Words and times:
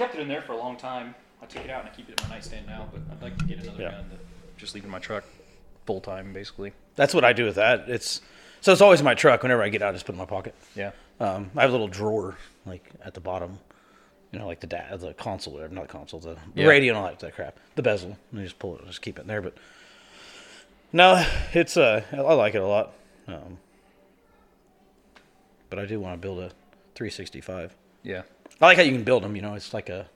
kept 0.00 0.14
it 0.14 0.20
in 0.20 0.28
there 0.28 0.40
for 0.40 0.52
a 0.52 0.56
long 0.56 0.76
time. 0.78 1.14
I 1.42 1.46
took 1.46 1.62
it 1.64 1.70
out 1.70 1.80
and 1.84 1.90
I 1.90 1.94
keep 1.94 2.08
it 2.08 2.18
in 2.20 2.26
my 2.28 2.34
nightstand 2.36 2.66
now, 2.66 2.88
but 2.90 3.00
I'd 3.12 3.22
like 3.22 3.36
to 3.38 3.44
get 3.44 3.58
another 3.62 3.82
Yeah. 3.82 3.90
gun 3.90 4.10
to 4.10 4.16
just 4.56 4.74
leave 4.74 4.84
in 4.84 4.90
my 4.90 4.98
truck 4.98 5.24
full 5.86 6.00
time 6.00 6.32
basically. 6.32 6.72
That's 6.96 7.12
what 7.12 7.22
I 7.24 7.32
do 7.34 7.44
with 7.44 7.56
that. 7.56 7.88
It's 7.88 8.20
so 8.62 8.72
it's 8.72 8.80
always 8.80 9.00
in 9.00 9.04
my 9.04 9.14
truck. 9.14 9.42
Whenever 9.42 9.62
I 9.62 9.68
get 9.68 9.82
out, 9.82 9.90
I 9.90 9.92
just 9.92 10.06
put 10.06 10.12
it 10.12 10.16
in 10.16 10.18
my 10.18 10.24
pocket. 10.26 10.54
Yeah. 10.74 10.92
Um, 11.18 11.50
I 11.56 11.60
have 11.60 11.70
a 11.70 11.72
little 11.72 11.88
drawer 11.88 12.36
like 12.64 12.88
at 13.04 13.12
the 13.14 13.20
bottom, 13.20 13.58
you 14.32 14.38
know, 14.38 14.46
like 14.46 14.60
the 14.60 14.66
da- 14.66 14.96
the 14.96 15.12
console, 15.14 15.52
whatever, 15.54 15.74
not 15.74 15.86
the 15.88 15.92
console, 15.92 16.18
the 16.20 16.36
Yeah. 16.54 16.66
radio 16.66 16.94
and 16.94 16.98
all 17.02 17.06
that, 17.08 17.18
that 17.20 17.34
crap, 17.34 17.58
the 17.74 17.82
bezel. 17.82 18.16
And 18.32 18.40
you 18.40 18.46
just 18.46 18.58
pull 18.58 18.76
it, 18.78 18.86
just 18.86 19.02
keep 19.02 19.18
it 19.18 19.22
in 19.22 19.28
there. 19.28 19.42
But 19.42 19.54
no, 20.92 21.26
it's 21.52 21.76
uh, 21.76 22.04
I 22.12 22.16
like 22.20 22.54
it 22.54 22.62
a 22.62 22.66
lot. 22.66 22.92
Um, 23.28 23.58
but 25.68 25.78
I 25.78 25.84
do 25.84 26.00
want 26.00 26.14
to 26.14 26.18
build 26.26 26.38
a 26.38 26.50
365. 26.94 27.74
Yeah. 28.02 28.22
I 28.60 28.66
like 28.66 28.76
how 28.76 28.82
you 28.82 28.92
can 28.92 29.04
build 29.04 29.22
them. 29.22 29.36
You 29.36 29.42
know, 29.42 29.54
it's 29.54 29.72
like 29.74 29.88
a. 29.88 30.06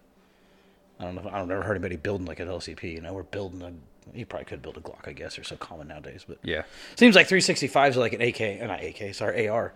I 1.00 1.04
don't 1.04 1.14
know. 1.16 1.28
I 1.32 1.38
don't 1.38 1.50
ever 1.50 1.62
heard 1.62 1.74
anybody 1.76 1.96
building 1.96 2.26
like 2.26 2.40
an 2.40 2.48
LCP. 2.48 2.92
You 2.92 3.00
know, 3.00 3.12
we're 3.12 3.22
building 3.24 3.62
a. 3.62 3.72
You 4.16 4.26
probably 4.26 4.44
could 4.44 4.60
build 4.62 4.76
a 4.76 4.80
Glock, 4.80 5.08
I 5.08 5.12
guess. 5.12 5.36
They're 5.36 5.44
so 5.44 5.56
common 5.56 5.88
nowadays, 5.88 6.24
but 6.28 6.38
Yeah. 6.42 6.62
Seems 6.96 7.16
like 7.16 7.26
365s 7.26 7.96
are 7.96 8.00
like 8.00 8.12
an 8.12 8.20
AK, 8.20 8.62
uh, 8.62 8.66
not 8.66 8.84
AK, 8.84 9.14
sorry, 9.14 9.48
AR. 9.48 9.72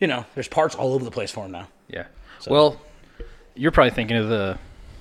You 0.00 0.08
know, 0.08 0.24
there's 0.34 0.48
parts 0.48 0.74
all 0.74 0.92
over 0.92 1.04
the 1.04 1.10
place 1.10 1.30
for 1.30 1.44
them 1.44 1.52
now. 1.52 1.68
Yeah. 1.88 2.06
Well, 2.48 2.80
you're 3.54 3.70
probably 3.70 3.90
thinking 3.92 4.16
of 4.16 4.28
the 4.28 4.58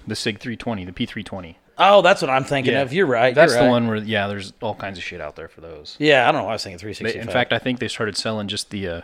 the 0.08 0.16
Sig 0.16 0.40
320, 0.40 0.86
the 0.86 0.92
P320. 0.92 1.56
Oh, 1.78 2.02
that's 2.02 2.22
what 2.22 2.30
I'm 2.30 2.44
thinking 2.44 2.76
of. 2.76 2.92
You're 2.92 3.06
right. 3.06 3.34
That's 3.34 3.54
you're 3.54 3.62
the 3.62 3.66
right. 3.68 3.72
one 3.72 3.88
where 3.88 3.98
yeah, 3.98 4.28
there's 4.28 4.54
all 4.62 4.76
kinds 4.76 4.98
of 4.98 5.04
shit 5.04 5.22
out 5.22 5.36
there 5.36 5.48
for 5.48 5.62
those. 5.62 5.96
Yeah, 6.00 6.28
I 6.28 6.32
don't 6.32 6.42
know. 6.44 6.50
I 6.50 6.54
was 6.54 6.64
thinking 6.64 6.78
They- 6.78 6.94
365. 6.94 7.22
in 7.28 7.32
fact, 7.34 7.54
I 7.54 7.60
think 7.60 7.80
they 7.80 7.88
started 7.88 8.18
selling 8.18 8.48
just 8.48 8.70
the. 8.70 8.88
Uh, 8.88 9.02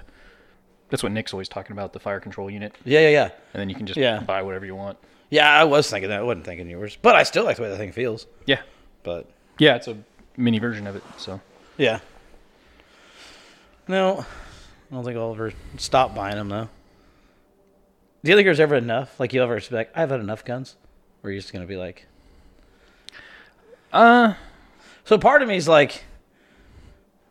that's 0.90 1.04
what 1.04 1.12
Nick's 1.12 1.34
always 1.34 1.50
talking 1.50 1.72
about, 1.74 1.94
the 1.94 2.00
fire 2.00 2.20
control 2.20 2.50
unit, 2.50 2.76
yeah, 2.86 3.00
yeah, 3.02 3.10
yeah. 3.10 3.24
and 3.54 3.60
then 3.62 3.70
you 3.70 3.76
can 3.76 3.86
just 3.86 3.98
Yeah. 3.98 4.20
buy 4.20 4.42
whatever 4.42 4.66
you 4.66 4.76
want. 4.76 4.98
Yeah, 5.30 5.50
I 5.50 5.64
was 5.64 5.90
thinking 5.90 6.10
that. 6.10 6.20
I 6.20 6.24
wasn't 6.24 6.46
thinking 6.46 6.70
yours, 6.70 6.98
but 7.02 7.16
I 7.16 7.24
still 7.24 7.44
like 7.44 7.58
the 7.58 7.64
way 7.64 7.70
that 7.70 7.78
thing 7.78 7.92
feels. 7.92 8.28
Yeah. 8.46 8.62
But 9.04 9.28
Yeah, 9.58 9.76
it's 9.76 9.88
a 9.88 9.98
mini 10.38 10.60
version 10.60 10.86
of 10.88 10.96
it. 10.96 11.04
So 11.18 11.42
yeah, 11.78 12.00
no, 13.88 14.20
I 14.92 14.94
don't 14.96 15.04
think 15.04 15.18
I'll 15.18 15.32
ever 15.34 15.54
stop 15.78 16.14
buying 16.16 16.36
them 16.36 16.50
though. 16.50 16.70
Do 18.24 18.32
you 18.32 18.36
think 18.38 18.46
there's 18.46 18.60
ever 18.60 18.76
enough? 18.76 19.20
Like 19.20 19.34
you 19.34 19.44
ever 19.44 19.60
be 19.60 19.68
like, 19.76 19.92
I've 19.96 20.10
had 20.10 20.20
enough 20.20 20.44
guns, 20.46 20.76
or 21.24 21.30
are 21.30 21.34
you 21.34 21.40
just 21.40 21.54
gonna 21.54 21.66
be 21.66 21.78
like, 21.78 22.06
uh, 23.94 24.34
so 25.06 25.18
part 25.18 25.42
of 25.42 25.48
me 25.48 25.56
is 25.58 25.68
like, 25.68 26.04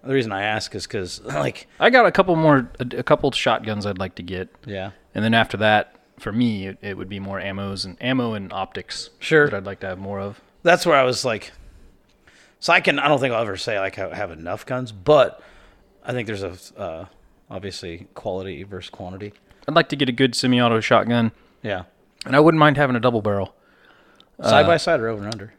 the 0.06 0.14
reason 0.14 0.32
I 0.32 0.42
ask 0.42 0.74
is 0.74 0.86
because 0.86 1.20
like, 1.24 1.66
I 1.80 1.90
got 1.90 2.06
a 2.06 2.12
couple 2.12 2.36
more, 2.36 2.70
a, 2.80 2.98
a 2.98 3.02
couple 3.02 3.30
shotguns 3.32 3.86
I'd 3.86 3.98
like 3.98 4.14
to 4.16 4.22
get, 4.22 4.48
yeah, 4.66 4.90
and 5.14 5.24
then 5.24 5.34
after 5.34 5.56
that, 5.58 5.96
for 6.18 6.32
me, 6.32 6.66
it, 6.68 6.78
it 6.80 6.96
would 6.96 7.08
be 7.08 7.18
more 7.20 7.40
ammos 7.40 7.84
and 7.84 7.96
ammo 8.00 8.34
and 8.34 8.52
optics. 8.52 9.10
Sure. 9.18 9.48
that 9.48 9.56
I'd 9.56 9.66
like 9.66 9.80
to 9.80 9.86
have 9.86 9.98
more 9.98 10.20
of. 10.20 10.40
that's 10.62 10.86
where 10.86 10.96
I 10.96 11.02
was 11.02 11.24
like, 11.24 11.52
so 12.60 12.72
I 12.72 12.80
can 12.80 12.98
I 12.98 13.08
don't 13.08 13.20
think 13.20 13.34
I'll 13.34 13.42
ever 13.42 13.56
say 13.56 13.78
like 13.78 13.98
I 13.98 14.14
have 14.14 14.30
enough 14.30 14.64
guns, 14.66 14.92
but 14.92 15.42
I 16.04 16.12
think 16.12 16.26
there's 16.26 16.42
a 16.42 16.56
uh, 16.78 17.06
obviously 17.50 18.06
quality 18.14 18.62
versus 18.62 18.90
quantity. 18.90 19.32
I'd 19.66 19.74
like 19.74 19.88
to 19.90 19.96
get 19.96 20.08
a 20.08 20.12
good 20.12 20.34
semi-auto 20.34 20.80
shotgun, 20.80 21.32
Yeah, 21.62 21.84
and 22.26 22.36
I 22.36 22.40
wouldn't 22.40 22.58
mind 22.58 22.76
having 22.76 22.96
a 22.96 23.00
double 23.00 23.22
barrel. 23.22 23.54
side 24.42 24.66
by 24.66 24.76
side 24.76 25.00
or 25.00 25.08
over 25.08 25.24
and 25.24 25.32
under. 25.32 25.54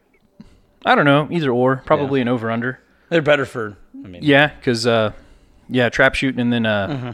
I 0.84 0.94
don't 0.94 1.04
know, 1.04 1.26
either 1.32 1.50
or, 1.50 1.82
probably 1.84 2.20
an 2.20 2.28
over 2.28 2.48
under. 2.50 2.78
They're 3.08 3.20
better 3.22 3.44
for. 3.44 3.76
I 4.06 4.08
mean, 4.08 4.22
Yeah, 4.22 4.48
because 4.56 4.86
uh, 4.86 5.12
yeah, 5.68 5.88
trap 5.88 6.14
shooting 6.14 6.40
and 6.40 6.52
then 6.52 6.64
uh, 6.66 6.88
Mm-hmm. 6.88 7.10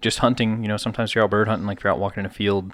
just 0.00 0.18
hunting. 0.20 0.62
You 0.62 0.68
know, 0.68 0.76
sometimes 0.76 1.14
you're 1.14 1.24
out 1.24 1.30
bird 1.30 1.46
hunting, 1.48 1.66
like 1.66 1.82
you're 1.82 1.92
out 1.92 1.98
walking 1.98 2.20
in 2.20 2.26
a 2.26 2.30
field. 2.32 2.72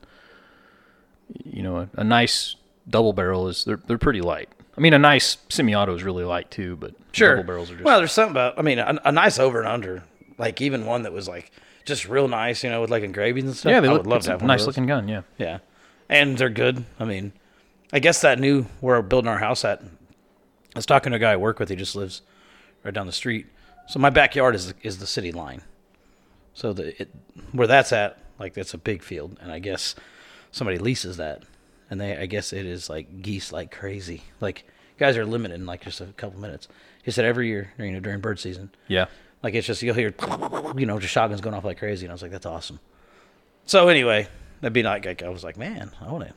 You 1.45 1.63
know, 1.63 1.77
a, 1.79 1.89
a 1.95 2.05
nice 2.05 2.57
double 2.89 3.13
barrel 3.13 3.49
is 3.49 3.65
they're 3.65 3.81
they're 3.87 3.99
pretty 3.99 4.21
light. 4.21 4.49
I 4.77 4.81
mean, 4.81 4.95
a 4.95 4.99
nice 4.99 5.37
semi-auto 5.49 5.95
is 5.95 6.03
really 6.03 6.25
light 6.25 6.51
too, 6.51 6.77
but 6.77 6.95
sure. 7.13 7.37
double 7.37 7.47
barrels 7.47 7.71
are 7.71 7.75
just 7.75 7.85
Well, 7.85 7.99
there's 7.99 8.13
something 8.13 8.31
about. 8.33 8.59
I 8.59 8.63
mean, 8.63 8.79
a, 8.79 8.99
a 9.05 9.13
nice 9.13 9.39
over 9.39 9.59
and 9.61 9.69
under, 9.69 10.05
like 10.39 10.61
even 10.61 10.87
one 10.87 11.03
that 11.03 11.13
was 11.13 11.29
like 11.29 11.51
just 11.85 12.09
real 12.09 12.29
nice, 12.29 12.65
you 12.65 12.71
know, 12.71 12.81
with 12.81 12.91
like 12.91 13.03
engravings 13.03 13.47
and 13.47 13.57
stuff. 13.57 13.71
yeah, 13.71 13.81
they 13.81 13.89
I 13.89 13.93
look 13.93 14.03
would 14.03 14.07
love 14.11 14.17
it's 14.19 14.27
to 14.27 14.33
a 14.33 14.35
have 14.39 14.43
nice 14.43 14.67
looking 14.67 14.87
gun. 14.87 15.07
Yeah, 15.09 15.23
Yeah, 15.39 15.59
and 16.09 16.39
they're 16.39 16.49
good. 16.51 16.85
I 16.99 17.05
mean, 17.05 17.33
I 17.93 17.99
guess 17.99 18.21
that 18.23 18.39
new 18.39 18.63
where 18.81 18.97
we're 18.97 19.03
building 19.03 19.29
our 19.29 19.39
house 19.39 19.65
at. 19.65 19.83
I 19.83 20.79
was 20.79 20.87
talking 20.87 21.11
to 21.11 21.17
a 21.17 21.21
guy 21.21 21.33
I 21.33 21.37
work 21.37 21.59
with. 21.59 21.69
He 21.69 21.77
just 21.77 21.95
lives 21.97 22.23
right 22.85 22.95
down 22.95 23.07
the 23.07 23.13
street. 23.13 23.47
So 23.89 23.99
my 23.99 24.11
backyard 24.11 24.55
is 24.55 24.75
is 24.83 24.99
the 24.99 25.07
city 25.07 25.33
line. 25.33 25.63
So 26.55 26.73
the 26.73 27.01
it, 27.03 27.11
where 27.53 27.67
that's 27.67 27.93
at, 27.93 28.19
like 28.39 28.55
that's 28.55 28.75
a 28.75 28.79
big 28.79 29.03
field, 29.03 29.37
and 29.41 29.51
I 29.53 29.59
guess 29.59 29.95
somebody 30.53 30.79
leases 30.79 31.17
that, 31.19 31.43
and 31.91 32.01
they 32.01 32.17
I 32.17 32.27
guess 32.27 32.53
it 32.53 32.67
is 32.67 32.89
like 32.91 33.23
geese 33.23 33.53
like 33.53 33.71
crazy. 33.71 34.23
Like 34.41 34.65
guys 34.99 35.17
are 35.17 35.25
limited 35.27 35.55
in 35.55 35.67
like 35.67 35.83
just 35.83 36.01
a 36.01 36.07
couple 36.07 36.41
minutes. 36.41 36.69
He 37.03 37.11
said 37.11 37.25
every 37.25 37.49
year, 37.49 37.73
you 37.79 37.91
know, 37.93 38.01
during 38.01 38.21
bird 38.21 38.39
season, 38.39 38.71
yeah. 38.87 39.07
like 39.43 39.55
it's 39.55 39.67
just 39.67 39.81
you'll 39.83 39.95
hear, 39.95 40.15
you 40.77 40.85
know, 40.85 40.99
just 40.99 41.13
shotguns 41.15 41.41
going 41.41 41.55
off 41.55 41.65
like 41.65 41.79
crazy, 41.79 42.05
and 42.05 42.13
I 42.13 42.15
was 42.15 42.21
like, 42.23 42.31
that's 42.31 42.45
awesome. 42.47 42.79
So 43.65 43.89
anyway, 43.89 44.29
that'd 44.61 44.75
be 44.75 44.83
like, 44.83 45.07
like 45.07 45.23
I 45.23 45.31
was 45.31 45.43
like, 45.43 45.57
man, 45.57 45.91
I 46.01 46.11
want 46.13 46.25
it. 46.25 46.35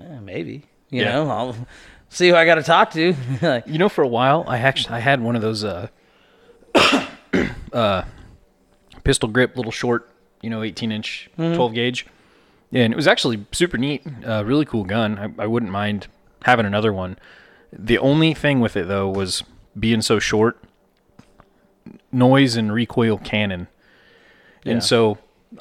yeah, 0.00 0.18
maybe, 0.20 0.64
you 0.90 1.02
Yeah. 1.02 1.12
know, 1.12 1.30
I'll 1.30 1.56
see 2.12 2.28
who 2.28 2.34
I 2.36 2.44
got 2.44 2.56
to 2.56 2.62
talk 2.62 2.90
to. 2.92 3.14
like, 3.42 3.66
You 3.66 3.78
know, 3.78 3.88
for 3.88 4.02
a 4.02 4.08
while, 4.08 4.44
I 4.46 4.58
actually 4.58 4.94
I 4.94 4.98
had 5.00 5.20
one 5.20 5.34
of 5.36 5.42
those 5.42 5.64
uh, 5.64 5.88
uh, 7.72 8.02
pistol 9.04 9.28
grip, 9.28 9.56
little 9.56 9.72
short, 9.72 10.08
you 10.40 10.50
know, 10.50 10.62
18 10.62 10.92
inch, 10.92 11.30
12 11.36 11.74
gauge, 11.74 12.06
and 12.72 12.92
it 12.92 12.96
was 12.96 13.06
actually 13.06 13.44
super 13.52 13.78
neat, 13.78 14.02
uh, 14.26 14.44
really 14.44 14.64
cool 14.64 14.84
gun. 14.84 15.18
I, 15.38 15.42
I 15.42 15.46
wouldn't 15.46 15.72
mind 15.72 16.08
having 16.44 16.66
another 16.66 16.92
one. 16.92 17.18
The 17.72 17.98
only 17.98 18.34
thing 18.34 18.60
with 18.60 18.76
it 18.76 18.88
though 18.88 19.08
was 19.08 19.42
being 19.78 20.02
so 20.02 20.18
short, 20.18 20.58
noise 22.12 22.56
and 22.56 22.72
recoil 22.72 23.18
cannon, 23.18 23.68
Yeah. 24.64 24.72
and 24.74 24.84
so 24.84 25.18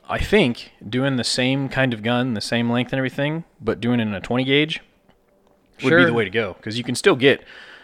I 0.09 0.19
think 0.19 0.72
doing 0.88 1.16
the 1.16 1.23
same 1.23 1.69
kind 1.69 1.94
of 1.94 2.03
gun, 2.03 2.33
the 2.33 2.42
same 2.42 2.69
length 2.69 2.92
and 2.94 2.98
everything, 2.98 3.44
but 3.62 3.80
doing 3.80 4.00
it 4.00 4.03
in 4.03 4.13
a 4.13 4.21
20 4.21 4.44
gauge 4.44 4.81
would 5.83 5.98
be 5.98 6.06
the 6.06 6.13
way 6.13 6.24
to 6.24 6.30
go 6.30 6.54
because 6.54 6.78
you 6.78 6.83
can 6.83 6.95
still 6.95 7.16
get, 7.16 7.44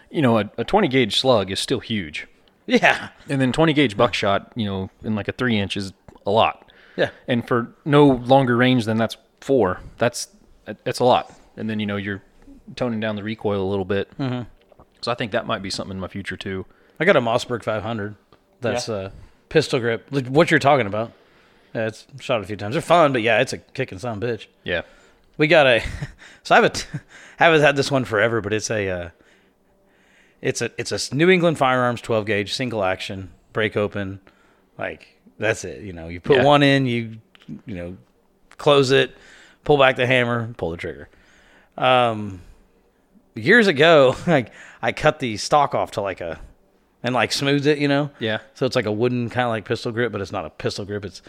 you 0.10 0.22
know, 0.22 0.40
a, 0.40 0.50
a 0.58 0.64
20 0.64 0.88
gauge 0.88 1.20
slug 1.20 1.52
is 1.52 1.60
still 1.60 1.80
huge, 1.80 2.28
yeah, 2.66 3.10
and 3.30 3.42
then 3.42 3.52
20 3.52 3.74
gauge 3.74 3.98
buckshot, 3.98 4.52
you 4.56 4.66
know, 4.66 4.90
in 5.04 5.16
like 5.16 5.28
a 5.28 5.32
three 5.32 5.58
inch 5.58 5.78
is 5.78 5.94
a 6.26 6.32
lot, 6.32 6.72
yeah, 6.96 7.10
and 7.28 7.48
for 7.48 7.74
no 7.86 8.06
longer 8.06 8.56
range 8.58 8.86
than 8.86 8.98
that's 8.98 9.18
four, 9.42 9.82
that's 9.98 10.28
that's 10.84 11.00
a 11.00 11.06
lot, 11.06 11.34
and 11.56 11.70
then 11.70 11.80
you 11.80 11.86
know 11.86 11.98
you're 11.98 12.22
toning 12.76 13.00
down 13.00 13.16
the 13.16 13.24
recoil 13.24 13.62
a 13.62 13.70
little 13.70 13.86
bit. 13.86 14.10
Mm-hmm. 14.18 14.44
So 15.02 15.12
I 15.12 15.16
think 15.16 15.32
that 15.32 15.46
might 15.46 15.62
be 15.62 15.70
something 15.70 15.96
in 15.96 16.02
my 16.02 16.08
future 16.08 16.36
too. 16.36 16.66
I 17.00 17.06
got 17.06 17.16
a 17.16 17.22
Mossberg 17.22 17.64
500. 17.64 18.16
That's 18.62 18.90
a 18.90 19.12
pistol 19.50 19.80
grip. 19.80 20.08
Like, 20.12 20.28
What 20.28 20.50
you're 20.52 20.60
talking 20.60 20.88
about? 20.88 21.14
Yeah, 21.74 21.88
it's 21.88 22.08
shot 22.20 22.42
a 22.42 22.44
few 22.46 22.56
times. 22.56 22.74
They're 22.74 22.82
fun, 22.82 23.14
but 23.14 23.22
yeah, 23.22 23.40
it's 23.40 23.54
a 23.54 23.60
kicking 23.60 24.00
son 24.00 24.18
a 24.18 24.26
bitch. 24.26 24.48
Yeah, 24.64 24.82
We 25.38 25.48
got 25.48 25.68
a. 25.68 25.84
So 26.44 26.56
I 26.56 26.60
haven't 26.60 26.88
haven't 27.38 27.60
had 27.60 27.76
this 27.76 27.92
one 27.92 28.06
forever, 28.06 28.40
but 28.40 28.54
it's 28.54 28.72
a. 28.72 28.90
Uh, 28.90 29.10
it's 30.42 30.62
a 30.62 30.72
it's 30.78 31.12
a 31.12 31.14
New 31.16 31.30
England 31.30 31.58
Firearms 31.58 32.00
12 32.00 32.26
gauge 32.26 32.54
single 32.54 32.86
action 32.86 33.32
break 33.52 33.76
open, 33.76 34.22
like 34.78 35.20
that's 35.38 35.66
it. 35.66 35.82
You 35.84 35.92
know, 35.92 36.08
you 36.08 36.22
put 36.22 36.38
Yeah. 36.38 36.44
one 36.46 36.64
in, 36.64 36.86
you 36.86 37.18
you 37.66 37.76
know, 37.76 37.98
close 38.58 38.92
it, 38.92 39.14
pull 39.66 39.78
back 39.78 39.98
the 39.98 40.08
hammer, 40.08 40.54
pull 40.56 40.72
the 40.72 40.78
trigger. 40.78 41.10
Um, 41.78 42.40
years 43.36 43.68
ago, 43.68 44.16
like 44.28 44.54
I 44.82 44.94
cut 44.94 45.20
the 45.20 45.36
stock 45.36 45.76
off 45.76 45.92
to 45.92 46.02
like 46.02 46.22
a 46.22 46.40
and 47.04 47.14
like 47.14 47.34
smoothed 47.34 47.66
it, 47.68 47.78
you 47.78 47.90
know. 47.90 48.10
Yeah. 48.20 48.40
So 48.54 48.66
it's 48.66 48.76
like 48.78 48.86
a 48.86 48.92
wooden 48.92 49.30
kind 49.30 49.44
of 49.46 49.50
like 49.50 49.66
pistol 49.66 49.92
grip, 49.92 50.14
but 50.14 50.22
it's 50.22 50.32
not 50.32 50.46
a 50.46 50.50
pistol 50.50 50.86
grip. 50.86 51.04
It's 51.04 51.22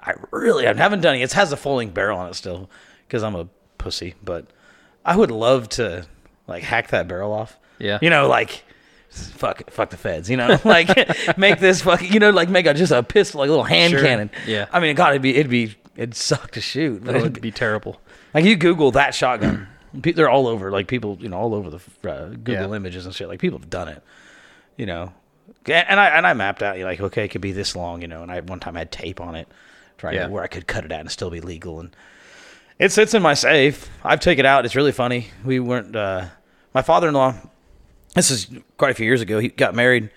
I 0.00 0.14
really 0.30 0.66
I 0.66 0.72
haven't 0.74 1.02
done 1.02 1.16
it. 1.16 1.20
It 1.20 1.32
has 1.32 1.52
a 1.52 1.58
folding 1.58 1.90
barrel 1.90 2.18
on 2.18 2.30
it 2.30 2.34
still 2.34 2.70
because 3.12 3.22
I'm 3.22 3.34
a 3.34 3.46
pussy, 3.76 4.14
but 4.24 4.46
I 5.04 5.14
would 5.16 5.30
love 5.30 5.68
to 5.70 6.06
like 6.46 6.62
hack 6.62 6.88
that 6.88 7.06
barrel 7.08 7.30
off. 7.30 7.58
Yeah. 7.78 7.98
You 8.00 8.08
know, 8.08 8.26
like 8.26 8.64
fuck 9.10 9.70
fuck 9.70 9.90
the 9.90 9.98
feds, 9.98 10.30
you 10.30 10.38
know? 10.38 10.58
like 10.64 10.88
make 11.36 11.58
this 11.60 11.82
fucking 11.82 12.10
you 12.10 12.18
know, 12.20 12.30
like 12.30 12.48
make 12.48 12.64
a 12.64 12.72
just 12.72 12.90
a 12.90 13.02
pistol, 13.02 13.40
like 13.40 13.48
a 13.48 13.50
little 13.50 13.64
hand 13.64 13.90
Sure. 13.92 14.00
cannon. 14.00 14.30
Yeah. 14.46 14.64
I 14.72 14.80
mean, 14.80 14.96
God, 14.96 15.10
it'd 15.10 15.20
be 15.20 15.36
it'd 15.36 15.50
be 15.50 15.74
it'd 15.94 16.14
suck 16.14 16.52
to 16.52 16.62
shoot. 16.62 17.04
But 17.04 17.16
it'd 17.16 17.22
would 17.34 17.42
be 17.42 17.50
terrible. 17.50 18.00
like 18.32 18.46
you 18.46 18.56
Google 18.56 18.92
that 18.92 19.14
shotgun, 19.14 19.68
they're 19.92 20.30
all 20.30 20.46
over. 20.46 20.70
Like 20.70 20.86
people, 20.88 21.18
you 21.20 21.28
know, 21.28 21.36
all 21.36 21.54
over 21.54 21.68
the 21.68 22.10
uh, 22.10 22.28
Google 22.28 22.54
Yeah. 22.70 22.74
images 22.76 23.04
and 23.04 23.14
shit. 23.14 23.28
Like 23.28 23.40
people 23.40 23.58
have 23.58 23.68
done 23.68 23.88
it, 23.88 24.02
you 24.78 24.86
know. 24.86 25.12
And 25.66 26.00
I 26.00 26.08
and 26.08 26.26
I 26.26 26.32
mapped 26.32 26.62
out, 26.62 26.76
you 26.78 26.84
know, 26.84 26.88
like 26.90 27.00
okay, 27.02 27.26
it 27.26 27.28
could 27.28 27.42
be 27.42 27.52
this 27.52 27.76
long, 27.76 28.00
you 28.00 28.08
know. 28.08 28.22
And 28.22 28.32
I 28.32 28.40
one 28.40 28.58
time 28.58 28.74
I 28.74 28.80
had 28.80 28.90
tape 28.90 29.20
on 29.20 29.34
it, 29.34 29.48
trying 29.98 30.14
Yeah. 30.14 30.26
to 30.28 30.32
where 30.32 30.42
I 30.42 30.46
could 30.46 30.66
cut 30.66 30.84
it 30.86 30.92
at 30.92 31.00
and 31.00 31.10
still 31.10 31.28
be 31.30 31.40
legal. 31.42 31.78
And 31.78 31.94
it 32.78 32.92
sits 32.92 33.14
in 33.14 33.22
my 33.22 33.34
safe. 33.34 33.90
I've 34.04 34.20
taken 34.20 34.44
it 34.44 34.48
out. 34.48 34.64
It's 34.64 34.76
really 34.76 34.92
funny. 34.92 35.28
We 35.44 35.60
weren't. 35.60 35.94
Uh, 35.94 36.26
my 36.74 36.82
father-in-law. 36.82 37.34
This 38.14 38.30
is 38.30 38.46
quite 38.76 38.90
a 38.90 38.94
few 38.94 39.06
years 39.06 39.20
ago. 39.20 39.38
He 39.38 39.48
got 39.48 39.74
married, 39.74 40.10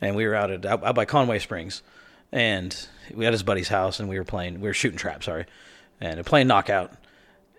and 0.00 0.16
we 0.16 0.26
were 0.26 0.34
out 0.34 0.50
at 0.50 0.66
out, 0.66 0.94
by 0.94 1.04
Conway 1.04 1.38
Springs, 1.38 1.82
and 2.30 2.88
we 3.14 3.24
had 3.24 3.32
his 3.32 3.42
buddy's 3.42 3.68
house, 3.68 4.00
and 4.00 4.08
we 4.08 4.18
were 4.18 4.24
playing. 4.24 4.60
We 4.60 4.68
were 4.68 4.74
shooting 4.74 4.98
trap, 4.98 5.24
sorry, 5.24 5.46
and 6.00 6.24
playing 6.26 6.46
knockout. 6.46 6.92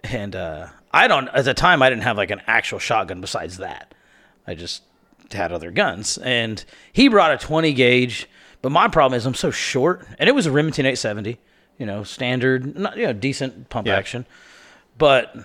And 0.04 0.36
uh, 0.36 0.68
I 0.92 1.08
don't. 1.08 1.28
At 1.30 1.46
the 1.46 1.54
time, 1.54 1.82
I 1.82 1.90
didn't 1.90 2.04
have 2.04 2.18
like 2.18 2.32
an 2.32 2.42
actual 2.46 2.80
shotgun. 2.80 3.22
Besides 3.22 3.58
that, 3.58 3.94
I 4.46 4.54
just 4.54 4.84
had 5.32 5.52
other 5.52 5.72
guns. 5.72 6.18
And 6.20 6.64
he 6.92 7.08
brought 7.08 7.32
a 7.32 7.38
20 7.38 7.74
gauge, 7.74 8.28
but 8.62 8.72
my 8.72 8.88
problem 8.88 9.18
is 9.18 9.26
I'm 9.26 9.34
so 9.34 9.52
short, 9.52 10.06
and 10.20 10.30
it 10.30 10.34
was 10.34 10.46
a 10.46 10.52
Remington 10.52 10.86
870. 10.86 11.40
You 11.78 11.86
know, 11.86 12.04
standard, 12.04 12.78
not 12.78 12.98
you 12.98 13.06
know, 13.08 13.14
decent 13.14 13.70
pump 13.70 13.88
Yeah. 13.88 13.96
action, 13.98 14.26
but 14.98 15.36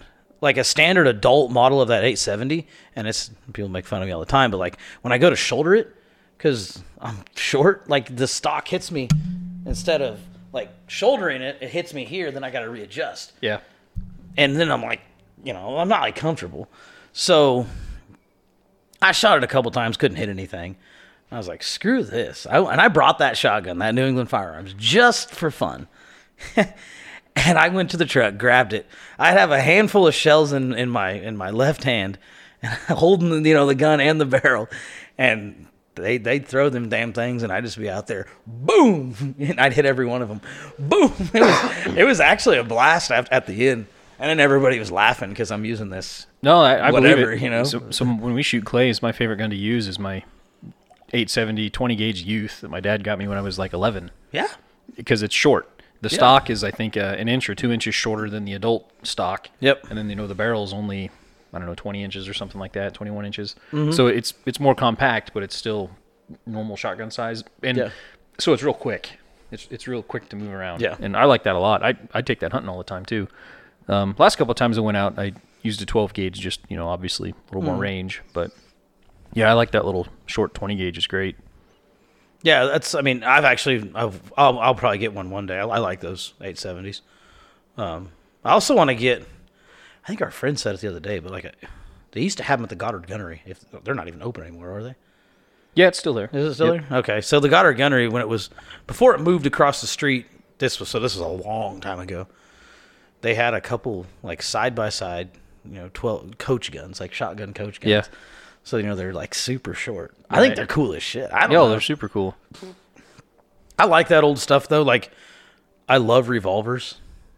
like 0.41 0.57
a 0.57 0.65
standard 0.65 1.07
adult 1.07 1.51
model 1.51 1.81
of 1.81 1.89
that 1.89 2.05
870 2.05 2.67
and 2.95 3.09
it's 3.09 3.31
people 3.53 3.69
make 3.69 3.87
fun 3.87 4.03
of 4.03 4.07
me 4.07 4.13
all 4.13 4.21
the 4.21 4.27
time 4.27 4.53
but 4.53 4.59
like 4.59 4.79
when 5.03 5.11
i 5.13 5.19
go 5.19 5.29
to 5.29 5.35
shoulder 5.35 5.75
it 5.75 5.93
because 6.37 6.81
i'm 7.01 7.17
short 7.35 7.89
like 7.91 8.15
the 8.15 8.29
stock 8.29 8.69
hits 8.69 8.93
me 8.93 9.09
instead 9.67 10.01
of 10.01 10.21
like 10.53 10.69
shouldering 10.87 11.43
it 11.43 11.59
it 11.61 11.71
hits 11.71 11.93
me 11.93 12.05
here 12.05 12.31
then 12.31 12.45
i 12.45 12.51
gotta 12.51 12.69
readjust. 12.71 13.33
Yeah. 13.41 13.59
and 14.37 14.55
then 14.55 14.71
i'm 14.71 14.81
like 14.83 15.01
you 15.43 15.53
know 15.53 15.77
i'm 15.79 15.89
not 15.89 16.03
like 16.03 16.15
comfortable. 16.15 16.69
So 17.13 17.67
i 19.03 19.11
shot 19.11 19.39
it 19.39 19.45
a 19.45 19.49
couple 19.49 19.73
times 19.73 19.97
couldn't 19.97 20.19
hit 20.19 20.29
anything. 20.29 20.77
I 21.33 21.37
was 21.37 21.49
like 21.49 21.65
screw 21.65 22.05
this. 22.05 22.47
I, 22.49 22.59
and 22.59 22.81
i 22.81 22.87
brought 22.87 23.19
that 23.19 23.37
shotgun 23.37 23.79
that 23.79 23.93
new 23.95 24.07
england 24.07 24.31
firearms 24.31 24.73
just 24.75 25.31
for 25.33 25.51
fun 25.51 25.89
and 26.57 27.59
I 27.59 27.69
went 27.69 27.91
to 27.91 27.97
the 27.97 28.05
truck, 28.07 28.39
grabbed 28.39 28.73
it. 28.73 28.87
I'd 29.19 29.37
have 29.37 29.51
a 29.51 29.61
handful 29.61 30.07
of 30.07 30.15
shells 30.15 30.53
in, 30.53 30.73
in 30.75 30.89
my 30.91 31.13
in 31.13 31.37
my 31.37 31.51
left 31.51 31.85
hand, 31.85 32.19
and 32.63 32.73
holding 32.99 33.45
you 33.45 33.55
know 33.55 33.67
the 33.67 33.75
gun 33.75 34.01
and 34.01 34.21
the 34.21 34.27
barrel, 34.27 34.69
and 35.17 35.67
they 35.95 36.19
they'd 36.19 36.47
throw 36.47 36.69
them 36.69 36.89
damn 36.89 37.13
things, 37.13 37.43
and 37.43 37.53
I'd 37.53 37.65
just 37.65 37.79
be 37.79 37.91
out 37.91 38.07
there, 38.07 38.27
boom, 38.47 39.35
and 39.39 39.61
I'd 39.61 39.73
hit 39.73 39.87
every 39.87 40.07
one 40.07 40.23
of 40.23 40.29
them, 40.29 40.41
boom. 40.79 41.13
It 41.35 41.41
was 41.41 41.97
it 41.97 42.05
was 42.05 42.21
actually 42.21 42.59
a 42.59 42.65
blast 42.65 43.11
at, 43.11 43.31
at 43.33 43.47
the 43.47 43.69
end, 43.69 43.87
and 44.19 44.31
then 44.31 44.41
everybody 44.41 44.79
was 44.79 44.91
laughing 44.93 45.31
because 45.31 45.51
I'm 45.51 45.65
using 45.65 45.91
this. 45.91 46.27
No, 46.43 46.61
I, 46.61 46.75
I 46.75 46.91
Whatever, 46.93 47.23
believe 47.27 47.41
it. 47.41 47.45
you 47.45 47.51
know? 47.51 47.65
So, 47.65 47.91
so 47.91 48.05
when 48.05 48.33
we 48.33 48.45
shoot 48.45 48.65
clays, 48.65 49.03
my 49.03 49.11
favorite 49.11 49.39
gun 49.39 49.51
to 49.51 49.57
use 49.57 49.89
is 49.89 49.99
my 49.99 50.23
870 51.13 51.71
20 51.71 51.97
gauge 51.97 52.23
youth 52.23 52.61
that 52.61 52.69
my 52.69 52.79
dad 52.81 53.03
got 53.03 53.19
me 53.19 53.27
when 53.27 53.39
I 53.39 53.41
was 53.41 53.59
like 53.59 53.73
11 53.73 54.11
Yeah, 54.31 54.47
because 54.95 55.23
it's 55.23 55.35
short. 55.35 55.69
The 56.01 56.09
Yeah. 56.09 56.15
stock 56.17 56.51
is, 56.51 56.63
I 56.63 56.71
think, 56.71 56.97
uh, 56.97 57.17
an 57.19 57.29
inch 57.29 57.51
or 57.51 57.55
two 57.55 57.73
inches 57.73 57.95
shorter 57.95 58.31
than 58.31 58.45
the 58.45 58.55
adult 58.55 58.91
stock. 59.05 59.49
Yep. 59.61 59.87
And 59.91 59.99
then 59.99 60.09
you 60.09 60.15
know 60.17 60.27
the 60.29 60.35
barrel's 60.35 60.73
only, 60.73 61.11
I 61.53 61.59
don't 61.59 61.67
know, 61.67 61.75
20 61.75 62.05
inches 62.05 62.29
or 62.29 62.35
something 62.35 62.61
like 62.61 62.73
that, 62.73 62.95
21 62.95 63.25
inches. 63.27 63.57
Mm-hmm. 63.73 63.91
So 63.93 64.07
it's 64.07 64.35
it's 64.47 64.61
more 64.61 64.75
compact, 64.75 65.33
but 65.35 65.43
it's 65.43 65.57
still 65.57 65.91
normal 66.47 66.77
shotgun 66.77 67.11
size, 67.11 67.43
and 67.63 67.77
Yeah. 67.79 67.91
so 68.39 68.53
it's 68.53 68.63
real 68.63 68.75
quick. 68.75 69.19
It's 69.51 69.67
it's 69.71 69.89
real 69.89 70.03
quick 70.03 70.29
to 70.29 70.37
move 70.37 70.53
around. 70.53 70.83
Yeah. 70.83 70.95
And 71.01 71.17
I 71.17 71.25
like 71.25 71.43
that 71.45 71.57
a 71.57 71.59
lot. 71.59 71.83
I 71.83 71.95
I 72.15 72.23
take 72.23 72.41
that 72.41 72.53
hunting 72.53 72.69
all 72.69 72.79
the 72.79 72.85
time 72.85 73.05
too. 73.05 73.27
Um, 73.89 74.15
last 74.19 74.37
couple 74.37 74.53
of 74.53 74.57
times 74.59 74.77
I 74.77 74.83
went 74.83 74.99
out, 74.99 75.19
I 75.19 75.33
used 75.63 75.81
a 75.83 75.87
12 75.87 76.13
gauge, 76.13 76.39
just 76.39 76.61
you 76.69 76.77
know, 76.77 76.87
obviously 76.89 77.31
a 77.31 77.35
little 77.55 77.63
Mm. 77.63 77.73
more 77.73 77.77
range, 77.77 78.23
but 78.35 78.51
yeah, 79.33 79.51
I 79.51 79.55
like 79.55 79.71
that 79.73 79.85
little 79.87 80.07
short 80.27 80.53
20 80.55 80.77
gauge. 80.77 80.97
is 80.99 81.07
great. 81.07 81.37
Yeah. 82.43 82.65
That's 82.67 82.95
I 82.95 83.01
mean 83.03 83.23
I've 83.25 83.45
actually 83.45 83.91
I've, 83.95 84.21
I'll 84.37 84.59
I'll 84.59 84.75
probably 84.75 84.99
get 84.99 85.13
one 85.13 85.31
one 85.31 85.47
day. 85.47 85.59
I, 85.59 85.67
I 85.67 85.79
like 85.79 86.01
those 86.01 86.35
870s. 86.41 87.01
Um, 87.77 88.11
I 88.45 88.51
also 88.53 88.75
want 88.75 88.89
to 88.89 88.95
get. 88.95 89.23
I 90.05 90.09
think 90.09 90.23
our 90.23 90.31
friend 90.31 90.59
said 90.59 90.75
it 90.75 90.81
the 90.81 90.89
other 90.89 91.01
day, 91.01 91.19
but 91.19 91.33
like 91.33 91.45
a, 91.45 91.53
they 92.13 92.23
used 92.23 92.39
to 92.39 92.45
have 92.45 92.59
them 92.59 92.65
at 92.65 92.71
the 92.71 92.77
Goddard 92.77 93.07
Gunnery. 93.07 93.43
If 93.45 93.65
they're 93.85 93.95
not 93.95 94.09
even 94.09 94.23
open 94.23 94.43
anymore, 94.45 94.79
are 94.79 94.83
they? 94.83 94.95
Yeah, 95.75 95.89
it's 95.89 95.99
still 95.99 96.15
there. 96.15 96.31
Is 96.33 96.45
it 96.47 96.55
still 96.55 96.75
Yep. 96.75 96.89
there? 96.89 96.99
Okay, 97.01 97.21
so 97.21 97.39
the 97.41 97.49
Goddard 97.49 97.75
Gunnery 97.75 98.09
when 98.09 98.23
it 98.23 98.29
was 98.29 98.51
before 98.87 99.15
it 99.15 99.21
moved 99.21 99.47
across 99.47 99.81
the 99.81 99.87
street. 99.87 100.27
This 100.59 100.81
was 100.81 100.89
so 100.89 100.99
this 100.99 101.15
was 101.15 101.21
a 101.23 101.29
long 101.47 101.81
time 101.81 102.01
ago. 102.01 102.27
They 103.21 103.35
had 103.35 103.55
a 103.55 103.61
couple 103.61 104.07
like 104.23 104.43
side 104.43 104.75
by 104.75 104.89
side, 104.89 105.29
you 105.65 105.75
know, 105.77 105.91
twelve 105.95 106.39
coach 106.39 106.73
guns, 106.73 107.01
like 107.01 107.13
shotgun 107.13 107.53
coach 107.55 107.81
guns. 107.81 107.91
Yeah. 107.91 108.03
So 108.69 108.77
you 108.77 108.83
know 108.83 108.95
they're 108.95 109.15
like 109.15 109.35
super 109.35 109.73
short. 109.73 110.15
I 110.29 110.41
think 110.41 110.51
Right. 110.51 110.57
they're 110.57 110.67
cool 110.67 110.93
as 110.93 111.03
shit. 111.03 111.31
I 111.33 111.43
don't 111.43 111.53
Yo, 111.53 111.65
know. 111.65 111.71
they're 111.71 111.81
super 111.81 112.07
cool. 112.07 112.37
I 113.79 113.87
like 113.87 114.09
that 114.09 114.25
old 114.25 114.39
stuff 114.39 114.69
though. 114.69 114.83
Like, 114.83 115.11
I 115.89 115.97
love 115.97 116.29
revolvers. 116.29 116.97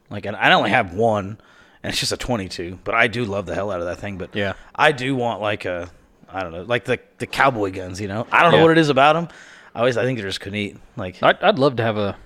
Like, 0.08 0.26
and 0.26 0.34
I 0.34 0.52
only 0.54 0.70
have 0.70 0.92
one, 0.92 1.38
and 1.84 1.90
it's 1.92 2.00
just 2.00 2.10
a 2.10 2.16
22. 2.16 2.80
But 2.82 2.96
I 2.96 3.06
do 3.06 3.24
love 3.24 3.46
the 3.46 3.54
hell 3.54 3.70
out 3.70 3.78
of 3.78 3.86
that 3.86 3.98
thing. 3.98 4.18
But 4.18 4.34
Yeah. 4.34 4.54
I 4.74 4.90
do 4.90 5.14
want 5.14 5.40
like 5.40 5.66
a, 5.66 5.88
I 6.28 6.40
don't 6.42 6.50
know, 6.50 6.62
like 6.62 6.84
the 6.84 6.98
the 7.18 7.28
cowboy 7.28 7.70
guns. 7.70 8.00
You 8.00 8.08
know, 8.08 8.26
I 8.32 8.42
don't 8.42 8.50
know 8.50 8.58
Yeah. 8.58 8.62
what 8.64 8.72
it 8.72 8.78
is 8.78 8.88
about 8.88 9.12
them. 9.12 9.28
I 9.72 9.78
always 9.78 9.96
I 9.96 10.02
think 10.02 10.18
they're 10.18 10.28
just 10.28 10.44
neat. 10.46 10.78
Like, 10.96 11.22
I'd, 11.22 11.40
I'd 11.42 11.60
love 11.60 11.76
to 11.76 11.84
have 11.84 11.96
a, 11.96 12.16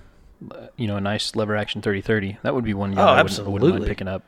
uh, 0.51 0.67
you 0.77 0.87
know, 0.87 0.95
a 0.97 1.01
nice 1.01 1.35
lever 1.35 1.55
action 1.55 1.79
30-30. 1.83 2.37
That 2.41 2.55
would 2.55 2.63
be 2.63 2.73
one. 2.73 2.95
gun 2.95 3.07
Oh, 3.07 3.11
I 3.11 3.21
wouldn't, 3.21 3.37
I 3.39 3.43
wouldn't 3.43 3.61
mind 3.61 3.63
absolutely. 3.65 3.87
picking 3.87 4.07
up. 4.07 4.23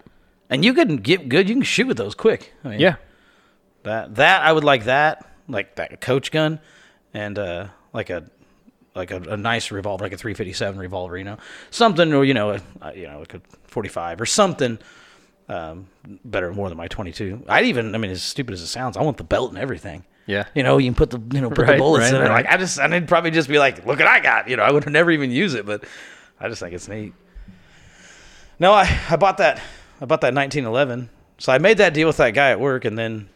and 0.51 0.63
you 0.63 0.75
can 0.75 0.97
get 0.97 1.27
good. 1.29 1.49
You 1.49 1.55
can 1.55 1.63
shoot 1.63 1.87
with 1.87 1.97
those 1.97 2.13
quick. 2.13 2.53
I 2.63 2.67
mean, 2.69 2.79
Yeah. 2.79 2.97
That 3.87 4.15
that 4.15 4.43
I 4.43 4.51
would 4.53 4.63
like 4.63 4.85
that, 4.85 5.25
like 5.47 5.75
that 5.75 5.99
coach 6.01 6.31
gun, 6.31 6.59
and 7.13 7.37
uh, 7.39 7.67
like 7.93 8.09
a 8.09 8.23
like 8.95 9.11
a, 9.11 9.17
a 9.17 9.37
nice 9.37 9.71
revolver, 9.71 10.05
like 10.05 10.13
a 10.13 10.17
357 10.17 10.79
revolver, 10.79 11.17
you 11.17 11.23
know, 11.23 11.37
something 11.71 12.13
or 12.13 12.23
you 12.25 12.33
know, 12.33 12.51
a, 12.51 12.61
a, 12.81 12.95
you 12.95 13.07
know, 13.07 13.19
like 13.19 13.33
a 13.33 13.41
45 13.65 14.21
or 14.21 14.25
something. 14.25 14.79
Um, 15.49 15.87
better 16.25 16.51
more 16.51 16.67
than 16.67 16.77
my 16.77 16.87
22. 16.89 17.43
I'd 17.47 17.65
even, 17.65 17.95
I 17.95 17.99
mean, 17.99 18.11
as 18.11 18.21
stupid 18.21 18.53
as 18.53 18.61
it 18.61 18.67
sounds, 18.67 18.97
I 18.97 19.01
want 19.03 19.15
the 19.15 19.23
belt 19.23 19.51
and 19.51 19.57
everything. 19.59 20.03
Yeah. 20.25 20.43
You 20.53 20.61
know, 20.63 20.77
you 20.77 20.87
can 20.87 20.95
put 20.95 21.09
the 21.09 21.21
you 21.33 21.39
know 21.41 21.49
put 21.49 21.59
Right, 21.59 21.73
the 21.73 21.77
bullets 21.77 22.11
right, 22.11 22.15
in 22.19 22.25
it. 22.25 22.29
right. 22.29 22.43
Like 22.45 22.53
I 22.53 22.57
just, 22.57 22.77
it'd 22.79 23.07
probably 23.07 23.31
just 23.31 23.47
be 23.47 23.57
like, 23.57 23.85
look 23.85 23.99
what 23.99 24.07
I 24.09 24.19
got. 24.19 24.49
You 24.49 24.57
know, 24.57 24.63
I 24.63 24.71
would 24.71 24.89
never 24.91 25.09
even 25.11 25.31
use 25.31 25.53
it, 25.53 25.65
but 25.65 25.85
I 26.39 26.49
just 26.49 26.59
think 26.59 26.73
it's 26.73 26.89
neat. 26.89 27.13
No, 28.59 28.73
I 28.73 28.89
I 29.09 29.15
bought 29.15 29.37
that 29.37 29.61
I 30.01 30.05
bought 30.05 30.21
that 30.21 30.33
1911. 30.33 31.09
So 31.37 31.53
I 31.53 31.59
made 31.59 31.77
that 31.77 31.93
deal 31.93 32.07
with 32.07 32.17
that 32.17 32.31
guy 32.31 32.49
at 32.49 32.59
work, 32.59 32.83
and 32.83 32.97
then 32.97 33.29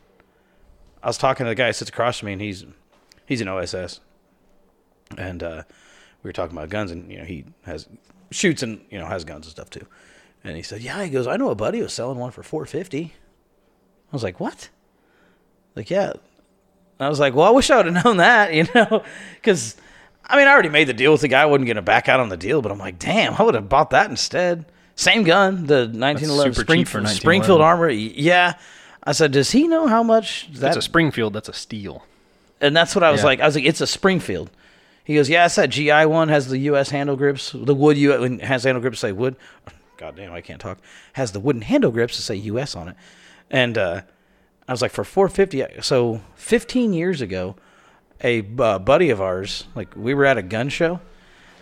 I 1.03 1.07
was 1.07 1.17
talking 1.17 1.45
to 1.45 1.49
the 1.49 1.55
guy 1.55 1.67
who 1.67 1.73
sits 1.73 1.89
across 1.89 2.19
from 2.19 2.27
me, 2.27 2.33
and 2.33 2.41
he's 2.41 2.65
he's 3.25 3.41
an 3.41 3.47
OSS, 3.47 3.99
and 5.17 5.41
uh, 5.41 5.63
we 6.23 6.27
were 6.27 6.33
talking 6.33 6.55
about 6.55 6.69
guns, 6.69 6.91
and 6.91 7.11
you 7.11 7.17
know 7.17 7.25
he 7.25 7.45
has 7.63 7.87
shoots 8.29 8.63
and 8.63 8.81
you 8.89 8.99
know 8.99 9.05
has 9.05 9.23
guns 9.23 9.45
and 9.45 9.51
stuff 9.51 9.69
too. 9.69 9.85
And 10.43 10.55
he 10.55 10.63
said, 10.63 10.81
"Yeah," 10.81 11.03
he 11.03 11.09
goes, 11.09 11.27
"I 11.27 11.37
know 11.37 11.49
a 11.49 11.55
buddy 11.55 11.79
who 11.79 11.85
was 11.85 11.93
selling 11.93 12.17
one 12.17 12.31
for 12.31 12.43
450." 12.43 13.13
I 13.15 14.15
was 14.15 14.23
like, 14.23 14.39
"What?" 14.39 14.69
Like, 15.75 15.89
yeah. 15.89 16.13
I 16.99 17.09
was 17.09 17.19
like, 17.19 17.33
"Well, 17.33 17.47
I 17.47 17.51
wish 17.51 17.69
I 17.71 17.77
would 17.77 17.87
have 17.87 18.05
known 18.05 18.17
that," 18.17 18.53
you 18.53 18.67
know, 18.75 19.03
because 19.35 19.75
I 20.25 20.37
mean, 20.37 20.47
I 20.47 20.51
already 20.51 20.69
made 20.69 20.87
the 20.87 20.93
deal 20.93 21.11
with 21.11 21.21
the 21.21 21.27
guy. 21.27 21.41
I 21.41 21.45
wasn't 21.45 21.65
going 21.65 21.75
to 21.75 21.81
back 21.81 22.07
out 22.09 22.19
on 22.19 22.29
the 22.29 22.37
deal, 22.37 22.61
but 22.61 22.71
I'm 22.71 22.79
like, 22.79 22.99
"Damn, 22.99 23.33
I 23.35 23.43
would 23.43 23.55
have 23.55 23.69
bought 23.69 23.89
that 23.91 24.09
instead." 24.09 24.65
Same 24.95 25.23
gun, 25.23 25.65
the 25.65 25.87
1911 25.87 26.53
super 26.53 26.65
cheap 26.75 26.87
for 26.87 26.99
Springfield, 26.99 27.03
1911. 27.05 27.15
Springfield 27.15 27.61
Armory. 27.61 28.13
Yeah. 28.21 28.53
I 29.03 29.11
said, 29.13 29.31
"Does 29.31 29.51
he 29.51 29.67
know 29.67 29.87
how 29.87 30.03
much 30.03 30.47
that?" 30.53 30.59
That's 30.59 30.77
a 30.77 30.81
Springfield. 30.81 31.33
That's 31.33 31.49
a 31.49 31.53
steel. 31.53 32.05
and 32.59 32.75
that's 32.77 32.93
what 32.93 33.03
I 33.03 33.09
was 33.11 33.21
Yeah. 33.21 33.25
like. 33.25 33.39
I 33.39 33.45
was 33.47 33.55
like, 33.55 33.65
"It's 33.65 33.81
a 33.81 33.87
Springfield." 33.87 34.51
He 35.03 35.15
goes, 35.15 35.29
"Yeah, 35.29 35.45
it's 35.45 35.55
that 35.55 35.71
GI 35.71 36.05
one 36.05 36.29
has 36.29 36.47
the 36.47 36.59
U.S. 36.59 36.91
handle 36.91 37.15
grips. 37.15 37.51
The 37.55 37.73
wood 37.73 37.97
U 37.97 38.11
has 38.43 38.63
handle 38.65 38.81
grips 38.81 38.99
say 38.99 39.11
wood. 39.11 39.35
God 39.97 40.15
damn, 40.15 40.31
I 40.31 40.41
can't 40.41 40.61
talk. 40.61 40.77
Has 41.13 41.31
the 41.31 41.39
wooden 41.39 41.63
handle 41.63 41.89
grips 41.91 42.15
to 42.17 42.21
say 42.21 42.35
U.S. 42.35 42.75
on 42.75 42.87
it." 42.89 42.95
And 43.49 43.77
uh, 43.77 44.01
I 44.67 44.71
was 44.71 44.81
like, 44.81 44.91
"For 44.91 45.03
450." 45.03 45.81
So 45.81 46.21
15 46.35 46.93
years 46.93 47.19
ago, 47.21 47.55
a 48.23 48.45
uh, 48.59 48.77
buddy 48.77 49.09
of 49.09 49.19
ours, 49.19 49.65
like 49.73 49.95
we 49.95 50.13
were 50.13 50.25
at 50.25 50.37
a 50.37 50.43
gun 50.43 50.69
show, 50.69 50.99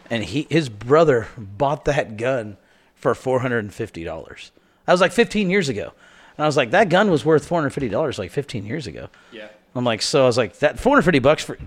and 0.09 0.23
he 0.25 0.45
his 0.49 0.67
brother 0.67 1.27
bought 1.37 1.85
that 1.85 2.17
gun 2.17 2.57
for 2.95 3.15
four 3.15 3.39
hundred 3.39 3.59
and 3.59 3.73
fifty 3.73 4.03
dollars. 4.03 4.51
That 4.85 4.91
was 4.91 4.99
like 5.01 5.13
fifteen 5.13 5.49
years 5.49 5.69
ago, 5.69 5.93
and 6.39 6.45
I 6.45 6.47
was 6.47 6.55
like, 6.55 6.71
that 6.71 6.87
gun 6.87 7.11
was 7.11 7.25
worth 7.25 7.45
four 7.45 7.59
hundred 7.59 7.71
fifty 7.71 7.89
dollars 7.89 8.17
like 8.17 8.31
fifteen 8.31 8.65
years 8.65 8.87
ago. 8.87 9.09
Yeah. 9.29 9.49
I'm 9.75 9.83
like, 9.83 10.01
so 10.01 10.23
I 10.23 10.25
was 10.25 10.37
like, 10.37 10.59
that 10.59 10.79
four 10.79 10.93
hundred 10.93 11.01
fifty 11.01 11.19
bucks 11.19 11.43
for, 11.43 11.57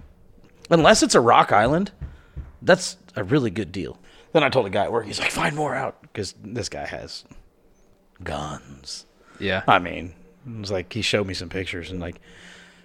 unless 0.71 1.03
it's 1.03 1.15
a 1.15 1.21
Rock 1.21 1.53
Island, 1.53 1.93
that's 2.63 2.97
a 3.15 3.23
really 3.23 3.51
good 3.51 3.71
deal. 3.71 3.99
Then 4.33 4.43
I 4.43 4.49
told 4.49 4.65
a 4.65 4.71
guy 4.71 4.85
at 4.85 4.93
work, 4.93 5.05
he's 5.05 5.21
like, 5.21 5.31
find 5.31 5.55
more 5.55 5.75
out 5.75 6.01
because 6.01 6.35
this 6.43 6.71
guy 6.71 6.87
has 6.87 7.27
guns. 8.25 9.05
Yeah. 9.39 9.63
I 9.69 9.79
mean, 9.79 10.15
it 10.47 10.61
was 10.61 10.71
like 10.71 10.91
he 10.91 11.03
showed 11.03 11.27
me 11.27 11.35
some 11.35 11.51
pictures 11.51 11.91
and 11.91 12.01
like 12.01 12.19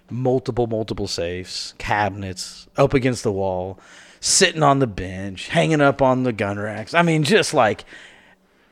multiple, 0.09 0.67
multiple 0.67 1.07
safes, 1.07 1.73
cabinets 1.77 2.67
up 2.75 2.93
against 2.93 3.23
the 3.23 3.31
wall, 3.31 3.79
sitting 4.19 4.61
on 4.61 4.79
the 4.79 4.87
bench, 4.87 5.47
hanging 5.47 5.79
up 5.79 6.01
on 6.01 6.23
the 6.23 6.33
gun 6.33 6.59
racks. 6.59 6.93
I 6.93 7.01
mean, 7.01 7.23
just 7.23 7.53
like 7.53 7.85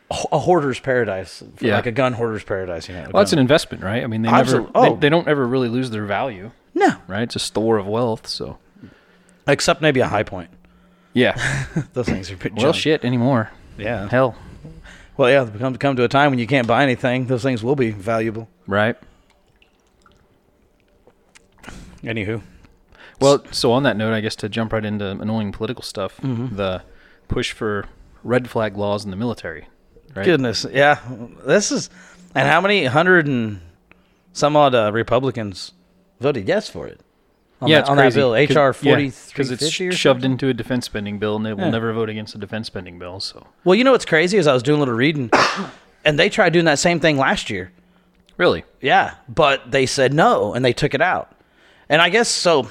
a 0.09 0.39
hoarder's 0.39 0.79
paradise, 0.79 1.41
for 1.55 1.65
Yeah. 1.65 1.75
like 1.75 1.85
a 1.87 1.91
gun 1.91 2.13
hoarder's 2.13 2.43
paradise. 2.43 2.87
You 2.87 2.95
know, 2.95 3.07
Well, 3.13 3.23
it's 3.23 3.33
an 3.33 3.39
investment, 3.39 3.83
right? 3.83 4.03
I 4.03 4.07
mean, 4.07 4.21
they 4.21 4.29
never 4.29 4.41
Absolute- 4.41 4.73
they, 4.73 4.79
oh. 4.79 4.95
they 4.97 5.09
don't 5.09 5.27
ever 5.27 5.47
really 5.47 5.67
lose 5.67 5.89
their 5.89 6.05
value, 6.05 6.51
no, 6.73 6.95
right? 7.07 7.23
It's 7.23 7.35
a 7.35 7.39
store 7.39 7.77
of 7.77 7.87
wealth, 7.87 8.27
so 8.27 8.57
except 9.47 9.81
maybe 9.81 9.99
a 10.01 10.07
Hi-Point. 10.07 10.49
yeah. 11.13 11.33
Those 11.93 12.05
things 12.07 12.29
are 12.31 12.37
pretty 12.37 12.61
well, 12.61 12.71
shit 12.73 13.03
anymore. 13.03 13.49
Yeah. 13.77 14.07
Hell, 14.09 14.35
Well, 15.17 15.29
yeah. 15.29 15.49
Come 15.57 15.75
come 15.77 15.95
to 15.95 16.03
a 16.03 16.07
time 16.07 16.29
when 16.29 16.39
you 16.39 16.47
can't 16.47 16.67
buy 16.67 16.83
anything, 16.83 17.27
those 17.27 17.41
things 17.43 17.63
will 17.63 17.75
be 17.75 17.91
valuable. 17.91 18.47
right? 18.67 18.95
Anywho, 22.03 22.41
Well, 23.19 23.43
so 23.51 23.71
on 23.71 23.83
that 23.83 23.97
note, 23.97 24.13
I 24.13 24.21
guess 24.21 24.35
to 24.37 24.49
jump 24.49 24.73
right 24.73 24.85
into 24.85 25.09
annoying 25.09 25.51
political 25.51 25.81
stuff, 25.83 26.17
Mm-hmm. 26.21 26.55
the 26.55 26.83
push 27.27 27.51
for 27.51 27.85
red 28.23 28.49
flag 28.49 28.77
laws 28.77 29.03
in 29.05 29.11
the 29.11 29.17
military, 29.17 29.67
right? 30.15 30.25
goodness, 30.25 30.65
yeah. 30.71 30.99
This 31.45 31.71
is, 31.71 31.89
and 32.33 32.47
how 32.47 32.61
many 32.61 32.85
hundred 32.85 33.27
and 33.27 33.59
some 34.33 34.55
odd 34.55 34.73
uh, 34.75 34.91
Republicans 34.91 35.71
voted 36.19 36.47
yes 36.47 36.69
for 36.69 36.87
it? 36.87 36.99
On 37.61 37.69
yeah, 37.69 37.77
that, 37.77 37.79
it's 37.81 37.89
on 37.89 37.97
crazy. 37.97 38.19
that 38.19 38.19
bill, 38.19 38.33
HR 38.33 38.67
yeah, 38.67 38.71
forty 38.73 39.09
three 39.09 39.45
it's 39.45 39.95
shoved 39.97 40.25
into 40.25 40.49
a 40.49 40.53
defense 40.53 40.85
spending 40.85 41.19
bill, 41.19 41.37
and 41.37 41.45
they 41.45 41.53
will 41.53 41.63
Yeah. 41.65 41.69
never 41.69 41.93
vote 41.93 42.09
against 42.09 42.35
a 42.35 42.37
defense 42.37 42.67
spending 42.67 42.99
bill. 42.99 43.19
So 43.21 43.47
Well, 43.63 43.75
you 43.75 43.83
know 43.85 43.93
what's 43.93 44.05
crazy 44.05 44.37
is 44.37 44.45
I 44.45 44.53
was 44.53 44.61
doing 44.63 44.77
a 44.77 44.79
little 44.79 44.93
reading, 44.93 45.29
and 46.05 46.19
they 46.19 46.27
tried 46.29 46.51
doing 46.51 46.65
that 46.65 46.79
same 46.79 46.99
thing 46.99 47.17
last 47.17 47.49
year. 47.49 47.71
really, 48.37 48.65
Yeah, 48.81 49.13
but 49.29 49.71
they 49.71 49.85
said 49.85 50.13
no, 50.13 50.53
and 50.53 50.65
they 50.65 50.73
took 50.73 50.93
it 50.93 51.01
out. 51.01 51.31
And 51.87 52.01
I 52.01 52.09
guess 52.09 52.27
so. 52.27 52.67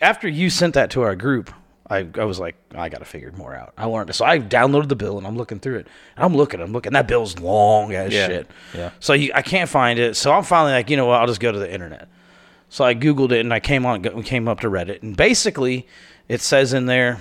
After 0.00 0.28
you 0.28 0.48
sent 0.48 0.74
that 0.74 0.90
to 0.90 1.02
our 1.02 1.16
group, 1.16 1.52
I, 1.90 2.06
I 2.16 2.24
was 2.24 2.38
like, 2.38 2.54
I 2.72 2.88
got 2.88 2.98
to 2.98 3.04
figure 3.04 3.32
more 3.32 3.52
out. 3.54 3.72
I 3.76 3.86
wanted 3.86 4.06
to, 4.06 4.12
so 4.12 4.24
I 4.24 4.38
downloaded 4.38 4.88
the 4.88 4.96
bill 4.96 5.18
and 5.18 5.26
I'm 5.26 5.36
looking 5.36 5.58
through 5.58 5.78
it. 5.78 5.88
And 6.16 6.24
I'm 6.24 6.36
looking, 6.36 6.60
I'm 6.60 6.72
looking. 6.72 6.92
That 6.92 7.08
bill's 7.08 7.38
long 7.40 7.92
as 7.92 8.12
Yeah, 8.12 8.26
shit. 8.28 8.50
yeah. 8.72 8.90
So 9.00 9.12
you, 9.12 9.32
I 9.34 9.42
can't 9.42 9.68
find 9.68 9.98
it. 9.98 10.16
So 10.16 10.32
I'm 10.32 10.44
finally 10.44 10.72
like, 10.72 10.88
you 10.88 10.96
know 10.96 11.06
what? 11.06 11.20
I'll 11.20 11.26
just 11.26 11.40
go 11.40 11.50
to 11.50 11.58
the 11.58 11.70
internet. 11.72 12.08
So 12.68 12.84
I 12.84 12.94
googled 12.94 13.32
it 13.32 13.40
and 13.40 13.52
I 13.52 13.58
came 13.58 13.84
on, 13.84 14.02
came 14.22 14.46
up 14.46 14.60
to 14.60 14.70
Reddit, 14.70 15.02
and 15.02 15.16
basically, 15.16 15.88
it 16.28 16.40
says 16.40 16.72
in 16.72 16.86
there, 16.86 17.18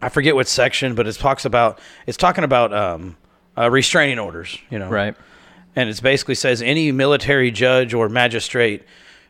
I 0.00 0.08
forget 0.08 0.34
what 0.34 0.48
section, 0.48 0.96
but 0.96 1.06
it 1.06 1.14
talks 1.14 1.44
about 1.44 1.78
it's 2.08 2.16
talking 2.18 2.42
about 2.42 2.72
um, 2.74 3.16
uh, 3.56 3.70
restraining 3.70 4.18
orders. 4.18 4.58
You 4.68 4.80
know, 4.80 4.88
right? 4.88 5.14
and 5.76 5.88
it 5.88 6.02
basically 6.02 6.34
says 6.34 6.60
any 6.60 6.90
military 6.90 7.52
judge 7.52 7.94
or 7.94 8.08
magistrate, 8.08 8.82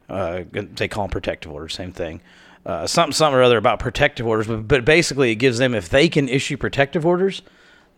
uh, 0.09 0.45
they 0.51 0.89
call 0.89 1.05
them 1.05 1.11
protective 1.11 1.53
orders, 1.53 1.75
same 1.75 1.93
thing. 1.93 2.23
Uh, 2.65 2.87
something, 2.87 3.13
something 3.13 3.37
or 3.37 3.43
other 3.43 3.59
about 3.59 3.81
protective 3.81 4.25
orders, 4.27 4.47
but, 4.47 4.69
but 4.69 4.85
basically 4.85 5.33
it 5.33 5.37
gives 5.37 5.59
them 5.59 5.75
if 5.75 5.89
they 5.89 6.09
can 6.09 6.29
issue 6.29 6.57
protective 6.57 7.05
orders, 7.05 7.43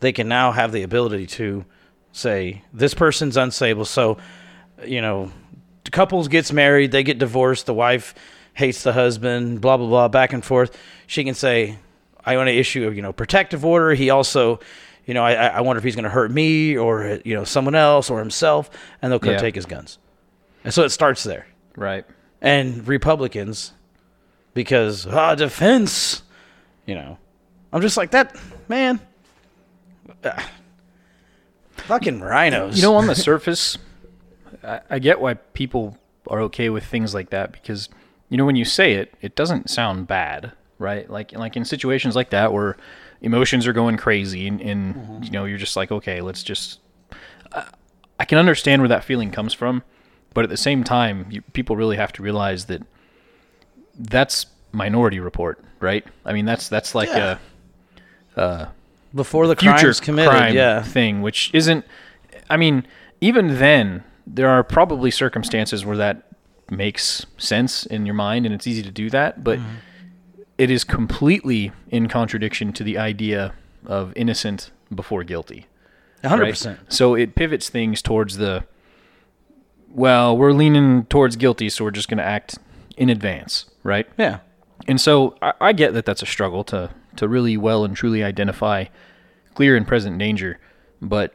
they 0.00 0.10
can 0.10 0.26
now 0.26 0.52
have 0.52 0.72
the 0.72 0.82
ability 0.82 1.26
to 1.26 1.66
say 2.12 2.62
this 2.72 2.94
person's 2.94 3.36
unstable. 3.36 3.84
So, 3.84 4.16
you 4.82 5.02
know, 5.02 5.30
couples 5.90 6.28
gets 6.28 6.50
married, 6.50 6.92
they 6.92 7.02
get 7.02 7.18
divorced, 7.18 7.66
the 7.66 7.74
wife 7.74 8.14
hates 8.54 8.82
the 8.82 8.94
husband, 8.94 9.60
blah 9.60 9.76
blah 9.76 9.86
blah, 9.86 10.08
back 10.08 10.32
and 10.32 10.42
forth. 10.42 10.74
She 11.06 11.24
can 11.24 11.34
say, 11.34 11.76
I 12.24 12.36
want 12.38 12.48
to 12.48 12.54
issue 12.56 12.88
a 12.88 12.94
you 12.94 13.02
know 13.02 13.12
protective 13.12 13.66
order. 13.66 13.92
He 13.92 14.08
also, 14.08 14.60
you 15.04 15.12
know, 15.12 15.22
I 15.24 15.34
I 15.34 15.60
wonder 15.60 15.76
if 15.78 15.84
he's 15.84 15.94
going 15.96 16.04
to 16.04 16.10
hurt 16.10 16.30
me 16.30 16.74
or 16.76 17.20
you 17.22 17.34
know 17.34 17.44
someone 17.44 17.74
else 17.74 18.08
or 18.08 18.18
himself, 18.18 18.70
and 19.02 19.12
they'll 19.12 19.18
come 19.18 19.32
Yeah. 19.32 19.38
take 19.40 19.56
his 19.56 19.66
guns. 19.66 19.98
And 20.64 20.72
so 20.72 20.84
it 20.84 20.88
starts 20.90 21.22
there. 21.22 21.46
Right. 21.76 22.06
And 22.40 22.88
Republicans, 22.88 23.74
because 24.54 25.06
ah 25.06 25.34
defense, 25.34 26.22
you 26.86 26.94
know, 26.94 27.18
I'm 27.72 27.82
just 27.82 27.96
like 27.96 28.12
that 28.12 28.36
man. 28.68 29.00
ah, 30.24 30.50
fucking 31.72 32.20
RINOs. 32.20 32.76
You 32.76 32.82
know, 32.82 32.96
on 32.96 33.06
the 33.06 33.14
surface, 33.14 33.76
I, 34.64 34.80
I 34.90 34.98
get 34.98 35.20
why 35.20 35.34
people 35.34 35.98
are 36.28 36.40
okay 36.42 36.70
with 36.70 36.84
things 36.84 37.12
like 37.14 37.30
that 37.30 37.52
because, 37.52 37.88
you 38.28 38.36
know, 38.36 38.46
when 38.46 38.56
you 38.56 38.64
say 38.64 38.94
it, 38.94 39.14
it 39.20 39.36
doesn't 39.36 39.68
sound 39.68 40.06
bad, 40.06 40.52
right? 40.78 41.08
Like, 41.08 41.32
like 41.32 41.56
in 41.56 41.64
situations 41.64 42.16
like 42.16 42.30
that 42.30 42.52
where 42.52 42.76
emotions 43.20 43.66
are 43.66 43.72
going 43.72 43.96
crazy 43.96 44.46
and, 44.46 44.60
and 44.60 45.24
you 45.24 45.30
know, 45.30 45.44
you're 45.44 45.58
just 45.58 45.76
like, 45.76 45.92
okay, 45.92 46.20
let's 46.20 46.42
just. 46.42 46.80
I, 47.52 47.68
I 48.18 48.24
can 48.24 48.38
understand 48.38 48.80
where 48.80 48.88
that 48.88 49.04
feeling 49.04 49.30
comes 49.30 49.52
from, 49.52 49.82
but 50.34 50.44
at 50.44 50.50
the 50.50 50.56
same 50.56 50.84
time, 50.84 51.26
you, 51.30 51.42
people 51.52 51.76
really 51.76 51.96
have 51.96 52.12
to 52.12 52.22
realize 52.22 52.66
that 52.66 52.82
that's 53.98 54.46
Minority 54.72 55.20
Report, 55.20 55.62
right? 55.80 56.04
I 56.24 56.32
mean, 56.32 56.44
that's 56.44 56.68
that's 56.68 56.94
like 56.94 57.08
Yeah. 57.08 57.38
a 58.36 58.68
before 59.14 59.46
the 59.46 59.54
future 59.56 59.78
crime's 59.78 60.00
committed, 60.00 60.30
crime 60.32 60.54
yeah. 60.54 60.82
thing, 60.82 61.22
which 61.22 61.50
isn't. 61.54 61.84
I 62.50 62.56
mean, 62.56 62.86
even 63.20 63.58
then, 63.58 64.02
there 64.26 64.48
are 64.48 64.64
probably 64.64 65.10
circumstances 65.10 65.84
where 65.84 65.96
that 65.96 66.22
makes 66.70 67.24
sense 67.38 67.86
in 67.86 68.06
your 68.06 68.14
mind, 68.14 68.44
and 68.46 68.54
it's 68.54 68.66
easy 68.66 68.82
to 68.82 68.90
do 68.90 69.10
that. 69.10 69.44
But 69.44 69.58
Mm-hmm. 69.60 69.74
it 70.58 70.70
is 70.70 70.82
completely 70.84 71.70
in 71.90 72.08
contradiction 72.08 72.72
to 72.72 72.82
the 72.84 72.98
idea 72.98 73.54
of 73.86 74.12
innocent 74.16 74.70
before 74.94 75.22
guilty. 75.24 75.66
A 76.24 76.28
hundred 76.28 76.44
right? 76.44 76.52
percent. 76.52 76.80
So 76.88 77.14
it 77.14 77.34
pivots 77.36 77.68
things 77.68 78.02
towards 78.02 78.38
the. 78.38 78.64
Well, 79.90 80.36
we're 80.36 80.52
leaning 80.52 81.04
towards 81.06 81.36
guilty, 81.36 81.68
so 81.68 81.84
we're 81.84 81.92
just 81.92 82.08
going 82.08 82.18
to 82.18 82.24
act 82.24 82.58
in 82.96 83.08
advance, 83.10 83.66
right? 83.84 84.08
Yeah. 84.18 84.40
And 84.88 85.00
so 85.00 85.36
I, 85.40 85.52
I 85.60 85.72
get 85.72 85.94
that 85.94 86.04
that's 86.04 86.22
a 86.22 86.26
struggle 86.26 86.64
to 86.64 86.90
to 87.16 87.28
really 87.28 87.56
well 87.56 87.84
and 87.84 87.94
truly 87.94 88.24
identify 88.24 88.86
clear 89.54 89.76
and 89.76 89.86
present 89.86 90.18
danger, 90.18 90.58
but 91.00 91.32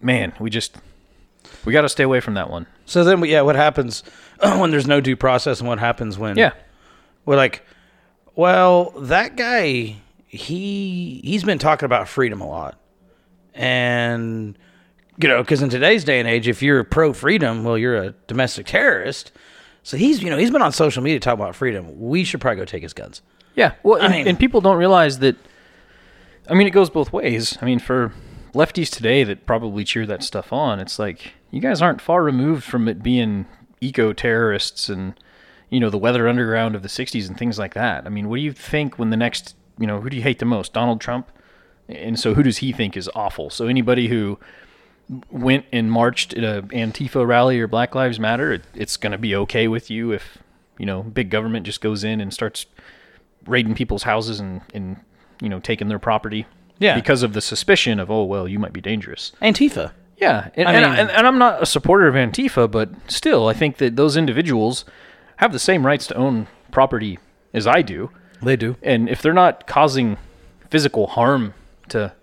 man, 0.00 0.32
we 0.38 0.50
just 0.50 0.76
we 1.64 1.72
got 1.72 1.82
to 1.82 1.88
stay 1.88 2.04
away 2.04 2.20
from 2.20 2.34
that 2.34 2.48
one. 2.48 2.66
So 2.84 3.04
then, 3.04 3.24
yeah, 3.24 3.40
what 3.40 3.56
happens 3.56 4.02
when 4.40 4.70
there's 4.70 4.86
no 4.86 5.00
due 5.00 5.16
process, 5.16 5.60
and 5.60 5.68
what 5.68 5.78
happens 5.78 6.18
when? 6.18 6.36
Yeah, 6.36 6.52
we're 7.24 7.36
like, 7.36 7.66
well, 8.34 8.90
that 8.98 9.36
guy, 9.36 9.96
he 10.26 11.20
he's 11.24 11.44
been 11.44 11.58
talking 11.58 11.86
about 11.86 12.08
freedom 12.08 12.40
a 12.40 12.46
lot, 12.46 12.78
and 13.54 14.56
you 15.18 15.28
know, 15.28 15.42
because 15.42 15.62
in 15.62 15.70
today's 15.70 16.04
day 16.04 16.20
and 16.20 16.28
age, 16.28 16.48
if 16.48 16.62
you're 16.62 16.84
pro 16.84 17.12
freedom, 17.12 17.64
well, 17.64 17.76
you're 17.76 17.96
a 17.96 18.10
domestic 18.26 18.66
terrorist. 18.66 19.32
So 19.86 19.96
he's, 19.96 20.20
you 20.20 20.30
know, 20.30 20.36
he's 20.36 20.50
been 20.50 20.62
on 20.62 20.72
social 20.72 21.00
media 21.00 21.20
talking 21.20 21.40
about 21.40 21.54
freedom. 21.54 21.86
We 22.00 22.24
should 22.24 22.40
probably 22.40 22.56
go 22.56 22.64
take 22.64 22.82
his 22.82 22.92
guns. 22.92 23.22
yeah. 23.54 23.74
Well, 23.84 24.02
and, 24.02 24.12
mean- 24.12 24.26
and 24.26 24.36
people 24.36 24.60
don't 24.60 24.78
realize 24.78 25.20
that. 25.20 25.36
I 26.50 26.54
mean, 26.54 26.66
it 26.66 26.70
goes 26.70 26.90
both 26.90 27.12
ways. 27.12 27.56
I 27.62 27.66
mean, 27.66 27.78
for 27.78 28.12
lefties 28.52 28.90
today 28.90 29.22
that 29.22 29.46
probably 29.46 29.84
cheer 29.84 30.04
that 30.06 30.24
stuff 30.24 30.52
on, 30.52 30.80
it's 30.80 30.98
like 30.98 31.34
you 31.52 31.60
guys 31.60 31.80
aren't 31.80 32.00
far 32.00 32.24
removed 32.24 32.64
from 32.64 32.88
it 32.88 33.00
being 33.00 33.46
eco 33.80 34.12
terrorists 34.12 34.88
and 34.88 35.14
you 35.70 35.78
know 35.78 35.90
the 35.90 35.98
weather 35.98 36.26
underground 36.26 36.74
of 36.74 36.82
the 36.82 36.88
'60s 36.88 37.28
and 37.28 37.38
things 37.38 37.56
like 37.56 37.74
that. 37.74 38.06
I 38.06 38.08
mean, 38.08 38.28
what 38.28 38.36
do 38.38 38.42
you 38.42 38.52
think 38.52 38.98
when 38.98 39.10
the 39.10 39.16
next, 39.16 39.54
you 39.78 39.86
know, 39.86 40.00
who 40.00 40.10
do 40.10 40.16
you 40.16 40.22
hate 40.24 40.40
the 40.40 40.46
most? 40.46 40.72
Donald 40.72 41.00
Trump. 41.00 41.30
And 41.88 42.18
so, 42.18 42.34
who 42.34 42.42
does 42.42 42.56
he 42.56 42.72
think 42.72 42.96
is 42.96 43.08
awful? 43.14 43.50
So, 43.50 43.68
anybody 43.68 44.08
who 44.08 44.40
went 45.30 45.66
and 45.72 45.90
marched 45.90 46.34
at 46.34 46.44
a 46.44 46.62
Antifa 46.68 47.26
rally 47.26 47.60
or 47.60 47.66
Black 47.68 47.94
Lives 47.94 48.18
Matter, 48.18 48.52
it, 48.52 48.62
it's 48.74 48.96
going 48.96 49.12
to 49.12 49.18
be 49.18 49.34
okay 49.36 49.68
with 49.68 49.90
you 49.90 50.12
if 50.12 50.38
you 50.78 50.86
know 50.86 51.02
big 51.02 51.30
government 51.30 51.64
just 51.64 51.80
goes 51.80 52.04
in 52.04 52.20
and 52.20 52.32
starts 52.32 52.66
raiding 53.46 53.74
people's 53.74 54.02
houses 54.02 54.40
and, 54.40 54.62
and 54.74 54.96
you 55.40 55.48
know 55.48 55.60
taking 55.60 55.88
their 55.88 55.98
property. 55.98 56.46
Yeah. 56.78 56.94
because 56.94 57.22
of 57.22 57.32
the 57.32 57.40
suspicion 57.40 57.98
of 57.98 58.10
oh 58.10 58.24
well 58.24 58.46
you 58.46 58.58
might 58.58 58.74
be 58.74 58.82
dangerous. 58.82 59.32
Antifa. 59.40 59.92
Yeah, 60.18 60.48
and, 60.54 60.68
I 60.68 60.72
and, 60.74 60.90
mean- 60.90 60.98
and, 61.00 61.10
and 61.10 61.26
I'm 61.26 61.38
not 61.38 61.62
a 61.62 61.66
supporter 61.66 62.06
of 62.06 62.14
Antifa, 62.14 62.70
but 62.70 62.90
still, 63.10 63.48
I 63.48 63.52
think 63.54 63.78
that 63.78 63.96
those 63.96 64.16
individuals 64.16 64.84
have 65.36 65.52
the 65.52 65.58
same 65.58 65.84
rights 65.86 66.06
to 66.08 66.14
own 66.16 66.48
property 66.70 67.18
as 67.52 67.66
I 67.66 67.82
do. 67.82 68.10
They 68.42 68.56
do. 68.56 68.76
And 68.82 69.08
if 69.08 69.20
they're 69.22 69.32
not 69.34 69.66
causing 69.66 70.16
physical 70.70 71.06
harm 71.06 71.54
to, 71.88 72.14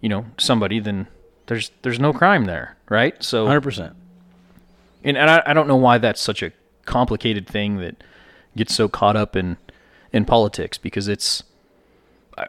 you 0.00 0.08
know, 0.08 0.26
somebody, 0.38 0.80
then 0.80 1.06
there's 1.46 1.70
there's 1.82 2.00
no 2.00 2.12
crime 2.12 2.44
there, 2.44 2.76
right? 2.88 3.22
So, 3.22 3.46
Hundred 3.46 3.62
percent. 3.62 3.94
and, 5.02 5.16
and 5.16 5.30
I, 5.30 5.42
I 5.46 5.52
don't 5.54 5.68
know 5.68 5.76
why 5.76 5.98
that's 5.98 6.20
such 6.20 6.42
a 6.42 6.52
complicated 6.84 7.46
thing 7.46 7.78
that 7.78 8.02
gets 8.56 8.74
so 8.74 8.88
caught 8.88 9.16
up 9.16 9.36
in 9.36 9.56
in 10.12 10.24
politics 10.24 10.78
because 10.78 11.08
it's 11.08 11.42
I, 12.38 12.46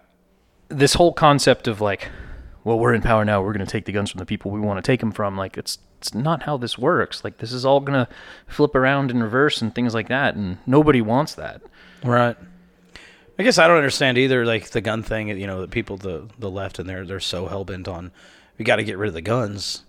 this 0.69 0.93
whole 0.95 1.13
concept 1.13 1.67
of 1.67 1.81
like, 1.81 2.09
well, 2.63 2.79
we're 2.79 2.93
in 2.93 3.01
power 3.01 3.25
now. 3.25 3.41
We're 3.41 3.53
going 3.53 3.65
to 3.65 3.71
take 3.71 3.85
the 3.85 3.91
guns 3.91 4.11
from 4.11 4.19
the 4.19 4.25
people 4.25 4.51
we 4.51 4.59
want 4.59 4.83
to 4.83 4.87
take 4.87 4.99
them 4.99 5.11
from. 5.11 5.37
Like, 5.37 5.57
it's 5.57 5.77
it's 5.99 6.13
not 6.13 6.43
how 6.43 6.57
this 6.57 6.77
works. 6.77 7.23
Like, 7.23 7.37
this 7.37 7.51
is 7.51 7.65
all 7.65 7.79
going 7.79 8.05
to 8.05 8.11
flip 8.47 8.75
around 8.75 9.09
in 9.11 9.23
reverse 9.23 9.61
and 9.61 9.73
things 9.73 9.93
like 9.93 10.07
that, 10.09 10.35
and 10.35 10.57
nobody 10.67 11.01
wants 11.01 11.35
that. 11.35 11.61
Right. 12.03 12.37
I 13.37 13.43
guess 13.43 13.57
I 13.57 13.67
don't 13.67 13.77
understand 13.77 14.17
either, 14.17 14.45
like 14.45 14.69
the 14.69 14.81
gun 14.81 15.03
thing. 15.03 15.27
You 15.29 15.47
know, 15.47 15.61
the 15.61 15.67
people, 15.67 15.97
the 15.97 16.27
the 16.39 16.49
left, 16.49 16.79
and 16.79 16.87
they're 16.87 17.05
they're 17.05 17.19
so 17.19 17.47
hell 17.47 17.65
bent 17.65 17.87
on 17.87 18.11
we 18.57 18.65
got 18.65 18.77
to 18.77 18.83
get 18.83 18.97
rid 18.97 19.07
of 19.07 19.13
the 19.13 19.21
guns, 19.21 19.83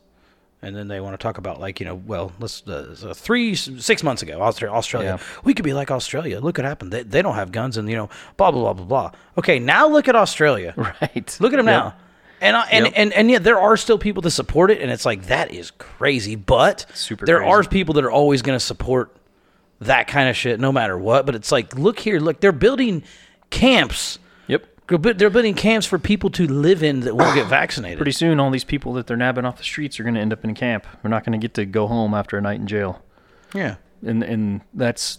and 0.63 0.75
then 0.75 0.89
they 0.89 1.01
want 1.01 1.15
to 1.15 1.23
talk 1.23 1.39
about 1.39 1.61
like 1.61 1.81
you 1.81 1.87
know, 1.87 1.95
well, 1.95 2.33
let's 2.41 2.67
uh, 2.67 3.13
three 3.17 3.55
six 3.55 4.03
months 4.03 4.23
ago, 4.23 4.41
Australia, 4.41 4.77
Australia, 4.77 5.21
we 5.45 5.55
could 5.55 5.65
be 5.65 5.73
like 5.75 5.91
Australia. 5.91 6.41
Look 6.41 6.59
what 6.59 6.65
happened. 6.65 6.93
They 6.93 7.03
they 7.03 7.23
don't 7.23 7.35
have 7.35 7.53
guns, 7.53 7.77
and 7.77 7.89
you 7.89 7.97
know, 7.97 8.09
blah 8.37 8.51
blah 8.51 8.63
blah 8.63 8.73
blah 8.73 8.85
blah. 8.85 9.11
Okay, 9.39 9.59
now 9.59 9.89
look 9.89 10.09
at 10.09 10.17
Australia. 10.17 10.75
Right. 11.01 11.37
Look 11.41 11.53
at 11.53 11.57
them 11.57 11.67
Yep. 11.67 11.85
now. 11.85 11.95
And, 12.39 12.55
I, 12.55 12.67
and, 12.71 12.85
Yep. 12.87 12.93
and 12.97 13.13
and 13.15 13.31
yet 13.31 13.45
there 13.45 13.59
are 13.59 13.77
still 13.79 13.97
people 13.99 14.21
that 14.23 14.31
support 14.31 14.71
it, 14.71 14.81
and 14.83 14.91
it's 14.91 15.07
like 15.07 15.27
that 15.27 15.53
is 15.53 15.71
crazy. 15.73 16.37
But 16.37 16.85
Super 16.95 17.25
there 17.25 17.39
crazy. 17.39 17.51
are 17.51 17.65
people 17.65 17.95
that 17.95 18.05
are 18.05 18.11
always 18.11 18.43
going 18.43 18.57
to 18.59 18.65
support 18.65 19.15
that 19.81 20.07
kind 20.09 20.29
of 20.29 20.37
shit, 20.37 20.59
no 20.61 20.71
matter 20.73 20.99
what. 20.99 21.25
But 21.27 21.35
it's 21.35 21.51
like, 21.53 21.79
look 21.79 21.99
here, 21.99 22.19
look, 22.21 22.41
they're 22.41 22.53
building 22.53 23.05
camps. 23.51 24.19
Yep. 24.89 25.03
They're 25.03 25.13
bu- 25.13 25.19
They're 25.19 25.31
building 25.31 25.55
camps 25.55 25.87
for 25.87 25.99
people 25.99 26.31
to 26.31 26.47
live 26.47 26.83
in 26.83 27.01
that 27.01 27.17
won't 27.17 27.35
get 27.35 27.47
vaccinated. 27.61 27.99
Pretty 27.99 28.13
soon, 28.13 28.39
all 28.41 28.51
these 28.51 28.65
people 28.65 28.93
that 28.95 29.07
they're 29.07 29.17
nabbing 29.17 29.45
off 29.45 29.59
the 29.59 29.65
streets 29.65 29.99
are 29.99 30.03
going 30.03 30.15
to 30.15 30.21
end 30.21 30.33
up 30.33 30.45
in 30.45 30.55
camp. 30.55 30.87
We're 31.03 31.11
not 31.11 31.25
going 31.25 31.39
to 31.39 31.45
get 31.45 31.55
to 31.55 31.65
go 31.67 31.87
home 31.87 32.15
after 32.15 32.37
a 32.39 32.41
night 32.41 32.61
in 32.61 32.67
jail. 32.67 33.03
yeah. 33.55 33.77
and 34.05 34.23
and 34.23 34.61
that's 34.75 35.19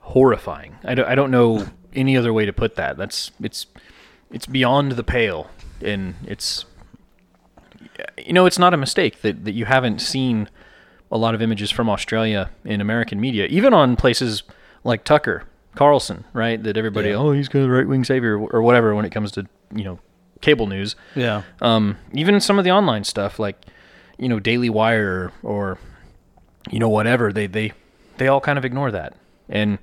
horrifying. 0.00 0.76
I 0.84 0.94
don't, 0.94 1.08
I 1.08 1.14
don't 1.14 1.30
know 1.30 1.66
any 1.94 2.16
other 2.16 2.32
way 2.32 2.44
to 2.46 2.52
put 2.52 2.76
that. 2.76 2.96
That's 2.96 3.30
it's 3.40 3.66
it's 4.30 4.46
beyond 4.46 4.92
the 4.92 5.04
pale, 5.04 5.50
and 5.80 6.14
it's 6.26 6.64
you 8.18 8.32
know 8.32 8.46
it's 8.46 8.58
not 8.58 8.74
a 8.74 8.76
mistake 8.76 9.22
that 9.22 9.44
that 9.44 9.52
you 9.52 9.64
haven't 9.64 10.00
seen 10.00 10.48
a 11.10 11.18
lot 11.18 11.34
of 11.34 11.42
images 11.42 11.70
from 11.70 11.90
Australia 11.90 12.50
in 12.64 12.80
American 12.80 13.20
media, 13.20 13.46
even 13.46 13.74
on 13.74 13.96
places 13.96 14.42
like 14.84 15.04
Tucker 15.04 15.44
Carlson, 15.74 16.24
right? 16.32 16.62
That 16.62 16.76
everybody 16.76 17.10
Yeah. 17.10 17.16
oh 17.16 17.32
he's 17.32 17.48
got 17.48 17.60
a 17.60 17.68
right 17.70 17.86
wing 17.86 18.04
savior 18.04 18.38
or 18.38 18.62
whatever 18.62 18.94
when 18.94 19.04
it 19.04 19.10
comes 19.10 19.32
to 19.32 19.46
you 19.74 19.84
know 19.84 19.98
cable 20.40 20.66
news. 20.66 20.96
Yeah. 21.14 21.42
Um, 21.60 21.96
even 22.12 22.40
some 22.40 22.58
of 22.58 22.64
the 22.64 22.70
online 22.72 23.04
stuff 23.04 23.38
like 23.38 23.56
you 24.18 24.28
know 24.28 24.38
Daily 24.40 24.68
Wire 24.70 25.32
or 25.42 25.78
you 26.70 26.78
know 26.78 26.88
whatever 26.88 27.32
they 27.32 27.46
they 27.46 27.72
they 28.18 28.28
all 28.28 28.40
kind 28.40 28.58
of 28.58 28.64
ignore 28.64 28.90
that 28.92 29.14
and 29.48 29.78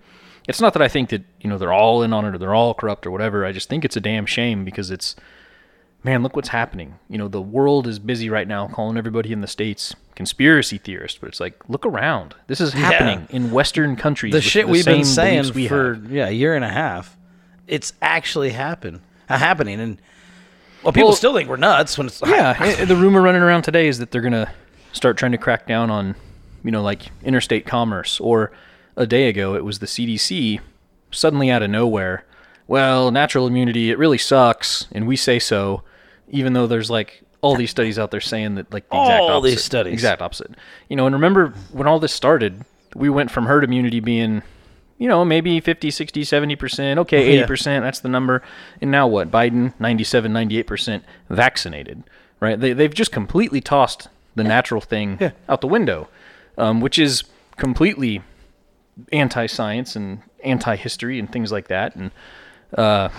it's 0.48 0.62
not 0.62 0.72
that 0.72 0.82
i 0.82 0.88
think 0.88 1.10
that 1.10 1.24
you 1.42 1.50
know 1.50 1.58
they're 1.58 1.74
all 1.74 2.02
in 2.04 2.14
on 2.14 2.24
it 2.24 2.34
or 2.34 2.38
they're 2.38 2.54
all 2.56 2.74
corrupt 2.74 3.06
or 3.06 3.12
whatever 3.12 3.46
i 3.46 3.52
just 3.52 3.68
think 3.68 3.84
it's 3.84 3.98
a 3.98 4.00
damn 4.00 4.26
shame 4.26 4.64
because 4.64 4.90
it's 4.90 5.14
man 6.04 6.24
look 6.24 6.36
what's 6.36 6.50
happening. 6.50 6.98
You 7.10 7.18
know 7.18 7.28
the 7.28 7.42
world 7.42 7.88
is 7.88 8.00
busy 8.00 8.30
right 8.30 8.48
now 8.48 8.68
calling 8.68 8.98
everybody 8.98 9.32
in 9.32 9.42
the 9.42 9.48
states 9.48 9.94
conspiracy 10.16 10.78
theorists 10.78 11.18
but 11.18 11.30
it's 11.30 11.40
like 11.40 11.62
look 11.70 11.86
around. 11.86 12.36
This 12.48 12.60
is 12.62 12.74
happening 12.74 13.28
in 13.30 13.52
western 13.52 13.96
countries 13.96 14.34
the 14.34 14.42
shit 14.42 14.66
the 14.66 14.72
we've 14.72 14.86
been 14.86 15.06
saying 15.06 15.54
we 15.54 15.68
for 15.68 15.94
have. 15.96 16.12
yeah 16.12 16.28
a 16.28 16.32
year 16.32 16.56
and 16.56 16.66
a 16.66 16.70
half, 16.70 17.18
it's 17.68 17.94
actually 18.02 18.50
happen 18.52 19.02
uh, 19.30 19.38
happening, 19.38 19.80
and 19.80 20.02
well, 20.84 20.92
people 20.94 21.10
Well- 21.10 21.16
still 21.18 21.34
think 21.34 21.48
we're 21.50 21.56
nuts 21.58 21.98
when 21.98 22.08
it's 22.08 22.22
yeah 22.26 22.84
the 22.86 22.96
rumor 22.96 23.22
running 23.22 23.42
around 23.42 23.62
today 23.64 23.88
is 23.88 24.00
that 24.00 24.12
they're 24.12 24.22
gonna 24.22 24.52
start 24.94 25.18
trying 25.18 25.32
to 25.34 25.38
crack 25.38 25.68
down 25.68 25.90
on 25.90 26.16
you 26.64 26.72
know 26.72 26.82
like 26.82 27.04
interstate 27.24 27.66
commerce 27.66 28.20
or 28.20 28.52
a 28.98 29.06
day 29.06 29.30
ago 29.30 29.56
it 29.56 29.64
was 29.64 29.80
the 29.80 29.86
cdc 29.86 30.60
suddenly 31.12 31.50
out 31.50 31.62
of 31.62 31.70
nowhere 31.70 32.26
well 32.70 33.12
natural 33.12 33.46
immunity 33.48 33.92
it 33.92 33.98
really 33.98 34.18
sucks 34.18 34.88
and 34.94 35.06
we 35.08 35.16
say 35.18 35.38
so 35.40 35.84
even 36.30 36.54
though 36.54 36.68
there's 36.68 36.90
like 36.90 37.22
all 37.42 37.56
these 37.56 37.72
studies 37.72 37.98
out 37.98 38.12
there 38.12 38.22
saying 38.22 38.56
that 38.56 38.72
like 38.72 38.88
the 38.90 38.98
exact 38.98 39.22
All 39.22 39.30
opposite, 39.30 39.50
these 39.56 39.64
studies. 39.64 39.94
exact 39.94 40.22
opposite 40.22 40.52
you 40.88 40.96
know 40.96 41.06
and 41.06 41.14
remember 41.16 41.50
when 41.72 41.88
all 41.88 42.00
this 42.00 42.14
started 42.14 42.64
we 42.96 43.10
went 43.10 43.30
from 43.32 43.46
herd 43.46 43.64
immunity 43.64 44.00
being 44.00 44.42
you 45.00 45.08
know, 45.08 45.26
maybe 45.26 45.60
50, 45.62 45.90
60, 45.90 46.22
70%, 46.24 46.98
okay, 47.00 47.38
80%, 47.46 47.82
that's 47.82 48.02
the 48.02 48.10
number. 48.10 48.44
And 48.82 48.92
now 48.92 49.08
what? 49.08 49.32
Biden, 49.32 49.74
97, 49.80 50.32
98% 50.32 51.02
vaccinated, 51.30 52.04
right? 52.42 52.60
They, 52.60 52.74
they've 52.74 52.94
just 52.94 53.12
completely 53.12 53.62
tossed 53.62 54.10
the 54.36 54.44
natural 54.44 54.82
thing 54.82 55.32
out 55.50 55.62
the 55.62 55.68
window, 55.68 56.10
um, 56.58 56.82
which 56.82 57.00
is 57.00 57.24
completely 57.56 58.22
anti 59.14 59.46
science 59.46 59.96
and 59.96 60.22
anti 60.44 60.76
history 60.76 61.18
and 61.18 61.32
things 61.32 61.52
like 61.52 61.70
that. 61.70 61.96
And 61.96 62.12
uh, 62.78 63.10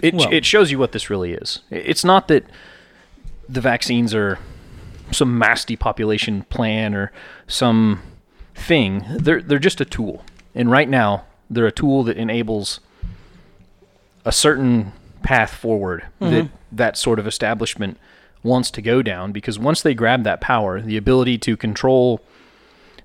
it, 0.00 0.14
Well- 0.14 0.32
it 0.32 0.44
shows 0.44 0.70
you 0.70 0.78
what 0.78 0.92
this 0.92 1.10
really 1.10 1.32
is. 1.32 1.60
It's 1.70 2.04
not 2.04 2.28
that 2.28 2.44
the 3.48 3.60
vaccines 3.60 4.14
are 4.14 4.38
some 5.10 5.36
mass 5.38 5.64
depopulation 5.64 6.42
plan 6.44 6.94
or 6.94 7.12
some 7.46 8.00
thing. 8.54 9.04
They're 9.18 9.42
they're 9.42 9.58
just 9.58 9.80
a 9.80 9.84
tool. 9.84 10.24
And 10.54 10.70
right 10.70 10.88
now, 10.88 11.24
they're 11.50 11.66
a 11.66 11.72
tool 11.72 12.02
that 12.04 12.16
enables 12.16 12.80
a 14.24 14.32
certain 14.32 14.92
path 15.22 15.52
forward 15.54 16.04
that 16.20 16.48
that 16.70 16.96
sort 16.96 17.18
of 17.18 17.26
establishment 17.26 17.98
wants 18.42 18.70
to 18.72 18.82
go 18.82 19.02
down 19.02 19.30
because 19.32 19.58
once 19.58 19.82
they 19.82 19.94
grab 19.94 20.24
that 20.24 20.40
power, 20.40 20.80
the 20.80 20.96
ability 20.96 21.38
to 21.38 21.56
control 21.56 22.20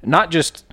not 0.03 0.31
just 0.31 0.63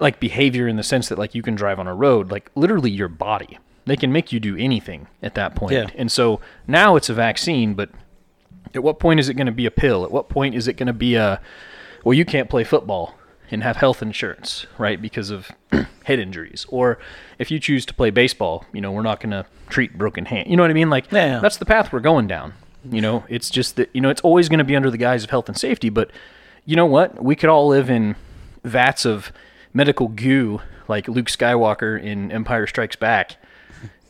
like 0.00 0.18
behavior 0.18 0.66
in 0.66 0.76
the 0.76 0.82
sense 0.82 1.08
that 1.08 1.18
like 1.18 1.34
you 1.34 1.42
can 1.42 1.54
drive 1.54 1.78
on 1.78 1.86
a 1.86 1.94
road, 1.94 2.30
like 2.30 2.50
literally 2.54 2.90
your 2.90 3.08
body. 3.08 3.58
They 3.86 3.96
can 3.96 4.12
make 4.12 4.32
you 4.32 4.40
do 4.40 4.56
anything 4.56 5.08
at 5.22 5.34
that 5.34 5.54
point. 5.54 5.72
Yeah. 5.74 5.86
And 5.94 6.10
so 6.10 6.40
now 6.66 6.96
it's 6.96 7.08
a 7.08 7.14
vaccine, 7.14 7.74
but 7.74 7.90
at 8.74 8.82
what 8.82 8.98
point 8.98 9.20
is 9.20 9.28
it 9.28 9.34
going 9.34 9.46
to 9.46 9.52
be 9.52 9.66
a 9.66 9.70
pill? 9.70 10.04
At 10.04 10.10
what 10.10 10.28
point 10.28 10.54
is 10.54 10.68
it 10.68 10.74
going 10.74 10.86
to 10.86 10.92
be 10.92 11.14
a 11.16 11.40
well, 12.04 12.14
you 12.14 12.24
can't 12.24 12.50
play 12.50 12.64
football 12.64 13.14
and 13.50 13.62
have 13.62 13.76
health 13.76 14.02
insurance, 14.02 14.66
right? 14.78 15.00
Because 15.00 15.30
of 15.30 15.50
head 16.04 16.18
injuries. 16.18 16.66
Or 16.68 16.98
if 17.38 17.50
you 17.50 17.58
choose 17.58 17.86
to 17.86 17.94
play 17.94 18.10
baseball, 18.10 18.64
you 18.72 18.80
know, 18.80 18.92
we're 18.92 19.02
not 19.02 19.20
going 19.20 19.30
to 19.30 19.46
treat 19.68 19.96
broken 19.96 20.24
hand. 20.26 20.48
You 20.50 20.56
know 20.56 20.62
what 20.62 20.70
I 20.70 20.74
mean? 20.74 20.90
Like 20.90 21.10
Yeah. 21.12 21.40
that's 21.40 21.56
the 21.58 21.64
path 21.66 21.92
we're 21.92 22.00
going 22.00 22.26
down. 22.26 22.54
You 22.90 23.00
know, 23.00 23.24
it's 23.28 23.48
just 23.48 23.76
that 23.76 23.88
you 23.94 24.00
know, 24.00 24.10
it's 24.10 24.20
always 24.22 24.48
going 24.50 24.58
to 24.58 24.64
be 24.64 24.76
under 24.76 24.90
the 24.90 24.98
guise 24.98 25.24
of 25.24 25.30
health 25.30 25.48
and 25.48 25.56
safety, 25.56 25.88
but 25.88 26.10
you 26.66 26.76
know 26.76 26.86
what? 26.86 27.22
We 27.22 27.36
could 27.36 27.48
all 27.50 27.68
live 27.68 27.88
in 27.90 28.16
vats 28.62 29.04
of 29.06 29.32
medical 29.72 30.08
goo 30.08 30.60
like 30.88 31.08
Luke 31.08 31.26
Skywalker 31.26 32.02
in 32.02 32.30
Empire 32.30 32.66
Strikes 32.66 32.96
Back 32.96 33.36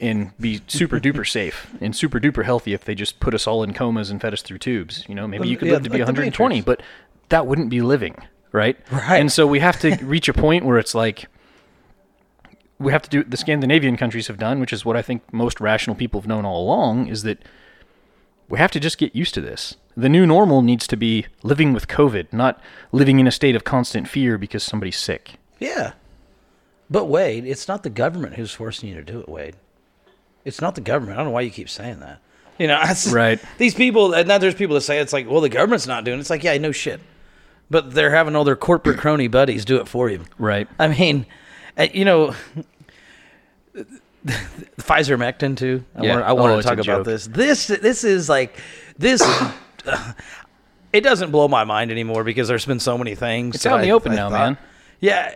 and 0.00 0.36
be 0.38 0.60
super 0.66 0.98
duper 0.98 1.28
safe 1.28 1.68
and 1.80 1.94
super 1.94 2.18
duper 2.20 2.44
healthy 2.44 2.74
if 2.74 2.84
they 2.84 2.94
just 2.94 3.20
put 3.20 3.34
us 3.34 3.46
all 3.46 3.62
in 3.62 3.72
comas 3.72 4.10
and 4.10 4.20
fed 4.20 4.32
us 4.32 4.42
through 4.42 4.58
tubes. 4.58 5.04
You 5.08 5.14
know, 5.14 5.26
maybe 5.26 5.48
you 5.48 5.56
could 5.56 5.68
Yeah, 5.68 5.74
live 5.74 5.84
to 5.84 5.90
be 5.90 5.98
like 5.98 6.06
120, 6.06 6.60
but 6.62 6.82
that 7.28 7.46
wouldn't 7.46 7.70
be 7.70 7.80
living, 7.80 8.16
right? 8.52 8.76
Right. 8.90 9.20
And 9.20 9.30
so 9.30 9.46
we 9.46 9.60
have 9.60 9.78
to 9.80 9.96
reach 10.02 10.28
a 10.28 10.32
point 10.34 10.64
where 10.64 10.78
it's 10.78 10.94
like 10.94 11.26
we 12.78 12.92
have 12.92 13.02
to 13.02 13.10
do 13.10 13.24
the 13.24 13.36
Scandinavian 13.36 13.96
countries 13.96 14.26
have 14.26 14.38
done, 14.38 14.60
which 14.60 14.72
is 14.72 14.84
what 14.84 14.96
I 14.96 15.02
think 15.02 15.32
most 15.32 15.60
rational 15.60 15.96
people 15.96 16.20
have 16.20 16.28
known 16.28 16.44
all 16.44 16.62
along, 16.62 17.06
is 17.08 17.22
that 17.22 17.38
we 18.48 18.58
have 18.58 18.72
to 18.72 18.80
just 18.80 18.98
get 18.98 19.14
used 19.14 19.34
to 19.34 19.40
this. 19.40 19.76
The 19.96 20.08
new 20.08 20.26
normal 20.26 20.60
needs 20.60 20.86
to 20.88 20.96
be 20.96 21.26
living 21.42 21.72
with 21.72 21.86
COVID, 21.88 22.32
not 22.32 22.60
living 22.90 23.20
in 23.20 23.26
a 23.26 23.30
state 23.32 23.54
of 23.54 23.64
constant 23.64 24.08
fear 24.08 24.36
because 24.36 24.64
somebody's 24.64 24.98
sick. 24.98 25.34
Yeah. 25.60 25.92
But 26.90 27.06
Wade, 27.06 27.46
it's 27.46 27.68
not 27.68 27.84
the 27.84 27.90
government 27.90 28.34
who's 28.34 28.52
forcing 28.52 28.88
you 28.88 28.96
to 28.96 29.02
do 29.02 29.20
it, 29.20 29.28
Wade. 29.28 29.56
It's 30.44 30.60
not 30.60 30.74
the 30.74 30.80
government. 30.80 31.14
I 31.16 31.22
don't 31.22 31.26
know 31.26 31.32
why 31.34 31.40
you 31.42 31.50
keep 31.50 31.68
saying 31.70 32.00
that. 32.00 32.20
You 32.58 32.66
know, 32.68 32.78
that's, 32.84 33.06
Right. 33.12 33.40
These 33.58 33.74
people, 33.74 34.12
and 34.14 34.28
now 34.28 34.38
there's 34.38 34.54
people 34.54 34.74
that 34.74 34.82
say 34.82 34.98
it's 34.98 35.12
like, 35.12 35.28
well, 35.28 35.40
the 35.40 35.48
government's 35.48 35.86
not 35.86 36.04
doing 36.04 36.18
it. 36.18 36.20
It's 36.20 36.30
like, 36.30 36.44
yeah, 36.44 36.56
no 36.58 36.72
shit. 36.72 37.00
But 37.70 37.92
they're 37.94 38.10
having 38.10 38.36
all 38.36 38.44
their 38.44 38.56
corporate 38.56 38.98
crony 38.98 39.26
buddies 39.28 39.64
do 39.64 39.76
it 39.78 39.88
for 39.88 40.10
you. 40.10 40.24
Right. 40.38 40.68
I 40.78 40.88
mean, 40.88 41.24
uh, 41.78 41.86
you 41.92 42.04
know, 42.04 42.34
Pfizer 44.26 45.18
Mectin 45.18 45.56
too. 45.56 45.84
I 45.94 46.02
Yeah. 46.04 46.14
want, 46.14 46.24
I 46.26 46.32
want 46.32 46.52
Oh, 46.52 46.56
to 46.56 46.62
talk 46.62 46.78
about 46.78 47.04
this. 47.04 47.26
This 47.26 47.66
this 47.66 48.04
is 48.04 48.28
like 48.28 48.58
this. 48.98 49.22
it 50.92 51.00
doesn't 51.02 51.30
blow 51.30 51.48
my 51.48 51.64
mind 51.64 51.90
anymore 51.90 52.24
because 52.24 52.48
there's 52.48 52.64
been 52.64 52.80
so 52.80 52.96
many 52.96 53.14
things. 53.14 53.56
It's 53.56 53.66
out 53.66 53.76
in 53.76 53.82
the 53.82 53.88
I- 53.90 53.94
open 53.94 54.12
I 54.12 54.16
now, 54.16 54.30
thought- 54.30 54.38
man. 54.38 54.58
Yeah. 55.00 55.34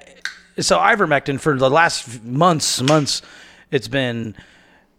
So 0.59 0.79
ivermectin 0.79 1.39
for 1.39 1.57
the 1.57 1.71
last 1.71 2.25
months, 2.25 2.81
months, 2.83 3.23
it's 3.71 3.89
been. 3.89 4.35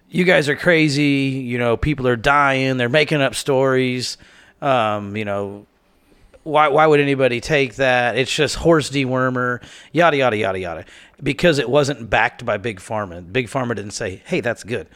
You 0.09 0.23
guys 0.23 0.49
are 0.49 0.55
crazy. 0.55 1.43
You 1.45 1.57
know, 1.57 1.77
people 1.77 2.07
are 2.07 2.15
dying. 2.15 2.77
They're 2.77 2.89
making 2.89 3.21
up 3.21 3.35
stories. 3.35 4.17
Um, 4.61 5.15
you 5.15 5.25
know, 5.25 5.67
why 6.43 6.67
why 6.69 6.87
would 6.87 6.99
anybody 6.99 7.41
take 7.41 7.75
that? 7.75 8.17
It's 8.17 8.33
just 8.33 8.55
horse 8.55 8.89
dewormer, 8.89 9.61
yada 9.91 10.17
yada 10.17 10.37
yada 10.37 10.59
yada. 10.59 10.85
Because 11.21 11.59
it 11.59 11.69
wasn't 11.69 12.09
backed 12.09 12.45
by 12.45 12.57
Big 12.57 12.79
Pharma. 12.79 13.31
Big 13.31 13.47
Pharma 13.47 13.75
didn't 13.75 13.91
say, 13.91 14.21
"Hey, 14.25 14.41
that's 14.41 14.63
good." 14.63 14.87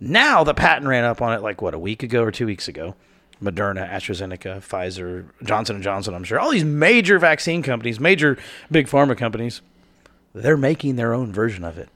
Now 0.00 0.44
the 0.44 0.54
patent 0.54 0.86
ran 0.86 1.04
up 1.04 1.20
on 1.22 1.32
it 1.32 1.42
like 1.42 1.62
what 1.62 1.74
a 1.74 1.78
week 1.78 2.02
ago 2.02 2.22
or 2.22 2.30
two 2.30 2.46
weeks 2.46 2.68
ago. 2.68 2.94
Moderna, 3.42 3.88
AstraZeneca, 3.90 4.58
Pfizer, 4.58 5.26
Johnson 5.42 5.76
and 5.76 5.84
Johnson. 5.84 6.14
I'm 6.14 6.24
sure 6.24 6.38
all 6.38 6.50
these 6.50 6.64
major 6.64 7.18
vaccine 7.18 7.62
companies, 7.62 8.00
major 8.00 8.38
big 8.70 8.86
pharma 8.86 9.16
companies, 9.16 9.60
they're 10.34 10.56
making 10.56 10.96
their 10.96 11.12
own 11.12 11.32
version 11.32 11.64
of 11.64 11.76
it. 11.76 11.88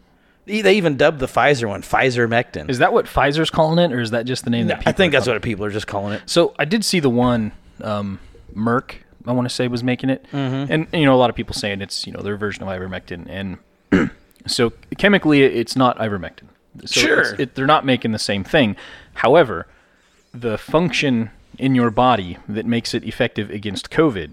They 0.49 0.75
even 0.77 0.97
dubbed 0.97 1.19
the 1.21 1.27
Pfizer 1.27 1.69
one 1.69 1.83
Pfizer 1.83 2.27
Mectin. 2.29 2.69
Is 2.71 2.79
that 2.79 2.93
what 2.93 3.05
Pfizer's 3.07 3.51
calling 3.51 3.79
it, 3.79 3.95
or 3.95 4.01
is 4.01 4.11
that 4.13 4.27
just 4.27 4.45
the 4.45 4.51
name 4.51 4.67
that 4.69 4.81
people 4.81 4.91
I 4.91 4.93
think 4.93 5.13
are 5.13 5.17
that's 5.19 5.27
calling 5.27 5.37
what 5.37 5.43
people 5.43 5.65
are 5.67 5.71
just 5.71 5.87
calling 5.87 6.15
it. 6.15 6.23
So 6.27 6.55
I 6.59 6.65
did 6.65 6.85
see 6.85 7.01
the 7.01 7.11
one 7.11 7.53
um, 7.83 8.19
Merck, 8.57 8.97
I 9.27 9.33
want 9.33 9.49
to 9.49 9.55
say, 9.55 9.69
was 9.69 9.85
making 9.85 10.11
it, 10.11 10.25
Mhm. 10.33 10.71
and 10.71 10.87
you 10.93 11.05
know 11.05 11.15
a 11.15 11.21
lot 11.21 11.31
of 11.31 11.37
people 11.37 11.55
saying 11.55 11.81
it's 11.83 12.07
you 12.07 12.13
know 12.13 12.23
their 12.23 12.37
version 12.37 12.63
of 12.63 12.69
ivermectin, 12.69 13.27
and 13.29 13.59
so 14.47 14.73
chemically 14.97 15.43
it's 15.43 15.77
not 15.77 15.97
ivermectin. 15.99 16.45
So 16.87 17.01
Sure. 17.01 17.35
it, 17.41 17.55
they're 17.55 17.67
not 17.67 17.85
making 17.85 18.13
the 18.13 18.19
same 18.19 18.43
thing. 18.45 18.75
However, 19.15 19.67
the 20.33 20.57
function 20.59 21.31
in 21.59 21.75
your 21.75 21.91
body 21.91 22.39
that 22.49 22.65
makes 22.67 22.95
it 22.95 23.05
effective 23.05 23.51
against 23.51 23.91
COVID 23.91 24.33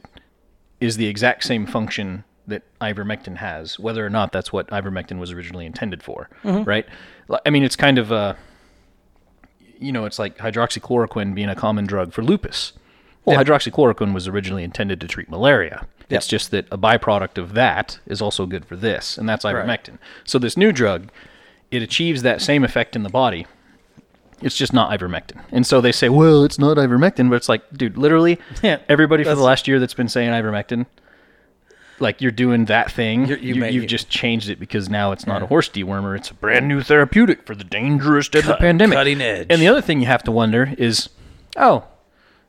is 0.79 0.97
the 0.97 1.07
exact 1.07 1.43
same 1.43 1.65
function 1.65 2.23
that 2.47 2.63
ivermectin 2.79 3.37
has, 3.37 3.79
whether 3.79 4.05
or 4.05 4.09
not 4.09 4.31
that's 4.31 4.53
what 4.53 4.67
ivermectin 4.67 5.17
was 5.19 5.31
originally 5.31 5.65
intended 5.65 6.03
for, 6.03 6.29
Mhm. 6.43 6.65
right? 6.67 6.85
I 7.45 7.49
mean, 7.49 7.63
it's 7.63 7.75
kind 7.75 7.97
of 7.97 8.11
uh, 8.11 8.35
you 9.79 9.91
know, 9.91 10.05
it's 10.05 10.17
like 10.19 10.37
hydroxychloroquine 10.37 11.35
being 11.35 11.49
a 11.49 11.55
common 11.55 11.85
drug 11.85 12.13
for 12.13 12.23
lupus. 12.23 12.73
Well, 13.25 13.37
Yeah. 13.37 13.43
hydroxychloroquine 13.43 14.13
was 14.13 14.27
originally 14.27 14.63
intended 14.63 15.01
to 15.01 15.07
treat 15.07 15.29
malaria. 15.29 15.85
Yeah. 16.09 16.17
It's 16.17 16.27
just 16.27 16.51
that 16.51 16.67
a 16.71 16.77
byproduct 16.77 17.37
of 17.37 17.53
that 17.55 17.99
is 18.05 18.21
also 18.21 18.45
good 18.45 18.63
for 18.65 18.75
this, 18.75 19.17
and 19.17 19.27
that's 19.27 19.43
Right. 19.43 19.55
ivermectin. 19.55 19.97
So 20.23 20.39
this 20.39 20.55
new 20.55 20.71
drug, 20.71 21.09
it 21.71 21.81
achieves 21.81 22.21
that 22.21 22.41
same 22.41 22.63
effect 22.63 22.95
in 22.95 23.03
the 23.03 23.09
body. 23.09 23.47
It's 24.41 24.55
just 24.55 24.71
not 24.73 24.91
ivermectin. 24.97 25.41
And 25.51 25.65
so 25.65 25.81
they 25.81 25.91
say, 25.91 26.09
well, 26.09 26.43
it's 26.43 26.59
not 26.59 26.77
ivermectin, 26.77 27.29
but 27.29 27.35
it's 27.37 27.49
like, 27.49 27.63
dude, 27.75 27.97
literally, 27.97 28.37
Yeah, 28.61 28.77
everybody 28.87 29.23
for 29.23 29.33
the 29.35 29.41
last 29.41 29.67
year 29.67 29.79
that's 29.79 29.93
been 29.93 30.09
saying 30.09 30.29
ivermectin, 30.31 30.85
like 31.99 32.21
you're 32.21 32.31
doing 32.31 32.65
that 32.65 32.91
thing, 32.91 33.25
You're- 33.25 33.41
you 33.41 33.53
you, 33.55 33.61
may- 33.61 33.71
you've 33.71 33.87
just 33.87 34.09
changed 34.09 34.49
it 34.49 34.59
because 34.59 34.89
now 34.89 35.11
it's 35.11 35.25
not 35.25 35.41
a 35.41 35.45
horse 35.45 35.69
dewormer; 35.69 36.15
it's 36.17 36.29
a 36.29 36.33
brand 36.33 36.67
new 36.67 36.81
therapeutic 36.81 37.45
for 37.45 37.55
the 37.55 37.63
dangerous 37.63 38.27
deadly 38.29 38.55
pandemic. 38.55 38.95
cutting 38.97 39.21
edge. 39.21 39.47
And 39.49 39.61
the 39.61 39.67
other 39.67 39.81
thing 39.81 39.99
you 40.01 40.07
have 40.07 40.23
to 40.23 40.31
wonder 40.31 40.73
is, 40.77 41.09
oh, 41.55 41.85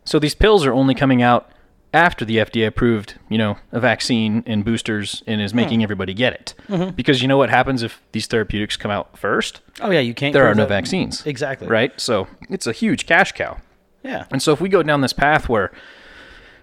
so 0.05 0.19
these 0.19 0.35
pills 0.35 0.65
are 0.67 0.73
only 0.73 0.95
coming 0.95 1.23
out 1.23 1.51
after 1.95 2.25
the 2.27 2.37
FDA 2.39 2.67
approved, 2.67 3.15
you 3.31 3.39
know, 3.39 3.57
a 3.73 3.81
vaccine 3.81 4.43
and 4.47 4.65
boosters 4.65 5.23
and 5.27 5.41
is 5.41 5.55
making 5.55 5.83
everybody 5.83 6.13
get 6.13 6.33
it. 6.35 6.55
Mhm. 6.69 6.95
Because 6.95 7.23
you 7.23 7.29
know 7.29 7.39
what 7.39 7.49
happens 7.49 7.83
if 7.83 8.03
these 8.13 8.27
therapeutics 8.27 8.77
come 8.77 8.91
out 8.91 9.17
first? 9.17 9.61
Oh 9.81 9.91
yeah, 9.91 10.01
you 10.01 10.13
can't. 10.13 10.33
There 10.35 10.47
are 10.47 10.55
no 10.55 10.67
vaccines. 10.67 11.25
Exactly. 11.25 11.69
Right? 11.69 11.99
So 11.99 12.27
it's 12.51 12.67
a 12.67 12.73
huge 12.73 13.07
cash 13.07 13.33
cow. 13.33 13.59
Yeah. 14.03 14.25
And 14.31 14.43
so 14.43 14.53
if 14.53 14.61
we 14.61 14.69
go 14.69 14.83
down 14.83 15.01
this 15.01 15.13
path 15.15 15.49
where 15.49 15.73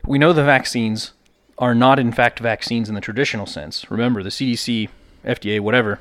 we 0.06 0.20
know 0.20 0.34
the 0.34 0.44
vaccines 0.44 1.14
are 1.58 1.76
not 1.76 2.00
in 2.00 2.12
fact 2.12 2.40
vaccines 2.40 2.90
in 2.90 2.96
the 2.96 3.02
traditional 3.02 3.46
sense. 3.46 3.90
Remember, 3.92 4.24
the 4.24 4.30
CDC, 4.30 4.90
FDA, 5.26 5.60
whatever, 5.60 6.00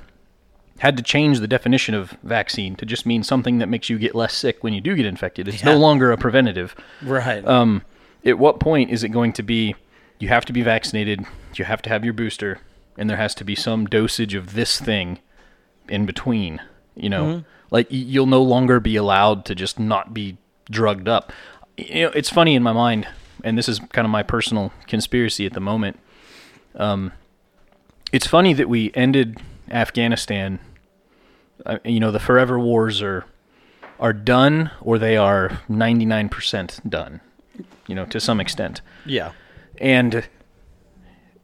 had 0.79 0.97
to 0.97 1.03
change 1.03 1.38
the 1.41 1.47
definition 1.47 1.95
of 1.95 2.12
vaccine 2.23 2.75
to 2.77 2.87
just 2.87 3.05
mean 3.07 3.23
something 3.23 3.59
that 3.59 3.69
makes 3.69 3.91
you 3.91 3.99
get 3.99 4.15
less 4.15 4.35
sick 4.35 4.65
when 4.65 4.73
you 4.73 4.81
do 4.81 4.95
get 4.97 5.07
infected. 5.07 5.47
It's 5.49 5.62
no 5.62 5.77
longer 5.77 6.11
a 6.11 6.17
preventative. 6.17 6.75
Right. 7.03 7.47
Um, 7.47 7.83
at 8.25 8.38
what 8.38 8.59
point 8.61 8.91
is 8.91 9.05
it 9.05 9.11
going 9.11 9.33
to 9.35 9.43
be 9.43 9.75
you 10.19 10.29
have 10.29 10.45
to 10.47 10.53
be 10.53 10.62
vaccinated, 10.62 11.25
you 11.57 11.65
have 11.65 11.83
to 11.83 11.91
have 11.91 12.05
your 12.05 12.15
booster, 12.15 12.59
and 12.97 13.09
there 13.11 13.17
has 13.17 13.35
to 13.37 13.45
be 13.45 13.55
some 13.55 13.87
dosage 13.87 14.35
of 14.35 14.55
this 14.55 14.81
thing 14.81 15.19
in 15.88 16.07
between? 16.07 16.61
You 16.97 17.11
know, 17.11 17.25
Mhm. 17.25 17.45
like 17.71 17.87
you'll 17.91 18.27
no 18.27 18.43
longer 18.43 18.81
be 18.81 18.97
allowed 18.97 19.45
to 19.47 19.55
just 19.55 19.79
not 19.79 20.15
be 20.15 20.38
drugged 20.71 21.09
up. 21.09 21.33
You 21.77 22.07
know, 22.07 22.12
it's 22.15 22.31
funny 22.31 22.55
in 22.55 22.62
my 22.62 22.73
mind, 22.73 23.07
and 23.44 23.59
this 23.59 23.68
is 23.68 23.78
kind 23.78 24.05
of 24.05 24.11
my 24.11 24.22
personal 24.22 24.72
conspiracy 24.87 25.46
at 25.46 25.52
the 25.52 25.61
moment. 25.61 25.98
Um, 26.74 27.12
it's 28.12 28.26
funny 28.26 28.52
that 28.55 28.68
we 28.68 28.92
ended 28.94 29.40
Afghanistan. 29.70 30.61
Uh, 31.64 31.78
you 31.85 32.00
know, 32.00 32.11
the 32.11 32.20
forever 32.20 32.59
wars 32.59 33.02
are 33.02 33.24
are 34.00 34.12
done, 34.12 34.70
or 34.81 34.98
they 34.98 35.16
are 35.16 35.61
ninety 35.68 36.05
nine 36.05 36.28
percent 36.28 36.81
done. 36.88 37.20
You 37.87 37.94
know, 37.94 38.05
to 38.07 38.20
some 38.20 38.40
extent. 38.40 38.81
Yeah. 39.07 39.33
And 39.78 40.28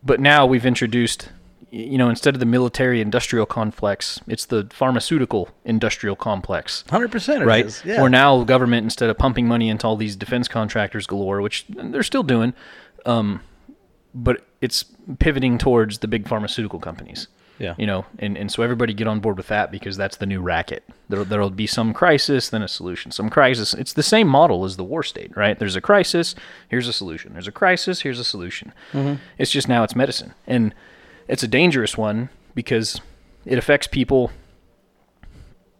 but 0.03 0.21
now 0.21 0.47
we've 0.47 0.67
introduced 0.67 1.31
you 1.71 1.99
know, 1.99 2.09
instead 2.09 2.35
of 2.35 2.41
the 2.41 2.47
military 2.47 3.01
industrial 3.01 3.47
complex, 3.47 4.21
it's 4.27 4.47
the 4.47 4.69
pharmaceutical 4.71 5.51
industrial 5.65 6.17
complex. 6.17 6.85
100% 6.89 7.45
right? 7.45 7.67
is, 7.67 7.83
yeah. 7.85 8.01
Where 8.01 8.11
now 8.11 8.43
government 8.45 8.85
instead 8.85 9.11
of 9.11 9.19
pumping 9.19 9.47
money 9.47 9.69
into 9.69 9.87
all 9.87 9.97
these 9.97 10.17
defense 10.17 10.49
contractors 10.49 11.07
galore, 11.07 11.41
which 11.41 11.67
they're 11.69 12.03
still 12.03 12.23
doing, 12.23 12.55
um, 13.07 13.43
but 14.15 14.47
it's 14.61 14.85
pivoting 15.19 15.59
towards 15.59 15.99
the 15.99 16.09
big 16.09 16.27
pharmaceutical 16.27 16.79
companies. 16.79 17.29
Yeah. 17.59 17.75
You 17.77 17.87
know, 17.87 18.07
and, 18.21 18.39
and 18.39 18.53
so 18.53 18.63
everybody 18.63 18.95
get 18.95 19.09
on 19.09 19.19
board 19.19 19.37
with 19.37 19.49
that 19.49 19.73
because 19.73 19.97
that's 19.97 20.17
the 20.17 20.27
new 20.27 20.41
racket. 20.41 20.85
There, 21.09 21.25
there'll 21.25 21.51
be 21.51 21.67
some 21.67 21.93
crisis, 21.93 22.49
then 22.51 22.63
a 22.63 22.69
solution. 22.69 23.11
Some 23.11 23.29
crisis. 23.31 23.75
It's 23.75 23.93
the 23.93 24.03
same 24.03 24.29
model 24.29 24.65
as 24.65 24.77
the 24.77 24.85
war 24.85 25.03
state, 25.03 25.37
right? 25.37 25.59
There's 25.59 25.75
a 25.75 25.81
crisis, 25.81 26.37
here's 26.69 26.87
a 26.87 26.93
solution. 26.93 27.33
There's 27.33 27.49
a 27.49 27.53
crisis, 27.53 28.03
here's 28.03 28.21
a 28.21 28.25
solution. 28.25 28.73
Mhm. 28.93 29.19
It's 29.39 29.51
just 29.51 29.69
now 29.69 29.83
it's 29.83 29.97
medicine. 29.97 30.35
And 30.47 30.73
it's 31.29 31.43
a 31.43 31.49
dangerous 31.49 31.97
one 31.97 32.31
because 32.55 33.01
it 33.45 33.59
affects 33.59 33.87
people 33.87 34.33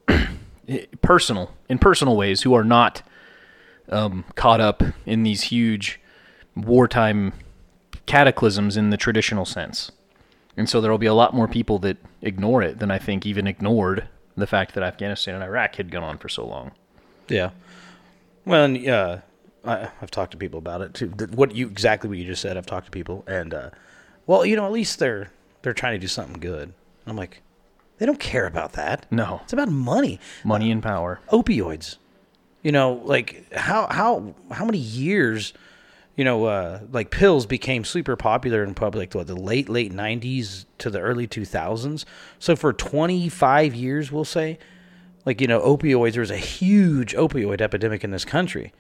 personal 1.03 1.55
in 1.69 1.79
personal 1.79 2.17
ways 2.17 2.43
who 2.43 2.55
are 2.55 2.65
not 2.65 3.03
um, 3.89 4.25
caught 4.35 4.61
up 4.61 4.83
in 5.07 5.23
these 5.23 5.45
huge 5.45 6.01
wartime 6.55 7.33
cataclysms 8.07 8.77
in 8.77 8.91
the 8.91 8.97
traditional 8.97 9.45
sense. 9.45 9.91
And 10.57 10.69
so 10.69 10.81
there 10.81 10.91
will 10.91 10.99
be 10.99 11.07
a 11.07 11.15
lot 11.15 11.35
more 11.35 11.49
people 11.49 11.79
that 11.81 11.97
ignore 12.21 12.63
it 12.63 12.79
than 12.79 12.91
I 12.91 12.99
think 12.99 13.25
even 13.25 13.47
ignored 13.47 14.09
the 14.37 14.47
fact 14.47 14.75
that 14.75 14.83
Afghanistan 14.83 15.35
and 15.35 15.45
Iraq 15.45 15.77
had 15.77 15.91
gone 15.91 16.03
on 16.03 16.19
for 16.19 16.29
so 16.29 16.47
long. 16.47 16.73
Yeah. 17.29 17.51
Well, 18.45 18.65
and, 18.65 18.89
uh, 18.89 19.19
I, 19.65 19.91
I've 20.01 20.11
talked 20.11 20.33
to 20.33 20.37
people 20.37 20.59
about 20.59 20.81
it 20.81 20.95
too. 20.95 21.09
What 21.35 21.55
you 21.55 21.69
exactly 21.69 22.09
what 22.09 22.19
you 22.19 22.25
just 22.25 22.43
said. 22.43 22.57
I've 22.57 22.67
talked 22.67 22.87
to 22.87 22.91
people, 22.91 23.25
and 23.27 23.53
uh, 23.53 23.71
well, 24.27 24.47
you 24.47 24.57
know, 24.57 24.65
at 24.65 24.73
least 24.73 24.99
they're 24.99 25.31
they're 25.63 25.75
trying 25.75 25.95
to 25.95 25.99
do 25.99 26.09
something 26.09 26.41
good. 26.41 26.73
I'm 27.07 27.17
like, 27.17 27.43
they 27.99 28.07
don't 28.07 28.21
care 28.21 28.47
about 28.47 28.75
that. 28.75 29.07
No, 29.11 29.41
it's 29.45 29.53
about 29.53 29.71
money, 29.71 30.21
money 30.45 30.71
and 30.71 30.83
power. 30.83 31.21
opioids. 31.31 31.97
You 32.63 32.73
know, 32.73 33.01
like 33.05 33.53
how 33.53 33.87
how 33.89 34.35
how 34.51 34.65
many 34.65 34.79
years, 34.79 35.53
you 36.17 36.25
know, 36.25 36.45
uh, 36.45 36.81
like 36.93 37.11
pills 37.11 37.47
became 37.47 37.85
super 37.85 38.17
popular 38.17 38.63
in 38.63 38.75
public. 38.75 39.15
What 39.15 39.27
the 39.27 39.37
late 39.37 39.69
late 39.69 39.93
'90s 39.93 40.67
to 40.79 40.91
the 40.91 41.01
early 41.01 41.27
2000s. 41.27 42.05
So 42.39 42.57
for 42.57 42.73
25 42.73 43.75
years, 43.75 44.13
we'll 44.13 44.25
say, 44.25 44.59
like 45.25 45.41
you 45.41 45.47
know, 45.47 45.61
opioids. 45.61 46.13
There 46.13 46.21
was 46.21 46.31
a 46.31 46.37
huge 46.37 47.15
opioid 47.15 47.61
epidemic 47.61 48.05
in 48.05 48.11
this 48.11 48.25
country 48.25 48.73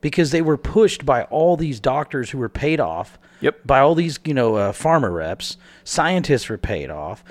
because 0.00 0.30
they 0.30 0.42
were 0.42 0.56
pushed 0.56 1.04
by 1.04 1.24
all 1.24 1.56
these 1.56 1.80
doctors 1.80 2.30
who 2.30 2.38
were 2.38 2.48
paid 2.48 2.80
off. 2.80 3.18
Yep. 3.40 3.66
By 3.66 3.80
all 3.80 3.94
these, 3.94 4.18
you 4.24 4.34
know, 4.34 4.56
uh, 4.56 4.72
pharma 4.72 5.12
reps, 5.12 5.56
scientists 5.84 6.48
were 6.48 6.58
paid 6.58 6.90
off. 6.90 7.24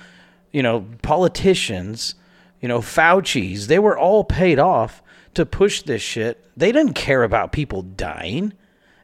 You 0.51 0.63
know, 0.63 0.85
politicians, 1.01 2.15
you 2.61 2.67
know, 2.67 2.79
Fauci's, 2.79 3.67
they 3.67 3.79
were 3.79 3.97
all 3.97 4.23
paid 4.23 4.59
off 4.59 5.03
to 5.33 5.45
push 5.45 5.81
this 5.81 6.01
shit. 6.01 6.43
They 6.55 6.71
didn't 6.71 6.93
care 6.93 7.23
about 7.23 7.51
people 7.51 7.81
dying, 7.81 8.53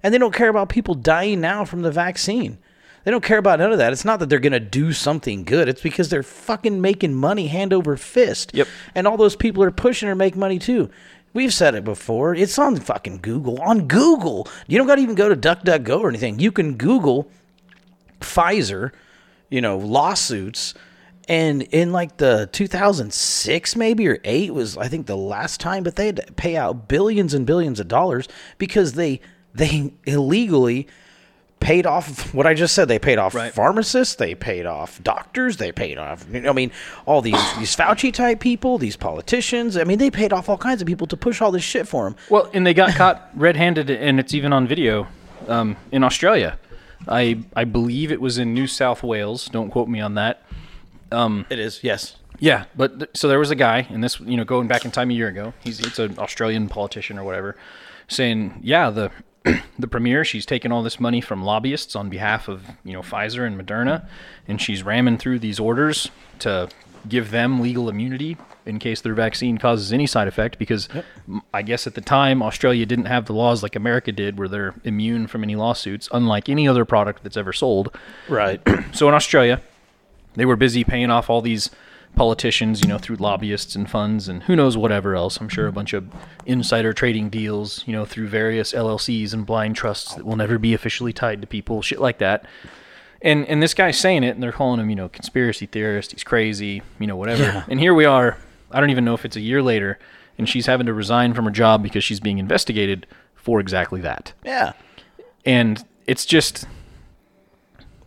and 0.01 0.13
they 0.13 0.17
don't 0.17 0.33
care 0.33 0.49
about 0.49 0.69
people 0.69 0.95
dying 0.95 1.41
now 1.41 1.65
from 1.65 1.81
the 1.81 1.91
vaccine. 1.91 2.57
They 3.03 3.11
don't 3.11 3.23
care 3.23 3.37
about 3.37 3.59
none 3.59 3.71
of 3.71 3.77
that. 3.79 3.91
It's 3.91 4.05
not 4.05 4.19
that 4.19 4.29
they're 4.29 4.39
going 4.39 4.53
to 4.53 4.59
do 4.61 4.93
something 4.93 5.43
good. 5.43 5.67
It's 5.67 5.81
because 5.81 6.09
they're 6.09 6.23
fucking 6.23 6.79
making 6.79 7.13
money 7.13 7.47
hand 7.47 7.73
over 7.73 7.97
fist. 7.97 8.51
Yep. 8.53 8.67
And 8.95 9.07
all 9.07 9.17
those 9.17 9.35
people 9.35 9.61
are 9.63 9.71
pushing 9.71 10.07
to 10.07 10.15
make 10.15 10.35
money 10.35 10.57
too. 10.57 10.89
We've 11.33 11.53
said 11.53 11.73
it 11.73 11.83
before. 11.83 12.35
It's 12.35 12.59
on 12.59 12.77
fucking 12.77 13.19
Google. 13.21 13.59
On 13.61 13.87
Google. 13.87 14.47
You 14.67 14.77
don't 14.77 14.87
got 14.87 14.95
to 14.95 15.01
even 15.01 15.15
go 15.15 15.29
to 15.29 15.35
DuckDuckGo 15.35 15.99
or 15.99 16.09
anything. 16.09 16.39
You 16.39 16.51
can 16.51 16.75
Google 16.75 17.29
Pfizer, 18.21 18.91
you 19.49 19.59
know, 19.59 19.77
lawsuits. 19.77 20.75
And 21.27 21.63
in 21.63 21.91
like 21.91 22.17
the 22.17 22.49
2006 22.51 23.75
maybe 23.77 24.07
or 24.09 24.19
8 24.25 24.53
was 24.53 24.77
I 24.77 24.89
think 24.89 25.07
the 25.07 25.15
last 25.15 25.61
time 25.61 25.83
but 25.83 25.95
they 25.95 26.07
had 26.07 26.17
to 26.17 26.33
pay 26.33 26.57
out 26.57 26.89
billions 26.89 27.33
and 27.33 27.45
billions 27.45 27.79
of 27.79 27.87
dollars 27.87 28.27
because 28.57 28.93
they 28.93 29.21
they 29.53 29.93
illegally 30.05 30.87
paid 31.63 31.85
off 31.85 32.33
what 32.33 32.45
I 32.45 32.53
just 32.53 32.75
said. 32.75 32.87
They 32.89 32.99
paid 32.99 33.17
off 33.17 33.33
pharmacists, 33.53 34.15
they 34.15 34.35
paid 34.35 34.65
off 34.65 35.01
doctors, 35.01 35.57
they 35.57 35.71
paid 35.71 35.97
off. 35.97 36.25
I 36.33 36.51
mean, 36.51 36.71
all 37.05 37.21
these 37.21 37.41
these 37.57 37.75
Fauci 37.75 38.13
type 38.13 38.39
people, 38.39 38.77
these 38.77 38.97
politicians. 38.97 39.77
I 39.77 39.85
mean, 39.85 39.97
they 39.97 40.11
paid 40.11 40.33
off 40.33 40.49
all 40.49 40.57
kinds 40.57 40.81
of 40.81 40.87
people 40.87 41.07
to 41.07 41.17
push 41.17 41.41
all 41.41 41.51
this 41.51 41.63
shit 41.63 41.87
for 41.87 42.03
them. 42.03 42.15
Well, 42.29 42.49
and 42.53 42.67
they 42.67 42.73
got 42.73 42.93
caught 42.95 43.29
red-handed, 43.33 43.89
and 43.89 44.19
it's 44.19 44.33
even 44.33 44.51
on 44.53 44.67
video 44.67 45.07
um, 45.47 45.77
in 45.91 46.03
Australia. 46.03 46.59
I 47.07 47.39
I 47.55 47.63
believe 47.63 48.11
it 48.11 48.21
was 48.21 48.37
in 48.37 48.53
New 48.53 48.67
South 48.67 49.01
Wales. 49.01 49.45
Don't 49.47 49.71
quote 49.71 49.87
me 49.87 50.01
on 50.01 50.15
that. 50.15 50.43
Um, 51.11 51.45
It 51.49 51.59
is 51.59 51.83
yes. 51.83 52.17
Yeah, 52.39 52.65
but 52.75 52.99
th- 52.99 53.11
so 53.13 53.27
there 53.27 53.39
was 53.39 53.51
a 53.51 53.55
guy, 53.55 53.87
and 53.89 54.03
this 54.03 54.19
you 54.19 54.35
know 54.35 54.43
going 54.43 54.67
back 54.67 54.83
in 54.85 54.91
time 54.91 55.09
a 55.09 55.13
year 55.13 55.27
ago. 55.29 55.53
He's 55.63 55.79
it's 55.79 55.99
an 55.99 56.17
Australian 56.19 56.67
politician 56.67 57.17
or 57.17 57.23
whatever, 57.23 57.55
saying 58.07 58.59
yeah 58.63 58.89
the 58.89 59.11
the 59.79 59.87
premier. 59.87 60.23
She's 60.23 60.45
taken 60.45 60.71
all 60.71 60.83
this 60.83 60.99
money 60.99 61.21
from 61.21 61.43
lobbyists 61.43 61.95
on 61.95 62.09
behalf 62.09 62.47
of 62.47 62.65
you 62.83 62.93
know 62.93 63.01
Pfizer 63.01 63.45
and 63.45 63.59
Moderna, 63.59 64.07
and 64.47 64.61
she's 64.61 64.83
ramming 64.83 65.17
through 65.17 65.39
these 65.39 65.59
orders 65.59 66.09
to 66.39 66.69
give 67.07 67.31
them 67.31 67.59
legal 67.59 67.89
immunity 67.89 68.37
in 68.65 68.79
case 68.79 69.01
their 69.01 69.13
vaccine 69.13 69.57
causes 69.57 69.91
any 69.91 70.07
side 70.07 70.27
effect. 70.27 70.57
Because 70.57 70.87
I 71.53 71.61
guess 71.61 71.85
at 71.85 71.95
the 71.95 72.01
time 72.01 72.41
Australia 72.41 72.85
didn't 72.85 73.05
have 73.05 73.25
the 73.25 73.33
laws 73.33 73.61
like 73.63 73.75
America 73.75 74.11
did, 74.11 74.37
where 74.37 74.47
they're 74.47 74.73
immune 74.83 75.27
from 75.27 75.43
any 75.43 75.55
lawsuits, 75.55 76.07
unlike 76.11 76.47
any 76.47 76.67
other 76.67 76.85
product 76.85 77.23
that's 77.23 77.37
ever 77.37 77.53
sold. 77.53 77.95
Right. 78.27 78.61
So 78.93 79.07
in 79.07 79.15
Australia, 79.15 79.59
they 80.35 80.45
were 80.45 80.55
busy 80.55 80.83
paying 80.83 81.09
off 81.09 81.29
all 81.29 81.41
these 81.41 81.71
politicians, 82.15 82.81
you 82.81 82.87
know, 82.87 82.97
through 82.97 83.15
lobbyists 83.15 83.75
and 83.75 83.89
funds 83.89 84.27
and 84.27 84.43
who 84.43 84.55
knows 84.55 84.77
whatever 84.77 85.15
else. 85.15 85.37
I'm 85.37 85.49
sure 85.49 85.67
a 85.67 85.71
bunch 85.71 85.93
of 85.93 86.07
insider 86.45 86.93
trading 86.93 87.29
deals, 87.29 87.83
you 87.87 87.93
know, 87.93 88.05
through 88.05 88.27
various 88.27 88.71
LLCs 88.73 89.33
and 89.33 89.45
blind 89.45 89.75
trusts 89.75 90.15
that 90.15 90.25
will 90.25 90.35
never 90.35 90.57
be 90.59 90.73
officially 90.73 91.11
tied 91.13 91.41
to 91.41 91.47
people, 91.47 91.81
shit 91.81 91.99
like 91.99 92.19
that. 92.19 92.45
And 93.21 93.47
and 93.47 93.63
this 93.63 93.73
guy's 93.73 93.97
saying 93.97 94.23
it, 94.23 94.35
and 94.35 94.43
they're 94.43 94.51
calling 94.51 94.79
him, 94.79 94.89
you 94.89 94.95
know, 94.95 95.07
conspiracy 95.09 95.65
theorist. 95.65 96.11
He's 96.11 96.23
crazy, 96.23 96.81
you 96.99 97.07
know, 97.07 97.15
whatever. 97.15 97.43
Yeah. 97.43 97.63
And 97.69 97.79
here 97.79 97.93
we 97.93 98.05
are. 98.05 98.37
I 98.69 98.79
don't 98.79 98.89
even 98.89 99.05
know 99.05 99.13
if 99.13 99.23
it's 99.23 99.35
a 99.37 99.41
year 99.41 99.61
later, 99.63 99.97
and 100.37 100.47
she's 100.49 100.65
having 100.65 100.87
to 100.87 100.93
resign 100.93 101.33
from 101.33 101.45
her 101.45 101.51
job 101.51 101.81
because 101.81 102.03
she's 102.03 102.19
being 102.19 102.37
investigated 102.37 103.07
for 103.35 103.59
exactly 103.59 104.01
that. 104.01 104.33
Yeah. 104.43 104.73
And 105.45 105.83
it's 106.05 106.25
just 106.25 106.65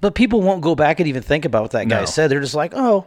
But 0.00 0.14
people 0.14 0.42
won't 0.42 0.60
go 0.60 0.74
back 0.74 1.00
and 1.00 1.08
even 1.08 1.22
think 1.22 1.44
about 1.46 1.62
what 1.62 1.70
that 1.72 1.88
guy 1.88 2.00
No. 2.00 2.04
said. 2.06 2.30
They're 2.30 2.40
just 2.40 2.54
like, 2.54 2.72
oh, 2.76 3.06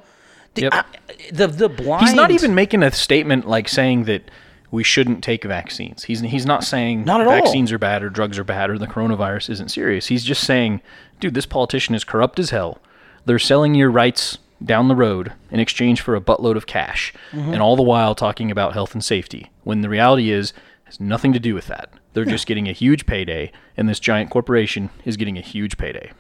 the, 0.55 0.62
Yep. 0.63 0.73
I- 0.73 0.83
the 1.31 1.47
the 1.47 1.69
blind. 1.69 2.05
He's 2.07 2.15
not 2.15 2.31
even 2.31 2.53
making 2.55 2.83
a 2.83 2.91
statement 2.91 3.47
like 3.47 3.67
saying 3.67 4.05
that 4.05 4.29
we 4.71 4.83
shouldn't 4.83 5.23
take 5.23 5.43
vaccines. 5.43 6.03
He's 6.03 6.21
he's 6.21 6.45
not 6.45 6.63
saying 6.63 7.03
Not 7.05 7.21
at 7.21 7.27
all. 7.27 7.33
vaccines 7.33 7.71
are 7.71 7.77
bad 7.79 8.03
or 8.03 8.09
drugs 8.09 8.38
are 8.38 8.43
bad 8.43 8.69
or 8.69 8.77
the 8.77 8.88
coronavirus 8.88 9.49
isn't 9.51 9.69
serious. 9.69 10.07
He's 10.07 10.23
just 10.23 10.43
saying, 10.43 10.81
dude, 11.19 11.33
this 11.33 11.45
politician 11.45 11.95
is 11.95 12.03
corrupt 12.03 12.39
as 12.39 12.51
hell. 12.51 12.79
They're 13.25 13.39
selling 13.39 13.75
your 13.75 13.89
rights 13.91 14.38
down 14.63 14.88
the 14.89 14.95
road 14.95 15.33
in 15.51 15.59
exchange 15.59 16.01
for 16.01 16.15
a 16.15 16.21
buttload 16.21 16.55
of 16.55 16.67
cash, 16.67 17.13
Mhm. 17.31 17.53
and 17.53 17.62
all 17.62 17.75
the 17.77 17.81
while 17.83 18.13
talking 18.13 18.51
about 18.51 18.73
health 18.73 18.93
and 18.93 19.03
safety. 19.03 19.49
When 19.63 19.81
the 19.81 19.89
reality 19.89 20.31
is, 20.31 20.49
it 20.51 20.55
has 20.85 20.99
nothing 20.99 21.31
to 21.33 21.39
do 21.39 21.53
with 21.55 21.67
that. 21.67 21.89
They're 22.13 22.25
just 22.25 22.45
getting 22.47 22.67
a 22.67 22.73
huge 22.73 23.05
payday, 23.05 23.51
and 23.77 23.88
this 23.88 23.99
giant 24.01 24.29
corporation 24.29 24.89
is 25.05 25.15
getting 25.15 25.38
a 25.38 25.41
huge 25.41 25.77
payday. 25.77 26.12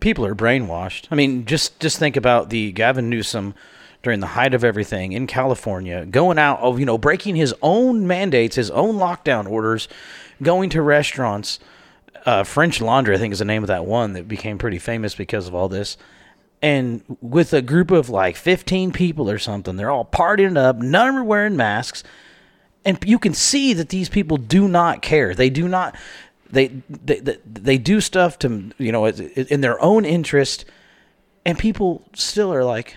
People 0.00 0.24
are 0.24 0.34
brainwashed. 0.34 1.06
I 1.10 1.14
mean, 1.14 1.44
just 1.44 1.78
just 1.80 1.98
think 1.98 2.16
about 2.16 2.50
the 2.50 2.72
Gavin 2.72 3.10
Newsom 3.10 3.54
during 4.02 4.20
the 4.20 4.28
height 4.28 4.54
of 4.54 4.64
everything 4.64 5.12
in 5.12 5.26
California, 5.26 6.06
going 6.06 6.38
out 6.38 6.60
of 6.60 6.78
you 6.78 6.86
know 6.86 6.98
breaking 6.98 7.36
his 7.36 7.54
own 7.62 8.06
mandates, 8.06 8.56
his 8.56 8.70
own 8.70 8.96
lockdown 8.96 9.48
orders, 9.48 9.88
going 10.42 10.70
to 10.70 10.82
restaurants. 10.82 11.58
Uh, 12.24 12.42
French 12.42 12.80
Laundry, 12.80 13.14
I 13.14 13.18
think, 13.18 13.32
is 13.32 13.38
the 13.38 13.44
name 13.44 13.62
of 13.62 13.68
that 13.68 13.86
one 13.86 14.14
that 14.14 14.26
became 14.26 14.58
pretty 14.58 14.80
famous 14.80 15.14
because 15.14 15.46
of 15.46 15.54
all 15.54 15.68
this. 15.68 15.96
And 16.60 17.02
with 17.20 17.52
a 17.52 17.62
group 17.62 17.92
of 17.92 18.08
like 18.08 18.34
15 18.34 18.90
people 18.90 19.30
or 19.30 19.38
something, 19.38 19.76
they're 19.76 19.90
all 19.90 20.04
partying 20.04 20.56
up. 20.56 20.76
None 20.76 21.08
of 21.08 21.14
them 21.14 21.22
are 21.22 21.24
wearing 21.24 21.56
masks 21.56 22.02
and 22.86 22.96
you 23.04 23.18
can 23.18 23.34
see 23.34 23.74
that 23.74 23.88
these 23.88 24.08
people 24.08 24.36
do 24.36 24.68
not 24.68 25.02
care. 25.02 25.34
They 25.34 25.50
do 25.50 25.66
not. 25.66 25.96
They 26.50 26.68
they 26.88 27.20
they, 27.20 27.38
they 27.44 27.78
do 27.78 28.00
stuff 28.00 28.38
to 28.40 28.70
you 28.78 28.92
know 28.92 29.06
in 29.06 29.60
their 29.60 29.80
own 29.82 30.04
interest, 30.04 30.64
and 31.44 31.58
people 31.58 32.02
still 32.14 32.52
are 32.52 32.64
like, 32.64 32.96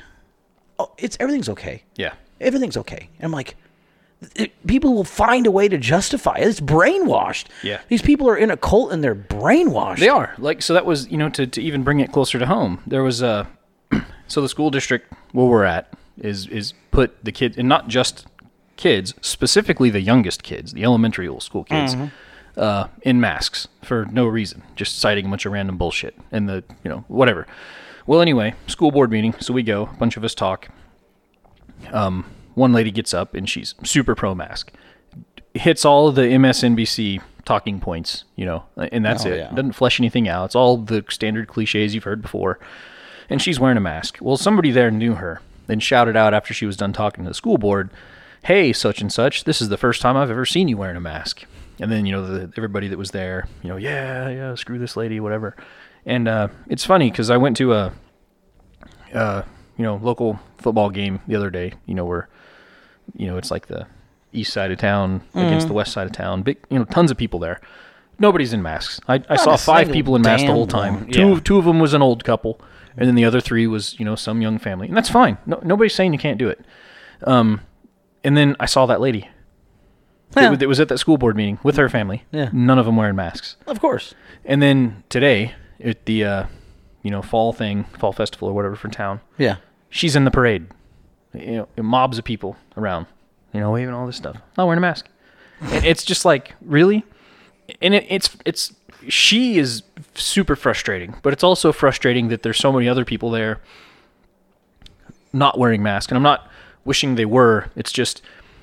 "Oh, 0.77 0.91
it's 0.97 1.17
everything's 1.19 1.49
okay. 1.49 1.83
Yeah. 1.95 2.13
Everything's 2.39 2.77
okay." 2.77 3.09
And 3.17 3.25
I'm 3.25 3.31
like, 3.31 3.55
it, 4.35 4.51
people 4.67 4.93
will 4.93 5.03
find 5.03 5.47
a 5.47 5.51
way 5.51 5.67
to 5.67 5.77
justify 5.77 6.35
it. 6.37 6.47
It's 6.47 6.59
brainwashed. 6.59 7.45
Yeah. 7.63 7.79
these 7.87 8.01
people 8.01 8.29
are 8.29 8.37
in 8.37 8.51
a 8.51 8.57
cult 8.57 8.91
and 8.91 9.03
they're 9.03 9.15
brainwashed. 9.15 9.99
They 9.99 10.09
are 10.09 10.33
like 10.37 10.61
so. 10.61 10.73
That 10.73 10.85
was 10.85 11.07
you 11.09 11.17
know 11.17 11.29
to, 11.29 11.47
to 11.47 11.61
even 11.61 11.83
bring 11.83 11.99
it 12.01 12.11
closer 12.11 12.37
to 12.39 12.45
home. 12.45 12.81
There 12.85 13.03
was 13.03 13.21
a 13.21 13.47
so 14.27 14.41
the 14.41 14.49
school 14.49 14.69
district 14.69 15.11
where 15.31 15.45
we're 15.47 15.63
at 15.65 15.93
is 16.17 16.47
is 16.47 16.73
put 16.91 17.23
the 17.23 17.31
kids 17.31 17.57
and 17.57 17.67
not 17.69 17.87
just 17.87 18.27
kids 18.77 19.13
specifically 19.21 19.89
the 19.89 20.01
youngest 20.01 20.43
kids, 20.43 20.73
the 20.73 20.83
elementary 20.83 21.27
old 21.27 21.43
school 21.43 21.63
kids, 21.63 21.95
Mhm. 21.95 22.11
Uh, 22.59 22.87
in 23.01 23.19
masks 23.19 23.67
for 23.83 24.05
no 24.11 24.27
reason, 24.27 24.61
just 24.75 24.99
citing 24.99 25.25
a 25.25 25.29
bunch 25.29 25.45
of 25.45 25.51
random 25.53 25.77
bullshit 25.77 26.15
and 26.31 26.47
the 26.47 26.63
you 26.83 26.89
know 26.89 27.05
whatever. 27.07 27.47
Well, 28.05 28.21
anyway, 28.21 28.53
school 28.67 28.91
board 28.91 29.11
meeting. 29.11 29.33
So 29.39 29.53
we 29.53 29.63
go. 29.63 29.83
A 29.83 29.97
bunch 29.97 30.17
of 30.17 30.23
us 30.23 30.35
talk. 30.35 30.67
Um, 31.91 32.25
one 32.55 32.73
lady 32.73 32.91
gets 32.91 33.13
up 33.13 33.33
and 33.33 33.49
she's 33.49 33.73
super 33.83 34.15
pro 34.15 34.35
mask 34.35 34.71
hits 35.55 35.83
all 35.83 36.11
the 36.11 36.21
MSNBC 36.21 37.21
talking 37.43 37.79
points, 37.79 38.23
you 38.35 38.45
know, 38.45 38.65
and 38.77 39.03
that's 39.03 39.25
Oh, 39.25 39.29
it. 39.29 39.37
yeah. 39.37 39.49
Doesn't 39.49 39.71
flesh 39.73 39.99
anything 39.99 40.27
out. 40.27 40.45
It's 40.45 40.55
all 40.55 40.77
the 40.77 41.03
standard 41.09 41.47
cliches 41.47 41.95
you've 41.95 42.03
heard 42.03 42.21
before. 42.21 42.59
And 43.31 43.41
she's 43.41 43.59
wearing 43.59 43.75
a 43.77 43.81
mask. 43.81 44.19
Well, 44.21 44.37
somebody 44.37 44.69
there 44.69 44.91
knew 44.91 45.15
her 45.15 45.41
and 45.67 45.81
shouted 45.81 46.15
out 46.15 46.35
after 46.35 46.53
she 46.53 46.67
was 46.67 46.77
done 46.77 46.93
talking 46.93 47.23
to 47.23 47.29
the 47.29 47.33
school 47.33 47.57
board, 47.57 47.89
"Hey, 48.43 48.71
such 48.73 49.01
and 49.01 49.11
such, 49.11 49.43
this 49.45 49.59
is 49.59 49.69
the 49.69 49.77
first 49.77 50.01
time 50.01 50.15
I've 50.15 50.29
ever 50.29 50.45
seen 50.45 50.67
you 50.67 50.77
wearing 50.77 50.95
a 50.97 51.01
mask." 51.01 51.45
And 51.81 51.91
then 51.91 52.05
you 52.05 52.11
know 52.11 52.25
the, 52.25 52.51
everybody 52.57 52.87
that 52.89 52.97
was 52.97 53.11
there, 53.11 53.47
you 53.63 53.69
know, 53.69 53.77
yeah, 53.77 54.29
yeah, 54.29 54.55
screw 54.55 54.77
this 54.79 54.97
lady, 54.97 55.19
whatever. 55.19 55.55
And 56.05 56.27
uh, 56.27 56.47
it's 56.67 56.85
funny 56.85 57.09
because 57.09 57.29
I 57.29 57.37
went 57.37 57.55
to 57.57 57.73
a, 57.73 57.93
uh, 59.13 59.43
you 59.77 59.83
know, 59.83 59.95
local 59.97 60.39
football 60.57 60.89
game 60.89 61.21
the 61.27 61.35
other 61.35 61.49
day. 61.49 61.73
You 61.85 61.95
know 61.95 62.05
where, 62.05 62.27
you 63.15 63.27
know, 63.27 63.37
it's 63.37 63.51
like 63.51 63.67
the 63.67 63.87
east 64.33 64.53
side 64.53 64.71
of 64.71 64.77
town 64.77 65.21
against 65.33 65.65
Mhm. 65.65 65.69
the 65.69 65.73
west 65.73 65.91
side 65.93 66.05
of 66.05 66.11
town. 66.13 66.41
Big, 66.43 66.57
you 66.69 66.77
know, 66.79 66.85
tons 66.85 67.11
of 67.11 67.17
people 67.17 67.39
there. 67.39 67.59
Nobody's 68.19 68.51
in 68.53 68.61
masks. 68.61 68.99
I, 69.07 69.23
I 69.29 69.37
saw 69.37 69.55
five 69.55 69.91
people 69.91 70.15
in 70.15 70.21
masks 70.21 70.45
the 70.45 70.51
whole 70.53 70.67
time. 70.67 70.95
one. 70.95 71.11
Two 71.11 71.39
two 71.39 71.57
of 71.57 71.65
them 71.65 71.79
was 71.79 71.93
an 71.93 72.01
old 72.01 72.23
couple, 72.25 72.59
and 72.97 73.07
then 73.07 73.15
the 73.15 73.23
other 73.23 73.39
three 73.39 73.65
was 73.67 73.97
you 73.99 74.03
know 74.05 74.15
some 74.15 74.41
young 74.41 74.59
family, 74.59 74.87
and 74.89 74.97
that's 74.97 75.09
fine. 75.09 75.37
No, 75.45 75.59
nobody's 75.63 75.95
saying 75.95 76.11
you 76.11 76.19
can't 76.19 76.37
do 76.37 76.49
it. 76.49 76.59
Um, 77.23 77.61
and 78.23 78.35
then 78.35 78.55
I 78.59 78.65
saw 78.65 78.85
that 78.87 78.99
lady. 78.99 79.29
Yeah. 80.35 80.49
was- 80.51 80.59
that 80.59 80.67
was 80.67 80.79
at 80.79 80.87
that 80.89 80.97
school 80.99 81.17
board 81.17 81.35
meeting 81.35 81.59
with 81.63 81.77
her 81.77 81.89
family. 81.89 82.23
Yeah. 82.31 82.49
None 82.53 82.77
of 82.79 82.85
them 82.85 82.95
wearing 82.95 83.15
masks. 83.15 83.55
Of 83.67 83.79
course. 83.79 84.13
And 84.45 84.61
then 84.61 85.03
today 85.09 85.53
at 85.83 86.05
the 86.05 86.23
uh, 86.23 86.45
you 87.03 87.11
know 87.11 87.21
fall 87.21 87.53
thing, 87.53 87.85
fall 87.97 88.11
festival 88.13 88.47
or 88.49 88.53
whatever 88.53 88.75
for 88.75 88.87
town. 88.89 89.21
Yeah. 89.37 89.57
She's 89.89 90.15
in 90.15 90.25
the 90.25 90.31
parade. 90.31 90.67
You 91.33 91.67
know, 91.77 91.83
mobs 91.83 92.17
of 92.17 92.23
people 92.25 92.57
around. 92.77 93.05
You 93.53 93.59
know, 93.59 93.71
waving 93.71 93.93
all 93.93 94.05
this 94.05 94.17
stuff. 94.17 94.37
Not 94.57 94.65
wearing 94.65 94.77
a 94.77 94.81
mask. 94.81 95.07
And 95.61 95.83
it's 95.85 96.03
just 96.05 96.23
like 96.25 96.53
really, 96.61 97.03
and 97.81 97.93
it, 97.93 98.05
it's 98.09 98.37
it's 98.45 98.73
she 99.07 99.57
is 99.57 99.83
super 100.13 100.55
frustrating, 100.55 101.15
but 101.23 101.33
it's 101.33 101.43
also 101.43 101.71
frustrating 101.71 102.27
that 102.29 102.43
there's 102.43 102.57
so 102.57 102.71
many 102.71 102.87
other 102.87 103.03
people 103.05 103.31
there 103.31 103.59
not 105.33 105.57
wearing 105.57 105.83
masks. 105.83 106.11
And 106.11 106.17
I'm 106.17 106.23
not 106.23 106.47
wishing 106.85 107.15
they 107.15 107.25
were. 107.25 107.69
It's 107.75 107.91
just 107.91 108.21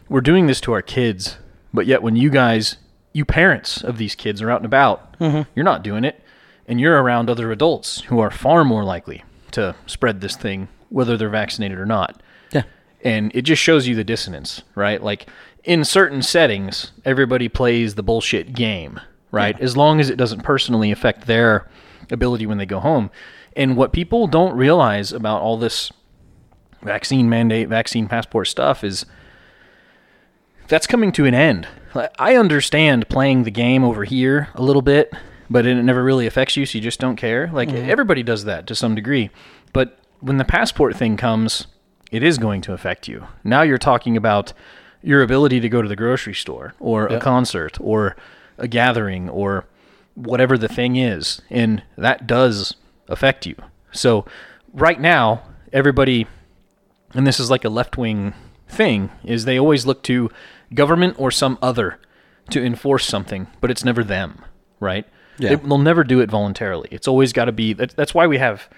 we're 0.08 0.20
doing 0.20 0.46
this 0.46 0.60
to 0.62 0.72
our 0.72 0.82
kids, 0.82 1.36
but 1.72 1.86
yet 1.86 2.02
when 2.02 2.16
you 2.16 2.30
guys, 2.30 2.76
you 3.12 3.24
parents 3.24 3.82
of 3.82 3.98
these 3.98 4.14
kids 4.14 4.40
are 4.42 4.50
out 4.50 4.58
and 4.60 4.66
about, 4.66 5.18
Mhm. 5.18 5.46
you're 5.54 5.64
not 5.64 5.82
doing 5.82 6.04
it, 6.04 6.22
and 6.68 6.80
you're 6.80 7.00
around 7.02 7.30
other 7.30 7.50
adults 7.52 8.02
who 8.02 8.18
are 8.18 8.30
far 8.30 8.64
more 8.64 8.84
likely 8.84 9.24
to 9.52 9.74
spread 9.86 10.20
this 10.20 10.36
thing, 10.36 10.68
whether 10.88 11.16
they're 11.16 11.28
vaccinated 11.28 11.78
or 11.78 11.86
not. 11.86 12.20
Yeah. 12.52 12.62
And 13.04 13.30
it 13.34 13.42
just 13.42 13.62
shows 13.62 13.86
you 13.86 13.94
the 13.94 14.04
dissonance, 14.04 14.62
right? 14.74 15.02
Like 15.02 15.26
in 15.64 15.84
certain 15.84 16.22
settings, 16.22 16.92
everybody 17.04 17.48
plays 17.48 17.94
the 17.94 18.02
bullshit 18.02 18.52
game, 18.54 19.00
right? 19.30 19.58
As 19.60 19.76
long 19.76 20.00
as 20.00 20.10
it 20.10 20.16
doesn't 20.16 20.42
personally 20.42 20.90
affect 20.92 21.26
their 21.26 21.68
ability 22.10 22.46
when 22.46 22.58
they 22.58 22.66
go 22.66 22.80
home. 22.80 23.10
And 23.56 23.76
what 23.76 23.92
people 23.92 24.26
don't 24.26 24.54
realize 24.56 25.12
about 25.12 25.40
all 25.42 25.56
this 25.56 25.90
vaccine 26.82 27.28
mandate, 27.28 27.68
vaccine 27.68 28.06
passport 28.06 28.48
stuff 28.48 28.84
is 28.84 29.06
that's 30.68 30.86
coming 30.86 31.12
to 31.12 31.24
an 31.26 31.34
end. 31.34 31.66
I 32.18 32.36
understand 32.36 33.08
playing 33.08 33.44
the 33.44 33.50
game 33.50 33.82
over 33.84 34.04
here 34.04 34.48
a 34.54 34.62
little 34.62 34.82
bit, 34.82 35.12
but 35.48 35.64
it 35.66 35.74
never 35.82 36.02
really 36.04 36.26
affects 36.26 36.56
you, 36.56 36.66
so 36.66 36.76
you 36.78 36.82
just 36.84 37.00
don't 37.00 37.16
care. 37.16 37.48
Like 37.52 37.68
Mhm. 37.70 37.88
everybody 37.88 38.22
does 38.22 38.44
that 38.44 38.66
to 38.66 38.74
some 38.74 38.94
degree. 38.94 39.30
But 39.72 39.98
when 40.20 40.36
the 40.36 40.44
passport 40.44 40.96
thing 40.96 41.16
comes, 41.16 41.66
it 42.10 42.22
is 42.22 42.38
going 42.38 42.60
to 42.62 42.72
affect 42.72 43.08
you. 43.08 43.26
Now 43.44 43.62
you're 43.62 43.78
talking 43.78 44.16
about 44.16 44.52
your 45.02 45.22
ability 45.22 45.60
to 45.60 45.68
go 45.68 45.82
to 45.82 45.88
the 45.88 45.96
grocery 45.96 46.34
store 46.34 46.74
or 46.80 47.06
a 47.06 47.18
concert 47.20 47.78
or 47.80 48.16
a 48.58 48.66
gathering 48.68 49.28
or 49.28 49.64
whatever 50.14 50.56
the 50.58 50.68
thing 50.68 50.96
is, 50.96 51.42
and 51.50 51.82
that 51.96 52.26
does 52.26 52.74
affect 53.08 53.46
you. 53.46 53.54
So 53.92 54.24
right 54.72 55.00
now, 55.00 55.42
everybody 55.72 56.26
and 57.14 57.26
this 57.26 57.38
is 57.40 57.50
like 57.50 57.64
a 57.64 57.68
left 57.70 57.96
wing 57.96 58.34
thing, 58.68 59.10
is 59.24 59.44
they 59.44 59.58
always 59.58 59.86
look 59.86 60.02
to 60.02 60.28
government 60.74 61.16
or 61.18 61.30
some 61.30 61.58
other 61.62 61.98
to 62.50 62.64
enforce 62.64 63.04
something, 63.06 63.46
but 63.60 63.70
it's 63.70 63.84
never 63.84 64.04
them, 64.04 64.44
right? 64.80 65.06
Yeah. 65.38 65.50
They, 65.50 65.56
will 65.56 65.78
never 65.78 66.04
do 66.04 66.20
it 66.20 66.30
voluntarily. 66.30 66.88
It's 66.90 67.08
always 67.08 67.32
got 67.32 67.46
to 67.46 67.52
be. 67.52 67.72
That, 67.72 67.90
that's 67.90 68.14
why 68.14 68.26
we 68.26 68.38
have, 68.38 68.68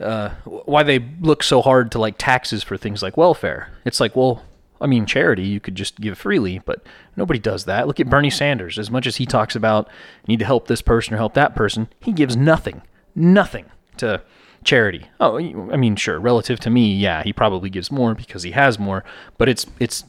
uh, 0.00 0.30
why 0.44 0.82
they 0.82 0.98
look 1.20 1.42
so 1.42 1.62
hard 1.62 1.92
to 1.92 1.98
like 1.98 2.16
taxes 2.18 2.62
for 2.62 2.76
things 2.76 3.02
like 3.02 3.16
welfare. 3.16 3.70
It's 3.84 4.00
like, 4.00 4.14
well, 4.16 4.42
I 4.80 4.86
mean, 4.86 5.06
charity 5.06 5.44
you 5.44 5.60
could 5.60 5.76
just 5.76 6.00
give 6.00 6.18
freely, 6.18 6.60
but 6.64 6.84
nobody 7.16 7.38
does 7.38 7.64
that. 7.64 7.86
Look 7.86 8.00
at 8.00 8.10
Bernie 8.10 8.30
Sanders. 8.30 8.78
As 8.78 8.90
much 8.90 9.06
as 9.06 9.16
he 9.16 9.26
talks 9.26 9.56
about 9.56 9.88
need 10.26 10.40
to 10.40 10.44
help 10.44 10.66
this 10.66 10.82
person 10.82 11.14
or 11.14 11.16
help 11.16 11.34
that 11.34 11.54
person, 11.54 11.88
he 12.00 12.12
gives 12.12 12.36
nothing, 12.36 12.82
nothing 13.14 13.66
to 13.98 14.22
charity. 14.64 15.06
Oh, 15.20 15.38
I 15.38 15.76
mean, 15.76 15.96
sure, 15.96 16.18
relative 16.18 16.58
to 16.60 16.70
me, 16.70 16.94
yeah, 16.94 17.22
he 17.22 17.32
probably 17.32 17.70
gives 17.70 17.90
more 17.90 18.14
because 18.14 18.42
he 18.42 18.50
has 18.50 18.78
more, 18.78 19.04
but 19.38 19.48
it's 19.48 19.66
it's 19.78 20.04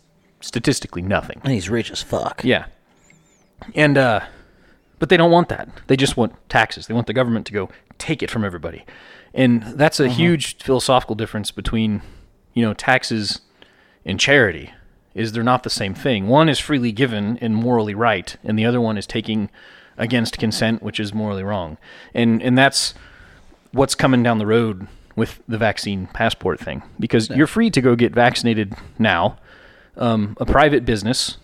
statistically 0.46 1.02
nothing. 1.02 1.42
And 1.44 1.54
he's 1.54 1.70
rich 1.70 1.92
as 1.92 2.02
fuck. 2.02 2.44
Yeah. 2.44 2.66
And 3.74 3.98
uh 3.98 4.22
but 4.98 5.10
they 5.10 5.18
don't 5.18 5.32
want 5.32 5.50
that. 5.50 5.68
They 5.88 5.98
just 5.98 6.16
want 6.16 6.34
taxes. 6.50 6.88
They 6.88 6.94
want 6.94 7.08
the 7.08 7.14
government 7.14 7.46
to 7.48 7.54
go 7.54 7.70
take 7.98 8.24
it 8.24 8.32
from 8.32 8.46
everybody. 8.46 8.86
And 9.34 9.64
that's 9.64 10.00
a 10.00 10.08
huge 10.08 10.58
philosophical 10.64 11.16
difference 11.16 11.52
between, 11.52 12.02
you 12.54 12.64
know, 12.64 12.74
taxes 12.74 13.42
and 14.06 14.20
charity. 14.20 14.72
Is 15.14 15.32
they're 15.32 15.44
not 15.44 15.64
the 15.64 15.70
same 15.70 15.94
thing. 15.94 16.28
One 16.28 16.50
is 16.50 16.60
freely 16.60 16.92
given 16.92 17.38
and 17.40 17.56
morally 17.56 17.96
right, 17.96 18.36
and 18.44 18.60
the 18.60 18.66
other 18.66 18.82
one 18.82 18.98
is 18.98 19.08
taking 19.08 19.50
against 19.98 20.38
consent, 20.38 20.84
which 20.84 21.00
is 21.00 21.14
morally 21.14 21.44
wrong. 21.44 21.78
And 22.14 22.42
and 22.42 22.58
that's 22.58 22.94
what's 23.72 23.96
coming 23.96 24.24
down 24.24 24.40
the 24.40 24.46
road 24.46 24.88
with 25.16 25.42
the 25.48 25.58
vaccine 25.58 26.08
passport 26.08 26.60
thing 26.60 26.84
because 27.00 27.30
you're 27.30 27.48
free 27.48 27.70
to 27.70 27.82
go 27.82 27.96
get 27.96 28.14
vaccinated 28.14 28.74
now. 29.00 29.38
Um, 29.98 30.36
a 30.40 30.46
private 30.46 30.84
business, 30.86 31.38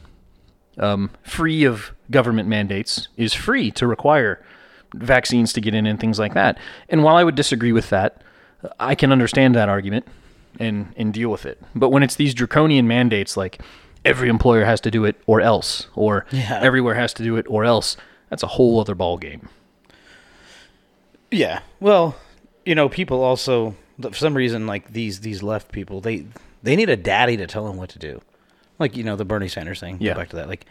um, 0.77 1.09
free 1.23 1.63
of 1.63 1.91
government 2.09 2.49
mandates, 2.49 3.07
is 3.17 3.33
free 3.33 3.71
to 3.71 3.87
require 3.87 4.43
vaccines 4.93 5.53
to 5.53 5.61
get 5.61 5.73
in 5.73 5.85
and 5.85 5.99
things 5.99 6.19
like 6.19 6.33
that. 6.33 6.57
And 6.89 7.03
while 7.03 7.15
I 7.15 7.23
would 7.23 7.35
disagree 7.35 7.71
with 7.71 7.89
that, 7.91 8.21
I 8.79 8.93
can 8.95 9.11
understand 9.11 9.55
that 9.55 9.69
argument 9.69 10.05
and 10.59 10.93
and 10.97 11.13
deal 11.13 11.29
with 11.29 11.45
it. 11.45 11.61
But 11.73 11.89
when 11.89 12.03
it's 12.03 12.15
these 12.15 12.33
draconian 12.33 12.87
mandates 12.87 13.37
like 13.37 13.61
every 14.03 14.27
employer 14.27 14.65
has 14.65 14.81
to 14.81 14.91
do 14.91 15.05
it 15.05 15.15
or 15.27 15.39
else, 15.39 15.87
or 15.95 16.25
Yeah. 16.31 16.59
everywhere 16.61 16.95
has 16.95 17.13
to 17.15 17.23
do 17.23 17.37
it 17.37 17.45
or 17.49 17.63
else, 17.63 17.95
that's 18.29 18.43
a 18.43 18.47
whole 18.47 18.79
other 18.81 18.95
ball 18.95 19.17
game. 19.17 19.47
Yeah. 21.31 21.61
Well, 21.79 22.15
you 22.65 22.75
know, 22.75 22.89
people 22.89 23.23
also 23.23 23.75
for 24.01 24.13
some 24.13 24.33
reason 24.35 24.67
like 24.67 24.91
these 24.91 25.21
these 25.21 25.41
left 25.43 25.71
people 25.71 26.01
they 26.01 26.25
they 26.63 26.75
need 26.75 26.89
a 26.89 26.97
daddy 26.97 27.37
to 27.37 27.47
tell 27.47 27.65
them 27.65 27.77
what 27.77 27.89
to 27.91 27.99
do. 27.99 28.21
Like 28.81 28.97
you 28.97 29.03
know 29.03 29.15
the 29.15 29.25
Bernie 29.25 29.47
Sanders 29.47 29.79
thing. 29.79 29.97
Go 29.97 30.05
Yeah. 30.05 30.13
back 30.15 30.29
to 30.29 30.35
that. 30.37 30.47
Like 30.49 30.65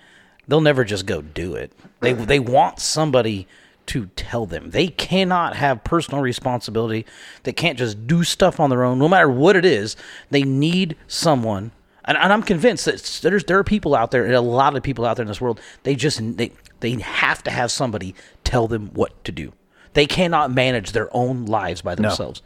they'll 0.48 0.60
never 0.60 0.84
just 0.84 1.06
go 1.06 1.22
do 1.22 1.54
it. 1.54 1.72
They 2.00 2.12
they 2.12 2.38
want 2.40 2.78
somebody 2.80 3.46
to 3.86 4.06
tell 4.14 4.46
them. 4.46 4.70
They 4.70 4.88
cannot 4.88 5.56
have 5.56 5.82
personal 5.82 6.20
responsibility. 6.20 7.06
They 7.42 7.52
can't 7.52 7.78
just 7.78 8.06
do 8.06 8.22
stuff 8.22 8.60
on 8.60 8.70
their 8.70 8.84
own, 8.84 8.98
no 8.98 9.08
matter 9.08 9.28
what 9.28 9.56
it 9.56 9.64
is. 9.64 9.96
They 10.30 10.42
need 10.42 10.96
someone. 11.08 11.72
And, 12.04 12.16
and 12.16 12.32
I'm 12.32 12.42
convinced 12.42 12.84
that 12.86 13.20
there's 13.22 13.44
there 13.44 13.58
are 13.58 13.64
people 13.64 13.94
out 13.94 14.10
there, 14.10 14.24
and 14.24 14.34
a 14.34 14.40
lot 14.40 14.76
of 14.76 14.82
people 14.82 15.04
out 15.04 15.16
there 15.16 15.24
in 15.24 15.28
this 15.28 15.40
world. 15.40 15.60
They 15.82 15.94
just 15.94 16.20
they 16.36 16.52
they 16.80 16.92
have 17.00 17.42
to 17.44 17.50
have 17.50 17.70
somebody 17.70 18.14
tell 18.44 18.66
them 18.68 18.90
what 18.94 19.22
to 19.24 19.32
do. 19.32 19.52
They 19.94 20.06
cannot 20.06 20.52
manage 20.52 20.92
their 20.92 21.08
own 21.14 21.46
lives 21.46 21.82
by 21.82 21.94
themselves. 21.94 22.42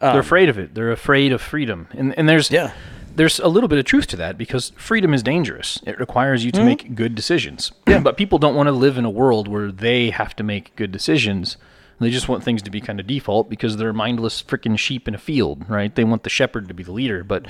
They're 0.00 0.10
um, 0.12 0.18
afraid 0.18 0.48
of 0.48 0.58
it. 0.58 0.74
They're 0.74 0.92
afraid 0.92 1.32
of 1.32 1.40
freedom. 1.42 1.88
And 1.92 2.16
and 2.18 2.28
there's 2.28 2.50
Yeah. 2.50 2.72
There's 3.16 3.40
a 3.40 3.48
little 3.48 3.68
bit 3.68 3.78
of 3.78 3.84
truth 3.84 4.06
to 4.08 4.16
that 4.16 4.38
because 4.38 4.70
freedom 4.76 5.12
is 5.12 5.22
dangerous. 5.22 5.80
It 5.86 5.98
requires 5.98 6.44
you 6.44 6.52
to 6.52 6.58
mm-hmm. 6.58 6.66
make 6.66 6.94
good 6.94 7.14
decisions. 7.14 7.72
Yeah. 7.86 8.00
but 8.00 8.16
people 8.16 8.38
don't 8.38 8.54
want 8.54 8.68
to 8.68 8.72
live 8.72 8.96
in 8.96 9.04
a 9.04 9.10
world 9.10 9.48
where 9.48 9.72
they 9.72 10.10
have 10.10 10.36
to 10.36 10.42
make 10.42 10.74
good 10.76 10.92
decisions. 10.92 11.56
They 11.98 12.10
just 12.10 12.28
want 12.28 12.42
things 12.42 12.62
to 12.62 12.70
be 12.70 12.80
kind 12.80 12.98
of 12.98 13.06
default 13.06 13.50
because 13.50 13.76
they're 13.76 13.92
mindless 13.92 14.42
freaking 14.42 14.78
sheep 14.78 15.06
in 15.06 15.14
a 15.14 15.18
field, 15.18 15.68
right? 15.68 15.94
They 15.94 16.04
want 16.04 16.22
the 16.22 16.30
shepherd 16.30 16.68
to 16.68 16.74
be 16.74 16.82
the 16.82 16.92
leader, 16.92 17.22
but 17.22 17.46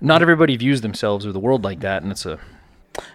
not 0.00 0.22
everybody 0.22 0.56
views 0.56 0.80
themselves 0.80 1.26
or 1.26 1.32
the 1.32 1.38
world 1.38 1.64
like 1.64 1.80
that, 1.80 2.02
and 2.02 2.10
it's 2.10 2.24
a 2.24 2.38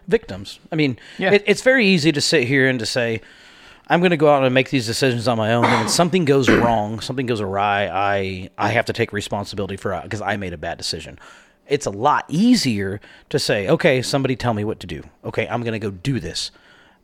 victims. 0.08 0.60
I 0.72 0.76
mean, 0.76 0.98
Yeah. 1.18 1.34
it, 1.34 1.44
it's 1.48 1.62
very 1.62 1.88
easy 1.88 2.12
to 2.12 2.22
sit 2.22 2.48
here 2.48 2.68
and 2.68 2.78
to 2.80 2.86
say, 2.86 3.22
I'm 3.88 4.00
going 4.00 4.12
to 4.12 4.18
go 4.18 4.34
out 4.34 4.44
and 4.44 4.54
make 4.54 4.70
these 4.70 4.86
decisions 4.86 5.28
on 5.28 5.38
my 5.38 5.54
own. 5.54 5.66
And 5.66 5.74
when 5.74 5.90
something 6.02 6.26
goes 6.26 6.50
wrong, 6.50 7.00
something 7.00 7.26
goes 7.26 7.42
awry, 7.42 7.88
I 7.88 8.50
I 8.58 8.70
have 8.70 8.86
to 8.86 8.94
take 8.94 9.12
responsibility 9.12 9.78
for 9.78 9.94
uh, 9.94 10.00
it 10.00 10.04
because 10.04 10.22
I 10.22 10.38
made 10.38 10.54
a 10.54 10.58
bad 10.58 10.78
decision. 10.78 11.20
It's 11.68 11.86
a 11.86 11.92
lot 11.92 12.26
easier 12.28 13.00
to 13.30 13.40
say, 13.40 13.68
okay, 13.68 14.02
somebody 14.02 14.36
tell 14.36 14.54
me 14.54 14.64
what 14.64 14.80
to 14.82 14.88
do. 14.88 15.04
Okay, 15.24 15.48
I'm 15.48 15.62
going 15.62 15.74
to 15.74 15.80
go 15.80 15.92
do 15.92 16.20
this. 16.20 16.52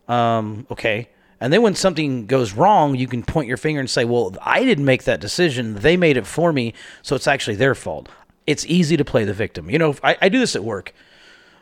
Um, 0.07 0.67
okay. 0.69 1.09
And 1.39 1.53
then 1.53 1.61
when 1.61 1.75
something 1.75 2.25
goes 2.25 2.53
wrong, 2.53 2.95
you 2.95 3.07
can 3.07 3.23
point 3.23 3.47
your 3.47 3.57
finger 3.57 3.79
and 3.79 3.89
say, 3.89 4.03
well, 4.03 4.35
I 4.41 4.63
didn't 4.63 4.85
make 4.85 5.03
that 5.05 5.21
decision. 5.21 5.75
They 5.75 5.95
made 5.95 6.17
it 6.17 6.27
for 6.27 6.51
me. 6.51 6.73
So 7.01 7.15
it's 7.15 7.27
actually 7.27 7.55
their 7.55 7.75
fault. 7.75 8.09
It's 8.45 8.65
easy 8.65 8.97
to 8.97 9.05
play 9.05 9.23
the 9.23 9.33
victim. 9.33 9.69
You 9.69 9.79
know, 9.79 9.95
I, 10.03 10.17
I 10.21 10.29
do 10.29 10.39
this 10.39 10.55
at 10.55 10.63
work 10.63 10.93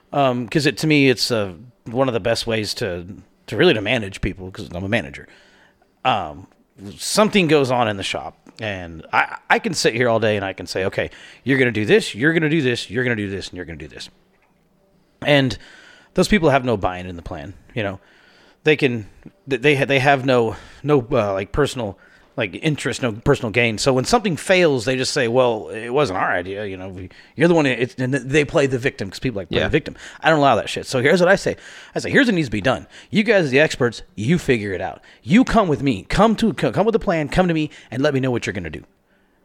because 0.09 0.65
it 0.65 0.77
to 0.79 0.87
me 0.87 1.09
it's 1.09 1.31
uh, 1.31 1.53
one 1.85 2.07
of 2.07 2.13
the 2.13 2.19
best 2.19 2.47
ways 2.47 2.73
to 2.75 3.05
to 3.47 3.57
really 3.57 3.73
to 3.73 3.81
manage 3.81 4.21
people 4.21 4.47
because 4.47 4.69
I'm 4.73 4.83
a 4.83 4.89
manager. 4.89 5.27
Um, 6.05 6.47
something 6.97 7.47
goes 7.47 7.71
on 7.71 7.87
in 7.87 7.97
the 7.97 8.03
shop, 8.03 8.37
and 8.59 9.05
I 9.11 9.37
I 9.49 9.59
can 9.59 9.73
sit 9.73 9.93
here 9.93 10.09
all 10.09 10.19
day 10.19 10.35
and 10.35 10.45
I 10.45 10.53
can 10.53 10.67
say, 10.67 10.85
okay, 10.85 11.09
you're 11.43 11.57
gonna 11.57 11.71
do 11.71 11.85
this, 11.85 12.15
you're 12.15 12.33
gonna 12.33 12.49
do 12.49 12.61
this, 12.61 12.89
you're 12.89 13.03
gonna 13.03 13.15
do 13.15 13.29
this, 13.29 13.49
and 13.49 13.57
you're 13.57 13.65
gonna 13.65 13.77
do 13.77 13.87
this, 13.87 14.09
and 15.21 15.57
those 16.13 16.27
people 16.27 16.49
have 16.49 16.65
no 16.65 16.77
buy-in 16.77 17.05
in 17.05 17.15
the 17.15 17.21
plan. 17.21 17.53
You 17.73 17.83
know, 17.83 17.99
they 18.63 18.75
can 18.75 19.07
they 19.45 19.83
they 19.83 19.99
have 19.99 20.25
no 20.25 20.55
no 20.83 20.99
uh, 21.11 21.33
like 21.33 21.51
personal 21.51 21.97
like 22.37 22.53
interest, 22.63 23.01
no 23.01 23.11
personal 23.11 23.51
gain. 23.51 23.79
So 23.79 23.91
when 23.93 24.05
something 24.05 24.37
fails, 24.37 24.85
they 24.85 24.95
just 24.95 25.11
say, 25.11 25.27
"Well, 25.27 25.69
it 25.69 25.89
wasn't 25.89 26.19
our 26.19 26.31
idea." 26.31 26.65
You 26.65 26.77
know, 26.77 26.89
we, 26.89 27.09
you're 27.35 27.47
the 27.47 27.55
one. 27.55 27.65
It's, 27.65 27.95
and 27.95 28.13
they 28.13 28.45
play 28.45 28.67
the 28.67 28.77
victim 28.77 29.07
because 29.07 29.19
people 29.19 29.39
like 29.39 29.49
play 29.49 29.57
Yeah. 29.57 29.65
the 29.65 29.71
victim. 29.71 29.95
I 30.21 30.29
don't 30.29 30.39
allow 30.39 30.55
that 30.55 30.69
shit. 30.69 30.85
So 30.85 31.01
here's 31.01 31.19
what 31.19 31.29
I 31.29 31.35
say: 31.35 31.57
I 31.95 31.99
say, 31.99 32.11
here's 32.11 32.27
what 32.27 32.35
needs 32.35 32.47
to 32.47 32.51
be 32.51 32.61
done. 32.61 32.85
You 33.09 33.23
guys, 33.23 33.45
are 33.47 33.49
the 33.49 33.59
experts, 33.59 34.03
you 34.15 34.37
figure 34.37 34.71
it 34.71 34.81
out. 34.81 35.01
You 35.23 35.43
come 35.43 35.67
with 35.67 35.81
me. 35.81 36.03
Come 36.03 36.35
to 36.37 36.53
come 36.53 36.85
with 36.85 36.95
a 36.95 36.99
plan. 36.99 37.27
Come 37.27 37.47
to 37.47 37.53
me 37.53 37.71
and 37.91 38.03
let 38.03 38.13
me 38.13 38.19
know 38.19 38.31
what 38.31 38.45
you're 38.45 38.53
gonna 38.53 38.69
do 38.69 38.83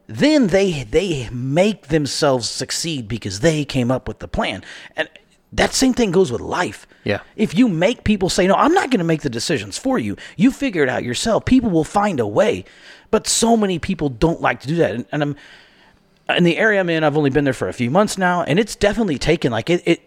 then 0.07 0.47
they 0.47 0.83
they 0.83 1.29
make 1.31 1.87
themselves 1.87 2.49
succeed 2.49 3.07
because 3.07 3.39
they 3.39 3.63
came 3.63 3.89
up 3.89 4.05
with 4.05 4.19
the 4.19 4.27
plan 4.27 4.61
and 4.97 5.07
that 5.55 5.73
same 5.73 5.93
thing 5.93 6.11
goes 6.11 6.31
with 6.31 6.41
life. 6.41 6.87
Yeah. 7.03 7.19
if 7.35 7.53
you 7.53 7.67
make 7.67 8.05
people 8.05 8.29
say 8.29 8.47
no 8.47 8.55
i'm 8.55 8.73
not 8.73 8.89
going 8.89 8.99
to 8.99 9.03
make 9.03 9.23
the 9.23 9.29
decisions 9.29 9.77
for 9.77 9.99
you 9.99 10.15
you 10.37 10.51
figure 10.51 10.83
it 10.83 10.89
out 10.89 11.03
yourself. 11.03 11.43
People 11.43 11.69
will 11.69 11.83
find 11.83 12.19
a 12.21 12.27
way. 12.27 12.63
But 13.11 13.27
so 13.27 13.57
many 13.57 13.77
people 13.77 14.07
don't 14.07 14.39
like 14.39 14.61
to 14.61 14.67
do 14.67 14.75
that. 14.77 14.91
And, 14.91 15.05
and 15.11 15.21
i'm 15.21 15.35
in 16.37 16.45
the 16.45 16.57
area 16.57 16.79
i'm 16.79 16.89
in 16.89 17.03
i've 17.03 17.17
only 17.17 17.29
been 17.29 17.43
there 17.43 17.53
for 17.53 17.67
a 17.67 17.73
few 17.73 17.91
months 17.91 18.17
now 18.17 18.43
and 18.43 18.57
it's 18.57 18.75
definitely 18.75 19.17
taken 19.17 19.51
like 19.51 19.69
it, 19.69 19.83
it 19.85 20.01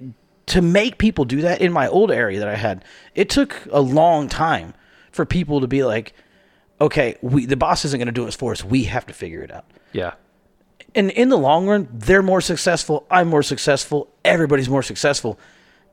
to 0.46 0.62
make 0.62 0.96
people 0.96 1.26
do 1.26 1.42
that 1.42 1.60
in 1.60 1.70
my 1.72 1.86
old 1.86 2.10
area 2.10 2.38
that 2.38 2.48
i 2.48 2.56
had 2.56 2.82
it 3.14 3.28
took 3.28 3.66
a 3.70 3.80
long 3.80 4.28
time 4.28 4.72
for 5.12 5.26
people 5.26 5.60
to 5.60 5.66
be 5.66 5.84
like 5.84 6.14
okay 6.80 7.16
we 7.20 7.44
the 7.44 7.56
boss 7.56 7.84
isn't 7.84 7.98
going 7.98 8.06
to 8.06 8.12
do 8.12 8.26
it 8.26 8.34
for 8.34 8.52
us. 8.52 8.64
We 8.64 8.84
have 8.84 9.06
to 9.06 9.12
figure 9.14 9.42
it 9.42 9.50
out. 9.50 9.66
Yeah. 9.92 10.14
And 10.96 11.10
in 11.10 11.28
the 11.28 11.36
long 11.36 11.68
run, 11.68 11.88
they're 11.92 12.22
more 12.22 12.40
successful. 12.40 13.06
I'm 13.10 13.28
more 13.28 13.42
successful. 13.42 14.08
Everybody's 14.24 14.68
more 14.68 14.82
successful. 14.82 15.38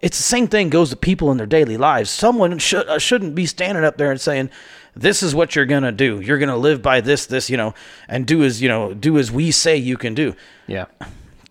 It's 0.01 0.17
the 0.17 0.23
same 0.23 0.47
thing 0.47 0.69
goes 0.69 0.89
to 0.89 0.95
people 0.95 1.31
in 1.31 1.37
their 1.37 1.45
daily 1.45 1.77
lives. 1.77 2.09
Someone 2.09 2.57
should 2.57 2.87
uh, 2.87 2.99
shouldn't 2.99 3.35
be 3.35 3.45
standing 3.45 3.83
up 3.83 3.97
there 3.97 4.11
and 4.11 4.19
saying, 4.19 4.49
"This 4.95 5.21
is 5.21 5.35
what 5.35 5.55
you're 5.55 5.65
gonna 5.65 5.91
do. 5.91 6.21
You're 6.21 6.39
gonna 6.39 6.57
live 6.57 6.81
by 6.81 7.01
this, 7.01 7.25
this, 7.25 7.49
you 7.49 7.57
know, 7.57 7.73
and 8.07 8.25
do 8.25 8.43
as 8.43 8.61
you 8.61 8.69
know, 8.69 8.93
do 8.93 9.17
as 9.17 9.31
we 9.31 9.51
say 9.51 9.77
you 9.77 9.97
can 9.97 10.13
do." 10.13 10.35
Yeah. 10.67 10.85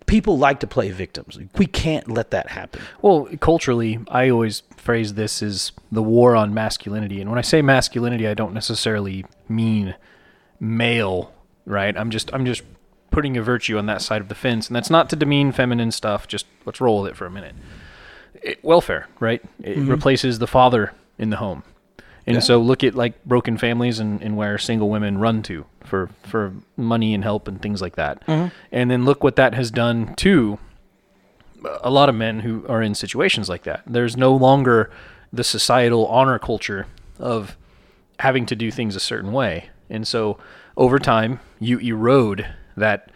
People 0.05 0.37
like 0.37 0.59
to 0.59 0.67
play 0.67 0.91
victims. 0.91 1.39
We 1.57 1.65
can't 1.65 2.09
let 2.09 2.31
that 2.31 2.49
happen. 2.49 2.81
Well, 3.01 3.29
culturally, 3.39 3.99
I 4.09 4.29
always 4.29 4.63
phrase 4.77 5.13
this 5.13 5.41
as 5.41 5.71
the 5.91 6.03
war 6.03 6.35
on 6.35 6.53
masculinity. 6.53 7.21
And 7.21 7.29
when 7.29 7.39
I 7.39 7.43
say 7.43 7.61
masculinity, 7.61 8.27
I 8.27 8.33
don't 8.33 8.53
necessarily 8.53 9.25
mean 9.47 9.95
male, 10.59 11.33
right? 11.65 11.97
I'm 11.97 12.11
just 12.11 12.33
I'm 12.33 12.45
just 12.45 12.63
putting 13.13 13.37
a 13.37 13.41
virtue 13.41 13.77
on 13.77 13.85
that 13.85 14.01
side 14.01 14.21
of 14.21 14.27
the 14.27 14.35
fence, 14.35 14.67
and 14.67 14.75
that's 14.75 14.89
not 14.89 15.09
to 15.11 15.15
demean 15.15 15.51
feminine 15.51 15.91
stuff. 15.91 16.27
Just 16.27 16.45
let's 16.65 16.81
roll 16.81 17.01
with 17.01 17.11
it 17.11 17.15
for 17.15 17.25
a 17.25 17.31
minute. 17.31 17.55
It, 18.41 18.63
welfare, 18.63 19.07
right? 19.19 19.41
It 19.61 19.77
mm-hmm. 19.77 19.89
replaces 19.89 20.39
the 20.39 20.47
father 20.47 20.93
in 21.17 21.29
the 21.29 21.37
home. 21.37 21.63
And 22.25 22.41
so 22.43 22.57
look 22.59 22.85
at 22.85 22.95
like 22.95 23.23
broken 23.25 23.57
families 23.57 23.99
and, 23.99 24.21
and 24.21 24.37
where 24.37 24.57
single 24.57 24.89
women 24.89 25.17
run 25.17 25.43
to 25.43 25.65
for, 25.83 26.09
for 26.23 26.53
money 26.77 27.13
and 27.13 27.21
help 27.21 27.49
and 27.49 27.61
things 27.61 27.81
like 27.81 27.97
that. 27.97 28.25
Mm-hmm. 28.25 28.47
And 28.71 28.89
then 28.89 29.03
look 29.03 29.23
what 29.23 29.35
that 29.35 29.53
has 29.53 29.69
done 29.71 30.15
to 30.15 30.57
a 31.81 31.89
lot 31.89 32.09
of 32.09 32.15
men 32.15 32.39
who 32.39 32.65
are 32.67 32.81
in 32.81 32.95
situations 32.95 33.49
like 33.49 33.63
that. 33.63 33.83
There's 33.85 34.15
no 34.15 34.33
longer 34.35 34.89
the 35.31 35.43
societal 35.43 36.05
honor 36.07 36.39
culture 36.39 36.87
of 37.19 37.57
having 38.19 38.45
to 38.45 38.55
do 38.55 38.71
things 38.71 38.95
a 38.95 38.99
certain 38.99 39.33
way. 39.33 39.69
And 39.89 40.07
so 40.07 40.37
over 40.77 40.99
time, 40.99 41.39
you 41.59 41.79
erode 41.79 42.47
that 42.77 43.09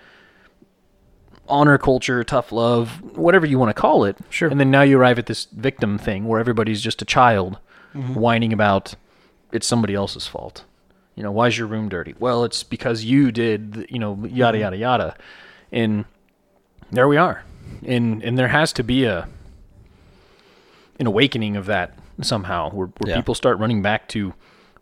honor 1.49 1.78
culture, 1.78 2.24
tough 2.24 2.51
love, 2.51 3.01
whatever 3.18 3.45
you 3.45 3.58
want 3.58 3.70
to 3.70 3.80
call 3.82 4.03
it. 4.03 4.18
Sure. 4.30 4.49
And 4.49 4.60
then 4.60 4.70
now 4.70 4.82
you 4.82 4.99
arrive 4.99 5.18
at 5.18 5.28
this 5.28 5.45
victim 5.45 5.97
thing 5.97 6.28
where 6.28 6.39
everybody's 6.39 6.82
just 6.82 7.01
a 7.01 7.05
child 7.05 7.58
mm-hmm. 7.93 8.16
whining 8.16 8.51
about 8.53 8.95
it's 9.51 9.66
somebody 9.66 9.93
else's 9.93 10.28
fault. 10.28 10.66
You 11.16 11.24
know, 11.24 11.32
why 11.32 11.47
is 11.47 11.58
your 11.58 11.68
room 11.68 11.89
dirty? 11.89 12.14
Well, 12.20 12.43
it's 12.43 12.64
because 12.64 13.03
you 13.03 13.32
did, 13.32 13.88
you 13.89 13.97
know, 13.97 14.14
yada, 14.26 14.58
mm-hmm. 14.58 14.62
yada, 14.62 14.78
yada. 14.78 15.18
And 15.72 16.05
there 16.91 17.08
we 17.08 17.18
are. 17.18 17.43
and 17.86 18.24
and 18.24 18.38
there 18.38 18.47
has 18.49 18.72
to 18.74 18.84
be 18.84 19.03
a 19.05 19.28
an 20.99 21.08
awakening 21.08 21.55
of 21.55 21.66
that 21.68 21.97
somehow, 22.22 22.72
where, 22.72 22.88
where 22.97 23.10
Yeah. 23.12 23.16
people 23.16 23.36
start 23.36 23.60
running 23.60 23.82
back 23.82 24.08
to 24.10 24.34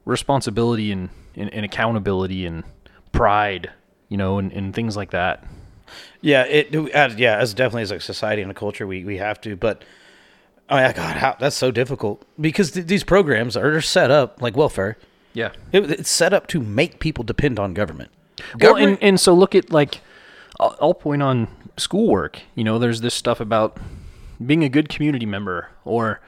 responsibility 0.05 0.91
and, 0.91 1.09
and, 1.35 1.53
and 1.53 1.65
accountability 1.65 2.45
and 2.45 2.63
pride, 3.11 3.71
you 4.15 4.17
know, 4.17 4.39
and, 4.39 4.53
and 4.53 4.73
things 4.73 4.95
like 4.95 5.11
that. 5.11 5.43
Yeah, 6.21 6.43
it 6.43 6.73
as 6.93 7.15
yeah, 7.15 7.37
as 7.37 7.53
definitely 7.53 7.81
as 7.81 7.91
a 7.91 7.99
society 7.99 8.41
and 8.41 8.49
a 8.49 8.53
culture, 8.53 8.87
we 8.87 9.03
we 9.03 9.17
have 9.17 9.41
to. 9.41 9.57
But 9.57 9.83
oh 10.69 10.77
my 10.77 10.93
God, 10.93 11.17
how 11.17 11.35
that's 11.37 11.57
so 11.57 11.69
difficult 11.69 12.23
because 12.39 12.71
th- 12.71 12.87
these 12.87 13.03
programs 13.03 13.57
are 13.57 13.81
set 13.81 14.11
up 14.11 14.41
like 14.41 14.55
welfare. 14.55 14.97
Yeah. 15.33 15.51
It, 15.73 15.91
it's 15.91 16.09
set 16.09 16.31
up 16.31 16.47
to 16.47 16.61
make 16.61 16.99
people 16.99 17.25
depend 17.25 17.59
on 17.59 17.73
government. 17.73 18.09
Well, 18.57 18.77
and, 18.77 18.97
and 19.01 19.19
so 19.19 19.33
look 19.33 19.53
at 19.53 19.69
like, 19.69 19.99
I'll, 20.61 20.77
I'll 20.79 20.93
point 20.93 21.21
on 21.21 21.49
schoolwork. 21.75 22.39
You 22.55 22.63
know, 22.63 22.79
there's 22.79 23.01
this 23.01 23.13
stuff 23.13 23.41
about 23.41 23.77
being 24.43 24.63
a 24.63 24.69
good 24.69 24.87
community 24.87 25.25
member, 25.25 25.71
or 25.83 26.21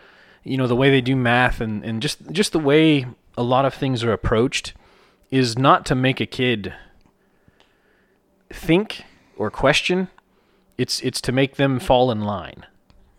you 0.43 0.57
know, 0.57 0.67
the 0.67 0.75
way 0.75 0.89
they 0.89 0.99
do 0.99 1.15
math, 1.15 1.61
and 1.61 1.85
and 1.85 2.01
just 2.01 2.29
just 2.33 2.51
the 2.51 2.59
way 2.59 3.05
a 3.37 3.43
lot 3.43 3.63
of 3.63 3.73
things 3.73 4.03
are 4.03 4.11
approached 4.11 4.73
is 5.31 5.57
not 5.57 5.85
to 5.85 5.95
make 5.95 6.19
a 6.19 6.25
kid 6.25 6.73
think 8.51 9.03
or 9.37 9.49
question. 9.51 10.07
It's 10.77 10.99
it's 11.01 11.21
to 11.21 11.31
make 11.31 11.55
them 11.55 11.79
fall 11.79 12.11
in 12.11 12.21
line, 12.21 12.65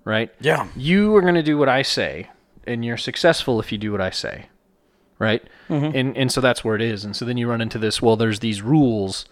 right? 0.05 0.33
Yeah. 0.41 0.68
You 0.76 1.14
are 1.16 1.20
going 1.22 1.35
to 1.35 1.43
do 1.43 1.59
what 1.59 1.68
I 1.68 1.83
say, 1.83 2.29
and 2.66 2.85
you're 2.85 2.97
successful 2.97 3.59
if 3.61 3.72
you 3.72 3.79
do 3.79 3.91
what 3.93 4.01
I 4.01 4.11
say, 4.11 4.47
right? 5.18 5.43
Mm-hmm. 5.68 5.97
And 5.97 6.16
and 6.16 6.33
so 6.33 6.41
that's 6.41 6.62
where 6.64 6.76
it 6.76 6.83
is. 6.83 7.05
And 7.05 7.16
so 7.16 7.24
then 7.24 7.37
you 7.37 7.49
run 7.49 7.61
into 7.61 7.79
this. 7.79 8.01
Well, 8.01 8.16
there's 8.16 8.39
these 8.41 8.62
rules, 8.62 9.24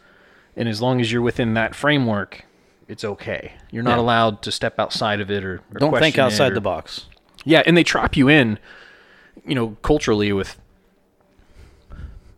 and 0.56 0.68
as 0.68 0.82
long 0.82 1.00
as 1.00 1.12
you're 1.12 1.22
within 1.22 1.54
that 1.54 1.74
framework, 1.76 2.44
it's 2.88 3.04
okay. 3.04 3.52
You're 3.70 3.84
not 3.84 3.96
Yeah. 3.96 4.02
allowed 4.02 4.42
to 4.42 4.50
step 4.52 4.78
outside 4.80 5.20
of 5.20 5.30
it 5.30 5.44
or, 5.44 5.60
or 5.72 5.78
Don't 5.78 5.96
think 5.98 6.18
outside 6.18 6.50
or- 6.52 6.54
the 6.56 6.60
box. 6.60 7.06
yeah, 7.44 7.62
and 7.64 7.76
they 7.76 7.84
trap 7.84 8.16
you 8.16 8.28
in, 8.28 8.58
you 9.46 9.54
know, 9.54 9.76
culturally 9.82 10.32
with. 10.32 10.58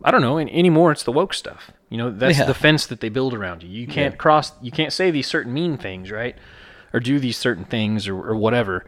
I 0.03 0.11
don't 0.11 0.21
know. 0.21 0.37
And 0.37 0.49
anymore, 0.51 0.91
it's 0.91 1.03
the 1.03 1.11
woke 1.11 1.33
stuff. 1.33 1.71
You 1.89 1.97
know, 1.97 2.11
that's 2.11 2.37
Yeah. 2.37 2.45
the 2.45 2.53
fence 2.53 2.85
that 2.87 2.99
they 3.01 3.09
build 3.09 3.33
around 3.33 3.63
you. 3.63 3.69
You 3.69 3.87
can't 3.87 4.17
cross. 4.17 4.51
You 4.61 4.71
can't 4.71 4.93
say 4.93 5.09
these 5.11 5.27
certain 5.27 5.53
mean 5.53 5.77
things, 5.77 6.11
right? 6.11 6.35
Or 6.93 6.99
do 6.99 7.19
these 7.19 7.37
certain 7.37 7.65
things, 7.65 8.07
or, 8.07 8.15
or 8.15 8.35
whatever. 8.35 8.85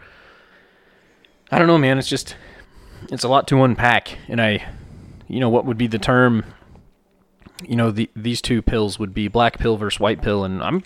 I 1.52 1.58
don't 1.60 1.68
know, 1.68 1.78
man. 1.78 1.98
It's 1.98 2.08
just, 2.08 2.36
it's 3.12 3.24
a 3.24 3.28
lot 3.28 3.48
to 3.50 3.64
unpack, 3.64 4.18
and 4.28 4.42
I, 4.42 4.66
you 5.28 5.40
know, 5.40 5.50
what 5.50 5.66
would 5.66 5.78
be 5.78 5.88
the 5.88 6.00
term? 6.00 6.46
You 7.68 7.76
know, 7.76 7.92
the, 7.92 8.10
these 8.16 8.42
two 8.42 8.62
pills 8.62 8.98
would 9.00 9.14
be 9.14 9.28
black 9.28 9.60
pill 9.60 9.78
versus 9.78 10.00
white 10.00 10.22
pill, 10.22 10.44
and 10.44 10.64
I'm 10.64 10.84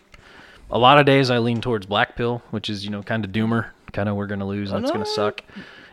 a 0.72 0.80
lot 0.80 0.98
of 0.98 1.06
days 1.06 1.30
I 1.30 1.38
lean 1.38 1.62
towards 1.62 1.86
black 1.86 2.16
pill, 2.16 2.42
which 2.52 2.70
is 2.70 2.84
you 2.84 2.90
know 2.92 3.04
kind 3.04 3.24
of 3.24 3.32
doomer, 3.32 3.68
kind 3.94 4.10
of 4.10 4.16
we're 4.16 4.28
gonna 4.28 4.48
lose 4.48 4.72
and 4.72 4.82
it's 4.84 4.92
gonna 4.92 5.06
suck. 5.06 5.42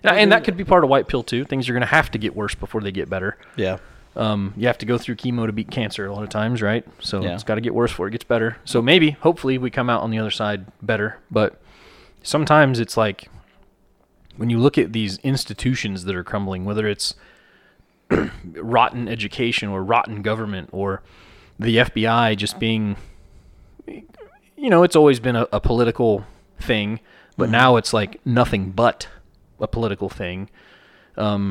Yeah, 0.02 0.14
and 0.14 0.32
that 0.32 0.42
could 0.42 0.56
be 0.56 0.64
part 0.64 0.82
of 0.82 0.90
white 0.90 1.06
pill 1.06 1.22
too. 1.22 1.44
Things 1.44 1.68
are 1.68 1.72
gonna 1.72 1.86
have 1.86 2.10
to 2.12 2.18
get 2.18 2.34
worse 2.34 2.54
before 2.56 2.80
they 2.80 2.90
get 2.90 3.08
better. 3.10 3.36
Yeah. 3.56 3.76
Um, 4.14 4.52
you 4.56 4.66
have 4.66 4.78
to 4.78 4.86
go 4.86 4.98
through 4.98 5.16
chemo 5.16 5.46
to 5.46 5.52
beat 5.52 5.70
cancer 5.70 6.04
a 6.06 6.12
lot 6.12 6.22
of 6.22 6.28
times, 6.28 6.60
right? 6.60 6.84
So 7.00 7.22
Yeah. 7.22 7.34
it's 7.34 7.44
got 7.44 7.54
to 7.54 7.60
get 7.62 7.74
worse 7.74 7.90
before 7.92 8.08
it 8.08 8.10
gets 8.12 8.24
better. 8.24 8.58
So 8.64 8.82
maybe, 8.82 9.12
hopefully, 9.12 9.56
we 9.58 9.70
come 9.70 9.88
out 9.88 10.02
on 10.02 10.10
the 10.10 10.18
other 10.18 10.30
side 10.30 10.66
better. 10.82 11.18
But 11.30 11.60
sometimes 12.22 12.78
it's 12.78 12.96
like 12.96 13.28
when 14.36 14.50
you 14.50 14.58
look 14.58 14.76
at 14.78 14.92
these 14.92 15.18
institutions 15.18 16.04
that 16.04 16.14
are 16.14 16.24
crumbling, 16.24 16.64
whether 16.64 16.86
it's 16.86 17.14
rotten 18.54 19.08
education 19.08 19.68
or 19.68 19.82
rotten 19.82 20.22
government 20.22 20.68
or 20.72 21.02
the 21.58 21.76
FBI 21.78 22.36
just 22.36 22.58
being, 22.58 22.96
you 23.86 24.70
know, 24.70 24.82
it's 24.82 24.96
always 24.96 25.20
been 25.20 25.36
a, 25.36 25.46
a 25.52 25.60
political 25.60 26.24
thing, 26.60 27.00
but 27.36 27.48
now 27.50 27.76
it's 27.76 27.92
like 27.92 28.20
nothing 28.26 28.70
but 28.72 29.08
a 29.60 29.66
political 29.68 30.08
thing. 30.08 30.50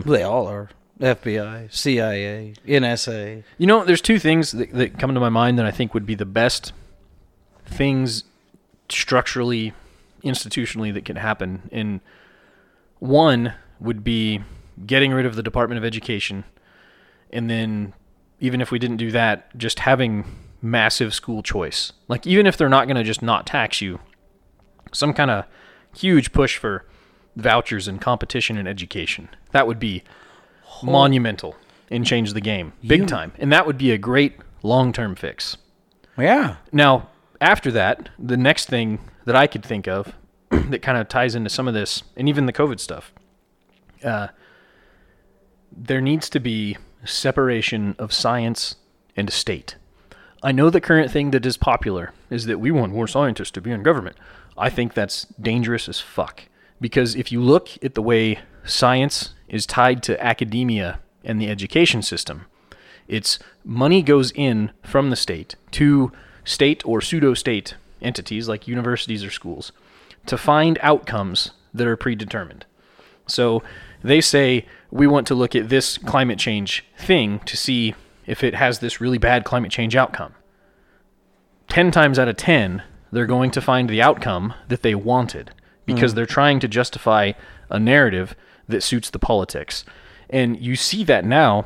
They 0.05 0.23
all 0.23 0.47
are. 0.47 0.69
FBI, 1.01 1.73
CIA, 1.73 2.53
NSA. 2.65 3.43
You 3.57 3.67
know, 3.67 3.83
there's 3.83 4.01
two 4.01 4.19
things 4.19 4.51
that, 4.51 4.71
that 4.71 4.99
come 4.99 5.13
to 5.13 5.19
my 5.19 5.29
mind 5.29 5.57
that 5.57 5.65
I 5.65 5.71
think 5.71 5.93
would 5.93 6.05
be 6.05 6.15
the 6.15 6.25
best 6.25 6.73
things 7.65 8.23
structurally, 8.89 9.73
institutionally 10.23 10.93
that 10.93 11.05
can 11.05 11.15
happen. 11.15 11.69
And 11.71 12.01
one 12.99 13.53
would 13.79 14.03
be 14.03 14.41
getting 14.85 15.11
rid 15.11 15.25
of 15.25 15.35
the 15.35 15.43
Department 15.43 15.79
of 15.79 15.85
Education. 15.85 16.43
And 17.31 17.49
then, 17.49 17.93
even 18.39 18.61
if 18.61 18.71
we 18.71 18.79
didn't 18.79 18.97
do 18.97 19.11
that, 19.11 19.55
just 19.57 19.79
having 19.79 20.25
massive 20.61 21.13
school 21.13 21.41
choice. 21.41 21.93
Like, 22.07 22.27
even 22.27 22.45
if 22.45 22.57
they're 22.57 22.69
not 22.69 22.85
going 22.85 22.97
to 22.97 23.03
just 23.03 23.21
not 23.21 23.47
tax 23.47 23.81
you, 23.81 23.99
some 24.91 25.13
kind 25.13 25.31
of 25.31 25.45
huge 25.95 26.31
push 26.31 26.57
for 26.57 26.85
vouchers 27.35 27.87
and 27.87 27.99
competition 28.01 28.57
in 28.57 28.67
education. 28.67 29.29
That 29.51 29.67
would 29.67 29.79
be 29.79 30.03
monumental 30.83 31.55
and 31.89 32.05
change 32.05 32.33
the 32.33 32.41
game 32.41 32.73
big 32.85 33.07
time. 33.07 33.33
And 33.37 33.51
that 33.51 33.65
would 33.67 33.77
be 33.77 33.91
a 33.91 33.97
great 33.97 34.37
long 34.63 34.93
term 34.93 35.15
fix. 35.15 35.57
Yeah. 36.17 36.57
Now, 36.71 37.09
after 37.39 37.71
that, 37.71 38.09
the 38.19 38.37
next 38.37 38.67
thing 38.67 38.99
that 39.25 39.35
I 39.35 39.47
could 39.47 39.63
think 39.63 39.87
of 39.87 40.13
that 40.49 40.81
kind 40.81 40.97
of 40.97 41.07
ties 41.07 41.35
into 41.35 41.49
some 41.49 41.67
of 41.67 41.73
this, 41.73 42.03
and 42.15 42.29
even 42.29 42.45
the 42.45 42.53
COVID 42.53 42.79
stuff, 42.79 43.13
uh, 44.03 44.27
there 45.71 46.01
needs 46.01 46.29
to 46.29 46.39
be 46.39 46.77
separation 47.05 47.95
of 47.97 48.13
science 48.13 48.75
and 49.15 49.31
state. 49.31 49.75
I 50.43 50.51
know 50.51 50.69
the 50.69 50.81
current 50.81 51.11
thing 51.11 51.31
that 51.31 51.45
is 51.45 51.57
popular 51.57 52.13
is 52.29 52.45
that 52.45 52.59
we 52.59 52.71
want 52.71 52.93
more 52.93 53.07
scientists 53.07 53.51
to 53.51 53.61
be 53.61 53.71
in 53.71 53.83
government. 53.83 54.17
I 54.57 54.69
think 54.69 54.93
that's 54.93 55.25
dangerous 55.39 55.87
as 55.87 55.99
fuck. 55.99 56.43
Because 56.79 57.15
if 57.15 57.31
you 57.31 57.41
look 57.41 57.69
at 57.83 57.93
the 57.93 58.01
way 58.01 58.39
science 58.65 59.33
is 59.51 59.67
tied 59.67 60.01
to 60.01 60.23
academia 60.23 60.99
and 61.23 61.39
the 61.39 61.49
education 61.49 62.01
system, 62.01 62.45
it's 63.07 63.37
money 63.63 64.01
goes 64.01 64.31
in 64.31 64.71
from 64.81 65.11
the 65.11 65.15
state 65.15 65.55
to 65.69 66.11
state 66.43 66.83
or 66.85 67.01
pseudo 67.01 67.35
state 67.35 67.75
entities 68.01 68.47
like 68.47 68.67
universities 68.67 69.23
or 69.23 69.29
schools 69.29 69.71
to 70.25 70.37
find 70.37 70.79
outcomes 70.81 71.51
that 71.73 71.85
are 71.85 71.97
predetermined. 71.97 72.65
So 73.27 73.61
they 74.03 74.21
say 74.21 74.65
we 74.89 75.05
want 75.05 75.27
to 75.27 75.35
look 75.35 75.55
at 75.55 75.69
this 75.69 75.97
climate 75.97 76.39
change 76.39 76.85
thing 76.97 77.39
to 77.39 77.55
see 77.55 77.93
if 78.25 78.43
it 78.43 78.55
has 78.55 78.79
this 78.79 79.01
really 79.01 79.17
bad 79.17 79.43
climate 79.43 79.71
change 79.71 79.95
outcome. 79.95 80.33
10 81.67 81.91
times 81.91 82.17
out 82.17 82.27
of 82.27 82.37
10, 82.37 82.83
they're 83.11 83.25
going 83.25 83.51
to 83.51 83.61
find 83.61 83.89
the 83.89 84.01
outcome 84.01 84.53
that 84.67 84.81
they 84.81 84.95
wanted 84.95 85.51
because 85.85 86.11
hmm. 86.11 86.15
they're 86.15 86.25
trying 86.25 86.59
to 86.59 86.67
justify 86.67 87.33
a 87.69 87.79
narrative 87.79 88.35
that 88.71 88.83
suits 88.83 89.09
the 89.09 89.19
politics. 89.19 89.85
And 90.29 90.59
you 90.59 90.75
see 90.75 91.03
that 91.05 91.25
now, 91.25 91.65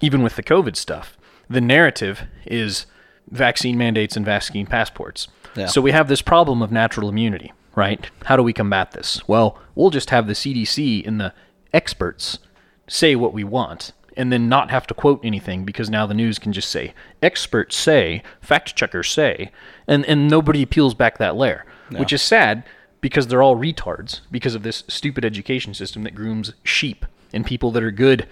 even 0.00 0.22
with 0.22 0.36
the 0.36 0.42
COVID 0.42 0.76
stuff. 0.76 1.16
The 1.48 1.60
narrative 1.60 2.22
is 2.46 2.86
vaccine 3.30 3.76
mandates 3.76 4.16
and 4.16 4.24
vaccine 4.24 4.66
passports. 4.66 5.28
Yeah. 5.56 5.66
So 5.66 5.80
we 5.80 5.92
have 5.92 6.08
this 6.08 6.22
problem 6.22 6.62
of 6.62 6.70
natural 6.70 7.08
immunity, 7.08 7.52
right? 7.74 8.08
How 8.24 8.36
do 8.36 8.42
we 8.42 8.52
combat 8.52 8.92
this? 8.92 9.26
Well, 9.26 9.58
we'll 9.74 9.90
just 9.90 10.10
have 10.10 10.26
the 10.26 10.34
CDC 10.34 11.06
and 11.06 11.20
the 11.20 11.34
experts 11.72 12.38
say 12.86 13.16
what 13.16 13.32
we 13.32 13.44
want 13.44 13.92
and 14.16 14.32
then 14.32 14.48
not 14.48 14.70
have 14.70 14.86
to 14.88 14.94
quote 14.94 15.20
anything 15.24 15.64
because 15.64 15.88
now 15.88 16.06
the 16.06 16.14
news 16.14 16.38
can 16.38 16.52
just 16.52 16.70
say 16.70 16.94
experts 17.22 17.76
say, 17.76 18.22
fact 18.40 18.76
checkers 18.76 19.10
say, 19.10 19.50
and 19.86 20.04
and 20.06 20.28
nobody 20.28 20.66
peels 20.66 20.94
back 20.94 21.18
that 21.18 21.36
layer, 21.36 21.64
which 21.90 22.12
is 22.12 22.22
sad 22.22 22.64
because 23.00 23.26
they're 23.26 23.42
all 23.42 23.56
retards 23.56 24.20
because 24.30 24.54
of 24.54 24.62
this 24.62 24.84
stupid 24.88 25.24
education 25.24 25.74
system 25.74 26.02
that 26.04 26.14
grooms 26.14 26.52
sheep 26.64 27.06
and 27.32 27.46
people 27.46 27.70
that 27.70 27.82
are 27.82 27.90
good 27.90 28.26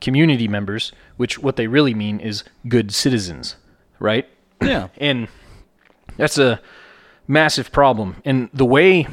community 0.00 0.48
members, 0.48 0.92
which 1.16 1.38
what 1.38 1.56
they 1.56 1.66
really 1.66 1.94
mean 1.94 2.20
is 2.20 2.44
good 2.68 2.92
citizens, 2.92 3.56
right? 3.98 4.28
Yeah. 4.62 4.88
And 4.98 5.28
that's 6.16 6.38
a 6.38 6.60
massive 7.26 7.72
problem. 7.72 8.16
And 8.24 8.50
the 8.52 8.66
way 8.66 9.06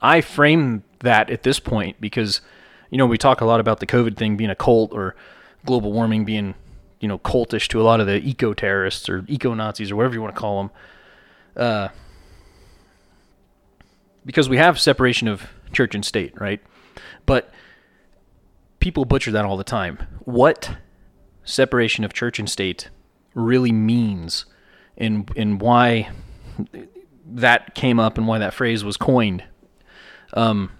I 0.00 0.20
frame 0.20 0.84
that 1.00 1.28
at 1.30 1.42
this 1.42 1.60
point, 1.60 2.00
because, 2.00 2.40
you 2.90 2.98
know, 2.98 3.06
we 3.06 3.18
talk 3.18 3.40
a 3.40 3.44
lot 3.44 3.60
about 3.60 3.80
the 3.80 3.86
COVID 3.86 4.16
thing 4.16 4.36
being 4.36 4.50
a 4.50 4.54
cult 4.54 4.92
or 4.92 5.16
global 5.66 5.92
warming 5.92 6.24
being, 6.24 6.54
you 7.00 7.08
know, 7.08 7.18
cultish 7.18 7.68
to 7.68 7.80
a 7.80 7.84
lot 7.84 8.00
of 8.00 8.06
the 8.06 8.16
eco 8.26 8.54
terrorists 8.54 9.08
or 9.08 9.24
eco 9.28 9.52
Nazis 9.52 9.90
or 9.90 9.96
whatever 9.96 10.14
you 10.14 10.22
want 10.22 10.34
to 10.34 10.40
call 10.40 10.62
them. 10.62 10.70
Uh, 11.56 11.88
because 14.24 14.48
we 14.48 14.56
have 14.56 14.80
separation 14.80 15.28
of 15.28 15.48
church 15.72 15.94
and 15.94 16.04
state, 16.04 16.38
right? 16.40 16.60
But 17.26 17.52
people 18.80 19.04
butcher 19.04 19.30
that 19.32 19.44
all 19.44 19.56
the 19.56 19.64
time. 19.64 19.98
What 20.24 20.76
separation 21.44 22.04
of 22.04 22.12
church 22.12 22.38
and 22.38 22.48
state 22.48 22.90
really 23.34 23.72
means 23.72 24.46
and 24.96 25.30
and 25.36 25.60
why 25.60 26.10
that 27.26 27.74
came 27.74 27.98
up 28.00 28.18
and 28.18 28.26
why 28.26 28.38
that 28.38 28.54
phrase 28.54 28.84
was 28.84 28.96
coined. 28.96 29.44
Um, 30.34 30.70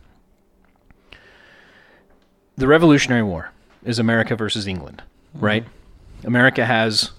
the 2.57 2.66
Revolutionary 2.66 3.22
War 3.22 3.53
is 3.84 3.99
America 3.99 4.36
versus 4.36 4.66
England, 4.66 5.03
right? 5.34 5.64
America 6.24 6.66
has 6.66 7.12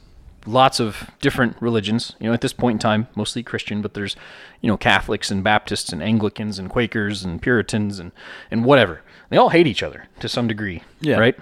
lots 0.45 0.79
of 0.79 1.09
different 1.21 1.55
religions. 1.61 2.15
You 2.19 2.27
know, 2.27 2.33
at 2.33 2.41
this 2.41 2.53
point 2.53 2.75
in 2.75 2.79
time, 2.79 3.07
mostly 3.15 3.43
Christian, 3.43 3.81
but 3.81 3.93
there's, 3.93 4.15
you 4.61 4.67
know, 4.67 4.77
Catholics 4.77 5.29
and 5.31 5.43
Baptists 5.43 5.91
and 5.93 6.01
Anglicans 6.01 6.57
and 6.59 6.69
Quakers 6.69 7.23
and 7.23 7.41
Puritans 7.41 7.99
and 7.99 8.11
and 8.49 8.65
whatever. 8.65 9.01
They 9.29 9.37
all 9.37 9.49
hate 9.49 9.67
each 9.67 9.83
other 9.83 10.07
to 10.19 10.27
some 10.27 10.47
degree, 10.47 10.83
Yeah. 10.99 11.17
right? 11.17 11.35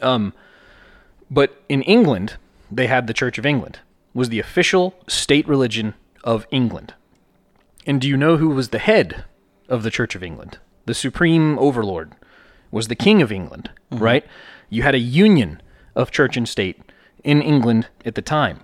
Um, 0.00 0.32
but 1.30 1.62
in 1.68 1.82
England, 1.82 2.36
they 2.70 2.86
had 2.86 3.06
the 3.06 3.14
Church 3.14 3.38
of 3.38 3.46
England 3.46 3.78
was 4.12 4.28
the 4.28 4.38
official 4.38 4.94
state 5.08 5.46
religion 5.48 5.94
of 6.22 6.46
England. 6.52 6.94
And 7.86 8.00
do 8.00 8.08
you 8.08 8.16
know 8.16 8.36
who 8.36 8.48
was 8.50 8.68
the 8.68 8.78
head 8.78 9.24
of 9.68 9.82
the 9.82 9.90
Church 9.90 10.14
of 10.14 10.22
England? 10.22 10.58
The 10.86 10.94
supreme 10.94 11.58
overlord 11.58 12.12
was 12.70 12.88
the 12.88 12.94
King 12.94 13.22
of 13.22 13.32
England, 13.32 13.70
right? 13.90 14.24
You 14.70 14.82
had 14.82 14.94
a 14.94 14.98
union 15.00 15.60
of 15.96 16.10
church 16.10 16.36
and 16.36 16.48
state 16.48 16.80
in 17.24 17.42
England 17.42 17.88
at 18.04 18.14
the 18.14 18.22
time. 18.22 18.60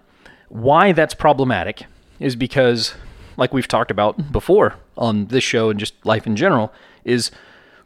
Why 0.48 0.92
that's 0.92 1.14
problematic 1.14 1.84
is 2.18 2.36
because, 2.36 2.94
like 3.36 3.52
we've 3.52 3.68
talked 3.68 3.90
about 3.90 4.30
before 4.30 4.76
on 4.96 5.26
this 5.26 5.42
show 5.44 5.70
and 5.70 5.80
just 5.80 5.94
life 6.04 6.26
in 6.26 6.36
general, 6.36 6.72
is 7.04 7.30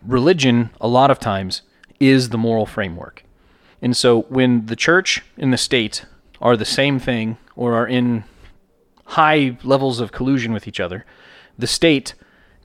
religion 0.03 0.71
a 0.81 0.89
lot 0.89 1.11
of 1.11 1.19
times 1.19 1.63
is 2.01 2.29
the 2.29 2.39
moral 2.39 2.67
framework. 2.67 3.25
And 3.81 3.97
so 3.97 4.23
when 4.23 4.67
the 4.67 4.77
church 4.77 5.23
and 5.39 5.53
the 5.53 5.59
state 5.59 6.05
are 6.41 6.57
the 6.57 6.65
same 6.65 6.99
thing 6.99 7.39
or 7.55 7.75
are 7.75 7.87
in 7.87 8.25
high 9.07 9.59
levels 9.63 10.01
of 10.01 10.13
collusion 10.13 10.53
with 10.53 10.67
each 10.67 10.81
other, 10.81 11.05
the 11.59 11.67
state 11.67 12.15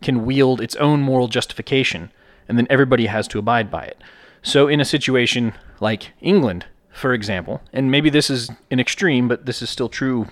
can 0.01 0.25
wield 0.25 0.61
its 0.61 0.75
own 0.77 1.01
moral 1.01 1.27
justification, 1.27 2.11
and 2.47 2.57
then 2.57 2.67
everybody 2.69 3.05
has 3.07 3.27
to 3.27 3.39
abide 3.39 3.69
by 3.69 3.83
it. 3.83 4.01
So, 4.41 4.67
in 4.67 4.79
a 4.79 4.85
situation 4.85 5.53
like 5.81 6.13
England, 6.21 6.65
for 6.99 7.13
example, 7.13 7.61
and 7.73 7.89
maybe 7.89 8.09
this 8.09 8.29
is 8.29 8.49
an 8.69 8.79
extreme, 8.79 9.27
but 9.27 9.45
this 9.45 9.61
is 9.61 9.69
still 9.69 9.89
true 9.89 10.27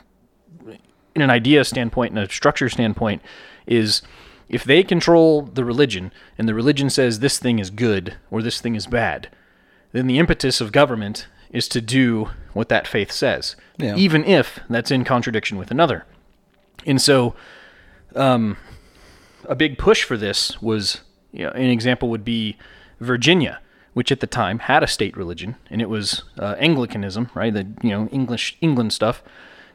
in 1.16 1.22
an 1.24 1.30
idea 1.32 1.64
standpoint 1.64 2.12
and 2.14 2.20
a 2.20 2.32
structure 2.32 2.70
standpoint, 2.70 3.22
is 3.66 4.02
if 4.50 4.64
they 4.64 4.84
control 4.84 5.42
the 5.42 5.66
religion 5.66 6.12
and 6.38 6.48
the 6.48 6.54
religion 6.54 6.90
says 6.92 7.20
this 7.20 7.40
thing 7.40 7.58
is 7.58 7.70
good 7.72 8.16
or 8.30 8.42
this 8.44 8.62
thing 8.62 8.76
is 8.76 8.86
bad, 8.86 9.30
then 9.94 10.06
the 10.06 10.20
impetus 10.20 10.62
of 10.62 10.72
government 10.72 11.28
is 11.50 11.68
to 11.70 11.82
do 11.82 12.30
what 12.54 12.70
that 12.70 12.86
faith 12.88 13.12
says, 13.12 13.56
Yeah. 13.78 13.96
even 13.96 14.24
if 14.26 14.60
that's 14.70 14.92
in 14.92 15.04
contradiction 15.06 15.58
with 15.58 15.72
another. 15.72 16.06
And 16.86 17.02
so, 17.02 17.34
um, 18.16 18.58
a 19.46 19.56
big 19.56 19.78
push 19.78 20.04
for 20.04 20.18
this 20.18 20.62
was, 20.62 21.02
you 21.32 21.46
know, 21.46 21.52
an 21.52 21.70
example 21.70 22.10
would 22.10 22.26
be 22.26 22.58
Virginia, 23.00 23.60
which 23.98 24.12
at 24.12 24.20
the 24.20 24.28
time 24.28 24.60
had 24.60 24.84
a 24.84 24.88
state 24.88 25.18
religion, 25.18 25.56
and 25.72 25.82
it 25.82 25.90
was 25.90 26.24
uh, 26.38 26.54
Anglicanism, 26.60 27.32
right? 27.34 27.52
The 27.52 27.66
you 27.82 27.90
know 27.90 28.08
English 28.12 28.56
England 28.62 28.94
stuff, 28.94 29.24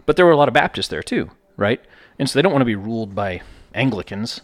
but 0.07 0.15
there 0.15 0.25
were 0.25 0.31
a 0.31 0.37
lot 0.37 0.47
of 0.47 0.55
Baptists 0.55 0.87
there 0.87 1.03
too, 1.03 1.33
right? 1.57 1.85
And 2.21 2.31
so 2.31 2.39
they 2.39 2.43
don't 2.43 2.53
want 2.53 2.61
to 2.61 2.67
be 2.67 2.77
ruled 2.77 3.17
by 3.17 3.43
Anglicans, 3.75 4.43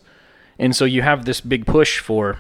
and 0.59 0.74
so 0.74 0.85
you 0.85 1.03
have 1.03 1.26
this 1.26 1.41
big 1.41 1.64
push 1.64 2.01
for 2.01 2.39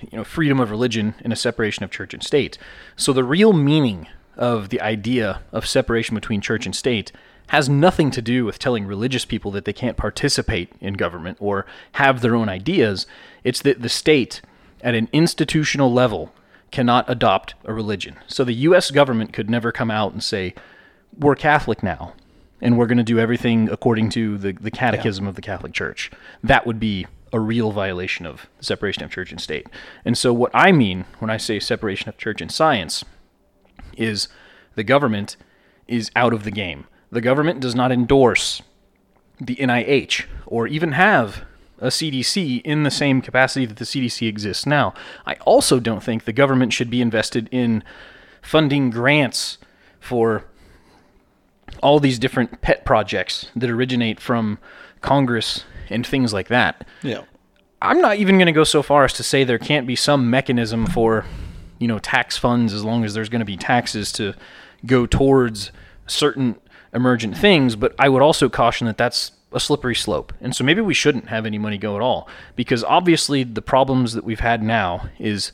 you 0.00 0.16
know 0.16 0.24
freedom 0.24 0.60
of 0.60 0.70
religion 0.70 1.14
and 1.20 1.30
a 1.30 1.36
separation 1.36 1.84
of 1.84 1.90
church 1.90 2.14
and 2.14 2.22
state. 2.22 2.56
So 2.96 3.12
the 3.12 3.22
real 3.22 3.52
meaning 3.52 4.08
of 4.34 4.70
the 4.70 4.80
idea 4.80 5.42
of 5.52 5.66
separation 5.66 6.14
between 6.14 6.40
church 6.40 6.64
and 6.64 6.74
state 6.74 7.12
has 7.48 7.68
nothing 7.68 8.10
to 8.12 8.22
do 8.22 8.46
with 8.46 8.58
telling 8.58 8.86
religious 8.86 9.26
people 9.26 9.50
that 9.50 9.66
they 9.66 9.74
can't 9.74 9.98
participate 9.98 10.72
in 10.80 10.94
government 10.94 11.36
or 11.38 11.66
have 11.92 12.22
their 12.22 12.34
own 12.34 12.48
ideas. 12.48 13.06
It's 13.44 13.60
that 13.60 13.82
the 13.82 13.90
state 13.90 14.40
at 14.84 14.94
an 14.94 15.08
institutional 15.12 15.92
level 15.92 16.32
cannot 16.70 17.08
adopt 17.08 17.54
a 17.64 17.72
religion. 17.72 18.16
So 18.28 18.44
the 18.44 18.54
US 18.54 18.90
government 18.90 19.32
could 19.32 19.50
never 19.50 19.72
come 19.72 19.90
out 19.90 20.12
and 20.12 20.22
say 20.22 20.54
we're 21.18 21.34
Catholic 21.34 21.82
now 21.82 22.12
and 22.60 22.78
we're 22.78 22.86
going 22.86 22.98
to 22.98 23.04
do 23.04 23.18
everything 23.18 23.68
according 23.68 24.10
to 24.10 24.38
the, 24.38 24.52
the 24.52 24.70
catechism 24.70 25.26
of 25.26 25.34
the 25.34 25.42
Catholic 25.42 25.72
Church. 25.72 26.10
That 26.42 26.66
would 26.66 26.78
be 26.78 27.06
a 27.32 27.40
real 27.40 27.72
violation 27.72 28.26
of 28.26 28.46
separation 28.60 29.02
of 29.02 29.10
church 29.10 29.32
and 29.32 29.40
state. 29.40 29.66
And 30.04 30.16
so, 30.16 30.32
what 30.32 30.52
I 30.54 30.70
mean 30.70 31.04
when 31.18 31.30
I 31.30 31.36
say 31.36 31.58
separation 31.58 32.08
of 32.08 32.16
church 32.16 32.40
and 32.40 32.50
science 32.50 33.04
is 33.96 34.28
the 34.76 34.84
government 34.84 35.36
is 35.88 36.10
out 36.14 36.32
of 36.32 36.44
the 36.44 36.50
game. 36.50 36.86
The 37.10 37.20
government 37.20 37.60
does 37.60 37.74
not 37.74 37.90
endorse 37.90 38.62
the 39.40 39.56
NIH 39.56 40.26
or 40.46 40.68
even 40.68 40.92
have 40.92 41.44
a 41.84 41.88
CDC 41.88 42.62
in 42.62 42.82
the 42.82 42.90
same 42.90 43.20
capacity 43.20 43.66
that 43.66 43.76
the 43.76 43.84
CDC 43.84 44.26
exists 44.26 44.64
now. 44.64 44.94
I 45.26 45.34
also 45.44 45.78
don't 45.78 46.02
think 46.02 46.24
the 46.24 46.32
government 46.32 46.72
should 46.72 46.88
be 46.88 47.02
invested 47.02 47.48
in 47.52 47.84
funding 48.40 48.88
grants 48.88 49.58
for 50.00 50.44
all 51.82 52.00
these 52.00 52.18
different 52.18 52.62
pet 52.62 52.86
projects 52.86 53.50
that 53.54 53.68
originate 53.68 54.18
from 54.18 54.58
Congress 55.02 55.64
and 55.90 56.06
things 56.06 56.32
like 56.32 56.48
that. 56.48 56.86
Yeah. 57.02 57.24
I'm 57.82 58.00
not 58.00 58.16
even 58.16 58.36
going 58.36 58.46
to 58.46 58.52
go 58.52 58.64
so 58.64 58.82
far 58.82 59.04
as 59.04 59.12
to 59.14 59.22
say 59.22 59.44
there 59.44 59.58
can't 59.58 59.86
be 59.86 59.94
some 59.94 60.30
mechanism 60.30 60.86
for, 60.86 61.26
you 61.78 61.86
know, 61.86 61.98
tax 61.98 62.38
funds 62.38 62.72
as 62.72 62.82
long 62.82 63.04
as 63.04 63.12
there's 63.12 63.28
going 63.28 63.40
to 63.40 63.44
be 63.44 63.58
taxes 63.58 64.10
to 64.12 64.34
go 64.86 65.04
towards 65.04 65.70
certain 66.06 66.56
emergent 66.94 67.36
things, 67.36 67.76
but 67.76 67.94
I 67.98 68.08
would 68.08 68.22
also 68.22 68.48
caution 68.48 68.86
that 68.86 68.96
that's 68.96 69.32
a 69.54 69.60
slippery 69.60 69.94
slope. 69.94 70.32
And 70.40 70.54
so 70.54 70.64
maybe 70.64 70.80
we 70.80 70.94
shouldn't 70.94 71.28
have 71.28 71.46
any 71.46 71.58
money 71.58 71.78
go 71.78 71.96
at 71.96 72.02
all 72.02 72.28
because 72.56 72.84
obviously 72.84 73.44
the 73.44 73.62
problems 73.62 74.12
that 74.12 74.24
we've 74.24 74.40
had 74.40 74.62
now 74.62 75.08
is 75.18 75.52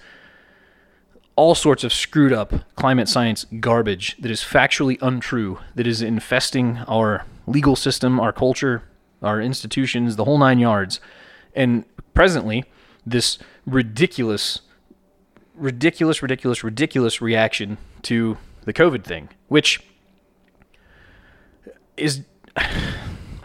all 1.37 1.55
sorts 1.55 1.85
of 1.85 1.93
screwed 1.93 2.33
up 2.33 2.53
climate 2.77 3.09
science 3.09 3.47
garbage 3.61 4.17
that 4.19 4.31
is 4.31 4.41
factually 4.41 4.99
untrue, 5.01 5.59
that 5.75 5.87
is 5.87 6.03
infesting 6.03 6.79
our 6.89 7.25
legal 7.47 7.77
system, 7.77 8.19
our 8.19 8.33
culture, 8.33 8.83
our 9.23 9.41
institutions, 9.41 10.17
the 10.17 10.25
whole 10.25 10.39
nine 10.39 10.59
yards. 10.59 11.01
And 11.55 11.85
presently, 12.15 12.65
this 13.07 13.39
ridiculous, 13.67 14.61
ridiculous, 15.55 16.23
ridiculous, 16.23 16.65
ridiculous 16.65 17.21
reaction 17.21 17.79
to 18.03 18.37
the 18.65 18.73
COVID 18.73 19.05
thing, 19.05 19.29
which 19.49 19.81
is. 21.97 22.23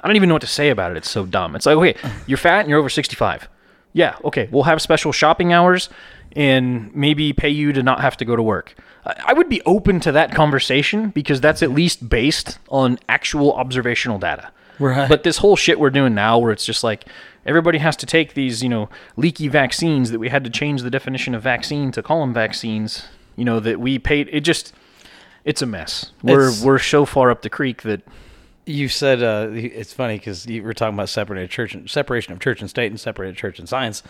I 0.05 0.07
don't 0.07 0.17
even 0.17 0.29
know 0.29 0.35
what 0.35 0.41
to 0.43 0.47
say 0.47 0.69
about 0.69 0.91
it. 0.91 0.97
It's 0.97 1.09
so 1.09 1.25
dumb. 1.25 1.55
It's 1.55 1.65
like, 1.65 1.75
okay, 1.77 1.95
you're 2.27 2.37
fat 2.37 2.59
and 2.59 2.69
you're 2.69 2.77
over 2.77 2.89
65. 2.89 3.49
Yeah, 3.91 4.15
okay, 4.23 4.47
we'll 4.51 4.63
have 4.63 4.79
special 4.79 5.11
shopping 5.11 5.51
hours 5.51 5.89
and 6.35 6.93
maybe 6.95 7.33
pay 7.33 7.49
you 7.49 7.73
to 7.73 7.81
not 7.81 8.01
have 8.01 8.15
to 8.17 8.25
go 8.25 8.35
to 8.35 8.43
work. 8.43 8.75
I 9.03 9.33
would 9.33 9.49
be 9.49 9.63
open 9.65 9.99
to 10.01 10.11
that 10.11 10.31
conversation 10.31 11.09
because 11.09 11.41
that's 11.41 11.63
at 11.63 11.71
least 11.71 12.07
based 12.07 12.59
on 12.69 12.99
actual 13.09 13.53
observational 13.53 14.19
data. 14.19 14.51
Right. 14.77 15.09
But 15.09 15.23
this 15.23 15.37
whole 15.39 15.55
shit 15.55 15.79
we're 15.79 15.89
doing 15.89 16.13
now 16.13 16.37
where 16.37 16.51
it's 16.51 16.65
just 16.65 16.83
like 16.83 17.05
everybody 17.45 17.79
has 17.79 17.95
to 17.97 18.05
take 18.05 18.35
these, 18.35 18.61
you 18.61 18.69
know, 18.69 18.89
leaky 19.15 19.47
vaccines 19.47 20.11
that 20.11 20.19
we 20.19 20.29
had 20.29 20.43
to 20.43 20.51
change 20.51 20.83
the 20.83 20.91
definition 20.91 21.33
of 21.33 21.41
vaccine 21.41 21.91
to 21.93 22.03
call 22.03 22.19
them 22.21 22.33
vaccines, 22.33 23.07
you 23.35 23.45
know, 23.45 23.59
that 23.59 23.79
we 23.79 23.97
paid 23.97 24.29
it 24.31 24.41
just 24.41 24.71
it's 25.45 25.61
a 25.63 25.65
mess. 25.65 26.11
We're 26.21 26.49
It's- 26.49 26.63
we're 26.63 26.77
so 26.79 27.05
far 27.05 27.31
up 27.31 27.41
the 27.41 27.49
creek 27.49 27.81
that 27.83 28.01
You 28.65 28.89
said 28.89 29.21
uh, 29.21 29.49
it's 29.53 29.93
funny 29.93 30.17
because 30.17 30.45
you 30.47 30.63
were 30.63 30.73
talking 30.73 30.95
about 30.95 31.09
separated 31.09 31.49
church 31.51 31.75
and 31.75 31.89
separation 31.89 32.33
of 32.33 32.39
church 32.39 32.61
and 32.61 32.69
state 32.69 32.91
and 32.91 32.99
separated 32.99 33.35
church 33.37 33.59
and 33.59 33.69
science. 33.69 34.01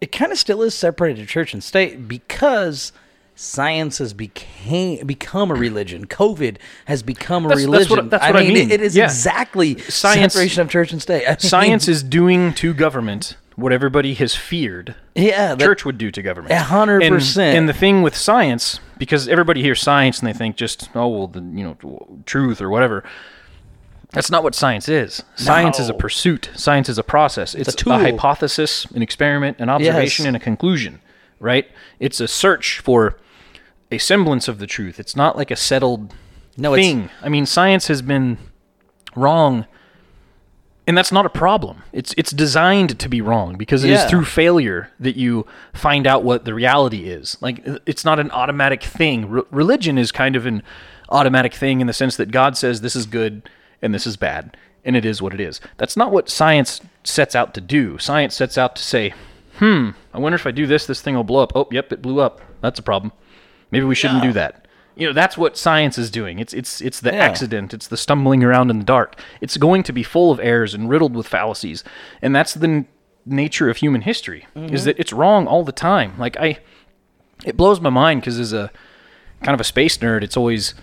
It 0.00 0.10
kind 0.10 0.32
of 0.32 0.38
still 0.38 0.62
is 0.62 0.74
separated 0.74 1.28
church 1.28 1.52
and 1.52 1.62
state 1.62 2.08
because 2.08 2.92
science 3.36 3.98
has 3.98 4.14
became 4.14 5.06
become 5.06 5.50
a 5.50 5.54
religion. 5.54 6.06
COVID 6.06 6.56
has 6.86 7.02
become 7.02 7.44
a 7.44 7.48
That's- 7.48 7.64
religion. 7.66 7.88
that's 7.88 8.02
what- 8.02 8.10
that's 8.10 8.32
what 8.32 8.36
I 8.42 8.46
mean. 8.48 8.70
It 8.70 8.80
is 8.80 8.96
Yeah. 8.96 9.04
exactly 9.04 9.78
Science- 9.80 10.32
separation 10.32 10.62
of 10.62 10.70
church 10.70 10.92
and 10.92 11.02
state. 11.02 11.26
I 11.26 11.30
mean, 11.30 11.38
science 11.40 11.86
is 11.88 12.02
doing 12.02 12.54
to 12.54 12.72
government 12.72 13.36
what 13.56 13.72
everybody 13.72 14.14
has 14.14 14.34
feared 14.34 14.94
yeah, 15.14 15.54
that- 15.54 15.60
church 15.64 15.84
would 15.84 15.98
do 15.98 16.10
to 16.10 16.22
government. 16.22 16.52
A 16.52 16.60
hundred 16.60 17.02
And- 17.02 17.14
percent. 17.14 17.58
And 17.58 17.68
the 17.68 17.72
thing 17.74 18.02
with 18.02 18.16
science, 18.16 18.80
because 18.98 19.28
everybody 19.28 19.62
hears 19.62 19.80
science 19.82 20.20
and 20.20 20.28
they 20.28 20.32
think 20.32 20.56
just 20.56 20.88
oh 20.94 21.08
well 21.08 21.26
the 21.26 21.40
you 21.40 21.64
know 21.64 22.20
truth 22.24 22.60
or 22.62 22.70
whatever. 22.70 23.04
That's 24.14 24.30
not 24.30 24.42
what 24.42 24.54
science 24.54 24.88
is. 24.88 25.22
Science 25.36 25.78
is 25.80 25.88
a 25.88 25.94
pursuit. 25.94 26.50
Science 26.54 26.88
is 26.88 26.98
a 26.98 27.02
process. 27.02 27.54
It's, 27.54 27.68
a 27.68 27.72
a, 27.72 27.74
tool. 27.74 27.98
hypothesis, 27.98 28.84
an 28.86 29.02
experiment, 29.02 29.58
an 29.58 29.68
observation, 29.68 30.24
Yes. 30.24 30.28
and 30.28 30.36
a 30.36 30.40
conclusion. 30.40 31.00
Right? 31.40 31.68
It's 32.00 32.20
a 32.20 32.28
search 32.28 32.78
for 32.80 33.18
a 33.90 33.98
semblance 33.98 34.48
of 34.48 34.58
the 34.58 34.66
truth. 34.66 34.98
It's 34.98 35.14
not 35.16 35.36
like 35.36 35.50
a 35.50 35.56
settled 35.56 36.14
No, 36.56 36.74
it's- 36.74 36.86
thing. 36.88 37.10
I 37.22 37.28
mean, 37.28 37.44
science 37.44 37.88
has 37.88 38.00
been 38.02 38.38
wrong 39.14 39.66
and 40.86 40.98
that's 40.98 41.10
not 41.12 41.24
a 41.24 41.30
problem. 41.30 41.82
It's 41.92 42.14
it's 42.18 42.30
designed 42.30 42.98
to 42.98 43.08
be 43.08 43.22
wrong 43.22 43.56
because 43.56 43.84
it 43.84 43.90
is 43.90 44.00
Yeah. 44.00 44.08
through 44.08 44.26
failure 44.26 44.90
that 45.00 45.16
you 45.16 45.46
find 45.72 46.06
out 46.06 46.22
what 46.24 46.44
the 46.44 46.52
reality 46.52 47.04
is. 47.08 47.38
Like 47.40 47.66
it's 47.86 48.04
not 48.04 48.18
an 48.20 48.30
automatic 48.32 48.82
thing. 48.82 49.30
Re- 49.30 49.42
religion 49.50 49.96
is 49.96 50.12
kind 50.12 50.36
of 50.36 50.44
an 50.44 50.62
automatic 51.08 51.54
thing 51.54 51.80
in 51.80 51.86
the 51.86 51.94
sense 51.94 52.16
that 52.16 52.30
God 52.30 52.56
says 52.58 52.82
this 52.82 52.94
is 52.94 53.06
good 53.06 53.48
and 53.84 53.94
this 53.94 54.06
is 54.06 54.16
bad 54.16 54.56
and 54.84 54.96
it 54.96 55.04
is 55.04 55.22
what 55.22 55.32
it 55.32 55.40
is. 55.40 55.60
That's 55.78 55.96
not 55.96 56.10
what 56.12 56.28
science 56.28 56.80
sets 57.04 57.34
out 57.34 57.54
to 57.54 57.60
do. 57.60 57.96
Science 57.98 58.34
sets 58.34 58.58
out 58.58 58.76
to 58.76 58.82
say, 58.82 59.14
"Hmm, 59.58 59.90
I 60.12 60.18
wonder 60.18 60.36
if 60.36 60.46
I 60.46 60.50
do 60.50 60.66
this 60.66 60.84
this 60.86 61.00
thing 61.00 61.14
will 61.14 61.24
blow 61.24 61.42
up." 61.42 61.52
Oh, 61.54 61.68
yep, 61.70 61.92
it 61.92 62.02
blew 62.02 62.20
up. 62.20 62.40
That's 62.60 62.78
a 62.78 62.82
problem. 62.82 63.12
Maybe 63.70 63.86
we 63.86 63.94
shouldn't 63.94 64.22
do 64.22 64.32
that. 64.32 64.66
You 64.96 65.06
know, 65.08 65.12
that's 65.12 65.36
what 65.38 65.56
science 65.56 65.96
is 65.98 66.10
doing. 66.10 66.38
It's 66.38 66.52
it's 66.52 66.80
it's 66.80 67.00
the 67.00 67.12
Yeah. 67.12 67.24
accident. 67.24 67.72
It's 67.74 67.88
the 67.88 67.96
stumbling 67.96 68.44
around 68.44 68.70
in 68.70 68.78
the 68.78 68.84
dark. 68.84 69.18
It's 69.40 69.56
going 69.56 69.82
to 69.84 69.92
be 69.92 70.02
full 70.02 70.30
of 70.30 70.38
errors 70.40 70.74
and 70.74 70.88
riddled 70.90 71.14
with 71.16 71.26
fallacies, 71.26 71.82
and 72.22 72.34
that's 72.36 72.52
the 72.54 72.68
n- 72.68 72.86
nature 73.26 73.70
of 73.70 73.78
human 73.78 74.02
history. 74.02 74.46
Is 74.54 74.84
that 74.84 74.98
it's 74.98 75.12
wrong 75.12 75.46
all 75.46 75.64
the 75.64 75.72
time. 75.72 76.12
Like 76.18 76.36
I, 76.38 76.58
it 77.44 77.56
blows 77.56 77.80
my 77.80 77.90
mind 77.90 78.20
because 78.20 78.38
as 78.38 78.52
a 78.52 78.70
kind 79.42 79.54
of 79.54 79.60
a 79.60 79.64
space 79.64 79.96
nerd, 79.98 80.22
it's 80.22 80.36
always 80.36 80.74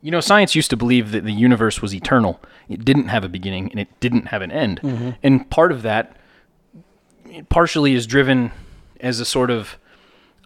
You 0.00 0.10
know, 0.10 0.20
science 0.20 0.54
used 0.54 0.70
to 0.70 0.76
believe 0.76 1.10
that 1.12 1.24
the 1.24 1.32
universe 1.32 1.82
was 1.82 1.94
eternal. 1.94 2.40
It 2.68 2.84
didn't 2.84 3.08
have 3.08 3.24
a 3.24 3.28
beginning 3.28 3.70
and 3.70 3.80
it 3.80 3.88
didn't 4.00 4.26
have 4.26 4.42
an 4.42 4.50
end. 4.52 5.16
And 5.22 5.48
part 5.50 5.72
of 5.72 5.82
that 5.82 6.16
partially 7.48 7.94
is 7.94 8.06
driven 8.06 8.52
as 9.00 9.20
a 9.20 9.24
sort 9.24 9.50
of 9.50 9.76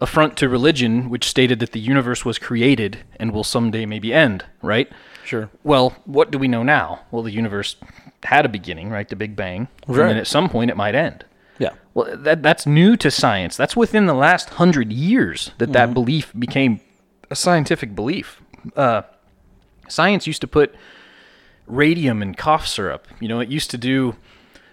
affront 0.01 0.37
to 0.37 0.49
religion, 0.49 1.09
which 1.09 1.25
stated 1.25 1.59
that 1.59 1.71
the 1.71 1.79
universe 1.79 2.25
was 2.25 2.37
created 2.39 2.99
and 3.17 3.31
will 3.31 3.43
someday 3.43 3.85
maybe 3.85 4.11
end, 4.13 4.43
right? 4.61 4.91
Sure. 5.23 5.49
Well, 5.63 5.95
what 6.05 6.31
do 6.31 6.37
we 6.37 6.47
know 6.47 6.63
now? 6.63 7.01
Well, 7.11 7.23
the 7.23 7.31
universe 7.31 7.75
had 8.23 8.45
a 8.45 8.49
beginning, 8.49 8.89
right? 8.89 9.07
The 9.07 9.15
Big 9.15 9.35
Bang. 9.35 9.67
And 9.87 9.95
Right. 9.95 10.07
then 10.07 10.17
at 10.17 10.27
some 10.27 10.49
point 10.49 10.71
it 10.71 10.77
might 10.77 10.95
end. 10.95 11.25
Yeah. 11.59 11.69
Well, 11.93 12.17
that 12.17 12.41
that's 12.41 12.65
new 12.65 12.97
to 12.97 13.11
science. 13.11 13.55
That's 13.55 13.75
within 13.77 14.07
the 14.07 14.13
last 14.15 14.49
hundred 14.51 14.91
years 14.91 15.51
that 15.59 15.71
that 15.73 15.93
belief 15.93 16.33
became 16.37 16.81
a 17.29 17.35
scientific 17.35 17.93
belief. 17.95 18.41
Uh, 18.75 19.03
science 19.87 20.27
used 20.27 20.41
to 20.41 20.47
put 20.47 20.73
radium 21.67 22.21
in 22.21 22.35
cough 22.35 22.67
syrup. 22.67 23.07
You 23.19 23.27
know, 23.27 23.39
it 23.39 23.49
used 23.49 23.71
to 23.71 23.77
do 23.77 24.15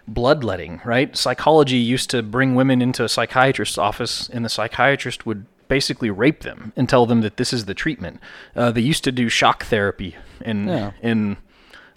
bloodletting, 0.09 0.81
right? 0.85 1.17
Psychology 1.17 1.77
used 1.77 2.11
to 2.11 2.23
bring 2.23 2.55
women 2.55 2.83
into 2.83 3.05
a 3.05 3.09
psychiatrist's 3.09 3.79
office, 3.79 4.29
and 4.31 4.45
the 4.45 4.49
psychiatrist 4.49 5.25
would 5.27 5.47
basically 5.69 6.11
rape 6.11 6.41
them 6.41 6.73
and 6.77 6.89
tell 6.89 7.07
them 7.07 7.21
that 7.21 7.37
this 7.37 7.53
is 7.53 7.67
the 7.67 7.75
treatment. 7.75 8.19
Uh, 8.57 8.73
they 8.73 8.81
used 8.81 9.05
to 9.05 9.13
do 9.13 9.29
shock 9.29 9.65
therapy 9.65 10.17
and 10.43 10.67
Yeah. 10.69 10.91
and 11.03 11.37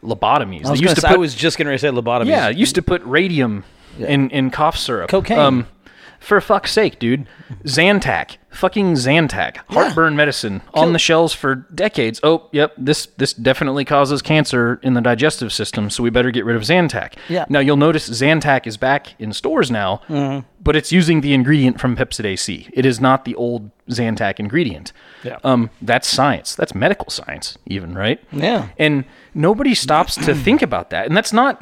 lobotomies. 0.04 0.66
I 0.66 0.72
was, 0.72 0.80
they 0.80 0.84
used 0.84 0.84
gonna 0.84 0.96
to 0.96 1.02
say, 1.02 1.08
put 1.08 1.16
I 1.16 1.18
was 1.18 1.34
just 1.34 1.58
going 1.58 1.68
to 1.72 1.80
say 1.80 1.88
lobotomies. 1.88 2.28
yeah, 2.28 2.50
used 2.50 2.76
to 2.76 2.82
put 2.84 3.02
radium 3.04 3.64
in, 3.98 4.30
in 4.30 4.52
cough 4.52 4.78
syrup. 4.78 5.10
Cocaine. 5.10 5.40
Um, 5.40 5.68
for 6.24 6.40
fuck's 6.42 6.72
sake, 6.72 7.00
dude. 7.00 7.28
Zantac. 7.66 8.38
Fucking 8.50 8.94
Zantac. 8.94 9.58
Heartburn 9.70 10.16
medicine 10.16 10.62
on 10.74 10.94
the 10.94 11.00
shelves 11.00 11.34
for 11.34 11.56
decades. 11.56 12.20
Oh, 12.24 12.50
yep, 12.52 12.74
this 12.78 13.08
this 13.18 13.34
definitely 13.34 13.84
causes 13.84 14.22
cancer 14.22 14.80
in 14.84 14.94
the 14.94 15.02
digestive 15.02 15.52
system, 15.52 15.90
so 15.90 16.04
we 16.04 16.10
better 16.12 16.30
get 16.32 16.46
rid 16.46 16.56
of 16.56 16.62
Zantac. 16.62 17.14
Yeah. 17.30 17.46
Now 17.50 17.60
you'll 17.60 17.78
notice 17.78 18.08
Zantac 18.10 18.68
is 18.68 18.78
back 18.78 19.20
in 19.20 19.34
stores 19.34 19.72
now, 19.72 20.02
Mm-hmm. 20.08 20.48
but 20.62 20.76
it's 20.76 20.92
using 20.92 21.22
the 21.22 21.34
ingredient 21.34 21.80
from 21.80 21.96
Pepcid 21.96 22.26
AC. 22.26 22.70
It 22.74 22.86
is 22.86 23.02
not 23.02 23.26
the 23.26 23.34
old 23.36 23.72
Zantac 23.90 24.40
ingredient. 24.40 24.94
Yeah. 25.24 25.40
Um, 25.44 25.72
that's 25.82 26.08
science. 26.08 26.54
That's 26.56 26.76
medical 26.76 27.10
science, 27.10 27.58
even, 27.66 27.96
right? 27.96 28.20
Yeah. 28.32 28.70
And 28.78 29.06
nobody 29.34 29.74
stops 29.74 30.16
to 30.26 30.36
think 30.46 30.62
about 30.62 30.92
that. 30.92 31.08
And 31.08 31.18
that's 31.18 31.34
not 31.34 31.62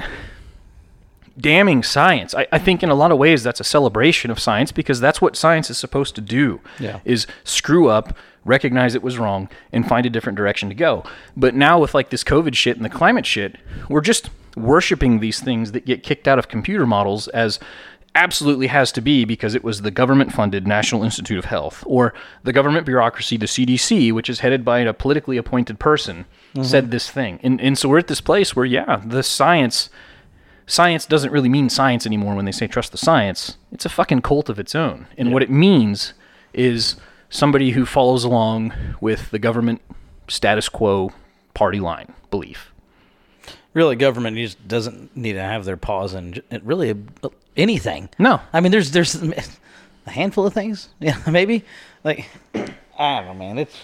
damning 1.42 1.84
science. 1.84 2.34
I, 2.36 2.48
I 2.52 2.60
think 2.60 2.84
in 2.84 2.90
a 2.90 2.96
lot 2.96 3.12
of 3.12 3.18
ways 3.18 3.44
that's 3.44 3.60
a 3.60 3.64
celebration 3.64 4.32
of 4.32 4.40
science 4.40 4.72
because 4.72 5.00
that's 5.00 5.22
what 5.22 5.36
science 5.36 5.70
is 5.70 5.78
supposed 5.78 6.16
to 6.16 6.22
do. 6.22 6.62
Yeah. 6.80 7.00
Is 7.06 7.28
screw 7.44 7.90
up, 7.90 8.16
recognize 8.46 8.96
it 8.96 9.04
was 9.04 9.18
wrong, 9.18 9.50
and 9.72 9.88
find 9.88 10.06
a 10.06 10.10
different 10.10 10.38
direction 10.38 10.70
to 10.70 10.76
go. 10.76 11.04
But 11.36 11.56
now 11.56 11.80
with 11.80 11.94
like 11.94 12.10
this 12.10 12.24
COVID 12.24 12.56
shit 12.56 12.76
and 12.76 12.86
the 12.86 12.90
climate 12.90 13.26
shit, 13.26 13.58
we're 13.90 14.02
just 14.02 14.30
worshiping 14.56 15.20
these 15.20 15.40
things 15.40 15.72
that 15.72 15.86
get 15.86 16.04
kicked 16.04 16.28
out 16.28 16.38
of 16.38 16.48
computer 16.48 16.86
models 16.86 17.28
as 17.30 17.60
absolutely 18.14 18.68
has 18.68 18.92
to 18.92 19.02
be 19.02 19.24
because 19.24 19.56
it 19.56 19.64
was 19.64 19.82
the 19.82 19.92
government 19.92 20.34
funded 20.34 20.68
National 20.68 21.04
Institute 21.04 21.40
of 21.40 21.46
Health 21.46 21.84
or 21.88 22.14
the 22.44 22.52
government 22.52 22.86
bureaucracy, 22.86 23.38
the 23.38 23.46
CDC, 23.46 24.12
which 24.12 24.30
is 24.30 24.42
headed 24.42 24.66
by 24.66 24.80
a 24.80 24.94
politically 24.94 25.38
appointed 25.38 25.80
person, 25.80 26.26
mm-hmm. 26.54 26.64
said 26.64 26.92
this 26.92 27.10
thing. 27.10 27.40
And, 27.42 27.62
and 27.62 27.78
so 27.78 27.88
we're 27.88 28.00
at 28.00 28.08
this 28.08 28.22
place 28.22 28.56
where, 28.56 28.66
yeah, 28.66 29.02
the 29.06 29.24
science 29.24 29.90
science 30.72 31.06
doesn't 31.06 31.32
really 31.32 31.50
mean 31.50 31.70
science 31.70 32.06
anymore 32.06 32.34
when 32.34 32.46
they 32.46 32.52
say 32.52 32.66
trust 32.66 32.94
the 32.94 32.98
science. 32.98 33.58
It's 33.74 33.86
a 33.86 33.90
fucking 33.90 34.22
cult 34.22 34.48
of 34.48 34.58
its 34.58 34.74
own. 34.74 35.08
And 35.18 35.34
what 35.34 35.44
it 35.44 35.50
means 35.50 36.14
is 36.54 36.96
somebody 37.30 37.72
who 37.72 37.86
follows 37.86 38.24
along 38.24 38.74
with 39.02 39.32
the 39.32 39.40
government 39.40 39.82
status 40.30 40.70
quo 40.70 41.12
party 41.54 41.82
line 41.82 42.14
belief. 42.30 42.72
really 43.74 43.98
government 43.98 44.38
just 44.38 44.66
doesn't 44.66 45.16
need 45.16 45.34
to 45.34 45.42
have 45.42 45.66
their 45.66 45.76
paws 45.76 46.14
in 46.14 46.42
really 46.64 46.92
uh, 47.24 47.30
anything. 47.58 48.10
No. 48.18 48.40
I 48.54 48.62
mean 48.62 48.72
there's 48.72 48.92
there's 48.92 49.16
a 50.06 50.10
handful 50.10 50.46
of 50.46 50.54
things. 50.54 50.88
Yeah, 51.02 51.18
maybe 51.30 51.66
like 52.06 52.30
I 52.54 53.20
don't 53.20 53.26
know, 53.26 53.34
man. 53.34 53.58
It's 53.58 53.78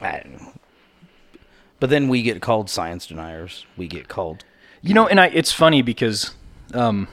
I 0.00 0.20
don't 0.24 0.32
know. 0.32 0.52
But 1.78 1.90
then 1.90 2.08
we 2.08 2.22
get 2.22 2.42
called 2.42 2.68
science 2.68 3.06
deniers. 3.06 3.64
We 3.76 3.86
get 3.86 4.08
called 4.08 4.44
You 4.84 4.92
know, 4.94 5.06
and 5.08 5.18
I, 5.18 5.26
it's 5.28 5.50
funny 5.50 5.80
because, 5.82 6.32
um, 6.74 7.08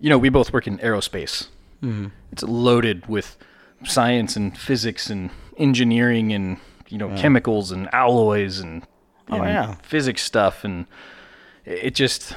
you 0.00 0.10
know, 0.10 0.18
we 0.18 0.28
both 0.28 0.52
work 0.52 0.66
in 0.66 0.78
aerospace. 0.78 1.46
Mm-hmm. 1.82 2.06
It's 2.32 2.42
loaded 2.42 3.06
with 3.06 3.36
science 3.84 4.36
and 4.36 4.56
physics 4.58 5.08
and 5.10 5.30
engineering 5.56 6.32
and 6.32 6.58
you 6.88 6.98
know 6.98 7.08
chemicals 7.16 7.70
and 7.70 7.88
alloys 7.94 8.58
and, 8.60 8.82
Oh, 9.32 9.36
yeah. 9.44 9.74
physics 9.82 10.22
stuff 10.24 10.64
and 10.64 10.86
it 11.64 11.94
just 11.94 12.34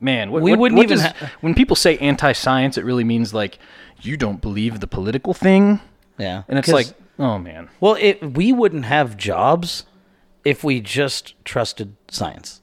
man 0.00 0.32
what, 0.32 0.42
We 0.42 0.50
what- 0.50 0.58
wouldn't 0.60 0.76
what 0.78 0.84
even 0.84 0.98
does- 0.98 1.06
ha- 1.12 1.30
when 1.42 1.54
people 1.54 1.76
say 1.76 1.96
anti-science 1.98 2.76
it 2.76 2.84
really 2.84 3.04
means 3.04 3.32
like 3.32 3.58
you 4.00 4.16
don't 4.16 4.40
believe 4.40 4.80
the 4.80 4.86
political 4.88 5.32
thing 5.32 5.80
yeah. 6.18 6.42
and 6.48 6.58
it's 6.58 6.68
like 6.68 6.88
oh 7.20 7.38
man 7.38 7.68
Well, 7.80 7.96
it, 8.00 8.34
we 8.34 8.52
wouldn't 8.52 8.84
have 8.86 9.16
jobs 9.16 9.84
if 10.44 10.64
we 10.64 10.80
just 10.80 11.34
trusted 11.44 11.96
science. 12.08 12.60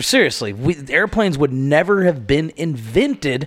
Seriously, 0.00 0.52
we, 0.52 0.76
airplanes 0.88 1.38
would 1.38 1.52
never 1.52 2.04
have 2.04 2.26
been 2.26 2.52
invented 2.56 3.46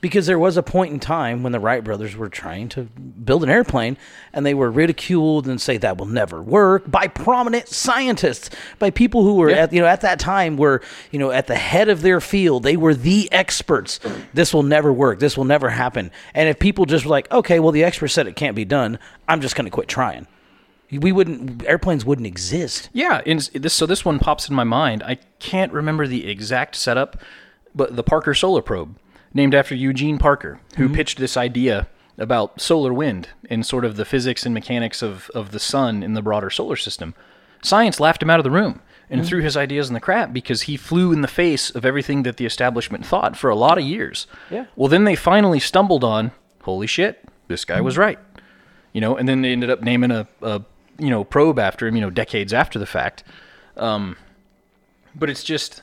because 0.00 0.26
there 0.26 0.38
was 0.38 0.56
a 0.56 0.62
point 0.62 0.92
in 0.92 1.00
time 1.00 1.42
when 1.42 1.52
the 1.52 1.60
Wright 1.60 1.82
brothers 1.84 2.16
were 2.16 2.28
trying 2.28 2.68
to 2.70 2.82
build 2.84 3.42
an 3.42 3.50
airplane 3.50 3.96
and 4.32 4.44
they 4.44 4.54
were 4.54 4.70
ridiculed 4.70 5.46
and 5.46 5.60
say 5.60 5.76
that 5.78 5.98
will 5.98 6.06
never 6.06 6.42
work 6.42 6.90
by 6.90 7.06
prominent 7.06 7.68
scientists, 7.68 8.50
by 8.78 8.90
people 8.90 9.22
who 9.22 9.34
were 9.34 9.50
at 9.50 9.72
you 9.72 9.80
know 9.80 9.86
at 9.86 10.00
that 10.00 10.18
time 10.18 10.56
were 10.56 10.80
you 11.10 11.18
know 11.18 11.30
at 11.30 11.46
the 11.46 11.54
head 11.54 11.88
of 11.88 12.02
their 12.02 12.20
field. 12.20 12.62
They 12.62 12.76
were 12.76 12.94
the 12.94 13.30
experts. 13.32 14.00
This 14.32 14.54
will 14.54 14.62
never 14.62 14.92
work. 14.92 15.18
This 15.18 15.36
will 15.36 15.44
never 15.44 15.68
happen. 15.68 16.10
And 16.34 16.48
if 16.48 16.58
people 16.58 16.86
just 16.86 17.04
were 17.04 17.10
like, 17.10 17.30
okay, 17.30 17.60
well 17.60 17.72
the 17.72 17.84
expert 17.84 18.08
said 18.08 18.26
it 18.26 18.36
can't 18.36 18.56
be 18.56 18.64
done, 18.64 18.98
I'm 19.28 19.40
just 19.40 19.54
going 19.54 19.66
to 19.66 19.70
quit 19.70 19.88
trying. 19.88 20.26
We 20.92 21.12
wouldn't 21.12 21.64
airplanes 21.66 22.04
wouldn't 22.04 22.26
exist. 22.26 22.90
Yeah, 22.92 23.20
and 23.26 23.40
s- 23.40 23.50
this 23.54 23.74
so 23.74 23.86
this 23.86 24.04
one 24.04 24.18
pops 24.18 24.48
in 24.48 24.54
my 24.54 24.64
mind. 24.64 25.02
I 25.04 25.16
can't 25.38 25.72
remember 25.72 26.06
the 26.06 26.28
exact 26.28 26.74
setup, 26.76 27.16
but 27.74 27.96
the 27.96 28.02
Parker 28.02 28.34
Solar 28.34 28.62
Probe, 28.62 28.96
named 29.32 29.54
after 29.54 29.74
Eugene 29.74 30.18
Parker, 30.18 30.60
who 30.76 30.86
mm-hmm. 30.86 30.94
pitched 30.94 31.18
this 31.18 31.36
idea 31.36 31.88
about 32.18 32.60
solar 32.60 32.92
wind 32.92 33.28
and 33.48 33.64
sort 33.64 33.84
of 33.84 33.96
the 33.96 34.04
physics 34.04 34.44
and 34.44 34.52
mechanics 34.52 35.00
of, 35.00 35.30
of 35.34 35.52
the 35.52 35.60
sun 35.60 36.02
in 36.02 36.14
the 36.14 36.22
broader 36.22 36.50
solar 36.50 36.76
system. 36.76 37.14
Science 37.62 38.00
laughed 38.00 38.22
him 38.22 38.30
out 38.30 38.40
of 38.40 38.44
the 38.44 38.50
room 38.50 38.82
and 39.08 39.20
mm-hmm. 39.20 39.28
threw 39.28 39.40
his 39.40 39.56
ideas 39.56 39.88
in 39.88 39.94
the 39.94 40.00
crap 40.00 40.32
because 40.32 40.62
he 40.62 40.76
flew 40.76 41.12
in 41.12 41.22
the 41.22 41.28
face 41.28 41.70
of 41.70 41.84
everything 41.84 42.24
that 42.24 42.36
the 42.36 42.44
establishment 42.44 43.06
thought 43.06 43.36
for 43.36 43.48
a 43.48 43.56
lot 43.56 43.78
of 43.78 43.84
years. 43.84 44.26
Yeah. 44.50 44.66
Well, 44.76 44.88
then 44.88 45.04
they 45.04 45.16
finally 45.16 45.60
stumbled 45.60 46.04
on, 46.04 46.32
holy 46.62 46.86
shit, 46.86 47.24
this 47.48 47.64
guy 47.64 47.80
was 47.80 47.94
mm-hmm. 47.94 48.02
right 48.02 48.18
you 48.92 49.00
know, 49.00 49.16
and 49.16 49.28
then 49.28 49.42
they 49.42 49.52
ended 49.52 49.70
up 49.70 49.82
naming 49.82 50.10
a, 50.10 50.26
a 50.42 50.62
you 51.00 51.10
know 51.10 51.24
probe 51.24 51.58
after 51.58 51.86
him, 51.86 51.94
you 51.96 52.00
know, 52.00 52.10
decades 52.10 52.52
after 52.52 52.78
the 52.78 52.86
fact. 52.86 53.24
Um, 53.76 54.16
but 55.14 55.30
it's 55.30 55.42
just, 55.42 55.82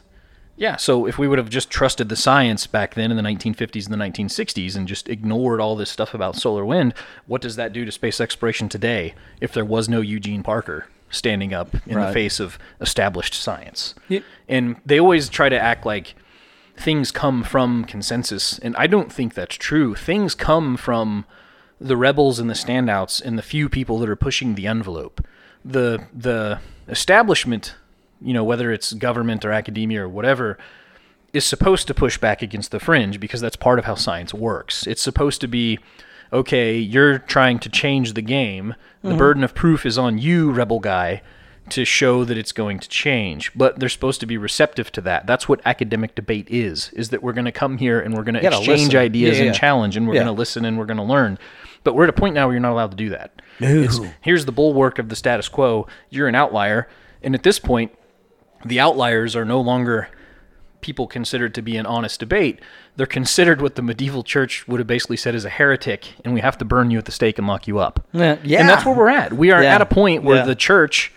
yeah. 0.55 0.77
So 0.77 1.05
if 1.05 1.17
we 1.17 1.27
would 1.27 1.37
have 1.37 1.49
just 1.49 1.69
trusted 1.69 2.09
the 2.09 2.15
science 2.15 2.67
back 2.67 2.93
then 2.93 3.11
in 3.11 3.17
the 3.17 3.23
1950s 3.23 3.89
and 3.89 3.93
the 3.93 4.23
1960s 4.23 4.75
and 4.75 4.87
just 4.87 5.09
ignored 5.09 5.59
all 5.59 5.75
this 5.75 5.89
stuff 5.89 6.13
about 6.13 6.35
solar 6.35 6.65
wind, 6.65 6.93
what 7.25 7.41
does 7.41 7.55
that 7.55 7.73
do 7.73 7.83
to 7.85 7.91
space 7.91 8.21
exploration 8.21 8.69
today? 8.69 9.15
If 9.41 9.51
there 9.53 9.65
was 9.65 9.89
no 9.89 10.01
Eugene 10.01 10.43
Parker 10.43 10.87
standing 11.09 11.53
up 11.53 11.73
in 11.85 11.97
the 12.07 12.13
face 12.13 12.39
of 12.39 12.59
established 12.81 13.33
science, 13.33 13.95
and 14.47 14.75
they 14.85 14.99
always 14.99 15.29
try 15.29 15.49
to 15.49 15.59
act 15.59 15.85
like 15.85 16.15
things 16.75 17.11
come 17.11 17.43
from 17.43 17.85
consensus, 17.85 18.59
and 18.59 18.75
I 18.77 18.87
don't 18.87 19.11
think 19.11 19.33
that's 19.33 19.55
true. 19.55 19.95
Things 19.95 20.35
come 20.35 20.77
from 20.77 21.25
the 21.79 21.97
rebels 21.97 22.39
and 22.39 22.49
the 22.49 22.55
standouts 22.55 23.21
and 23.21 23.37
the 23.37 23.43
few 23.43 23.69
people 23.69 23.99
that 23.99 24.09
are 24.09 24.15
pushing 24.15 24.55
the 24.55 24.67
envelope. 24.67 25.25
The 25.63 26.05
the 26.13 26.59
establishment, 26.87 27.75
you 28.21 28.33
know, 28.33 28.43
whether 28.43 28.71
it's 28.71 28.93
government 28.93 29.43
or 29.45 29.51
academia 29.51 30.03
or 30.03 30.09
whatever, 30.09 30.57
is 31.33 31.45
supposed 31.45 31.87
to 31.87 31.93
push 31.93 32.17
back 32.17 32.41
against 32.41 32.71
the 32.71 32.79
fringe 32.79 33.19
because 33.19 33.41
that's 33.41 33.55
part 33.55 33.79
of 33.79 33.85
how 33.85 33.95
science 33.95 34.33
works. 34.33 34.87
It's 34.87 35.01
supposed 35.01 35.41
to 35.41 35.47
be 35.47 35.79
okay, 36.31 36.77
you're 36.77 37.19
trying 37.19 37.59
to 37.59 37.69
change 37.69 38.13
the 38.13 38.21
game. 38.21 38.75
The 39.01 39.09
mm-hmm. 39.09 39.17
burden 39.17 39.43
of 39.43 39.55
proof 39.55 39.85
is 39.85 39.97
on 39.97 40.17
you, 40.17 40.51
rebel 40.51 40.79
guy, 40.79 41.21
to 41.71 41.85
show 41.85 42.23
that 42.23 42.37
it's 42.37 42.51
going 42.51 42.79
to 42.79 42.87
change, 42.89 43.51
but 43.55 43.79
they're 43.79 43.89
supposed 43.89 44.19
to 44.21 44.25
be 44.25 44.37
receptive 44.37 44.91
to 44.93 45.01
that. 45.01 45.25
That's 45.27 45.47
what 45.49 45.59
academic 45.65 46.15
debate 46.15 46.47
is: 46.49 46.89
is 46.93 47.09
that 47.09 47.21
we're 47.23 47.33
going 47.33 47.45
to 47.45 47.51
come 47.51 47.77
here 47.77 47.99
and 47.99 48.15
we're 48.15 48.23
going 48.23 48.35
to 48.35 48.45
exchange 48.45 48.67
listen. 48.67 48.97
ideas 48.97 49.37
Yeah, 49.37 49.43
yeah, 49.43 49.49
and 49.51 49.57
challenge, 49.59 49.97
and 49.97 50.07
we're 50.07 50.15
Yeah. 50.15 50.21
going 50.23 50.35
to 50.35 50.39
listen 50.39 50.65
and 50.65 50.77
we're 50.77 50.85
going 50.85 50.97
to 50.97 51.03
learn. 51.03 51.37
But 51.83 51.93
we're 51.95 52.03
at 52.03 52.09
a 52.09 52.13
point 52.13 52.35
now 52.35 52.47
where 52.47 52.53
you're 52.53 52.61
not 52.61 52.71
allowed 52.73 52.91
to 52.91 52.97
do 52.97 53.09
that. 53.09 53.41
It's, 53.59 53.99
here's 54.21 54.45
the 54.45 54.51
bulwark 54.51 54.99
of 54.99 55.09
the 55.09 55.15
status 55.15 55.47
quo. 55.47 55.87
You're 56.09 56.27
an 56.27 56.35
outlier, 56.35 56.87
and 57.23 57.33
at 57.33 57.43
this 57.43 57.59
point, 57.59 57.91
the 58.65 58.79
outliers 58.79 59.35
are 59.35 59.45
no 59.45 59.61
longer 59.61 60.09
people 60.81 61.07
considered 61.07 61.55
to 61.55 61.61
be 61.61 61.75
an 61.75 61.85
honest 61.85 62.19
debate. 62.19 62.59
They're 62.97 63.05
considered 63.07 63.61
what 63.61 63.75
the 63.75 63.81
medieval 63.81 64.23
church 64.23 64.67
would 64.67 64.79
have 64.79 64.87
basically 64.87 65.17
said 65.17 65.33
is 65.33 65.43
a 65.45 65.49
heretic, 65.49 66.13
and 66.23 66.33
we 66.33 66.41
have 66.41 66.57
to 66.59 66.65
burn 66.65 66.91
you 66.91 66.97
at 66.97 67.05
the 67.05 67.11
stake 67.11 67.37
and 67.37 67.47
lock 67.47 67.67
you 67.67 67.79
up. 67.79 68.05
Yeah, 68.13 68.37
yeah. 68.43 68.59
And 68.59 68.69
that's 68.69 68.85
where 68.85 68.95
we're 68.95 69.09
at. 69.09 69.33
We 69.33 69.51
are 69.51 69.61
Yeah. 69.63 69.75
at 69.75 69.81
a 69.81 69.85
point 69.85 70.23
where 70.23 70.37
Yeah. 70.37 70.45
the 70.45 70.55
church 70.55 71.11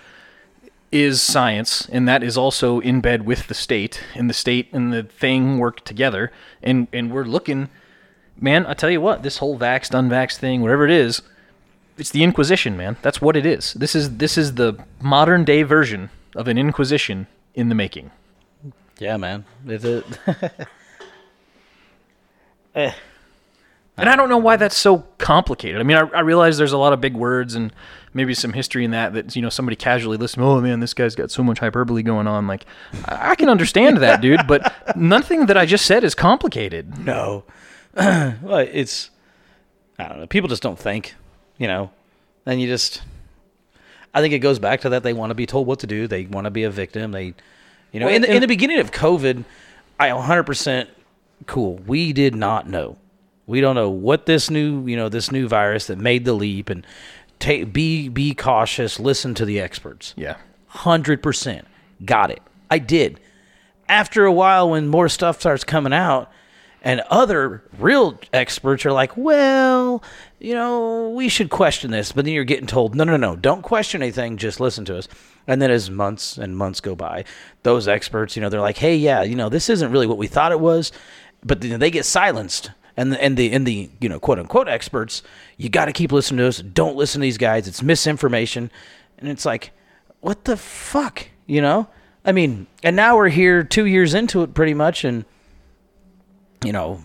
is 0.93 1.23
science, 1.23 1.89
and 1.91 2.09
that 2.09 2.23
is 2.23 2.37
also 2.37 2.81
in 2.81 3.01
bed 3.01 3.25
with 3.25 3.47
the 3.47 3.55
state, 3.55 4.03
and 4.15 4.29
the 4.29 4.35
state 4.35 4.69
and 4.73 4.93
the 4.93 5.05
thing 5.05 5.59
work 5.59 5.85
together. 5.85 6.33
And 6.63 6.89
and 6.93 7.13
we're 7.13 7.25
looking, 7.25 7.69
man. 8.37 8.67
I 8.67 8.75
tell 8.75 8.91
you 8.91 9.01
what, 9.01 9.23
this 9.23 9.39
whole 9.39 9.59
vaxxed, 9.59 9.93
unvaxxed 9.93 10.39
thing, 10.39 10.63
whatever 10.63 10.85
it 10.85 10.91
is, 10.91 11.23
it's 11.97 12.11
the 12.11 12.25
Inquisition, 12.25 12.77
man. 12.77 12.97
That's 13.03 13.21
what 13.21 13.37
it 13.37 13.47
is. 13.47 13.75
This 13.75 13.95
is 13.95 14.17
this 14.17 14.37
is 14.37 14.55
the 14.55 14.83
modern 15.01 15.45
day 15.45 15.63
version 15.63 16.11
of 16.35 16.49
an 16.49 16.59
Inquisition 16.59 17.27
in 17.55 17.69
the 17.69 17.75
making. 17.75 18.11
Yeah, 18.99 19.17
man. 19.17 19.45
It's 19.67 19.85
a, 19.85 20.05
eh. 22.75 22.93
And 24.01 24.09
I 24.09 24.17
don't 24.17 24.29
know 24.29 24.39
why 24.39 24.57
that's 24.57 24.77
so 24.77 24.99
complicated. 25.19 25.81
I 25.81 25.85
mean, 25.85 25.97
I, 25.97 26.01
I 26.01 26.21
realize 26.21 26.59
there's 26.59 26.73
a 26.73 26.79
lot 26.79 26.93
of 26.93 27.01
big 27.01 27.15
words 27.15 27.55
and 27.55 27.73
maybe 28.13 28.35
some 28.35 28.53
history 28.53 28.85
in 28.85 28.91
that 28.91 29.13
that 29.13 29.37
you 29.37 29.43
know 29.43 29.49
somebody 29.49 29.77
casually 29.77 30.17
listen. 30.17 30.43
Oh 30.43 30.61
man, 30.61 30.81
this 30.81 30.95
guy's 30.95 31.15
got 31.15 31.31
so 31.31 31.43
much 31.43 31.59
hyperbole 31.59 32.03
going 32.03 32.27
on. 32.27 32.47
Like, 32.47 32.67
I, 33.05 33.31
I 33.31 33.35
can 33.35 33.49
understand 33.49 33.99
that, 33.99 34.21
dude. 34.21 34.41
But 34.47 34.97
nothing 34.97 35.47
that 35.47 35.57
I 35.57 35.67
just 35.67 35.87
said 35.87 36.05
is 36.05 36.15
complicated. 36.15 36.99
no. 36.99 37.45
well, 37.97 38.59
it's 38.59 39.11
I 39.99 40.09
don't 40.09 40.21
know. 40.21 40.27
People 40.27 40.49
just 40.49 40.63
don't 40.63 40.79
think, 40.79 41.15
you 41.59 41.67
know. 41.67 41.91
And 42.47 42.61
you 42.61 42.69
just 42.69 43.03
I 44.15 44.21
think 44.21 44.33
it 44.35 44.39
goes 44.39 44.59
back 44.59 44.81
to 44.83 44.91
that 44.91 45.03
they 45.03 45.13
want 45.13 45.31
to 45.31 45.35
be 45.35 45.47
told 45.47 45.67
what 45.67 45.81
to 45.81 45.87
do. 45.87 46.07
They 46.07 46.27
want 46.27 46.45
to 46.45 46.51
be 46.51 46.65
a 46.65 46.71
victim. 46.71 47.13
They 47.13 47.35
you 47.93 48.01
know, 48.01 48.07
Well, 48.07 48.15
in 48.15 48.23
the, 48.23 48.35
in 48.35 48.41
the 48.41 48.47
beginning 48.47 48.79
of 48.79 48.93
COVID, 48.93 49.45
I 49.99 50.09
100% 50.11 50.89
cool. 51.47 51.77
We 51.87 52.13
did 52.13 52.35
not 52.35 52.69
know. 52.69 52.97
We 53.51 53.61
don't 53.61 53.75
know 53.75 53.91
what 53.91 54.27
this 54.27 54.49
new, 54.49 54.87
you 54.87 54.97
know, 54.97 55.09
this 55.09 55.33
new 55.33 55.49
virus 55.49 55.89
that 55.89 55.99
made 55.99 56.25
the 56.25 56.33
leap 56.33 56.71
and 56.71 56.87
take 57.41 57.73
be 57.73 58.09
be 58.09 58.35
cautious, 58.35 59.01
listen 59.01 59.35
to 59.35 59.45
the 59.45 59.61
experts. 59.61 60.15
Yeah. 60.17 60.37
Hundred 60.67 61.23
percent. 61.23 61.67
Got 62.05 62.31
it. 62.31 62.41
I 62.71 62.79
did. 62.79 63.19
After 63.89 64.25
a 64.25 64.33
while, 64.33 64.71
when 64.71 64.87
more 64.87 65.09
stuff 65.09 65.41
starts 65.41 65.65
coming 65.65 65.93
out, 65.93 66.31
and 66.83 67.01
other 67.11 67.63
real 67.79 68.19
experts 68.33 68.87
are 68.87 68.93
like, 68.93 69.17
well, 69.17 70.03
you 70.39 70.55
know, 70.55 71.11
we 71.11 71.29
should 71.29 71.51
question 71.51 71.91
this. 71.91 72.13
But 72.13 72.25
then 72.25 72.33
you're 72.33 72.45
getting 72.45 72.67
told, 72.67 72.95
no, 72.95 73.05
no, 73.05 73.17
no, 73.17 73.37
don't 73.37 73.63
question 73.63 74.01
anything. 74.03 74.37
Just 74.37 74.61
listen 74.61 74.85
to 74.87 74.97
us. 74.97 75.09
And 75.47 75.61
then 75.61 75.71
as 75.71 75.91
months 75.91 76.39
and 76.39 76.57
months 76.57 76.81
go 76.81 76.95
by, 76.95 77.25
those 77.65 77.89
experts, 77.89 78.37
you 78.37 78.43
know, 78.43 78.49
they're 78.49 78.61
like, 78.61 78.79
hey, 78.79 78.97
yeah, 78.97 79.23
you 79.23 79.35
know, 79.35 79.49
this 79.49 79.69
isn't 79.69 79.91
really 79.91 80.07
what 80.07 80.19
we 80.19 80.27
thought 80.27 80.53
it 80.53 80.61
was. 80.61 80.93
But 81.45 81.61
then 81.61 81.81
they 81.81 81.91
get 81.91 82.05
silenced. 82.05 82.71
And 83.01 83.15
the, 83.15 83.23
and 83.23 83.35
the 83.35 83.51
and 83.53 83.67
the 83.67 83.89
you 83.99 84.11
know 84.11 84.21
quote 84.21 84.39
unquote 84.39 84.69
experts, 84.69 85.23
you 85.57 85.71
got 85.71 85.87
to 85.87 85.93
keep 85.93 86.13
listening 86.13 86.37
to 86.37 86.49
us. 86.49 86.59
Don't 86.59 86.97
listen 86.97 87.23
to 87.23 87.23
these 87.23 87.39
guys. 87.39 87.67
It's 87.67 87.83
misinformation. 87.83 88.71
And 89.17 89.31
it's 89.31 89.47
like, 89.47 89.71
what 90.21 90.45
the 90.45 90.55
fuck, 90.59 91.29
you 91.47 91.63
know? 91.63 91.89
I 92.27 92.33
mean, 92.33 92.67
and 92.83 92.95
now 92.95 93.17
we're 93.17 93.31
here 93.31 93.65
two 93.65 93.87
years 93.87 94.13
into 94.13 94.43
it, 94.43 94.53
pretty 94.53 94.75
much, 94.75 95.03
and 95.05 95.25
you 96.63 96.73
know, 96.73 97.01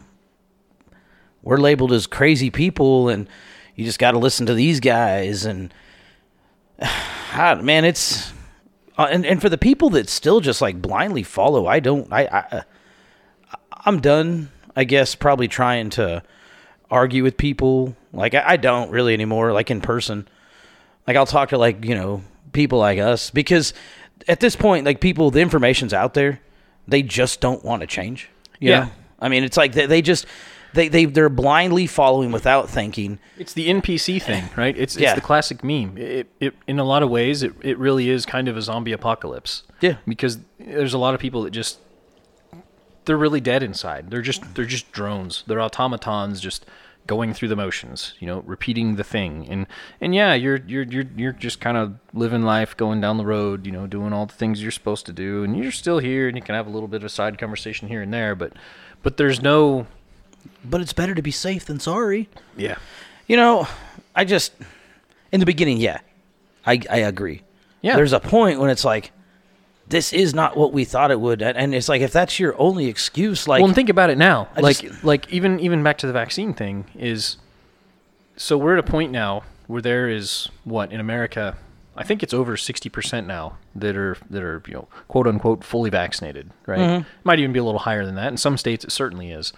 we're 1.42 1.60
labeled 1.60 1.94
as 1.94 2.08
crazy 2.08 2.50
people, 2.50 3.08
and 3.08 3.30
you 3.74 3.86
just 3.86 3.98
got 3.98 4.12
to 4.12 4.20
listen 4.20 4.46
to 4.48 4.54
these 4.54 4.82
guys, 4.82 5.46
and 5.46 5.74
ah, 6.82 7.58
man, 7.64 7.86
it's 7.86 8.34
uh, 8.98 9.08
and 9.10 9.26
and 9.26 9.40
for 9.40 9.48
the 9.48 9.58
people 9.58 9.92
that 9.92 10.10
still 10.10 10.42
just 10.42 10.62
like 10.62 10.82
blindly 10.82 11.24
follow, 11.24 11.68
I 11.68 11.80
don't, 11.80 12.12
I, 12.12 12.26
I, 12.26 12.64
I'm 13.72 14.02
done. 14.02 14.52
I 14.76 14.84
guess 14.84 15.16
probably 15.16 15.48
trying 15.48 15.90
to 15.92 16.24
argue 16.92 17.24
with 17.24 17.38
people. 17.38 17.96
Like 18.14 18.34
I, 18.34 18.44
I 18.54 18.58
don't 18.58 18.92
really 18.92 19.14
anymore. 19.14 19.52
Like 19.54 19.72
in 19.72 19.82
person, 19.82 20.28
like 21.08 21.16
I'll 21.18 21.26
talk 21.26 21.50
to 21.50 21.58
like 21.58 21.84
you 21.86 21.96
know 21.96 22.24
people 22.52 22.80
like 22.80 23.00
us 23.00 23.30
because 23.30 23.74
at 24.28 24.40
this 24.40 24.56
point, 24.56 24.86
like 24.86 25.02
people, 25.02 25.32
the 25.32 25.42
information's 25.42 25.94
out 25.94 26.14
there. 26.14 26.40
They 26.88 27.02
just 27.02 27.42
don't 27.42 27.64
want 27.66 27.82
to 27.82 27.88
change. 27.88 28.30
Yeah. 28.60 28.80
know? 28.86 28.92
I 29.20 29.30
mean, 29.30 29.44
it's 29.44 29.58
like 29.58 29.74
they, 29.74 29.86
they 29.88 30.02
just 30.02 30.26
they 30.74 30.88
they 30.88 31.06
they're 31.06 31.30
blindly 31.30 31.88
following 31.88 32.32
without 32.32 32.70
thinking. 32.70 33.18
It's 33.38 33.54
the 33.54 33.70
NPC 33.70 34.22
thing, 34.22 34.50
right? 34.56 34.78
It's, 34.78 34.96
it's 34.96 35.02
Yeah. 35.02 35.16
the 35.16 35.22
classic 35.22 35.64
meme. 35.64 35.98
It, 35.98 36.30
it 36.40 36.54
in 36.68 36.80
a 36.80 36.84
lot 36.84 37.02
of 37.02 37.10
ways, 37.10 37.44
it, 37.44 37.54
it 37.62 37.78
really 37.80 38.10
is 38.10 38.26
kind 38.26 38.48
of 38.48 38.56
a 38.56 38.62
zombie 38.62 38.92
apocalypse. 38.92 39.64
Yeah. 39.82 39.98
Because 40.08 40.40
there's 40.60 40.94
a 40.94 40.98
lot 40.98 41.14
of 41.16 41.20
people 41.20 41.44
that 41.44 41.52
just 41.52 41.80
they're 43.06 43.18
really 43.18 43.42
dead 43.42 43.64
inside. 43.64 44.10
They're 44.12 44.22
just 44.22 44.56
they're 44.56 44.66
just 44.66 44.92
drones. 44.92 45.44
They're 45.48 45.62
automatons 45.62 46.40
just 46.42 46.66
going 47.08 47.36
through 47.36 47.48
the 47.48 47.56
motions, 47.56 48.16
you 48.20 48.26
know, 48.26 48.40
repeating 48.48 48.96
the 48.96 49.04
thing. 49.04 49.46
And 49.50 49.68
and 50.02 50.16
yeah, 50.16 50.34
you're 50.34 50.60
you're 50.66 50.84
you're 50.84 51.06
you're 51.16 51.32
just 51.34 51.60
kind 51.62 51.78
of 51.78 51.96
living 52.14 52.42
life, 52.42 52.76
going 52.76 53.00
down 53.02 53.18
the 53.18 53.26
road, 53.26 53.66
you 53.66 53.72
know, 53.72 53.86
doing 53.88 54.12
all 54.12 54.26
the 54.26 54.34
things 54.34 54.62
you're 54.62 54.72
supposed 54.72 55.06
to 55.06 55.14
do, 55.14 55.44
and 55.44 55.56
you're 55.58 55.72
still 55.72 56.00
here 56.00 56.28
and 56.28 56.36
you 56.36 56.42
can 56.42 56.56
have 56.56 56.66
a 56.68 56.70
little 56.72 56.88
bit 56.88 56.98
of 56.98 57.06
a 57.06 57.10
side 57.10 57.38
conversation 57.38 57.88
here 57.88 58.02
and 58.02 58.14
there, 58.14 58.34
but 58.36 58.54
but 59.04 59.18
there's 59.18 59.42
no 59.42 59.86
But 60.64 60.82
it's 60.82 60.94
better 60.94 61.14
to 61.14 61.22
be 61.22 61.32
safe 61.32 61.66
than 61.66 61.80
sorry. 61.80 62.28
yeah. 62.58 62.78
You 63.28 63.38
know, 63.38 63.68
I 64.16 64.26
just 64.26 64.54
in 65.32 65.40
the 65.40 65.46
beginning, 65.46 65.78
yeah, 65.78 66.00
I 66.66 66.80
I 66.90 66.98
agree. 66.98 67.42
Yeah. 67.82 67.96
There's 67.98 68.14
a 68.14 68.20
point 68.20 68.60
when 68.60 68.72
it's 68.72 68.84
like, 68.86 69.12
this 69.88 70.14
is 70.14 70.34
not 70.34 70.58
what 70.58 70.74
we 70.74 70.84
thought 70.86 71.12
it 71.12 71.20
would, 71.20 71.42
and 71.42 71.58
and 71.58 71.76
it's 71.76 71.88
like 71.90 72.02
if 72.02 72.12
that's 72.12 72.40
your 72.40 72.60
only 72.60 72.86
excuse, 72.88 73.48
like 73.48 73.60
well, 73.62 73.68
and 73.68 73.76
think 73.76 73.90
about 73.90 74.10
it 74.10 74.18
now. 74.18 74.48
I 74.56 74.62
like, 74.62 74.80
just- 74.80 75.04
like 75.04 75.32
even 75.32 75.60
even 75.60 75.84
back 75.84 75.98
to 76.00 76.08
the 76.08 76.14
vaccine 76.14 76.54
thing 76.54 76.86
is. 76.96 77.38
So 78.38 78.58
we're 78.58 78.74
at 78.74 78.80
a 78.80 78.84
point 78.92 79.12
now 79.14 79.44
where 79.68 79.82
there 79.82 80.10
is 80.10 80.50
what 80.66 80.92
in 80.92 81.00
America, 81.00 81.56
I 81.96 82.04
think 82.04 82.22
it's 82.22 82.34
over 82.34 82.58
sixty 82.58 82.90
percent 82.90 83.28
now 83.28 83.58
that 83.76 83.96
are 83.96 84.18
that 84.30 84.44
are 84.44 84.62
you 84.68 84.74
know 84.74 84.88
quote 85.08 85.26
unquote 85.28 85.64
fully 85.64 85.90
vaccinated. 85.90 86.52
Right, 86.66 86.80
Mm-hmm. 86.80 87.08
might 87.24 87.40
even 87.40 87.54
be 87.54 87.60
a 87.60 87.64
little 87.64 87.80
higher 87.80 88.06
than 88.06 88.16
that. 88.16 88.28
In 88.28 88.38
some 88.38 88.58
states, 88.58 88.84
it 88.84 88.92
certainly 88.92 89.32
is. 89.32 89.54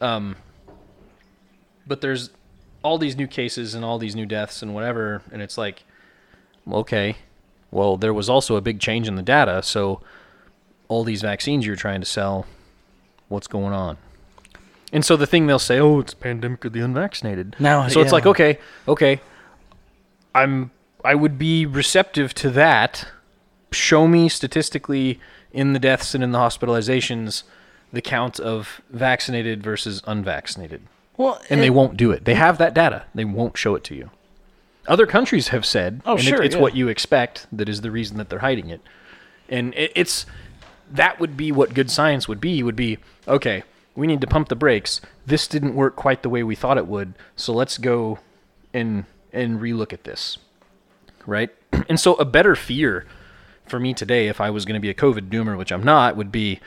Um, 0.00 0.36
but 1.86 2.00
there's 2.00 2.30
all 2.82 2.96
these 2.98 3.16
new 3.16 3.26
cases 3.26 3.74
and 3.74 3.84
all 3.84 3.98
these 3.98 4.16
new 4.16 4.26
deaths 4.26 4.62
and 4.62 4.74
whatever, 4.74 5.22
and 5.32 5.42
it's 5.42 5.58
like, 5.58 5.84
okay, 6.70 7.16
well, 7.74 7.96
there 7.96 8.14
was 8.14 8.30
also 8.30 8.56
a 8.56 8.60
big 8.60 8.80
change 8.80 9.08
in 9.08 9.16
the 9.16 9.22
data, 9.22 9.62
so 9.62 10.00
all 10.88 11.04
these 11.04 11.22
vaccines 11.22 11.66
you're 11.66 11.76
trying 11.76 12.00
to 12.00 12.06
sell, 12.06 12.46
what's 13.28 13.48
going 13.48 13.72
on? 13.72 13.98
And 14.92 15.04
so 15.04 15.16
the 15.16 15.26
thing 15.26 15.48
they'll 15.48 15.58
say, 15.58 15.80
oh, 15.80 15.98
it's 15.98 16.14
pandemic 16.14 16.64
of 16.64 16.72
the 16.72 16.80
unvaccinated. 16.80 17.56
Now, 17.58 17.88
so 17.88 18.00
it's 18.00 18.12
like, 18.12 18.26
okay, 18.26 18.58
okay, 18.86 19.20
I'm 20.34 20.70
I 21.04 21.14
would 21.14 21.36
be 21.36 21.66
receptive 21.66 22.32
to 22.34 22.50
that. 22.50 23.08
Show 23.72 24.06
me 24.06 24.28
statistically 24.28 25.20
in 25.52 25.72
the 25.72 25.78
deaths 25.78 26.14
and 26.14 26.22
in 26.22 26.32
the 26.32 26.38
hospitalizations 26.38 27.42
the 27.92 28.02
count 28.02 28.40
of 28.40 28.80
vaccinated 28.90 29.62
versus 29.62 30.02
unvaccinated. 30.06 30.82
well, 31.16 31.40
And 31.48 31.60
they 31.60 31.70
won't 31.70 31.96
do 31.96 32.10
it. 32.10 32.24
They 32.24 32.34
have 32.34 32.58
that 32.58 32.74
data. 32.74 33.04
They 33.14 33.24
won't 33.24 33.56
show 33.56 33.76
it 33.76 33.84
to 33.84 33.94
you. 33.94 34.10
Other 34.86 35.06
countries 35.06 35.48
have 35.48 35.64
said, 35.64 36.02
Oh, 36.04 36.12
and 36.12 36.20
it- 36.20 36.24
sure, 36.24 36.42
it's 36.42 36.54
yeah. 36.54 36.60
what 36.60 36.76
you 36.76 36.88
expect 36.88 37.46
that 37.52 37.68
is 37.68 37.80
the 37.80 37.90
reason 37.90 38.16
that 38.18 38.28
they're 38.28 38.40
hiding 38.40 38.70
it. 38.70 38.80
And 39.48 39.74
it, 39.74 39.92
it's 39.94 40.26
that 40.90 41.18
would 41.20 41.36
be 41.36 41.50
what 41.52 41.74
good 41.74 41.90
science 41.90 42.28
would 42.28 42.40
be. 42.40 42.62
Would 42.62 42.76
be 42.76 42.98
okay. 43.26 43.62
We 43.96 44.06
need 44.06 44.20
to 44.22 44.26
pump 44.26 44.48
the 44.48 44.56
brakes. 44.56 45.00
This 45.24 45.46
didn't 45.46 45.74
work 45.74 45.96
quite 45.96 46.22
the 46.22 46.28
way 46.28 46.42
we 46.42 46.54
thought 46.54 46.78
it 46.78 46.86
would. 46.86 47.14
So 47.36 47.52
let's 47.52 47.78
go 47.78 48.18
and 48.72 49.04
and 49.32 49.60
relook 49.60 49.92
at 49.92 50.04
this, 50.04 50.38
right? 51.26 51.50
And 51.88 51.98
so 51.98 52.14
a 52.14 52.24
better 52.24 52.54
fear 52.54 53.04
for 53.66 53.80
me 53.80 53.94
today, 53.94 54.28
if 54.28 54.40
I 54.40 54.48
was 54.50 54.64
going 54.64 54.74
to 54.74 54.80
be 54.80 54.90
a 54.90 54.94
COVID 54.94 55.28
doomer, 55.28 55.56
which 55.58 55.72
I'm 55.72 55.82
not, 55.82 56.16
would 56.16 56.30
be 56.30 56.60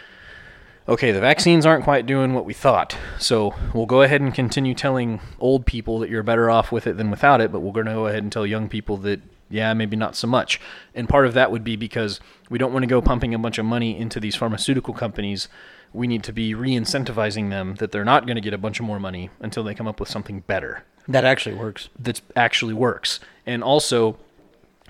okay, 0.88 1.12
the 1.12 1.20
vaccines 1.20 1.66
aren't 1.66 1.84
quite 1.84 2.06
doing 2.06 2.34
what 2.34 2.46
we 2.46 2.54
thought. 2.54 2.98
So 3.20 3.54
we'll 3.74 3.86
go 3.86 4.02
ahead 4.02 4.22
and 4.22 4.34
continue 4.34 4.74
telling 4.74 5.20
old 5.40 5.66
people 5.66 6.00
that 6.00 6.10
you're 6.10 6.24
better 6.24 6.50
off 6.50 6.72
with 6.72 6.88
it 6.88 6.98
than 6.98 7.12
without 7.12 7.42
it, 7.42 7.52
but 7.52 7.60
we're 7.60 7.74
going 7.74 7.88
to 7.88 7.94
go 7.94 8.08
ahead 8.08 8.24
and 8.24 8.32
tell 8.32 8.46
young 8.46 8.70
people 8.70 8.98
that, 8.98 9.22
yeah, 9.50 9.74
maybe 9.74 9.96
not 9.96 10.16
so 10.16 10.28
much. 10.28 10.60
And 10.96 11.10
part 11.10 11.26
of 11.26 11.34
that 11.34 11.52
would 11.52 11.64
be 11.64 11.76
because 11.76 12.20
we 12.50 12.58
don't 12.58 12.74
want 12.74 12.84
to 12.84 12.88
go 12.88 13.02
pumping 13.02 13.34
a 13.34 13.40
bunch 13.40 13.58
of 13.58 13.66
money 13.66 13.98
into 13.98 14.20
these 14.20 14.36
pharmaceutical 14.36 14.94
companies. 14.94 15.48
We 15.94 16.08
need 16.08 16.24
to 16.24 16.34
be 16.34 16.54
re 16.54 16.72
incentivizing 16.72 17.50
them 17.50 17.76
that 17.76 17.92
they're 17.92 18.06
not 18.06 18.26
going 18.26 18.36
to 18.36 18.42
get 18.42 18.54
a 18.54 18.58
bunch 18.58 18.80
of 18.80 18.86
more 18.86 19.00
money 19.00 19.30
until 19.40 19.64
they 19.64 19.74
come 19.74 19.88
up 19.88 20.00
with 20.00 20.10
something 20.10 20.42
better 20.42 20.84
that 21.08 21.24
actually 21.24 21.56
works. 21.56 21.90
that 21.98 22.22
actually 22.36 22.74
works. 22.74 23.20
And 23.46 23.64
also, 23.64 24.18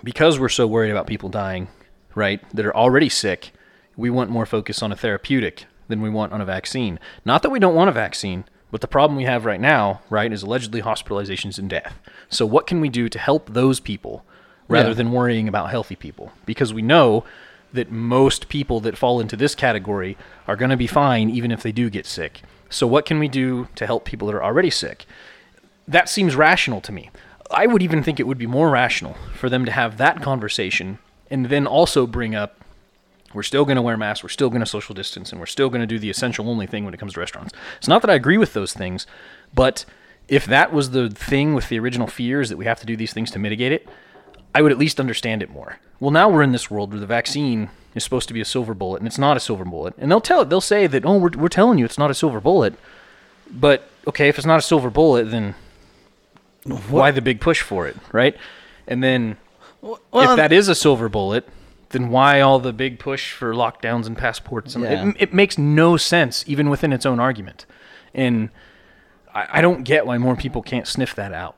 because 0.03 0.39
we're 0.39 0.49
so 0.49 0.65
worried 0.65 0.91
about 0.91 1.05
people 1.07 1.29
dying, 1.29 1.67
right, 2.15 2.41
that 2.55 2.65
are 2.65 2.75
already 2.75 3.09
sick, 3.09 3.51
we 3.95 4.09
want 4.09 4.29
more 4.29 4.45
focus 4.45 4.81
on 4.81 4.91
a 4.91 4.95
therapeutic 4.95 5.65
than 5.87 6.01
we 6.01 6.09
want 6.09 6.33
on 6.33 6.41
a 6.41 6.45
vaccine. 6.45 6.99
Not 7.25 7.41
that 7.43 7.49
we 7.49 7.59
don't 7.59 7.75
want 7.75 7.89
a 7.89 7.93
vaccine, 7.93 8.45
but 8.71 8.81
the 8.81 8.87
problem 8.87 9.15
we 9.17 9.23
have 9.23 9.45
right 9.45 9.61
now, 9.61 10.01
right, 10.09 10.31
is 10.31 10.43
allegedly 10.43 10.81
hospitalizations 10.81 11.57
and 11.57 11.69
death. 11.69 11.97
So 12.29 12.45
what 12.45 12.67
can 12.67 12.81
we 12.81 12.89
do 12.89 13.07
to 13.09 13.19
help 13.19 13.53
those 13.53 13.79
people 13.79 14.25
rather 14.67 14.89
Yeah. 14.89 14.95
than 14.95 15.11
worrying 15.11 15.47
about 15.47 15.69
healthy 15.69 15.95
people? 15.95 16.31
Because 16.45 16.73
we 16.73 16.81
know 16.81 17.23
that 17.73 17.91
most 17.91 18.49
people 18.49 18.79
that 18.81 18.97
fall 18.97 19.19
into 19.19 19.35
this 19.35 19.55
category 19.55 20.17
are 20.47 20.55
going 20.55 20.71
to 20.71 20.77
be 20.77 20.87
fine 20.87 21.29
even 21.29 21.51
if 21.51 21.63
they 21.63 21.71
do 21.71 21.89
get 21.89 22.05
sick. 22.05 22.41
So 22.69 22.85
what 22.87 23.05
can 23.05 23.19
we 23.19 23.27
do 23.29 23.67
to 23.75 23.85
help 23.85 24.03
people 24.05 24.27
that 24.27 24.35
are 24.35 24.43
already 24.43 24.69
sick? 24.69 25.05
That 25.87 26.09
seems 26.09 26.35
rational 26.35 26.81
to 26.81 26.91
me. 26.91 27.09
I 27.51 27.65
would 27.67 27.81
even 27.81 28.03
think 28.03 28.19
it 28.19 28.27
would 28.27 28.37
be 28.37 28.47
more 28.47 28.69
rational 28.69 29.15
for 29.35 29.49
them 29.49 29.63
to 29.65 29.71
have 29.71 29.97
that 29.97 30.21
conversation 30.21 30.99
and 31.31 31.45
then 31.45 31.65
also 31.65 32.05
bring 32.05 32.35
up 32.35 32.61
we're 33.33 33.43
still 33.43 33.65
going 33.65 33.75
to 33.75 33.81
wear 33.81 33.97
masks, 33.97 34.23
we're 34.23 34.29
still 34.29 34.49
going 34.49 34.61
to 34.61 34.65
social 34.65 34.95
distance, 34.95 35.31
and 35.31 35.39
we're 35.39 35.45
still 35.45 35.69
going 35.69 35.81
to 35.81 35.87
do 35.87 35.99
the 35.99 36.09
essential 36.09 36.49
only 36.49 36.67
thing 36.67 36.85
when 36.85 36.93
it 36.93 36.97
comes 36.97 37.13
to 37.13 37.19
restaurants. 37.19 37.53
It's 37.77 37.87
not 37.87 38.01
that 38.01 38.09
I 38.09 38.15
agree 38.15 38.37
with 38.37 38.53
those 38.53 38.73
things, 38.73 39.05
but 39.53 39.85
if 40.27 40.45
that 40.45 40.73
was 40.73 40.91
the 40.91 41.09
thing 41.09 41.53
with 41.53 41.69
the 41.69 41.79
original 41.79 42.07
fears 42.07 42.49
that 42.49 42.57
we 42.57 42.65
have 42.65 42.79
to 42.79 42.85
do 42.85 42.95
these 42.95 43.13
things 43.13 43.31
to 43.31 43.39
mitigate 43.39 43.71
it, 43.71 43.87
I 44.55 44.61
would 44.61 44.71
at 44.71 44.77
least 44.77 44.99
understand 44.99 45.43
it 45.43 45.49
more. 45.49 45.79
Well, 45.99 46.11
now 46.11 46.29
we're 46.29 46.43
in 46.43 46.51
this 46.51 46.71
world 46.71 46.91
where 46.91 46.99
the 46.99 47.05
vaccine 47.05 47.69
is 47.95 48.03
supposed 48.03 48.27
to 48.27 48.33
be 48.33 48.41
a 48.41 48.45
silver 48.45 48.73
bullet, 48.73 48.99
and 48.99 49.07
it's 49.07 49.17
not 49.17 49.37
a 49.37 49.39
silver 49.39 49.65
bullet. 49.65 49.93
And 49.97 50.09
they'll 50.11 50.21
tell 50.21 50.41
it, 50.41 50.49
they'll 50.49 50.61
say 50.61 50.87
that, 50.87 51.05
oh, 51.05 51.17
we're, 51.17 51.31
we're 51.35 51.47
telling 51.47 51.79
you 51.79 51.85
it's 51.85 51.97
not 51.97 52.11
a 52.11 52.13
silver 52.13 52.39
bullet. 52.39 52.75
But 53.49 53.89
okay, 54.07 54.27
if 54.29 54.37
it's 54.37 54.47
not 54.47 54.59
a 54.59 54.61
silver 54.61 54.89
bullet, 54.89 55.31
then 55.31 55.55
why 56.89 57.11
the 57.11 57.21
big 57.21 57.39
push 57.39 57.61
for 57.61 57.87
it, 57.87 57.95
right? 58.11 58.35
And 58.87 59.03
then 59.03 59.37
Well, 59.81 59.99
if 60.13 60.29
um, 60.29 60.37
that 60.37 60.51
is 60.51 60.67
a 60.67 60.75
silver 60.75 61.09
bullet, 61.09 61.47
then 61.89 62.09
why 62.09 62.41
all 62.41 62.59
the 62.59 62.73
big 62.73 62.99
push 62.99 63.31
for 63.33 63.53
lockdowns 63.53 64.05
and 64.07 64.17
passports? 64.17 64.75
Um, 64.75 64.83
and 64.83 64.91
Yeah. 64.91 65.09
it, 65.09 65.29
it 65.29 65.33
makes 65.33 65.57
no 65.57 65.97
sense, 65.97 66.43
even 66.47 66.69
within 66.69 66.91
its 66.93 67.05
own 67.05 67.19
argument. 67.19 67.65
And 68.13 68.49
I, 69.33 69.47
I 69.53 69.61
don't 69.61 69.83
get 69.83 70.05
why 70.05 70.17
more 70.17 70.35
people 70.35 70.61
can't 70.61 70.87
sniff 70.87 71.15
that 71.15 71.33
out. 71.33 71.55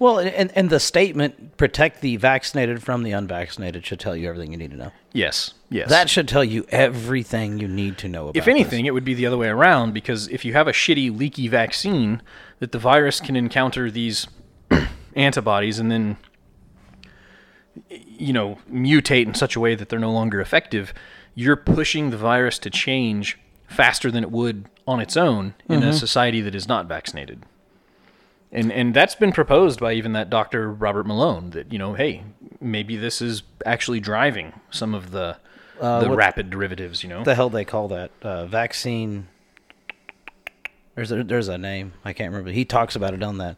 Well, 0.00 0.20
and, 0.20 0.52
and 0.56 0.70
the 0.70 0.78
statement 0.78 1.56
"protect 1.56 2.00
the 2.02 2.16
vaccinated 2.16 2.82
from 2.82 3.02
the 3.02 3.10
unvaccinated" 3.10 3.84
should 3.84 3.98
tell 3.98 4.16
you 4.16 4.28
everything 4.28 4.52
you 4.52 4.56
need 4.58 4.70
to 4.70 4.76
know. 4.76 4.92
Yes, 5.12 5.54
yes. 5.70 5.88
That 5.90 6.08
should 6.08 6.28
tell 6.28 6.44
you 6.44 6.64
everything 6.68 7.58
you 7.58 7.66
need 7.66 7.98
to 7.98 8.08
know 8.08 8.28
about. 8.28 8.36
if 8.36 8.46
anything, 8.46 8.86
it 8.86 8.94
would 8.94 9.04
be 9.04 9.14
the 9.14 9.26
other 9.26 9.36
way 9.36 9.48
around 9.48 9.92
because 9.94 10.28
if 10.28 10.44
you 10.44 10.52
have 10.52 10.68
a 10.68 10.72
shitty, 10.72 11.16
leaky 11.16 11.48
vaccine, 11.48 12.22
that 12.60 12.70
the 12.70 12.78
virus 12.78 13.20
can 13.20 13.34
encounter 13.34 13.90
these 13.90 14.28
antibodies 15.16 15.78
and 15.80 15.90
then, 15.90 16.16
you 17.90 18.32
know, 18.32 18.58
mutate 18.70 19.26
in 19.26 19.34
such 19.34 19.56
a 19.56 19.60
way 19.60 19.74
that 19.74 19.88
they're 19.88 19.98
no 19.98 20.12
longer 20.12 20.40
effective, 20.40 20.92
you're 21.34 21.56
pushing 21.56 22.10
the 22.10 22.16
virus 22.16 22.58
to 22.60 22.70
change 22.70 23.38
faster 23.66 24.10
than 24.10 24.22
it 24.24 24.30
would 24.30 24.64
on 24.86 25.00
its 25.00 25.16
own 25.16 25.54
in 25.68 25.82
a 25.82 25.88
Mhm. 25.90 25.94
society 25.94 26.40
that 26.40 26.54
is 26.54 26.66
not 26.66 26.86
vaccinated. 26.86 27.44
And 28.50 28.72
and 28.72 28.94
that's 28.94 29.14
been 29.14 29.32
proposed 29.32 29.78
by 29.78 29.92
even 29.92 30.12
that 30.14 30.30
Dr. 30.30 30.72
Robert 30.72 31.06
Malone 31.06 31.50
that 31.50 31.70
you 31.70 31.78
know, 31.78 31.92
hey, 31.92 32.22
maybe 32.60 32.96
this 32.96 33.20
is 33.20 33.42
actually 33.66 34.00
driving 34.00 34.54
some 34.70 34.94
of 34.94 35.10
the 35.10 35.36
Uh, 35.80 36.00
the 36.00 36.10
rapid 36.10 36.48
derivatives, 36.50 37.02
you 37.02 37.08
know. 37.10 37.18
What 37.18 37.24
the 37.26 37.34
hell 37.34 37.50
they 37.50 37.64
call 37.64 37.88
that 37.88 38.10
uh, 38.22 38.46
vaccine? 38.46 39.28
There's 40.94 41.12
a, 41.12 41.22
there's 41.22 41.48
a 41.48 41.58
name 41.58 41.92
I 42.04 42.12
can't 42.12 42.32
remember. 42.32 42.50
He 42.50 42.64
talks 42.64 42.96
about 42.96 43.14
it 43.14 43.22
on 43.22 43.38
that. 43.38 43.56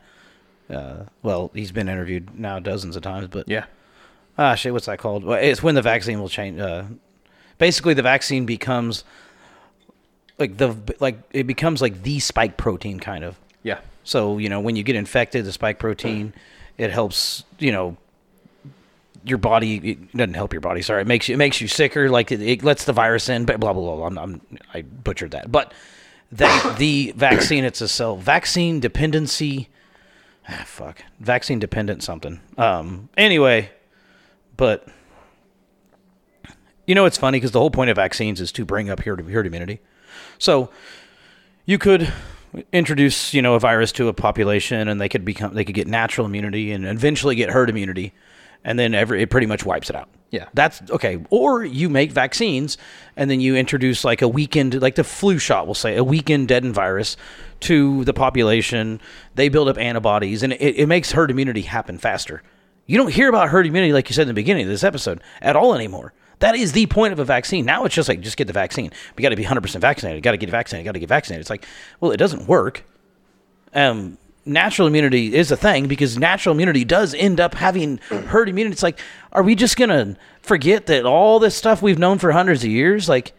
Uh, 0.69 1.05
well, 1.23 1.51
he's 1.55 1.73
been 1.73 1.89
interviewed 1.89 2.39
now 2.39 2.59
dozens 2.59 2.95
of 2.97 3.03
times, 3.03 3.29
but 3.29 3.49
yeah. 3.49 3.65
Ah, 4.41 4.55
shit, 4.55 4.73
what's 4.73 4.87
that 4.87 4.99
called? 4.99 5.23
Well, 5.23 5.39
it's 5.39 5.63
when 5.63 5.75
the 5.75 5.83
vaccine 5.83 6.19
will 6.19 6.31
change. 6.31 6.59
Uh, 6.59 6.85
basically, 7.59 7.93
the 7.93 8.01
vaccine 8.03 8.47
becomes 8.47 9.05
like 10.39 10.57
the 10.57 10.75
like 10.99 11.19
it 11.31 11.47
becomes 11.47 11.83
like 11.83 12.03
the 12.03 12.19
spike 12.21 12.57
protein 12.57 12.99
kind 12.99 13.23
of. 13.23 13.37
Yeah. 13.63 13.81
So 14.03 14.39
you 14.39 14.49
know 14.49 14.59
when 14.59 14.77
you 14.77 14.83
get 14.83 14.97
infected, 14.97 15.45
the 15.45 15.53
spike 15.53 15.79
protein, 15.79 16.33
it 16.79 16.91
helps 16.91 17.45
you 17.59 17.71
know 17.71 17.99
your 19.25 19.37
body. 19.37 19.77
It 19.91 20.17
doesn't 20.17 20.33
help 20.33 20.55
your 20.55 20.63
body. 20.63 20.81
Sorry, 20.81 21.03
it 21.03 21.07
makes 21.07 21.29
you 21.29 21.35
it 21.35 21.39
makes 21.39 21.61
you 21.61 21.69
sicker. 21.69 22.09
Like 22.09 22.33
it, 22.33 22.41
it 22.41 22.63
lets 22.63 22.87
the 22.87 22.95
virus 22.95 23.29
in. 23.29 23.45
But 23.45 23.61
blah 23.61 23.75
blah 23.75 23.83
blah. 23.83 23.97
blah. 23.97 24.07
I'm, 24.07 24.19
I'm 24.19 24.59
I 24.73 24.81
butchered 24.81 25.33
that. 25.33 25.53
But 25.53 25.75
that 26.33 26.77
the 26.79 27.13
vaccine 27.15 27.65
it's 27.65 27.83
a 27.83 27.89
cell 27.89 28.17
vaccine 28.17 28.81
dependency. 28.81 29.69
Ah, 30.49 30.65
fuck, 30.65 31.03
vaccine 31.19 31.59
dependent 31.59 32.03
something. 32.03 32.41
Um. 32.57 33.11
Anyway, 33.19 33.71
but 34.61 34.87
you 36.87 36.95
know 36.95 37.07
it's 37.07 37.17
funny 37.17 37.37
because 37.39 37.53
the 37.53 37.59
whole 37.59 37.71
point 37.71 37.89
of 37.89 37.97
vaccines 37.97 38.43
is 38.43 38.53
to 38.53 38.67
bring 38.67 38.91
up 38.91 39.01
herd 39.01 39.27
herd 39.31 39.47
immunity. 39.47 39.81
So 40.39 40.69
you 41.65 41.79
could 41.79 42.13
introduce 42.71 43.33
you 43.33 43.41
know 43.41 43.55
a 43.55 43.59
virus 43.59 43.91
to 43.93 44.09
a 44.09 44.13
population 44.13 44.87
and 44.87 45.01
they 45.01 45.09
could 45.09 45.25
become 45.25 45.55
they 45.55 45.65
could 45.65 45.75
get 45.75 45.87
natural 45.89 46.27
immunity 46.27 46.73
and 46.73 46.85
eventually 46.87 47.35
get 47.37 47.49
herd 47.49 47.71
immunity 47.71 48.13
and 48.63 48.79
then 48.79 48.93
every 48.93 49.23
it 49.23 49.31
pretty 49.31 49.47
much 49.47 49.65
wipes 49.65 49.89
it 49.89 49.97
out 49.97 50.09
Yeah. 50.31 50.47
that's 50.53 50.83
okay 50.91 51.25
or 51.31 51.65
you 51.65 51.89
make 51.89 52.11
vaccines 52.13 52.77
and 53.17 53.31
then 53.31 53.41
you 53.41 53.55
introduce 53.57 54.05
like 54.05 54.21
a 54.21 54.29
weakened 54.29 54.83
like 54.83 54.97
the 54.97 55.05
flu 55.05 55.39
shot 55.39 55.67
we'll 55.69 55.75
say 55.75 55.97
a 55.97 56.03
weakened 56.05 56.49
deadened 56.49 56.75
virus 56.75 57.17
to 57.61 58.05
the 58.05 58.13
population 58.13 59.01
they 59.37 59.49
build 59.49 59.69
up 59.69 59.79
antibodies 59.79 60.43
and 60.43 60.53
it, 60.55 60.75
it 60.77 60.87
makes 60.87 61.13
herd 61.13 61.31
immunity 61.31 61.63
happen 61.63 61.97
faster 61.99 62.43
you 62.91 62.97
don't 62.99 63.13
hear 63.13 63.29
about 63.29 63.49
herd 63.51 63.67
immunity 63.67 63.93
like 63.93 64.09
you 64.09 64.15
said 64.15 64.23
in 64.23 64.29
the 64.29 64.35
beginning 64.35 64.65
of 64.65 64.69
this 64.69 64.85
episode 64.85 65.21
at 65.41 65.55
all 65.57 65.75
anymore 65.75 66.13
that 66.41 66.55
is 66.57 66.73
the 66.73 66.87
point 66.87 67.13
of 67.13 67.19
a 67.19 67.25
vaccine. 67.27 67.67
Now 67.67 67.85
it's 67.85 67.95
just 67.95 68.09
like, 68.09 68.23
just 68.23 68.39
get 68.39 68.47
the 68.47 68.55
vaccine. 68.55 68.91
We 69.15 69.21
got 69.21 69.29
to 69.29 69.37
be 69.37 69.45
100% 69.45 69.79
vaccinated. 69.79 70.23
Got 70.23 70.31
to 70.31 70.39
get 70.39 70.49
vaccinated. 70.49 70.87
Got 70.87 70.93
to 70.93 70.99
get 70.99 71.09
vaccinated. 71.11 71.43
It's 71.43 71.51
like, 71.51 71.67
well, 72.01 72.13
it 72.13 72.17
doesn't 72.17 72.49
work. 72.49 72.83
Um, 73.75 74.17
natural 74.47 74.89
immunity 74.89 75.35
is 75.35 75.51
a 75.51 75.57
thing 75.59 75.87
because 75.87 76.17
natural 76.17 76.55
immunity 76.55 76.83
does 76.83 77.13
end 77.13 77.41
up 77.41 77.53
having 77.57 77.99
herd 78.09 78.49
immunity. 78.49 78.73
It's 78.73 78.83
like, 78.83 78.99
are 79.33 79.43
we 79.43 79.55
just 79.55 79.77
going 79.77 79.91
to 79.91 80.17
forget 80.41 80.87
that 80.87 81.05
all 81.05 81.41
this 81.41 81.55
stuff 81.55 81.83
we've 81.83 81.99
known 81.99 82.17
for 82.19 82.33
hundreds 82.33 82.65
of 82.65 82.71
years? 82.71 83.07
Like, 83.07 83.33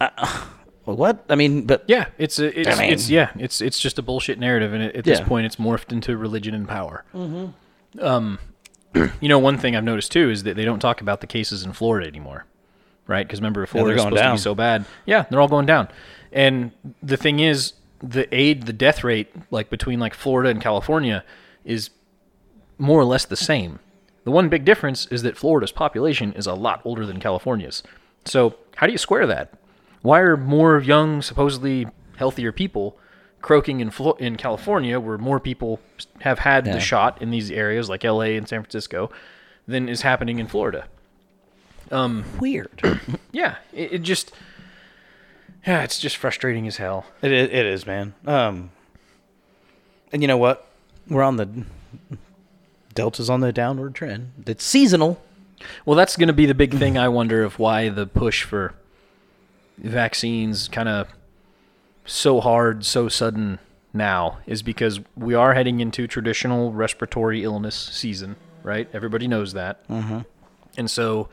uh, 0.00 0.44
what? 0.84 1.24
I 1.28 1.34
mean, 1.34 1.66
but 1.66 1.82
Yeah, 1.88 2.06
it's 2.16 2.38
a, 2.38 2.60
it's, 2.60 2.68
I 2.78 2.80
mean- 2.80 2.92
it's 2.92 3.10
yeah, 3.10 3.30
it's 3.36 3.60
it's 3.60 3.80
just 3.80 3.98
a 3.98 4.02
bullshit 4.02 4.38
narrative, 4.38 4.72
and 4.72 4.84
at 4.84 5.02
this 5.04 5.18
Yeah. 5.18 5.26
point, 5.26 5.46
it's 5.46 5.56
morphed 5.56 5.90
into 5.92 6.16
religion 6.16 6.54
and 6.54 6.68
power. 6.68 7.04
Mhm. 7.12 7.54
Um, 8.00 8.38
you 9.20 9.28
know, 9.28 9.38
one 9.38 9.58
thing 9.58 9.76
I've 9.76 9.84
noticed 9.84 10.12
too 10.12 10.30
is 10.30 10.42
that 10.44 10.56
they 10.56 10.64
don't 10.64 10.80
talk 10.80 11.00
about 11.00 11.20
the 11.20 11.26
cases 11.26 11.64
in 11.64 11.72
Florida 11.72 12.06
anymore, 12.06 12.46
right? 13.06 13.26
Because 13.26 13.40
remember, 13.40 13.66
Florida 13.66 13.96
going 13.96 14.06
supposed 14.06 14.16
to 14.16 14.22
down. 14.22 14.36
be 14.36 14.40
so 14.40 14.54
bad. 14.54 14.84
Yeah, 15.04 15.26
they're 15.28 15.40
all 15.40 15.48
going 15.48 15.66
down. 15.66 15.88
And 16.32 16.72
the 17.02 17.16
thing 17.16 17.40
is, 17.40 17.74
the 18.02 18.32
aid, 18.34 18.66
the 18.66 18.72
death 18.72 19.04
rate, 19.04 19.32
like 19.50 19.70
between 19.70 19.98
like 19.98 20.14
Florida 20.14 20.50
and 20.50 20.60
California, 20.60 21.24
is 21.64 21.90
more 22.78 23.00
or 23.00 23.04
less 23.04 23.24
the 23.24 23.36
same. 23.36 23.78
The 24.24 24.30
one 24.30 24.48
big 24.48 24.64
difference 24.64 25.06
is 25.06 25.22
that 25.22 25.36
Florida's 25.36 25.72
population 25.72 26.32
is 26.32 26.46
a 26.46 26.54
lot 26.54 26.80
older 26.84 27.06
than 27.06 27.20
California's. 27.20 27.82
So 28.24 28.56
how 28.76 28.86
do 28.86 28.92
you 28.92 28.98
square 28.98 29.26
that? 29.26 29.52
Why 30.02 30.20
are 30.20 30.36
more 30.36 30.80
young, 30.80 31.22
supposedly 31.22 31.86
healthier 32.16 32.52
people 32.52 32.98
croaking 33.42 33.80
in 33.80 33.90
Flo- 33.90 34.14
in 34.18 34.36
California, 34.36 34.98
where 34.98 35.18
more 35.18 35.38
people 35.40 35.80
have 36.20 36.40
had 36.40 36.66
Yeah. 36.66 36.74
the 36.74 36.80
shot 36.80 37.20
in 37.22 37.30
these 37.30 37.50
areas 37.50 37.88
like 37.88 38.04
L.A. 38.04 38.36
and 38.36 38.48
San 38.48 38.62
Francisco, 38.62 39.10
than 39.68 39.88
is 39.88 40.02
happening 40.02 40.38
in 40.38 40.46
Florida? 40.46 40.86
Um, 41.90 42.24
weird. 42.40 42.82
yeah, 43.32 43.56
it, 43.72 43.92
it 43.94 43.98
just 44.02 44.32
yeah, 45.66 45.82
it's 45.82 45.98
just 45.98 46.16
frustrating 46.16 46.66
as 46.66 46.76
hell. 46.76 47.06
It 47.22 47.32
is, 47.32 47.48
it 47.48 47.66
is, 47.66 47.86
man. 47.86 48.14
Um, 48.26 48.70
and 50.12 50.22
you 50.22 50.28
know 50.28 50.36
what? 50.36 50.66
We're 51.08 51.22
on 51.22 51.36
the 51.36 51.48
Delta's 52.94 53.28
on 53.30 53.40
the 53.40 53.52
downward 53.52 53.94
trend. 53.94 54.32
It's 54.46 54.64
seasonal. 54.64 55.22
Well, 55.84 55.96
that's 55.96 56.16
going 56.16 56.28
to 56.28 56.32
be 56.34 56.46
the 56.46 56.54
big 56.54 56.74
thing. 56.74 56.96
I 56.98 57.08
wonder 57.08 57.42
of 57.42 57.58
why 57.58 57.88
the 57.88 58.06
push 58.06 58.42
for 58.42 58.74
vaccines 59.78 60.68
kind 60.68 60.88
of 60.88 61.08
so 62.06 62.40
hard, 62.40 62.84
so 62.84 63.08
sudden 63.08 63.58
now 63.92 64.38
is 64.46 64.62
because 64.62 65.00
we 65.16 65.34
are 65.34 65.54
heading 65.54 65.80
into 65.80 66.06
traditional 66.06 66.72
respiratory 66.72 67.42
illness 67.44 67.74
season, 67.92 68.36
right? 68.62 68.88
Everybody 68.92 69.26
knows 69.26 69.52
that. 69.54 69.86
Mhm. 69.88 70.24
And 70.76 70.90
so 70.90 71.28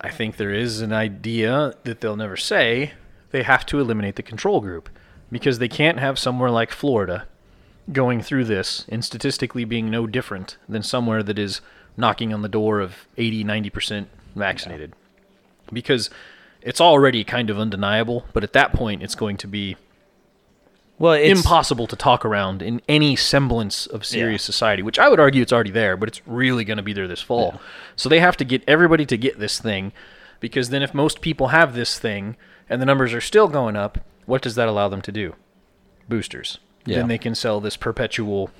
I 0.00 0.10
think 0.10 0.36
there 0.36 0.52
is 0.52 0.80
an 0.80 0.92
idea 0.92 1.74
that 1.84 2.00
they'll 2.00 2.16
never 2.16 2.36
say 2.36 2.92
they 3.30 3.42
have 3.42 3.66
to 3.66 3.80
eliminate 3.80 4.16
the 4.16 4.22
control 4.22 4.60
group 4.60 4.88
because 5.30 5.58
they 5.58 5.68
can't 5.68 5.98
have 5.98 6.18
somewhere 6.18 6.50
like 6.50 6.70
Florida 6.70 7.26
going 7.92 8.20
through 8.22 8.44
this 8.44 8.84
and 8.88 9.04
statistically 9.04 9.64
being 9.64 9.90
no 9.90 10.06
different 10.06 10.56
than 10.68 10.82
somewhere 10.82 11.22
that 11.22 11.38
is 11.38 11.60
knocking 11.96 12.32
on 12.32 12.42
the 12.42 12.48
door 12.48 12.80
of 12.80 13.06
80 13.16 13.44
90% 13.44 14.06
vaccinated 14.36 14.92
because 15.72 16.08
it's 16.62 16.80
already 16.80 17.24
kind 17.24 17.50
of 17.50 17.58
undeniable 17.58 18.24
but 18.32 18.44
at 18.44 18.52
that 18.52 18.72
point 18.72 19.02
it's 19.02 19.14
going 19.14 19.36
to 19.36 19.46
be 19.48 19.76
Well, 20.98 21.14
it's- 21.14 21.36
impossible 21.38 21.86
to 21.86 21.96
talk 21.96 22.24
around 22.24 22.60
in 22.62 22.82
any 22.88 23.16
semblance 23.16 23.86
of 23.86 24.04
serious 24.04 24.42
society, 24.42 24.82
which 24.82 24.98
I 24.98 25.08
would 25.08 25.18
argue 25.18 25.40
it's 25.40 25.52
already 25.52 25.70
there, 25.70 25.96
but 25.96 26.08
it's 26.10 26.20
really 26.26 26.62
going 26.64 26.76
to 26.76 26.82
be 26.82 26.92
there 26.92 27.08
this 27.08 27.22
fall. 27.22 27.58
So 27.96 28.08
they 28.10 28.20
have 28.20 28.36
to 28.36 28.44
get 28.44 28.62
everybody 28.68 29.06
to 29.06 29.16
get 29.16 29.38
this 29.38 29.58
thing 29.58 29.92
because 30.40 30.68
then 30.68 30.82
if 30.82 30.92
most 30.92 31.22
people 31.22 31.48
have 31.48 31.74
this 31.74 31.98
thing 31.98 32.36
and 32.68 32.82
the 32.82 32.86
numbers 32.86 33.14
are 33.14 33.20
still 33.22 33.48
going 33.48 33.76
up, 33.76 33.98
what 34.26 34.42
does 34.42 34.56
that 34.56 34.68
allow 34.68 34.88
them 34.88 35.00
to 35.02 35.10
do? 35.12 35.34
Boosters. 36.08 36.58
Yeah. 36.84 36.98
Then 36.98 37.08
they 37.08 37.18
can 37.18 37.34
sell 37.34 37.60
this 37.60 37.76
perpetual 37.78 38.50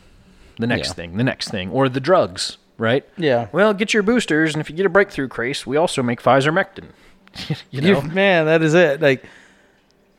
the 0.58 0.66
next 0.66 0.88
Yeah. 0.88 0.94
thing, 0.94 1.16
the 1.18 1.24
next 1.24 1.48
thing, 1.50 1.70
or 1.70 1.88
the 1.90 2.00
drugs, 2.00 2.56
right? 2.78 3.04
Yeah. 3.18 3.48
Well, 3.52 3.74
get 3.74 3.92
your 3.92 4.02
boosters, 4.02 4.54
and 4.54 4.60
if 4.62 4.70
you 4.70 4.76
get 4.76 4.86
a 4.86 4.90
breakthrough 4.90 5.28
case, 5.28 5.66
we 5.66 5.76
also 5.76 6.02
make 6.02 6.22
Pfizermectin. 6.22 6.86
you 7.70 7.80
know? 7.80 8.00
Man, 8.00 8.46
that 8.46 8.62
is 8.62 8.74
it. 8.74 9.00
Like, 9.00 9.24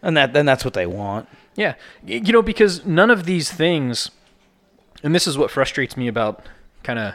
and 0.01 0.17
that 0.17 0.33
then 0.33 0.45
that's 0.45 0.65
what 0.65 0.73
they 0.73 0.85
want. 0.85 1.27
Yeah. 1.55 1.75
You 2.05 2.33
know, 2.33 2.41
because 2.41 2.85
none 2.85 3.09
of 3.09 3.25
these 3.25 3.51
things, 3.51 4.09
and 5.03 5.13
this 5.13 5.27
is 5.27 5.37
what 5.37 5.51
frustrates 5.51 5.97
me 5.97 6.07
about 6.07 6.45
kind 6.83 6.99
of 6.99 7.13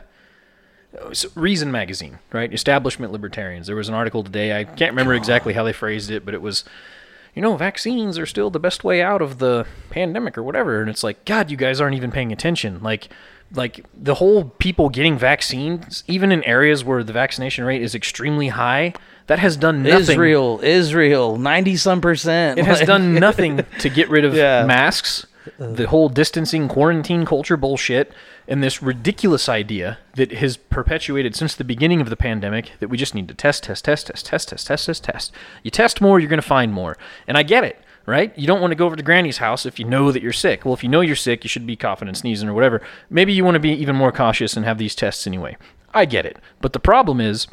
uh, 1.01 1.29
Reason 1.35 1.71
Magazine, 1.71 2.19
right? 2.33 2.53
Establishment 2.53 3.13
libertarians. 3.13 3.67
There 3.67 3.77
was 3.77 3.89
an 3.89 3.95
article 3.95 4.23
today. 4.23 4.59
I 4.59 4.65
can't 4.65 4.93
remember 4.93 5.15
exactly 5.15 5.55
how 5.55 5.65
they 5.65 5.73
phrased 5.73 6.11
it, 6.11 6.25
but 6.25 6.35
it 6.35 6.43
was, 6.43 6.65
you 7.35 7.43
know, 7.43 7.57
vaccines 7.57 8.19
are 8.19 8.27
still 8.27 8.51
the 8.51 8.61
best 8.61 8.85
way 8.85 9.03
out 9.03 9.23
of 9.23 9.39
the 9.39 9.67
pandemic 9.91 10.37
or 10.39 10.43
whatever. 10.43 10.81
And 10.81 10.91
it's 10.91 11.03
like, 11.03 11.25
God, 11.25 11.51
you 11.51 11.57
guys 11.57 11.81
aren't 11.81 11.97
even 11.97 12.11
paying 12.11 12.33
attention. 12.33 12.83
Like, 12.83 13.09
like 13.55 13.85
the 13.95 14.15
whole 14.15 14.45
people 14.59 14.89
getting 14.89 15.17
vaccines, 15.19 16.05
even 16.07 16.33
in 16.33 16.43
areas 16.45 16.85
where 16.85 17.03
the 17.05 17.13
vaccination 17.13 17.65
rate 17.65 17.83
is 17.83 17.95
extremely 17.95 18.49
high, 18.49 18.93
that 19.29 19.39
has 19.39 19.57
done 19.57 19.83
nothing. 19.83 20.01
Israel, 20.01 20.61
Israel, 20.63 21.37
ninety 21.37 21.77
some 21.77 22.01
percent. 22.01 22.59
It 22.59 22.65
has 22.65 22.81
done 22.83 23.15
nothing 23.27 23.65
to 23.81 23.89
get 23.89 24.09
rid 24.09 24.25
of 24.25 24.35
Yeah. 24.37 24.65
masks, 24.67 25.27
the 25.59 25.87
whole 25.89 26.09
distancing, 26.09 26.69
quarantine 26.69 27.25
culture 27.25 27.57
bullshit, 27.57 28.13
and 28.49 28.63
this 28.63 28.83
ridiculous 28.83 29.49
idea 29.49 29.99
that 30.15 30.33
has 30.33 30.57
perpetuated 30.57 31.35
since 31.37 31.55
the 31.55 31.65
beginning 31.65 32.01
of 32.01 32.11
the 32.11 32.17
pandemic 32.17 32.73
that 32.81 32.89
we 32.89 32.97
just 32.97 33.15
need 33.15 33.29
to 33.29 33.35
test, 33.35 33.65
test, 33.65 33.85
test, 33.85 34.07
test, 34.09 34.27
test, 34.27 34.49
test, 34.49 34.67
test, 34.67 34.87
test, 34.87 35.05
test. 35.05 35.33
You 35.63 35.71
test 35.71 36.01
more, 36.01 36.19
you're 36.21 36.29
going 36.29 36.41
to 36.41 36.47
find 36.47 36.73
more. 36.73 36.97
And 37.29 37.37
I 37.39 37.43
get 37.45 37.65
it, 37.65 37.81
right? 38.07 38.37
You 38.39 38.47
don't 38.47 38.61
want 38.61 38.71
to 38.71 38.77
go 38.77 38.87
over 38.87 38.97
to 38.97 39.03
Granny's 39.03 39.39
house 39.39 39.67
if 39.67 39.79
you 39.79 39.85
know 39.85 40.13
that 40.13 40.23
you're 40.23 40.33
sick. 40.33 40.65
Well, 40.65 40.75
if 40.75 40.83
you 40.83 40.89
know 40.89 41.01
you're 41.01 41.17
sick, 41.17 41.45
you 41.45 41.49
should 41.49 41.67
be 41.67 41.77
coughing 41.77 42.09
and 42.09 42.17
sneezing 42.17 42.49
or 42.49 42.55
whatever. 42.55 42.81
Maybe 43.11 43.33
you 43.33 43.45
want 43.45 43.57
to 43.57 43.61
be 43.61 43.73
even 43.73 43.97
more 43.97 44.13
cautious 44.13 44.57
and 44.57 44.65
have 44.65 44.79
these 44.79 44.95
tests 44.95 45.27
anyway. 45.27 45.57
I 45.93 46.05
get 46.05 46.25
it. 46.25 46.39
But 46.61 46.73
the 46.73 46.81
problem 46.81 47.21
is, 47.21 47.49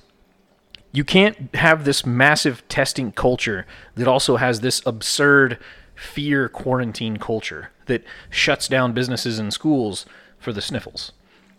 you 0.91 1.03
can't 1.03 1.55
have 1.55 1.85
this 1.85 2.05
massive 2.05 2.65
testing 2.67 3.11
culture 3.11 3.65
that 3.95 4.07
also 4.07 4.37
has 4.37 4.61
this 4.61 4.81
absurd 4.85 5.57
fear 5.95 6.47
quarantine 6.47 7.17
culture 7.17 7.71
that 7.87 8.03
shuts 8.29 8.67
down 8.67 8.93
businesses 8.93 9.39
and 9.39 9.51
schools 9.51 10.05
for 10.37 10.53
the 10.53 10.61
sniffles, 10.61 11.11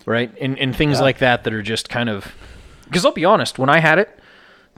right? 0.07 0.32
And 0.40 0.57
and 0.59 0.74
things 0.74 1.01
like 1.01 1.18
that 1.18 1.42
that 1.45 1.53
are 1.53 1.62
just 1.62 1.88
kind 1.88 2.09
of 2.09 2.32
because 2.84 3.05
I'll 3.05 3.12
be 3.12 3.24
honest, 3.24 3.59
when 3.59 3.68
I 3.68 3.80
had 3.80 3.99
it 3.99 4.18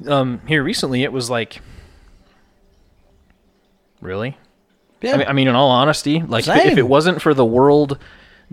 um, 0.07 0.41
here 0.47 0.63
recently, 0.63 1.03
it 1.03 1.13
was 1.13 1.29
like, 1.29 1.61
really. 4.01 4.37
Yeah. 5.03 5.15
I 5.15 5.17
mean, 5.19 5.27
I 5.29 5.33
mean, 5.33 5.49
in 5.49 5.55
all 5.55 5.71
honesty, 5.71 6.23
like 6.23 6.49
if, 6.49 6.73
if 6.73 6.79
it 6.79 6.89
wasn't 6.89 7.21
for 7.23 7.35
the 7.35 7.45
world 7.45 7.99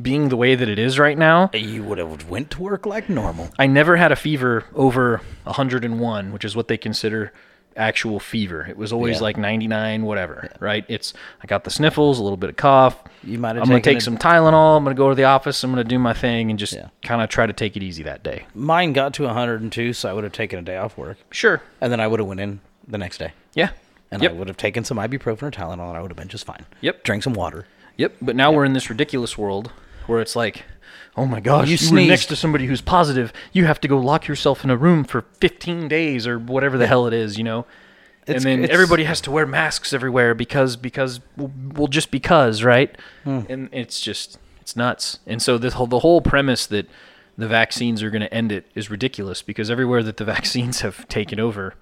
being 0.01 0.29
the 0.29 0.35
way 0.37 0.55
that 0.55 0.67
it 0.67 0.79
is 0.79 0.97
right 0.99 1.17
now, 1.17 1.49
eh, 1.53 1.57
you 1.57 1.83
would 1.83 1.97
have 1.99 2.29
went 2.29 2.51
to 2.51 2.61
work 2.61 2.85
like 2.85 3.09
normal. 3.09 3.49
I 3.59 3.67
never 3.67 3.95
had 3.97 4.11
a 4.11 4.15
fever 4.15 4.65
over 4.75 5.21
101, 5.43 6.31
which 6.33 6.43
is 6.43 6.55
what 6.55 6.67
they 6.67 6.77
consider 6.77 7.31
actual 7.75 8.19
fever. 8.19 8.65
It 8.69 8.77
was 8.77 8.91
always 8.93 9.17
Yeah. 9.17 9.23
like 9.23 9.37
99, 9.37 10.03
whatever, 10.05 10.49
right? 10.59 10.85
It's 10.87 11.13
I 11.43 11.47
got 11.47 11.63
the 11.63 11.69
sniffles, 11.71 12.19
a 12.19 12.23
little 12.23 12.37
bit 12.37 12.49
of 12.51 12.55
cough. 12.55 13.01
You 13.23 13.39
might 13.39 13.55
I'm 13.57 13.63
going 13.65 13.81
to 13.81 13.89
take 13.89 13.97
a- 13.97 14.01
some 14.01 14.17
Tylenol. 14.17 14.77
I'm 14.77 14.83
going 14.83 14.95
to 14.95 14.99
go 14.99 15.09
to 15.09 15.15
the 15.15 15.23
office. 15.23 15.63
I'm 15.63 15.71
going 15.71 15.83
to 15.83 15.87
do 15.89 15.97
my 15.97 16.13
thing 16.13 16.49
and 16.51 16.59
just 16.59 16.73
Yeah. 16.73 16.89
kind 17.03 17.21
of 17.21 17.29
try 17.29 17.47
to 17.47 17.53
take 17.53 17.75
it 17.75 17.81
easy 17.81 18.03
that 18.03 18.21
day. 18.23 18.45
Mine 18.53 18.93
got 18.93 19.13
to 19.15 19.23
102, 19.25 19.93
so 19.93 20.09
I 20.09 20.13
would 20.13 20.23
have 20.23 20.33
taken 20.33 20.59
a 20.59 20.61
day 20.61 20.77
off 20.77 20.97
work, 20.97 21.17
Sure. 21.31 21.61
and 21.81 21.91
then 21.91 21.99
I 21.99 22.05
would 22.07 22.19
have 22.19 22.27
went 22.27 22.41
in 22.41 22.59
the 22.87 22.97
next 22.99 23.17
day, 23.17 23.31
Yeah. 23.55 23.69
And 24.13 24.23
yep. 24.23 24.31
I 24.31 24.35
would 24.35 24.47
have 24.47 24.57
taken 24.57 24.83
some 24.83 24.97
ibuprofen 24.97 25.43
or 25.43 25.51
Tylenol, 25.51 25.89
and 25.89 25.97
I 25.97 26.01
would 26.01 26.11
have 26.11 26.17
been 26.17 26.27
just 26.27 26.45
fine. 26.45 26.65
Yep. 26.81 27.03
Drank 27.03 27.23
some 27.23 27.33
water. 27.33 27.65
Yep. 27.97 28.13
But 28.21 28.35
now 28.35 28.51
we're 28.51 28.65
in 28.65 28.73
this 28.73 28.89
ridiculous 28.89 29.37
world 29.37 29.71
where 30.07 30.19
it's 30.21 30.35
like, 30.35 30.63
oh 31.15 31.25
my 31.25 31.39
gosh, 31.39 31.69
You 31.69 31.77
you, 31.79 31.93
were 31.93 32.07
next 32.07 32.27
to 32.27 32.35
somebody 32.35 32.65
who's 32.67 32.81
positive. 32.81 33.33
You 33.51 33.65
have 33.65 33.79
to 33.81 33.87
go 33.87 33.97
lock 33.99 34.27
yourself 34.27 34.63
in 34.63 34.69
a 34.69 34.77
room 34.77 35.03
for 35.03 35.21
15 35.39 35.87
days 35.87 36.27
or 36.27 36.37
whatever 36.39 36.77
the 36.77 36.87
hell 36.87 37.07
it 37.07 37.13
is, 37.13 37.37
you 37.37 37.43
know? 37.43 37.65
It's- 38.25 38.45
and 38.45 38.63
then 38.63 38.71
everybody 38.71 39.03
has 39.03 39.19
to 39.21 39.31
wear 39.31 39.45
masks 39.45 39.91
everywhere 39.91 40.33
because 40.33 40.77
because 40.77 41.19
well, 41.35 41.51
well 41.73 41.87
just 41.87 42.09
because 42.09 42.63
right 42.63 42.95
Hmm. 43.25 43.41
and 43.49 43.67
it's 43.73 43.99
just 43.99 44.37
it's 44.61 44.77
nuts 44.77 45.19
and 45.27 45.41
so 45.41 45.57
this 45.57 45.73
whole 45.73 45.87
the 45.87 45.99
whole 45.99 46.21
premise 46.21 46.65
that 46.67 46.87
the 47.37 47.49
vaccines 47.49 48.01
are 48.01 48.09
going 48.09 48.21
to 48.21 48.33
end 48.33 48.49
it 48.53 48.65
is 48.75 48.89
ridiculous 48.89 49.41
because 49.41 49.69
everywhere 49.69 50.01
that 50.03 50.15
the 50.15 50.23
vaccines 50.35 50.79
have 50.79 51.05
taken 51.09 51.37
over 51.37 51.73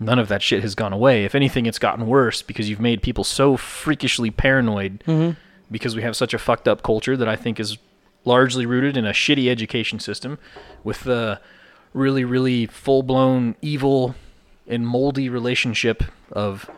none 0.00 0.18
of 0.18 0.28
that 0.28 0.42
shit 0.42 0.62
has 0.62 0.74
gone 0.74 0.92
away. 0.92 1.24
If 1.24 1.34
anything 1.34 1.66
it's 1.66 1.78
gotten 1.78 2.06
worse 2.06 2.42
because 2.42 2.68
you've 2.70 2.80
made 2.80 3.02
people 3.02 3.24
so 3.24 3.56
freakishly 3.56 4.30
paranoid 4.30 5.02
Mm-hmm. 5.06 5.38
because 5.70 5.94
we 5.96 6.02
have 6.02 6.16
such 6.16 6.32
a 6.34 6.38
fucked 6.38 6.68
up 6.68 6.82
culture 6.82 7.16
that 7.16 7.28
I 7.28 7.36
think 7.36 7.58
is 7.60 7.78
largely 8.24 8.66
rooted 8.66 8.96
in 8.96 9.06
a 9.06 9.10
shitty 9.12 9.48
education 9.50 9.98
system 10.00 10.38
with 10.84 11.00
the 11.04 11.40
really 11.94 12.24
really 12.24 12.66
full-blown 12.66 13.54
evil 13.62 14.14
and 14.66 14.86
moldy 14.86 15.28
relationship 15.28 16.04
of 16.32 16.68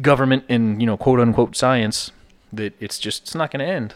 government 0.00 0.44
and 0.48 0.80
you 0.80 0.86
know 0.86 0.96
quote 0.96 1.18
unquote 1.20 1.56
science 1.56 2.10
that 2.52 2.74
it's 2.80 2.98
just 2.98 3.22
it's 3.22 3.34
not 3.34 3.50
going 3.50 3.64
to 3.64 3.72
end. 3.72 3.94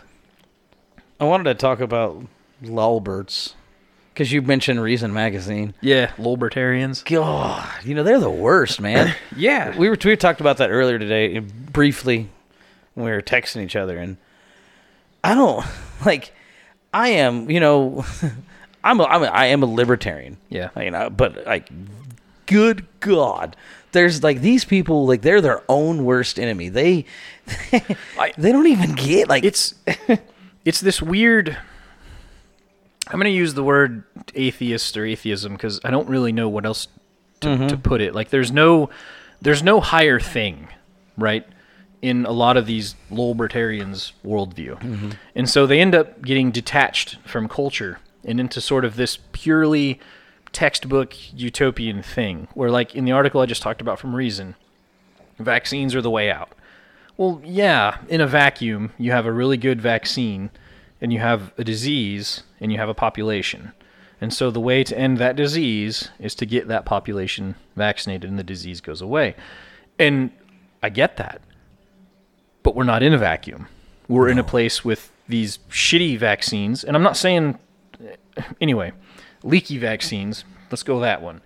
I 1.21 1.25
wanted 1.25 1.45
to 1.45 1.55
talk 1.55 1.81
about 1.81 2.25
Lolberts 2.63 3.55
because 4.15 4.33
you 4.33 4.41
mentioned 4.41 4.81
Reason 4.81 5.13
Magazine. 5.13 5.75
yeah 5.81 6.13
libertarians 6.17 7.03
God, 7.03 7.69
you 7.85 7.95
know 7.95 8.03
they're 8.05 8.21
the 8.21 8.31
worst, 8.31 8.81
man. 8.81 9.15
yeah 9.37 9.77
we 9.77 9.89
were 9.89 9.99
we 10.05 10.17
talked 10.17 10.41
about 10.41 10.59
that 10.59 10.71
earlier 10.71 10.99
today 10.99 11.37
uh, 11.37 11.41
briefly 11.41 12.31
when 12.95 13.07
we 13.07 13.11
were 13.13 13.23
texting 13.23 13.63
each 13.63 13.77
other, 13.77 13.99
and 13.99 14.17
I 15.23 15.35
don't 15.35 15.65
like. 16.07 16.33
I 16.95 17.09
am, 17.09 17.51
you 17.51 17.59
know, 17.59 18.05
I'm 18.85 19.01
a, 19.01 19.05
I'm 19.05 19.23
a, 19.25 19.27
I 19.27 19.47
am 19.47 19.65
a 19.65 19.67
libertarian. 19.67 20.37
Yeah. 20.49 20.71
you 20.81 20.93
know, 20.93 21.11
but 21.11 21.45
like, 21.45 21.69
good 22.47 22.87
God, 23.01 23.57
there's 23.91 24.23
like 24.23 24.41
these 24.41 24.65
people 24.65 25.05
like 25.05 25.23
they're 25.23 25.41
their 25.41 25.65
own 25.69 26.05
worst 26.05 26.39
enemy. 26.39 26.69
They 26.69 27.05
they 28.39 28.53
don't 28.53 28.69
even 28.69 28.95
get 28.95 29.29
like 29.29 29.43
it's 29.43 29.75
it's 30.65 30.81
this 30.81 31.03
weird 31.03 31.57
i'm 33.09 33.19
going 33.19 33.25
to 33.25 33.31
use 33.31 33.55
the 33.55 33.65
word 33.65 34.03
atheist 34.35 34.97
or 34.97 35.05
atheism 35.05 35.53
because 35.53 35.81
i 35.85 35.91
don't 35.91 36.09
really 36.09 36.33
know 36.33 36.49
what 36.49 36.65
else 36.65 36.89
to, 37.45 37.49
mm-hmm. 37.49 37.67
to 37.69 37.77
put 37.77 38.01
it. 38.01 38.15
Like 38.15 38.31
there's 38.31 38.51
no 38.51 38.91
there's 39.41 39.63
no 39.63 39.81
higher 39.81 40.19
thing 40.19 40.69
right 41.17 41.47
in 42.03 42.27
a 42.27 42.33
lot 42.33 42.57
of 42.57 42.67
these 42.67 42.97
libertarians 43.11 44.13
worldview. 44.25 44.79
Mm-hmm. 44.81 45.11
And 45.35 45.49
so 45.49 45.67
they 45.67 45.81
end 45.81 45.95
up 45.95 46.23
getting 46.23 46.51
detached 46.51 47.19
from 47.25 47.49
culture 47.49 47.99
and 48.25 48.41
into 48.41 48.61
sort 48.61 48.85
of 48.85 48.97
this 48.97 49.19
purely 49.33 50.01
textbook 50.53 51.15
utopian 51.33 52.03
thing 52.03 52.47
where 52.55 52.71
like 52.71 52.95
in 52.95 53.05
the 53.05 53.11
article 53.11 53.41
i 53.41 53.47
just 53.47 53.61
talked 53.61 53.81
about 53.81 53.99
from 53.99 54.15
reason 54.15 54.55
vaccines 55.39 55.95
are 55.95 56.03
the 56.03 56.11
way 56.11 56.31
out. 56.31 56.51
Well, 57.17 57.41
yeah, 57.45 57.99
in 58.09 58.21
a 58.21 58.27
vacuum, 58.27 58.93
you 58.99 59.11
have 59.13 59.27
a 59.27 59.33
really 59.33 59.57
good 59.57 59.81
vaccine 59.81 60.51
and 61.01 61.13
you 61.13 61.19
have 61.19 61.53
a 61.59 61.65
disease 61.65 62.45
and 62.65 62.73
you 62.73 62.79
have 62.79 62.89
a 62.89 62.95
population. 62.95 63.73
And 64.23 64.33
so 64.33 64.51
the 64.51 64.59
way 64.59 64.83
to 64.85 64.99
end 64.99 65.19
that 65.19 65.37
disease 65.37 66.09
is 66.19 66.35
to 66.37 66.47
get 66.47 66.67
that 66.69 66.87
population 66.87 67.57
vaccinated 67.77 68.31
and 68.31 68.39
the 68.39 68.43
disease 68.43 68.81
goes 68.81 69.03
away. 69.03 69.37
And 69.99 70.31
I 70.83 70.89
get 70.89 71.19
that. 71.19 71.43
But 72.63 72.75
we're 72.75 72.85
not 72.85 73.03
in 73.03 73.13
a 73.13 73.19
vacuum. 73.19 73.69
We're 74.09 74.31
in 74.31 74.39
a 74.39 74.45
place 74.45 74.83
with 74.83 75.13
these 75.29 75.59
shitty 75.69 76.19
vaccines. 76.19 76.83
And 76.83 76.97
I'm 76.97 77.03
not 77.03 77.19
saying, 77.19 77.59
anyway, 78.63 78.93
leaky 79.43 79.77
vaccines. 79.77 80.47
Let's 80.71 80.83
go 80.83 81.01
that 81.01 81.21
one 81.21 81.43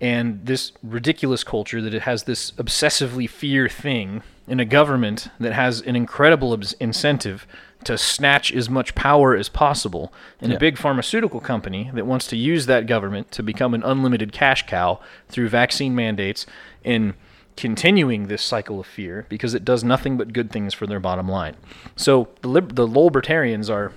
and 0.00 0.46
this 0.46 0.72
ridiculous 0.82 1.44
culture 1.44 1.82
that 1.82 1.92
it 1.92 2.02
has 2.02 2.22
this 2.22 2.52
obsessively 2.52 3.28
fear 3.28 3.68
thing 3.68 4.22
in 4.50 4.58
a 4.58 4.64
government 4.64 5.28
that 5.38 5.52
has 5.52 5.80
an 5.82 5.94
incredible 5.94 6.52
incentive 6.80 7.46
to 7.84 7.96
snatch 7.96 8.52
as 8.52 8.68
much 8.68 8.94
power 8.94 9.34
as 9.34 9.48
possible 9.48 10.12
in 10.40 10.52
a 10.52 10.58
big 10.58 10.76
pharmaceutical 10.76 11.40
company 11.40 11.90
that 11.94 12.04
wants 12.04 12.26
to 12.26 12.36
use 12.36 12.66
that 12.66 12.86
government 12.86 13.30
to 13.30 13.42
become 13.42 13.72
an 13.72 13.82
unlimited 13.82 14.32
cash 14.32 14.66
cow 14.66 15.00
through 15.28 15.48
vaccine 15.48 15.94
mandates 15.94 16.44
and 16.84 17.14
continuing 17.56 18.26
this 18.26 18.42
cycle 18.42 18.80
of 18.80 18.86
fear 18.86 19.24
because 19.28 19.54
it 19.54 19.64
does 19.64 19.84
nothing 19.84 20.18
but 20.18 20.32
good 20.32 20.50
things 20.50 20.74
for 20.74 20.86
their 20.86 21.00
bottom 21.00 21.28
line. 21.28 21.56
So 21.96 22.28
the 22.42 22.48
lib- 22.48 22.74
the 22.74 22.86
libertarians 22.86 23.70
are 23.70 23.92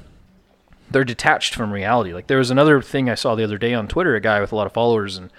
they're 0.92 1.04
detached 1.04 1.56
from 1.56 1.74
reality. 1.74 2.14
Like 2.14 2.28
there 2.28 2.38
was 2.38 2.52
another 2.52 2.82
thing 2.82 3.10
I 3.10 3.16
saw 3.16 3.36
the 3.36 3.44
other 3.44 3.58
day 3.58 3.74
on 3.74 3.88
Twitter, 3.88 4.16
a 4.16 4.22
guy 4.22 4.40
with 4.40 4.52
a 4.52 4.56
lot 4.56 4.68
of 4.68 4.74
followers 4.74 5.18
and 5.18 5.32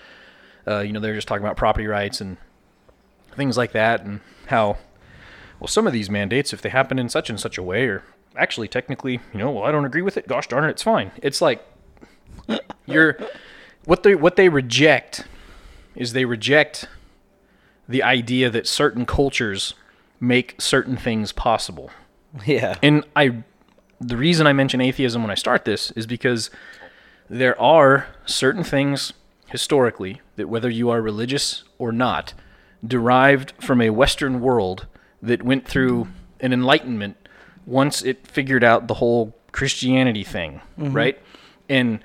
uh, 0.67 0.81
you 0.81 0.93
know, 0.93 1.01
they're 1.01 1.15
just 1.15 1.29
talking 1.29 1.45
about 1.45 1.57
property 1.57 1.87
rights 1.87 2.21
and 2.21 2.37
things 3.37 3.57
like 3.57 3.73
that, 3.73 4.03
and 4.05 4.21
how 4.47 4.79
well, 5.65 5.69
some 5.71 5.87
of 5.87 5.95
these 5.95 6.11
mandates, 6.11 6.53
if 6.53 6.61
they 6.61 6.69
happen 6.69 6.99
in 6.99 7.09
such 7.09 7.31
and 7.31 7.41
such 7.41 7.57
a 7.57 7.63
way, 7.63 7.87
or 7.87 8.03
actually 8.37 8.69
technically, 8.69 9.21
you 9.33 9.39
know, 9.39 9.51
well, 9.51 9.65
I 9.65 9.73
don't 9.73 9.87
agree 9.87 10.03
with 10.03 10.19
it. 10.19 10.29
Gosh 10.29 10.47
darn 10.47 10.65
it, 10.65 10.69
it's 10.69 10.83
fine. 10.83 11.11
It's 11.23 11.41
like 11.41 11.65
you're 12.87 13.17
what 13.87 14.03
they 14.03 14.15
what 14.15 14.37
they 14.37 14.51
reject 14.51 15.27
is 15.97 16.13
they 16.13 16.27
reject 16.27 16.87
the 17.89 18.03
idea 18.03 18.51
that 18.51 18.67
certain 18.67 19.07
cultures 19.07 19.73
make 20.21 20.61
certain 20.61 20.99
things 20.99 21.33
possible. 21.33 21.91
Yeah. 22.45 22.77
And 22.83 23.07
I 23.17 23.43
the 23.99 24.19
reason 24.19 24.47
I 24.47 24.53
mention 24.53 24.83
atheism 24.83 25.23
when 25.23 25.31
I 25.31 25.35
start 25.35 25.65
this 25.65 25.93
is 25.93 26.07
because 26.07 26.51
there 27.31 27.59
are 27.59 28.09
certain 28.27 28.65
things 28.65 29.15
historically 29.47 30.21
that 30.37 30.51
whether 30.51 30.69
you 30.69 30.91
are 30.91 31.01
religious 31.01 31.65
or 31.79 31.91
not 31.91 32.35
derived 32.87 33.55
from 33.63 33.81
a 33.81 33.89
western 33.89 34.43
world 34.43 34.89
that 35.25 35.43
went 35.43 35.67
through 35.67 36.09
an 36.41 36.53
enlightenment 36.53 37.17
once 37.67 38.03
it 38.03 38.27
figured 38.27 38.63
out 38.63 38.89
the 38.89 38.95
whole 38.95 39.35
Christianity 39.53 40.25
thing, 40.25 40.61
right? 40.93 41.19
And 41.69 42.01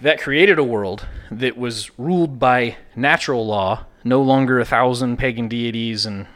that 0.00 0.20
created 0.20 0.58
a 0.58 0.64
world 0.64 1.06
that 1.30 1.56
was 1.56 1.96
ruled 1.98 2.38
by 2.38 2.76
natural 2.96 3.46
law, 3.46 3.84
no 4.02 4.20
longer 4.22 4.58
a 4.58 4.64
thousand 4.64 5.16
pagan 5.18 5.48
deities 5.48 6.06
and 6.06 6.26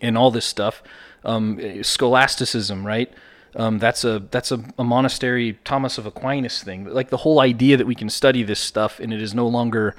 and 0.00 0.16
all 0.16 0.30
this 0.30 0.44
stuff. 0.46 0.82
Um, 1.24 1.82
scholasticism, 1.82 2.86
right? 2.86 3.12
Um, 3.56 3.78
that's 3.78 4.04
a 4.04 4.20
that's 4.30 4.52
a, 4.52 4.64
a 4.78 4.84
monastery 4.84 5.58
Thomas 5.64 5.98
of 5.98 6.06
Aquinas 6.06 6.62
thing. 6.62 6.84
Like 6.84 7.10
the 7.10 7.18
whole 7.18 7.40
idea 7.40 7.76
that 7.76 7.86
we 7.86 7.94
can 7.94 8.10
study 8.10 8.42
this 8.42 8.60
stuff 8.60 9.00
and 9.00 9.12
it 9.12 9.20
is 9.20 9.34
no 9.34 9.46
longer, 9.46 9.94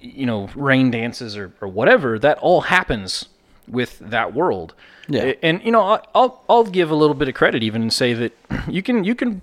you 0.00 0.26
know, 0.26 0.48
rain 0.54 0.90
dances 0.90 1.36
or, 1.36 1.52
or 1.60 1.68
whatever. 1.68 2.18
That 2.18 2.38
all 2.38 2.62
happens 2.62 3.28
with 3.68 3.98
that 3.98 4.34
world. 4.34 4.74
Yeah. 5.08 5.34
And 5.42 5.62
you 5.62 5.70
know, 5.70 6.00
I'll 6.14 6.42
I'll 6.48 6.64
give 6.64 6.90
a 6.90 6.94
little 6.94 7.14
bit 7.14 7.28
of 7.28 7.34
credit 7.34 7.62
even 7.62 7.82
and 7.82 7.92
say 7.92 8.14
that 8.14 8.32
you 8.68 8.82
can 8.82 9.04
you 9.04 9.14
can 9.14 9.42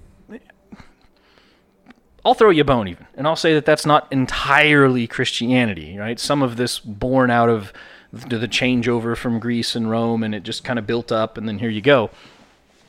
I'll 2.23 2.33
throw 2.35 2.51
you 2.51 2.61
a 2.61 2.65
bone 2.65 2.87
even, 2.87 3.07
and 3.15 3.27
I'll 3.27 3.35
say 3.35 3.53
that 3.55 3.65
that's 3.65 3.85
not 3.85 4.07
entirely 4.11 5.07
Christianity, 5.07 5.97
right? 5.97 6.19
Some 6.19 6.43
of 6.43 6.55
this 6.55 6.79
born 6.79 7.31
out 7.31 7.49
of 7.49 7.73
the 8.11 8.47
changeover 8.47 9.17
from 9.17 9.39
Greece 9.39 9.75
and 9.75 9.89
Rome, 9.89 10.21
and 10.23 10.35
it 10.35 10.43
just 10.43 10.63
kind 10.63 10.77
of 10.77 10.85
built 10.85 11.11
up, 11.11 11.37
and 11.37 11.47
then 11.47 11.59
here 11.59 11.69
you 11.69 11.81
go. 11.81 12.11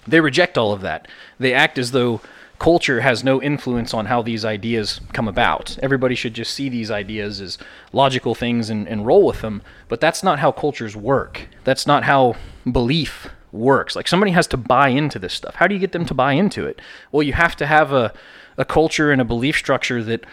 They 0.07 0.21
reject 0.21 0.59
all 0.59 0.73
of 0.73 0.83
that. 0.83 1.09
They 1.39 1.55
act 1.55 1.79
as 1.79 1.93
though 1.93 2.21
culture 2.63 3.01
has 3.01 3.25
no 3.25 3.43
influence 3.43 3.93
on 3.93 4.07
how 4.07 4.23
these 4.23 4.45
ideas 4.45 5.01
come 5.13 5.27
about. 5.27 5.77
Everybody 5.83 6.15
should 6.15 6.33
just 6.33 6.55
see 6.55 6.69
these 6.69 6.93
ideas 6.93 7.41
as 7.41 7.59
logical 7.93 8.37
things 8.37 8.71
and, 8.71 8.87
and 8.87 9.05
roll 9.05 9.27
with 9.27 9.41
them, 9.41 9.63
but 9.89 10.01
that's 10.01 10.23
not 10.23 10.39
how 10.39 10.53
cultures 10.53 10.95
work. 10.95 11.49
That's 11.65 11.89
not 11.89 12.05
how 12.05 12.37
belief 12.71 13.29
works. 13.51 13.97
Like 13.97 14.07
somebody 14.07 14.31
has 14.31 14.47
to 14.47 14.57
buy 14.57 14.91
into 14.91 15.19
this 15.19 15.35
stuff. 15.35 15.57
How 15.57 15.67
do 15.67 15.75
you 15.75 15.81
get 15.81 15.91
them 15.91 16.05
to 16.05 16.15
buy 16.15 16.35
into 16.35 16.65
it? 16.65 16.81
Well, 17.11 17.25
you 17.25 17.33
have 17.33 17.57
to 17.57 17.67
have 17.67 17.93
a, 17.93 18.13
a 18.57 18.65
culture 18.65 19.11
and 19.11 19.21
a 19.21 19.25
belief 19.25 19.57
structure 19.57 20.01
that 20.05 20.25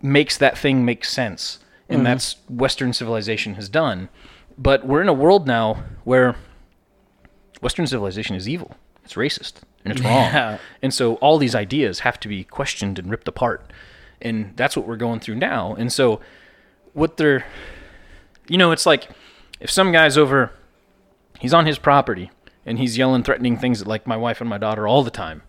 makes 0.00 0.38
that 0.38 0.56
thing 0.56 0.86
make 0.86 1.04
sense. 1.04 1.58
And 1.90 1.98
mm-hmm. 1.98 2.04
that's 2.04 2.36
Western 2.48 2.94
civilization 2.94 3.56
has 3.56 3.68
done. 3.68 4.08
But 4.56 4.86
we're 4.86 5.02
in 5.02 5.08
a 5.08 5.12
world 5.12 5.46
now 5.46 5.84
where 6.04 6.36
Western 7.60 7.86
civilization 7.86 8.36
is 8.36 8.48
evil. 8.48 8.74
It's 9.04 9.14
racist 9.14 9.56
and 9.84 9.92
it's 9.92 10.02
wrong. 10.02 10.58
And 10.82 10.92
so 10.92 11.14
all 11.16 11.38
these 11.38 11.54
ideas 11.54 12.00
have 12.00 12.18
to 12.20 12.28
be 12.28 12.44
questioned 12.44 12.98
and 12.98 13.10
ripped 13.10 13.28
apart. 13.28 13.70
And 14.20 14.56
that's 14.56 14.76
what 14.76 14.86
we're 14.86 14.96
going 14.96 15.20
through 15.20 15.36
now. 15.36 15.74
And 15.74 15.92
so 15.92 16.20
what 16.92 17.16
they're 17.16 17.44
you 18.48 18.58
know, 18.58 18.72
it's 18.72 18.86
like 18.86 19.08
if 19.60 19.70
some 19.70 19.92
guy's 19.92 20.18
over 20.18 20.52
he's 21.38 21.54
on 21.54 21.66
his 21.66 21.78
property 21.78 22.30
and 22.64 22.78
he's 22.78 22.96
yelling 22.96 23.22
threatening 23.22 23.58
things 23.58 23.82
at 23.82 23.86
like 23.86 24.06
my 24.06 24.16
wife 24.16 24.40
and 24.40 24.48
my 24.48 24.58
daughter 24.58 24.88
all 24.88 25.02
the 25.02 25.10
time, 25.10 25.42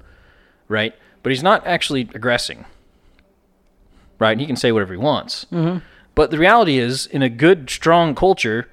right? 0.68 0.94
But 1.24 1.32
he's 1.32 1.44
not 1.44 1.66
actually 1.66 2.10
aggressing. 2.14 2.66
Right? 4.20 4.32
And 4.32 4.42
he 4.42 4.48
can 4.48 4.56
say 4.56 4.72
whatever 4.72 4.94
he 4.94 4.98
wants. 4.98 5.46
Mm-hmm. 5.52 5.80
But 6.16 6.32
the 6.32 6.40
reality 6.40 6.78
is 6.78 7.06
in 7.08 7.22
a 7.22 7.30
good 7.30 7.70
strong 7.70 8.16
culture, 8.16 8.70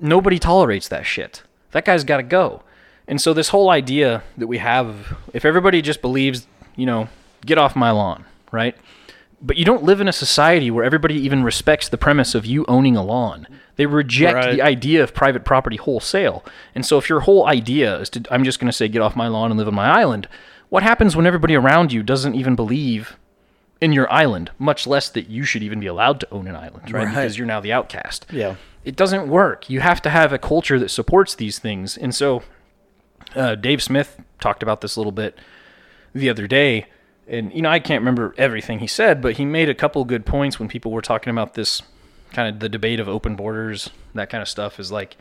nobody 0.00 0.38
tolerates 0.38 0.88
that 0.88 1.04
shit. 1.04 1.42
That 1.72 1.84
guy's 1.84 2.04
got 2.04 2.16
to 2.18 2.22
go. 2.22 2.62
And 3.08 3.20
so 3.20 3.32
this 3.32 3.50
whole 3.50 3.70
idea 3.70 4.22
that 4.36 4.46
we 4.46 4.58
have, 4.58 5.16
if 5.32 5.44
everybody 5.44 5.80
just 5.82 6.02
believes, 6.02 6.46
you 6.74 6.86
know, 6.86 7.08
get 7.44 7.56
off 7.58 7.76
my 7.76 7.90
lawn, 7.90 8.24
right? 8.50 8.76
But 9.40 9.56
you 9.56 9.64
don't 9.64 9.84
live 9.84 10.00
in 10.00 10.08
a 10.08 10.12
society 10.12 10.70
where 10.70 10.84
everybody 10.84 11.14
even 11.14 11.44
respects 11.44 11.88
the 11.88 11.98
premise 11.98 12.34
of 12.34 12.44
you 12.46 12.64
owning 12.66 12.96
a 12.96 13.04
lawn. 13.04 13.46
They 13.76 13.86
reject 13.86 14.34
Right. 14.34 14.52
the 14.56 14.62
idea 14.62 15.02
of 15.02 15.14
private 15.14 15.44
property 15.44 15.76
wholesale. 15.76 16.44
And 16.74 16.84
so 16.84 16.96
if 16.98 17.08
your 17.08 17.20
whole 17.20 17.46
idea 17.46 17.98
is 17.98 18.08
to, 18.10 18.22
I'm 18.30 18.42
just 18.44 18.58
going 18.58 18.68
to 18.70 18.72
say, 18.76 18.88
get 18.88 19.02
off 19.02 19.14
my 19.14 19.28
lawn 19.28 19.50
and 19.50 19.58
live 19.58 19.68
on 19.68 19.74
my 19.74 19.88
island, 19.88 20.26
what 20.70 20.82
happens 20.82 21.14
when 21.14 21.26
everybody 21.26 21.54
around 21.54 21.92
you 21.92 22.02
doesn't 22.02 22.34
even 22.34 22.56
believe 22.56 23.16
in 23.80 23.92
your 23.92 24.10
island, 24.10 24.50
much 24.58 24.86
less 24.86 25.10
that 25.10 25.28
you 25.28 25.44
should 25.44 25.62
even 25.62 25.78
be 25.78 25.86
allowed 25.86 26.18
to 26.20 26.30
own 26.32 26.48
an 26.48 26.56
island, 26.56 26.90
right? 26.90 27.04
Right. 27.04 27.08
Because 27.10 27.36
you're 27.36 27.46
now 27.46 27.60
the 27.60 27.72
outcast. 27.74 28.26
Yeah. 28.32 28.56
It 28.84 28.96
doesn't 28.96 29.28
work. 29.28 29.68
You 29.68 29.80
have 29.80 30.00
to 30.02 30.10
have 30.10 30.32
a 30.32 30.38
culture 30.38 30.78
that 30.78 30.88
supports 30.90 31.34
these 31.34 31.58
things. 31.58 31.96
And 31.98 32.14
so 32.14 32.42
uh, 33.34 33.54
Dave 33.54 33.82
Smith 33.82 34.20
talked 34.40 34.62
about 34.62 34.80
this 34.80 34.96
a 34.96 35.00
little 35.00 35.12
bit 35.12 35.38
the 36.14 36.30
other 36.30 36.46
day. 36.46 36.86
And, 37.28 37.52
you 37.52 37.62
know, 37.62 37.70
I 37.70 37.80
can't 37.80 38.00
remember 38.00 38.34
everything 38.38 38.78
he 38.78 38.86
said, 38.86 39.20
but 39.20 39.36
he 39.36 39.44
made 39.44 39.68
a 39.68 39.74
couple 39.74 40.04
good 40.04 40.24
points 40.24 40.60
when 40.60 40.68
people 40.68 40.92
were 40.92 41.02
talking 41.02 41.30
about 41.30 41.54
this 41.54 41.82
kind 42.32 42.48
of 42.48 42.60
the 42.60 42.68
debate 42.68 43.00
of 43.00 43.08
open 43.08 43.36
borders, 43.36 43.90
that 44.14 44.30
kind 44.30 44.42
of 44.42 44.48
stuff 44.48 44.78
is 44.78 44.92
like 44.92 45.16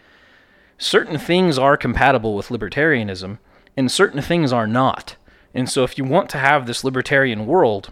certain 0.77 1.17
things 1.17 1.57
are 1.57 1.77
compatible 1.77 2.35
with 2.35 2.49
libertarianism 2.49 3.39
and 3.77 3.91
certain 3.91 4.21
things 4.21 4.53
are 4.53 4.67
not. 4.67 5.15
And 5.53 5.69
so 5.69 5.83
if 5.83 5.97
you 5.97 6.03
want 6.03 6.29
to 6.31 6.37
have 6.37 6.65
this 6.65 6.83
libertarian 6.83 7.45
world, 7.45 7.91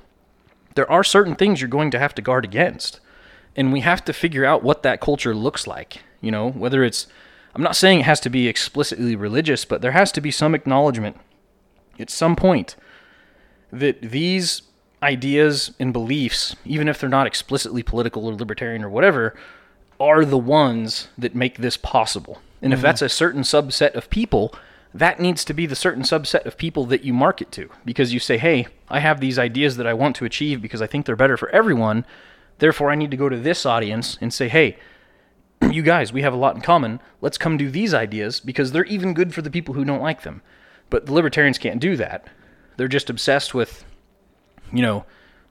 there 0.76 0.90
are 0.92 1.04
certain 1.04 1.36
things 1.36 1.62
you're 1.62 1.70
going 1.70 1.92
to 1.92 2.00
have 2.00 2.14
to 2.16 2.22
guard 2.22 2.46
against. 2.46 3.00
And 3.56 3.72
we 3.72 3.82
have 3.82 4.04
to 4.06 4.14
figure 4.14 4.46
out 4.46 4.64
what 4.64 4.84
that 4.84 5.00
culture 5.00 5.36
looks 5.36 5.68
like. 5.68 6.02
You 6.22 6.32
know, 6.32 6.50
whether 6.50 6.84
it's, 6.84 7.08
I'm 7.56 7.62
not 7.62 7.76
saying 7.76 8.02
it 8.02 8.06
has 8.06 8.20
to 8.22 8.30
be 8.30 8.48
explicitly 8.48 9.16
religious, 9.16 9.66
but 9.66 9.82
there 9.82 9.92
has 9.92 10.12
to 10.14 10.22
be 10.22 10.32
some 10.32 10.56
acknowledgement 10.56 11.18
at 12.00 12.10
some 12.10 12.36
point 12.36 12.76
that 13.72 14.02
these 14.02 14.64
ideas 15.02 15.72
and 15.80 15.94
beliefs, 15.94 16.56
even 16.66 16.88
if 16.88 17.00
they're 17.00 17.10
not 17.10 17.28
explicitly 17.28 17.84
political 17.84 18.26
or 18.26 18.34
libertarian 18.34 18.84
or 18.84 18.90
whatever, 18.90 19.36
are 20.00 20.26
the 20.26 20.38
ones 20.38 21.10
that 21.18 21.36
make 21.36 21.58
this 21.58 21.78
possible. 21.78 22.42
And 22.62 22.74
if 22.74 22.78
mm-hmm. 22.78 22.84
that's 22.84 23.02
a 23.02 23.10
certain 23.10 23.42
subset 23.42 23.94
of 23.94 24.10
people, 24.10 24.56
that 24.94 25.20
needs 25.20 25.44
to 25.46 25.54
be 25.54 25.66
the 25.66 25.76
certain 25.76 26.04
subset 26.04 26.46
of 26.46 26.58
people 26.58 26.86
that 26.86 27.04
you 27.04 27.14
market 27.14 27.52
to 27.52 27.70
because 27.84 28.14
you 28.14 28.20
say, 28.20 28.38
hey, 28.38 28.68
I 28.90 29.00
have 29.00 29.20
these 29.20 29.40
ideas 29.40 29.78
that 29.78 29.88
I 29.88 29.94
want 29.94 30.16
to 30.18 30.26
achieve 30.26 30.62
because 30.62 30.82
I 30.82 30.88
think 30.88 31.06
they're 31.06 31.16
better 31.16 31.38
for 31.38 31.50
everyone. 31.50 32.06
Therefore, 32.60 32.92
I 32.92 32.96
need 32.96 33.12
to 33.12 33.18
go 33.18 33.28
to 33.28 33.38
this 33.38 33.66
audience 33.66 34.18
and 34.22 34.34
say, 34.34 34.50
hey, 34.50 34.78
you 35.72 35.82
guys, 35.82 36.12
we 36.12 36.22
have 36.22 36.34
a 36.34 36.38
lot 36.38 36.56
in 36.56 36.62
common. 36.62 37.00
Let's 37.22 37.38
come 37.38 37.58
do 37.58 37.70
these 37.70 37.94
ideas 37.94 38.40
because 38.40 38.72
they're 38.72 38.86
even 38.86 39.14
good 39.14 39.34
for 39.34 39.42
the 39.42 39.52
people 39.52 39.74
who 39.76 39.86
don't 39.86 40.02
like 40.02 40.24
them. 40.24 40.42
But 40.90 41.06
the 41.06 41.14
libertarians 41.14 41.58
can't 41.58 41.80
do 41.80 41.96
that. 41.98 42.28
They're 42.78 42.88
just 42.88 43.10
obsessed 43.10 43.54
with, 43.54 43.86
you 44.72 44.82
know, 44.82 45.06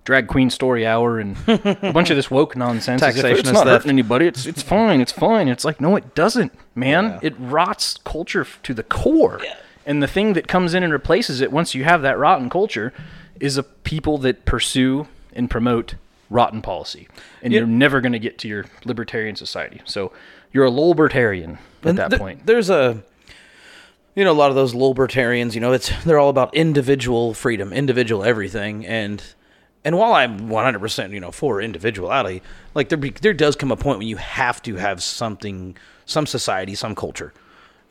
drag 0.04 0.26
queen 0.26 0.50
story 0.50 0.86
hour 0.86 1.18
and 1.18 1.36
a 1.46 1.92
bunch 1.92 2.10
of 2.10 2.16
this 2.16 2.30
woke 2.30 2.56
nonsense. 2.56 3.00
Taxation 3.00 3.38
it's 3.38 3.52
not 3.52 3.62
stuff. 3.62 3.66
hurting 3.66 3.90
anybody. 3.90 4.26
It's 4.26 4.46
it's 4.46 4.62
fine. 4.62 5.00
It's 5.00 5.12
fine. 5.12 5.48
It's 5.48 5.64
like 5.64 5.80
no, 5.80 5.96
it 5.96 6.14
doesn't, 6.14 6.52
man. 6.74 7.18
It 7.22 7.34
rots 7.38 7.98
culture 8.04 8.46
to 8.62 8.74
the 8.74 8.82
core. 8.82 9.40
And 9.84 10.02
the 10.02 10.06
thing 10.06 10.34
that 10.34 10.46
comes 10.46 10.74
in 10.74 10.82
and 10.82 10.92
replaces 10.92 11.40
it 11.40 11.50
once 11.50 11.74
you 11.74 11.84
have 11.84 12.02
that 12.02 12.18
rotten 12.18 12.48
culture 12.48 12.92
is 13.40 13.56
a 13.56 13.62
people 13.62 14.18
that 14.18 14.44
pursue 14.44 15.08
and 15.32 15.50
promote 15.50 15.96
rotten 16.32 16.62
policy. 16.62 17.08
And 17.42 17.52
you're 17.52 17.66
never 17.66 18.00
going 18.00 18.12
to 18.12 18.18
get 18.18 18.38
to 18.38 18.48
your 18.48 18.64
libertarian 18.84 19.36
society. 19.36 19.80
So 19.84 20.12
you're 20.52 20.64
a 20.64 20.70
libertarian 20.70 21.58
at 21.82 21.88
And 21.90 21.98
that 21.98 22.10
th- 22.10 22.20
point. 22.20 22.46
There's 22.46 22.70
a, 22.70 23.02
you 24.14 24.24
know, 24.24 24.32
a 24.32 24.34
lot 24.34 24.50
of 24.50 24.56
those 24.56 24.74
libertarians. 24.74 25.54
You 25.54 25.60
know, 25.60 25.72
it's 25.72 25.90
they're 26.04 26.18
all 26.18 26.30
about 26.30 26.54
individual 26.54 27.34
freedom, 27.34 27.72
individual 27.72 28.24
everything, 28.24 28.86
and 28.86 29.22
and 29.84 29.98
while 29.98 30.12
I'm 30.12 30.48
100 30.48 30.78
percent, 30.78 31.12
you 31.12 31.20
know, 31.20 31.30
for 31.32 31.60
individuality, 31.60 32.42
like 32.74 32.88
there 32.88 32.98
be, 32.98 33.10
there 33.10 33.34
does 33.34 33.56
come 33.56 33.72
a 33.72 33.76
point 33.76 33.98
when 33.98 34.08
you 34.08 34.16
have 34.16 34.62
to 34.62 34.76
have 34.76 35.02
something, 35.02 35.76
some 36.06 36.26
society, 36.26 36.74
some 36.74 36.94
culture. 36.94 37.32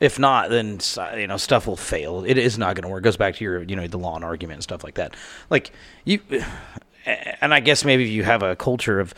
If 0.00 0.18
not, 0.18 0.50
then 0.50 0.80
you 1.16 1.28
know 1.28 1.36
stuff 1.36 1.66
will 1.68 1.76
fail. 1.76 2.24
It 2.24 2.36
is 2.36 2.58
not 2.58 2.74
going 2.74 2.82
to 2.82 2.88
work. 2.88 3.02
It 3.02 3.04
goes 3.04 3.16
back 3.16 3.36
to 3.36 3.44
your 3.44 3.62
you 3.62 3.76
know 3.76 3.86
the 3.86 3.98
law 3.98 4.16
and 4.16 4.24
argument 4.24 4.56
and 4.56 4.62
stuff 4.64 4.82
like 4.82 4.94
that. 4.94 5.14
Like 5.48 5.70
you, 6.04 6.18
and 7.06 7.52
I 7.54 7.60
guess 7.60 7.84
maybe 7.84 8.04
if 8.04 8.10
you 8.10 8.22
have 8.24 8.42
a 8.42 8.56
culture 8.56 9.00
of 9.00 9.14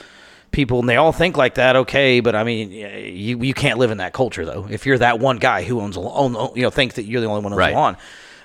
people 0.51 0.79
and 0.81 0.89
they 0.89 0.97
all 0.97 1.13
think 1.13 1.37
like 1.37 1.55
that, 1.55 1.75
okay. 1.77 2.21
But 2.21 2.35
I 2.35 2.45
mean, 2.45 2.71
you 2.71 3.43
you 3.43 3.55
can't 3.55 3.79
live 3.79 3.91
in 3.91 3.99
that 3.99 4.13
culture 4.13 4.45
though. 4.45 4.67
If 4.71 4.87
you're 4.87 4.99
that 4.99 5.19
one 5.19 5.39
guy 5.39 5.65
who 5.65 5.81
owns 5.81 5.97
a 5.97 6.01
own, 6.01 6.35
you 6.57 6.63
know, 6.63 6.71
think 6.71 6.95
that 6.95 7.05
you're 7.05 7.21
the 7.21 7.27
only 7.27 7.43
one 7.43 7.53
who 7.53 7.57
owns 7.57 7.59
Right. 7.59 7.73
a 7.75 7.77
lawn. 7.77 7.97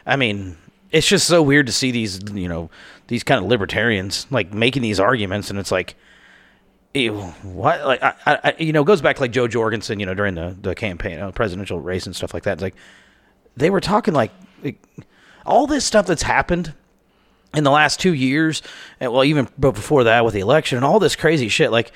I 0.05 0.15
mean, 0.15 0.57
it's 0.91 1.07
just 1.07 1.27
so 1.27 1.41
weird 1.43 1.67
to 1.67 1.71
see 1.71 1.91
these 1.91 2.19
you 2.33 2.47
know 2.47 2.69
these 3.07 3.23
kind 3.23 3.43
of 3.43 3.49
libertarians 3.49 4.25
like 4.31 4.53
making 4.53 4.81
these 4.81 4.99
arguments, 4.99 5.49
and 5.49 5.59
it's 5.59 5.71
like 5.71 5.95
ew, 6.95 7.13
what 7.43 7.85
like 7.85 8.01
I, 8.01 8.13
I, 8.25 8.39
I- 8.43 8.55
you 8.59 8.73
know 8.73 8.83
goes 8.83 9.01
back 9.01 9.17
to 9.17 9.21
like 9.21 9.31
Jo 9.31 9.47
Jorgensen, 9.47 9.99
you 9.99 10.05
know, 10.05 10.13
during 10.13 10.35
the 10.35 10.55
the 10.59 10.75
campaign, 10.75 11.19
uh, 11.19 11.31
presidential 11.31 11.79
race 11.79 12.05
and 12.05 12.15
stuff 12.15 12.33
like 12.33 12.43
that. 12.43 12.53
It's 12.53 12.61
like 12.61 12.75
they 13.55 13.69
were 13.69 13.81
talking 13.81 14.13
like, 14.13 14.31
like 14.63 14.81
all 15.45 15.67
this 15.67 15.85
stuff 15.85 16.05
that's 16.07 16.23
happened 16.23 16.73
in 17.53 17.63
the 17.63 17.71
last 17.71 17.99
two 17.99 18.13
years, 18.13 18.61
and 18.99 19.11
well, 19.11 19.23
even 19.23 19.47
before 19.59 20.03
that 20.05 20.23
with 20.23 20.33
the 20.33 20.39
election 20.39 20.77
and 20.77 20.85
all 20.85 20.99
this 20.99 21.15
crazy 21.15 21.49
shit, 21.49 21.71
like 21.71 21.91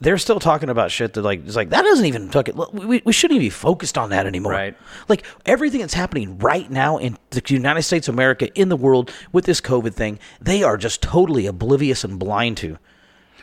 they're 0.00 0.18
still 0.18 0.38
talking 0.38 0.68
about 0.68 0.90
shit 0.90 1.14
that 1.14 1.22
like 1.22 1.44
it's 1.44 1.56
like 1.56 1.70
that 1.70 1.82
doesn't 1.82 2.04
even 2.04 2.30
fucking 2.30 2.54
we, 2.72 3.02
we 3.04 3.12
shouldn't 3.12 3.36
even 3.36 3.46
be 3.46 3.50
focused 3.50 3.98
on 3.98 4.10
that 4.10 4.26
anymore. 4.26 4.52
Right. 4.52 4.76
Like 5.08 5.24
everything 5.46 5.80
that's 5.80 5.94
happening 5.94 6.38
right 6.38 6.70
now 6.70 6.98
in 6.98 7.16
the 7.30 7.42
United 7.46 7.82
States 7.82 8.08
of 8.08 8.14
America, 8.14 8.52
in 8.54 8.68
the 8.68 8.76
world 8.76 9.12
with 9.32 9.44
this 9.44 9.60
COVID 9.60 9.94
thing, 9.94 10.18
they 10.40 10.62
are 10.62 10.76
just 10.76 11.02
totally 11.02 11.46
oblivious 11.46 12.04
and 12.04 12.18
blind 12.18 12.56
to. 12.58 12.78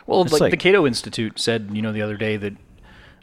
Well, 0.06 0.24
like, 0.24 0.40
like- 0.40 0.50
the 0.52 0.56
Cato 0.56 0.86
Institute 0.86 1.38
said, 1.38 1.70
you 1.72 1.82
know, 1.82 1.92
the 1.92 2.02
other 2.02 2.16
day 2.16 2.36
that 2.36 2.54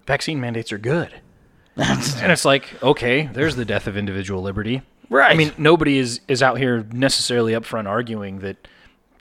vaccine 0.05 0.39
mandates 0.39 0.71
are 0.71 0.77
good. 0.77 1.13
and 1.75 2.31
it's 2.31 2.45
like, 2.45 2.83
okay, 2.83 3.27
there's 3.33 3.55
the 3.55 3.65
death 3.65 3.87
of 3.87 3.97
individual 3.97 4.43
liberty. 4.43 4.83
Right. 5.13 5.31
I 5.31 5.35
mean, 5.35 5.51
nobody 5.59 5.99
is 5.99 6.21
is 6.27 6.41
out 6.41 6.57
here 6.57 6.87
necessarily 6.91 7.53
upfront 7.53 7.87
arguing 7.87 8.39
that 8.39 8.67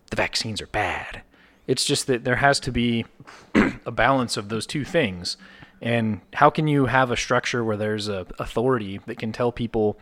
the 0.09 0.17
vaccines 0.17 0.63
are 0.63 0.67
bad. 0.67 1.21
It's 1.67 1.85
just 1.85 2.07
that 2.07 2.25
there 2.25 2.37
has 2.37 2.59
to 2.61 2.73
be 2.73 3.05
a 3.85 3.91
balance 3.91 4.39
of 4.39 4.49
those 4.49 4.67
two 4.67 4.87
things. 4.87 5.37
And 5.83 6.23
how 6.33 6.49
can 6.49 6.67
you 6.67 6.87
have 6.87 7.11
a 7.11 7.17
structure 7.17 7.63
where 7.63 7.77
there's 7.77 8.09
a 8.09 8.27
authority 8.39 9.01
that 9.07 9.19
can 9.19 9.33
tell 9.33 9.53
people 9.53 9.99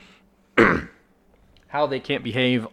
how 1.69 1.87
they 1.89 1.99
can't 1.99 2.23
behave 2.23 2.69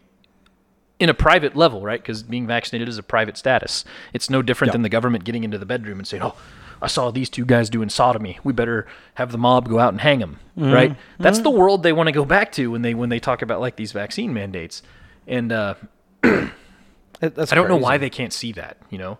in 0.99 1.09
a 1.09 1.13
private 1.15 1.55
level, 1.55 1.81
right? 1.81 1.99
Because 1.99 2.21
being 2.21 2.45
vaccinated 2.45 2.87
is 2.87 2.99
a 2.99 3.03
private 3.03 3.35
status. 3.35 3.83
It's 4.13 4.29
no 4.29 4.43
different 4.43 4.73
than 4.73 4.83
the 4.83 4.89
government 4.89 5.23
getting 5.23 5.43
into 5.43 5.57
the 5.57 5.65
bedroom 5.65 5.97
and 5.97 6.07
saying, 6.07 6.21
"Oh, 6.21 6.35
I 6.81 6.87
saw 6.87 7.11
these 7.11 7.29
two 7.29 7.45
guys 7.45 7.69
doing 7.69 7.89
sodomy. 7.89 8.39
We 8.43 8.53
better 8.53 8.87
have 9.15 9.31
the 9.31 9.37
mob 9.37 9.69
go 9.69 9.79
out 9.79 9.93
and 9.93 10.01
hang 10.01 10.19
them." 10.19 10.39
Right? 10.55 10.95
That's 11.19 11.39
the 11.39 11.49
world 11.49 11.83
they 11.83 11.93
want 11.93 12.07
to 12.07 12.13
go 12.13 12.25
back 12.25 12.51
to 12.53 12.71
when 12.71 12.81
they 12.81 12.93
when 12.93 13.09
they 13.09 13.19
talk 13.19 13.41
about 13.41 13.61
like 13.61 13.75
these 13.75 13.91
vaccine 13.91 14.33
mandates. 14.33 14.81
And 15.27 15.51
uh, 15.51 15.75
That's 17.19 17.51
I 17.51 17.55
don't 17.55 17.67
know 17.67 17.77
why 17.77 17.97
they 17.97 18.09
can't 18.09 18.33
see 18.33 18.51
that. 18.53 18.77
You 18.89 18.97
know, 18.97 19.17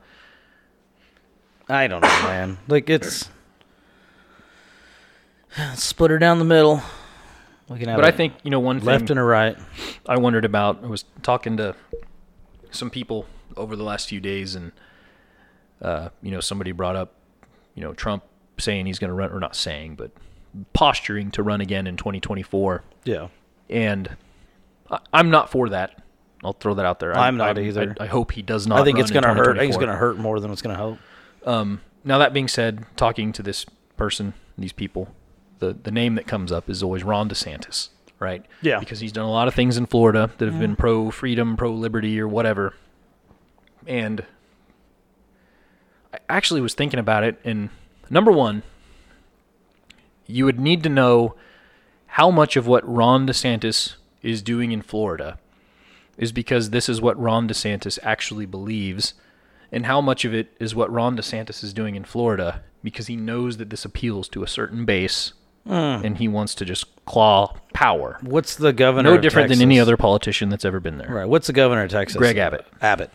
I 1.68 1.88
don't 1.88 2.02
know, 2.02 2.08
man. 2.08 2.58
Like 2.68 2.90
it's 2.90 3.30
split 5.76 6.12
her 6.12 6.20
down 6.20 6.40
the 6.40 6.46
middle. 6.46 6.82
We 7.70 7.80
can 7.80 7.90
have 7.90 7.98
but 7.98 8.06
I 8.06 8.12
think 8.12 8.34
you 8.44 8.52
know 8.52 8.60
one 8.60 8.80
left 8.80 9.08
thing 9.08 9.12
and 9.12 9.20
a 9.20 9.24
right. 9.24 9.58
I 10.06 10.18
wondered 10.18 10.46
about. 10.46 10.84
I 10.84 10.88
was 10.88 11.06
talking 11.24 11.58
to 11.58 11.76
some 12.72 12.90
people 12.90 13.26
over 13.56 13.76
the 13.76 13.84
last 13.84 14.08
few 14.08 14.20
days, 14.20 14.56
and 14.56 14.72
uh, 15.82 16.10
you 16.22 16.32
know, 16.32 16.40
somebody 16.40 16.72
brought 16.72 16.96
up, 16.96 17.14
you 17.78 17.84
know, 17.84 17.94
Trump 17.94 18.24
saying 18.58 18.88
he's 18.88 18.98
going 18.98 19.10
to 19.10 19.14
run, 19.14 19.32
or 19.32 19.40
not 19.40 19.56
saying, 19.56 19.96
but 19.96 20.10
posturing 20.74 21.30
to 21.32 21.44
run 21.44 21.62
again 21.62 21.86
in 21.86 21.96
2024. 21.96 22.84
Yeah. 23.04 23.28
And 23.70 24.18
I, 24.90 24.98
I'm 25.14 25.30
not 25.30 25.52
for 25.52 25.70
that. 25.70 26.02
I'll 26.44 26.54
throw 26.54 26.74
that 26.74 26.86
out 26.86 27.00
there. 27.00 27.16
I- 27.16 27.28
I'm 27.28 27.38
not 27.38 27.60
I- 27.60 27.62
either. 27.62 27.96
I, 28.00 28.06
I 28.06 28.08
hope 28.08 28.32
he 28.32 28.42
does 28.42 28.66
not. 28.66 28.80
I 28.80 28.84
think 28.84 28.98
it's 28.98 29.12
gonna 29.12 29.34
hurt. 29.34 29.58
I 29.58 29.60
think 29.60 29.70
it's 29.70 29.80
gonna 29.80 29.96
hurt 29.96 30.18
more 30.18 30.40
than 30.40 30.52
it's 30.52 30.64
gonna 30.64 30.76
help. 30.76 30.98
Um, 31.46 31.82
now 32.04 32.18
that 32.18 32.34
being 32.34 32.48
said, 32.48 32.86
talking 32.96 33.32
to 33.34 33.44
this 33.44 33.66
person, 33.96 34.34
these 34.58 34.74
people, 34.74 35.14
the 35.60 35.74
the 35.74 35.92
name 35.92 36.16
that 36.16 36.26
comes 36.26 36.52
up 36.52 36.70
is 36.70 36.82
always 36.82 37.04
Ron 37.04 37.30
DeSantis, 37.30 37.90
right? 38.20 38.44
Yeah. 38.62 38.80
Because 38.80 39.00
he's 39.00 39.12
done 39.12 39.26
a 39.26 39.32
lot 39.32 39.48
of 39.48 39.54
things 39.54 39.78
in 39.78 39.86
Florida 39.86 40.32
that 40.40 40.46
have 40.48 40.60
been 40.60 40.76
pro 40.76 41.12
freedom, 41.12 41.58
pro 41.58 41.72
liberty, 41.72 42.20
or 42.20 42.28
whatever. 42.28 42.74
And 43.86 44.26
I 46.14 46.20
actually 46.30 46.62
was 46.62 46.74
thinking 46.74 47.00
about 47.00 47.24
it, 47.24 47.40
and 47.44 47.70
number 48.10 48.32
one, 48.32 48.64
you 50.26 50.46
would 50.46 50.60
need 50.60 50.84
to 50.84 50.90
know 50.90 51.36
how 52.08 52.32
much 52.32 52.56
of 52.56 52.68
what 52.68 52.88
Ron 52.88 53.28
DeSantis 53.28 53.96
is 54.22 54.42
doing 54.42 54.72
in 54.72 54.82
Florida 54.82 55.38
is 56.18 56.32
because 56.32 56.72
this 56.72 56.90
is 56.90 57.00
what 57.00 57.20
Ron 57.20 57.48
DeSantis 57.48 58.00
actually 58.02 58.46
believes, 58.46 59.14
and 59.72 59.86
how 59.86 60.02
much 60.02 60.26
of 60.26 60.34
it 60.34 60.56
is 60.60 60.74
what 60.74 60.92
Ron 60.92 61.16
DeSantis 61.16 61.64
is 61.64 61.74
doing 61.74 61.96
in 61.96 62.04
Florida 62.04 62.64
because 62.84 63.08
he 63.08 63.16
knows 63.16 63.58
that 63.58 63.70
this 63.70 63.86
appeals 63.86 64.28
to 64.30 64.44
a 64.44 64.48
certain 64.48 64.86
base 64.86 65.34
hmm. 65.66 65.74
and 65.74 66.18
he 66.18 66.28
wants 66.28 66.56
to 66.56 66.66
just 66.66 66.86
claw 67.06 67.56
power. 67.74 68.18
What's 68.22 68.56
the 68.56 68.74
governor? 68.74 69.16
No 69.16 69.18
different 69.18 69.50
than 69.50 69.62
any 69.62 69.80
other 69.80 69.98
politician 69.98 70.50
that's 70.50 70.66
ever 70.66 70.80
been 70.80 70.98
there. 70.98 71.10
Right. 71.10 71.30
What's 71.30 71.48
the 71.48 71.54
governor 71.54 71.84
of 71.84 71.92
Texas? 71.92 72.18
Greg 72.18 72.38
Abbott. 72.38 72.66
Abbott. 72.82 73.12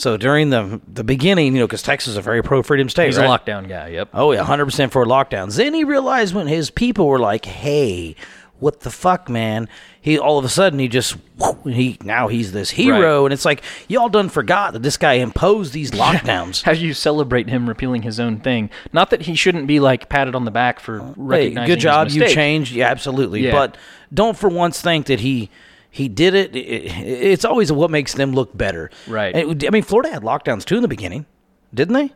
So 0.00 0.16
during 0.16 0.50
the 0.50 0.80
the 0.92 1.04
beginning, 1.04 1.54
you 1.54 1.60
know, 1.60 1.66
because 1.66 1.82
Texas 1.82 2.12
is 2.12 2.16
a 2.16 2.22
very 2.22 2.42
pro 2.42 2.62
freedom 2.62 2.88
state, 2.88 3.06
He's 3.06 3.18
right? 3.18 3.26
a 3.26 3.28
lockdown 3.28 3.68
guy. 3.68 3.88
Yep. 3.88 4.08
Oh 4.14 4.32
yeah, 4.32 4.42
hundred 4.42 4.64
percent 4.66 4.92
for 4.92 5.04
lockdowns. 5.04 5.56
Then 5.56 5.74
he 5.74 5.84
realized 5.84 6.34
when 6.34 6.46
his 6.46 6.70
people 6.70 7.06
were 7.06 7.18
like, 7.18 7.44
"Hey, 7.44 8.16
what 8.58 8.80
the 8.80 8.90
fuck, 8.90 9.28
man?" 9.28 9.68
He 10.02 10.18
all 10.18 10.38
of 10.38 10.46
a 10.46 10.48
sudden 10.48 10.78
he 10.78 10.88
just 10.88 11.16
he 11.64 11.98
now 12.02 12.28
he's 12.28 12.52
this 12.52 12.70
hero, 12.70 13.18
Right. 13.20 13.24
and 13.26 13.32
it's 13.34 13.44
like 13.44 13.62
y'all 13.86 14.08
done 14.08 14.30
forgot 14.30 14.72
that 14.72 14.82
this 14.82 14.96
guy 14.96 15.14
imposed 15.14 15.74
these 15.74 15.90
lockdowns. 16.02 16.62
How 16.62 16.72
do 16.72 16.78
you 16.80 16.94
celebrate 16.94 17.50
him 17.50 17.68
repealing 17.68 18.00
his 18.00 18.18
own 18.18 18.40
thing? 18.40 18.70
Not 18.94 19.10
that 19.10 19.20
he 19.22 19.34
shouldn't 19.34 19.66
be 19.66 19.78
like 19.78 20.08
patted 20.08 20.34
on 20.34 20.46
the 20.46 20.50
back 20.50 20.80
for 20.80 21.00
hey, 21.00 21.12
recognizing. 21.18 21.66
good 21.74 21.80
job, 21.80 22.06
his 22.06 22.16
you 22.16 22.26
changed. 22.28 22.72
Yeah, 22.72 22.88
absolutely. 22.88 23.42
Yeah. 23.44 23.52
But 23.52 23.76
don't 24.14 24.38
for 24.38 24.48
once 24.48 24.80
think 24.80 25.04
that 25.06 25.20
he 25.20 25.50
he 25.90 26.08
did 26.08 26.34
it. 26.34 26.54
It- 26.54 26.60
it- 26.86 26.92
It's 27.32 27.44
always 27.44 27.70
what 27.72 27.90
makes 27.90 28.14
them 28.14 28.32
look 28.32 28.56
better. 28.56 28.90
Right. 29.08 29.34
It- 29.34 29.66
I 29.66 29.70
mean, 29.70 29.82
Florida 29.82 30.10
had 30.12 30.22
lockdowns 30.22 30.64
too 30.64 30.76
in 30.76 30.82
the 30.82 30.88
beginning, 30.88 31.26
didn't 31.74 31.94
they? 31.94 32.12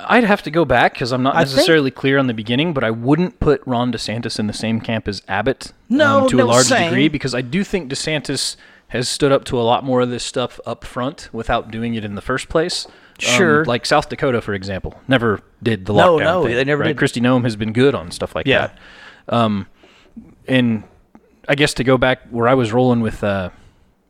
I'd 0.00 0.24
have 0.24 0.42
to 0.42 0.50
go 0.50 0.64
back 0.64 0.94
because 0.94 1.12
I'm 1.12 1.22
not 1.22 1.36
I 1.36 1.44
think- 1.44 1.54
necessarily 1.56 1.90
clear 1.92 2.18
on 2.18 2.26
the 2.26 2.34
beginning, 2.34 2.72
but 2.74 2.82
I 2.82 2.90
wouldn't 2.90 3.38
put 3.38 3.62
Ron 3.66 3.92
DeSantis 3.92 4.38
in 4.40 4.48
the 4.48 4.52
same 4.52 4.80
camp 4.80 5.06
as 5.06 5.22
Abbott. 5.28 5.72
No, 5.88 6.22
um, 6.22 6.28
to 6.28 6.36
no, 6.36 6.44
a 6.44 6.46
large 6.46 6.66
same. 6.66 6.88
degree 6.90 7.06
because 7.08 7.34
I 7.36 7.40
do 7.40 7.62
think 7.62 7.88
DeSantis 7.90 8.56
has 8.88 9.08
stood 9.08 9.30
up 9.32 9.44
to 9.44 9.58
a 9.58 9.62
lot 9.62 9.84
more 9.84 10.00
of 10.00 10.10
this 10.10 10.24
stuff 10.24 10.58
up 10.66 10.84
front 10.84 11.28
without 11.32 11.70
doing 11.70 11.94
it 11.94 12.04
in 12.04 12.14
the 12.16 12.20
first 12.20 12.48
place. 12.48 12.86
Um, 12.86 12.92
Sure. 13.20 13.64
like 13.64 13.86
South 13.86 14.08
Dakota, 14.08 14.40
for 14.40 14.54
example, 14.54 15.00
never 15.08 15.40
did 15.62 15.86
the 15.86 15.92
No, 15.92 16.16
lockdown. 16.16 16.20
no, 16.24 16.44
thing, 16.44 16.54
they 16.56 16.64
never 16.64 16.82
right? 16.82 16.88
did. 16.88 16.96
Kristi 16.96 17.22
Noem 17.22 17.44
has 17.44 17.56
been 17.56 17.72
good 17.72 17.94
on 17.94 18.10
stuff 18.10 18.34
like 18.34 18.46
Yeah. 18.46 18.68
that. 19.28 19.34
Um, 19.34 19.66
and 20.48 20.82
I 21.48 21.54
guess 21.54 21.74
to 21.74 21.84
go 21.84 21.96
back 21.98 22.20
where 22.30 22.48
I 22.48 22.54
was 22.54 22.72
rolling 22.72 23.00
with 23.00 23.22
uh, 23.22 23.50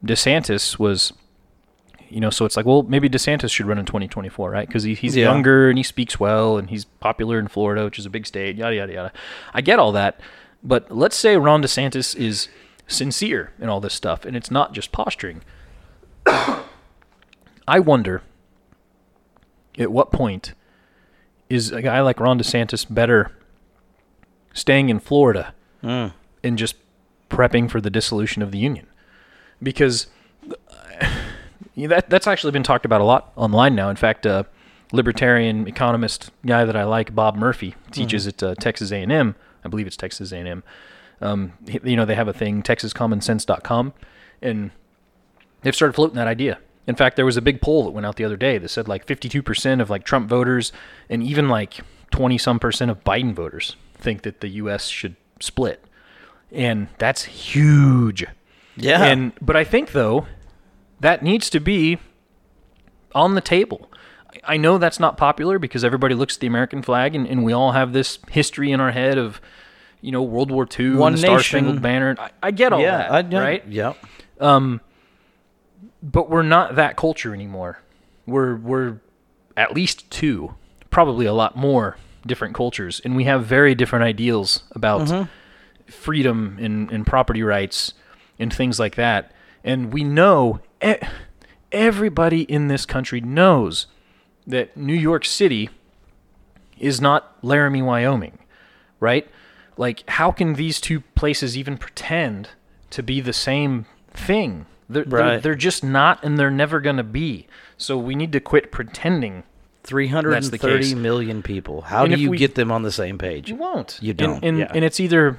DeSantis 0.04 0.78
was, 0.78 1.12
you 2.08 2.20
know, 2.20 2.30
so 2.30 2.44
it's 2.44 2.56
like, 2.56 2.64
well, 2.66 2.82
maybe 2.82 3.08
DeSantis 3.08 3.50
should 3.52 3.66
run 3.66 3.78
in 3.78 3.84
2024, 3.86 4.50
right? 4.50 4.66
Because 4.66 4.84
he, 4.84 4.94
he's 4.94 5.16
Yeah. 5.16 5.24
younger 5.24 5.68
and 5.68 5.78
he 5.78 5.82
speaks 5.82 6.18
well 6.18 6.56
and 6.56 6.70
he's 6.70 6.84
popular 6.84 7.38
in 7.38 7.48
Florida, 7.48 7.84
which 7.84 7.98
is 7.98 8.06
a 8.06 8.10
big 8.10 8.26
state, 8.26 8.56
yada, 8.56 8.76
yada, 8.76 8.92
yada. 8.92 9.12
I 9.52 9.60
get 9.60 9.78
all 9.78 9.92
that. 9.92 10.20
But 10.62 10.90
let's 10.90 11.16
say 11.16 11.36
Ron 11.36 11.62
DeSantis 11.62 12.16
is 12.16 12.48
sincere 12.88 13.52
in 13.60 13.68
all 13.68 13.80
this 13.80 13.94
stuff 13.94 14.24
and 14.24 14.36
it's 14.36 14.50
not 14.50 14.72
just 14.72 14.92
posturing. 14.92 15.42
I 16.26 17.80
wonder 17.80 18.22
at 19.78 19.90
what 19.92 20.10
point 20.12 20.54
is 21.50 21.70
a 21.72 21.82
guy 21.82 22.00
like 22.00 22.18
Ron 22.20 22.38
DeSantis 22.38 22.86
better 22.92 23.30
staying 24.54 24.88
in 24.88 24.98
Florida 25.00 25.52
and 26.42 26.56
just 26.58 26.76
prepping 27.30 27.70
for 27.70 27.80
the 27.80 27.90
dissolution 27.90 28.42
of 28.42 28.52
the 28.52 28.58
union? 28.58 28.86
Because 29.62 30.06
uh, 30.70 31.06
that 31.76 32.10
that's 32.10 32.26
actually 32.26 32.52
been 32.52 32.62
talked 32.62 32.84
about 32.84 33.00
a 33.00 33.04
lot 33.04 33.32
online 33.36 33.74
now. 33.74 33.90
In 33.90 33.96
fact, 33.96 34.26
a 34.26 34.46
libertarian 34.92 35.66
economist 35.66 36.30
guy 36.44 36.64
that 36.64 36.76
I 36.76 36.84
like, 36.84 37.14
Bob 37.14 37.36
Murphy, 37.36 37.74
teaches 37.90 38.26
at 38.26 38.42
uh, 38.42 38.54
Texas 38.54 38.92
A&M. 38.92 39.34
I 39.64 39.68
believe 39.68 39.86
it's 39.86 39.96
Texas 39.96 40.32
A&M. 40.32 40.62
Um, 41.20 41.52
you 41.82 41.96
know, 41.96 42.04
they 42.04 42.14
have 42.14 42.28
a 42.28 42.32
thing, 42.32 42.62
TexasCommonSense.com, 42.62 43.94
and 44.42 44.70
they've 45.62 45.74
started 45.74 45.94
floating 45.94 46.16
that 46.16 46.28
idea. 46.28 46.58
In 46.86 46.94
fact, 46.94 47.16
there 47.16 47.24
was 47.24 47.36
a 47.36 47.42
big 47.42 47.60
poll 47.60 47.84
that 47.84 47.90
went 47.90 48.06
out 48.06 48.16
the 48.16 48.24
other 48.24 48.36
day 48.36 48.58
that 48.58 48.68
said 48.68 48.86
like 48.86 49.06
52% 49.06 49.80
of 49.80 49.90
like 49.90 50.04
Trump 50.04 50.28
voters 50.28 50.72
and 51.08 51.22
even 51.22 51.48
like 51.48 51.80
20 52.12 52.38
some 52.38 52.60
percent 52.60 52.90
of 52.90 53.02
Biden 53.02 53.34
voters 53.34 53.76
think 53.94 54.22
that 54.22 54.40
the 54.40 54.48
U.S. 54.48 54.86
should 54.86 55.16
split, 55.40 55.84
and 56.52 56.88
that's 56.98 57.24
huge. 57.24 58.24
Yeah. 58.76 59.04
And 59.04 59.32
but 59.40 59.56
I 59.56 59.64
think 59.64 59.92
though 59.92 60.26
that 61.00 61.22
needs 61.22 61.50
to 61.50 61.60
be 61.60 61.98
on 63.14 63.34
the 63.34 63.40
table. 63.40 63.90
I- 64.44 64.56
know 64.58 64.78
that's 64.78 65.00
not 65.00 65.16
popular 65.16 65.58
because 65.58 65.84
everybody 65.84 66.14
looks 66.14 66.36
at 66.36 66.40
the 66.40 66.46
American 66.46 66.82
flag 66.82 67.14
and, 67.14 67.26
and 67.26 67.42
we 67.42 67.52
all 67.52 67.72
have 67.72 67.92
this 67.92 68.18
history 68.30 68.70
in 68.70 68.80
our 68.80 68.90
head 68.90 69.16
of, 69.18 69.40
you 70.00 70.12
know, 70.12 70.22
World 70.22 70.50
War 70.50 70.68
II, 70.78 70.96
One 70.96 71.14
and 71.14 71.22
the 71.22 71.26
Star. 71.26 71.42
Spangled 71.42 71.82
Banner. 71.82 72.16
I, 72.18 72.30
I 72.42 72.50
get 72.50 72.72
all 72.72 72.80
yeah. 72.80 72.98
that, 72.98 73.12
I, 73.12 73.28
yeah, 73.28 73.38
right? 73.40 73.66
Yeah. 73.66 73.94
Um, 74.40 74.80
but 76.02 76.28
we're 76.28 76.42
not 76.42 76.76
that 76.76 76.96
culture 76.96 77.32
anymore. 77.34 77.80
We're 78.26 78.56
we're 78.56 79.00
at 79.56 79.72
least 79.72 80.10
two, 80.10 80.54
probably 80.90 81.26
a 81.26 81.32
lot 81.32 81.56
more 81.56 81.96
different 82.26 82.54
cultures, 82.54 83.00
and 83.04 83.16
we 83.16 83.24
have 83.24 83.46
very 83.46 83.74
different 83.74 84.04
ideals 84.04 84.64
about 84.72 85.08
mm-hmm. 85.08 85.30
Freedom 85.86 86.56
and, 86.60 86.90
and 86.90 87.06
property 87.06 87.42
rights 87.42 87.94
and 88.38 88.52
things 88.52 88.78
like 88.78 88.94
that. 88.96 89.32
And 89.64 89.92
we 89.92 90.04
know 90.04 90.60
everybody 91.72 92.42
in 92.42 92.68
this 92.68 92.86
country 92.86 93.20
knows 93.20 93.86
that 94.46 94.76
New 94.76 94.94
York 94.94 95.24
City 95.24 95.70
is 96.78 97.00
not 97.00 97.36
Laramie, 97.42 97.82
Wyoming, 97.82 98.38
right? 99.00 99.28
Like, 99.76 100.08
how 100.10 100.30
can 100.30 100.54
these 100.54 100.80
two 100.80 101.00
places 101.14 101.56
even 101.56 101.76
pretend 101.76 102.50
to 102.90 103.02
be 103.02 103.20
the 103.20 103.32
same 103.32 103.86
thing? 104.10 104.66
They're, 104.88 105.04
they're, 105.04 105.40
they're 105.40 105.54
just 105.56 105.82
not, 105.82 106.22
and 106.24 106.38
they're 106.38 106.50
never 106.50 106.80
going 106.80 106.96
to 106.96 107.02
be. 107.02 107.46
So 107.76 107.98
we 107.98 108.14
need 108.14 108.32
to 108.32 108.40
quit 108.40 108.70
pretending. 108.70 109.42
Three 109.82 110.08
hundred 110.08 110.30
That's 110.32 110.46
and 110.46 110.54
the 110.54 110.58
thirty 110.58 110.82
case. 110.86 110.94
million 110.94 111.44
people. 111.44 111.82
How 111.82 112.04
And 112.06 112.12
do 112.14 112.20
you 112.20 112.30
we- 112.30 112.38
get 112.38 112.56
them 112.56 112.72
on 112.72 112.82
the 112.82 112.90
same 112.90 113.18
page? 113.18 113.48
You 113.48 113.54
won't. 113.54 113.98
You 114.02 114.14
don't, 114.14 114.42
And, 114.44 114.58
yeah. 114.58 114.72
and 114.74 114.84
it's 114.84 114.98
either 114.98 115.38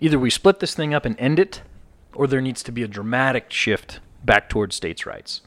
either 0.00 0.18
we 0.18 0.30
split 0.30 0.60
this 0.60 0.74
thing 0.74 0.94
up 0.94 1.04
and 1.04 1.18
end 1.18 1.38
it, 1.38 1.62
or 2.14 2.26
there 2.26 2.40
needs 2.40 2.62
to 2.62 2.72
be 2.72 2.82
a 2.82 2.88
dramatic 2.88 3.50
shift 3.52 4.00
back 4.24 4.48
towards 4.48 4.74
states' 4.76 5.06
rights. 5.06 5.42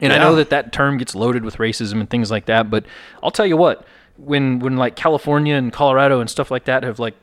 And 0.00 0.12
I 0.12 0.18
know 0.18 0.34
that 0.36 0.50
that 0.50 0.72
term 0.72 0.98
gets 0.98 1.14
loaded 1.14 1.44
with 1.44 1.56
racism 1.56 2.00
and 2.00 2.10
things 2.10 2.30
like 2.30 2.46
that, 2.46 2.70
but 2.70 2.84
I'll 3.22 3.30
tell 3.30 3.46
you 3.46 3.56
what, 3.56 3.86
when 4.18 4.58
when 4.58 4.76
like 4.76 4.94
California 4.94 5.54
and 5.54 5.72
Colorado 5.72 6.20
and 6.20 6.28
stuff 6.28 6.50
like 6.50 6.64
that 6.66 6.82
have 6.82 6.98
like, 6.98 7.14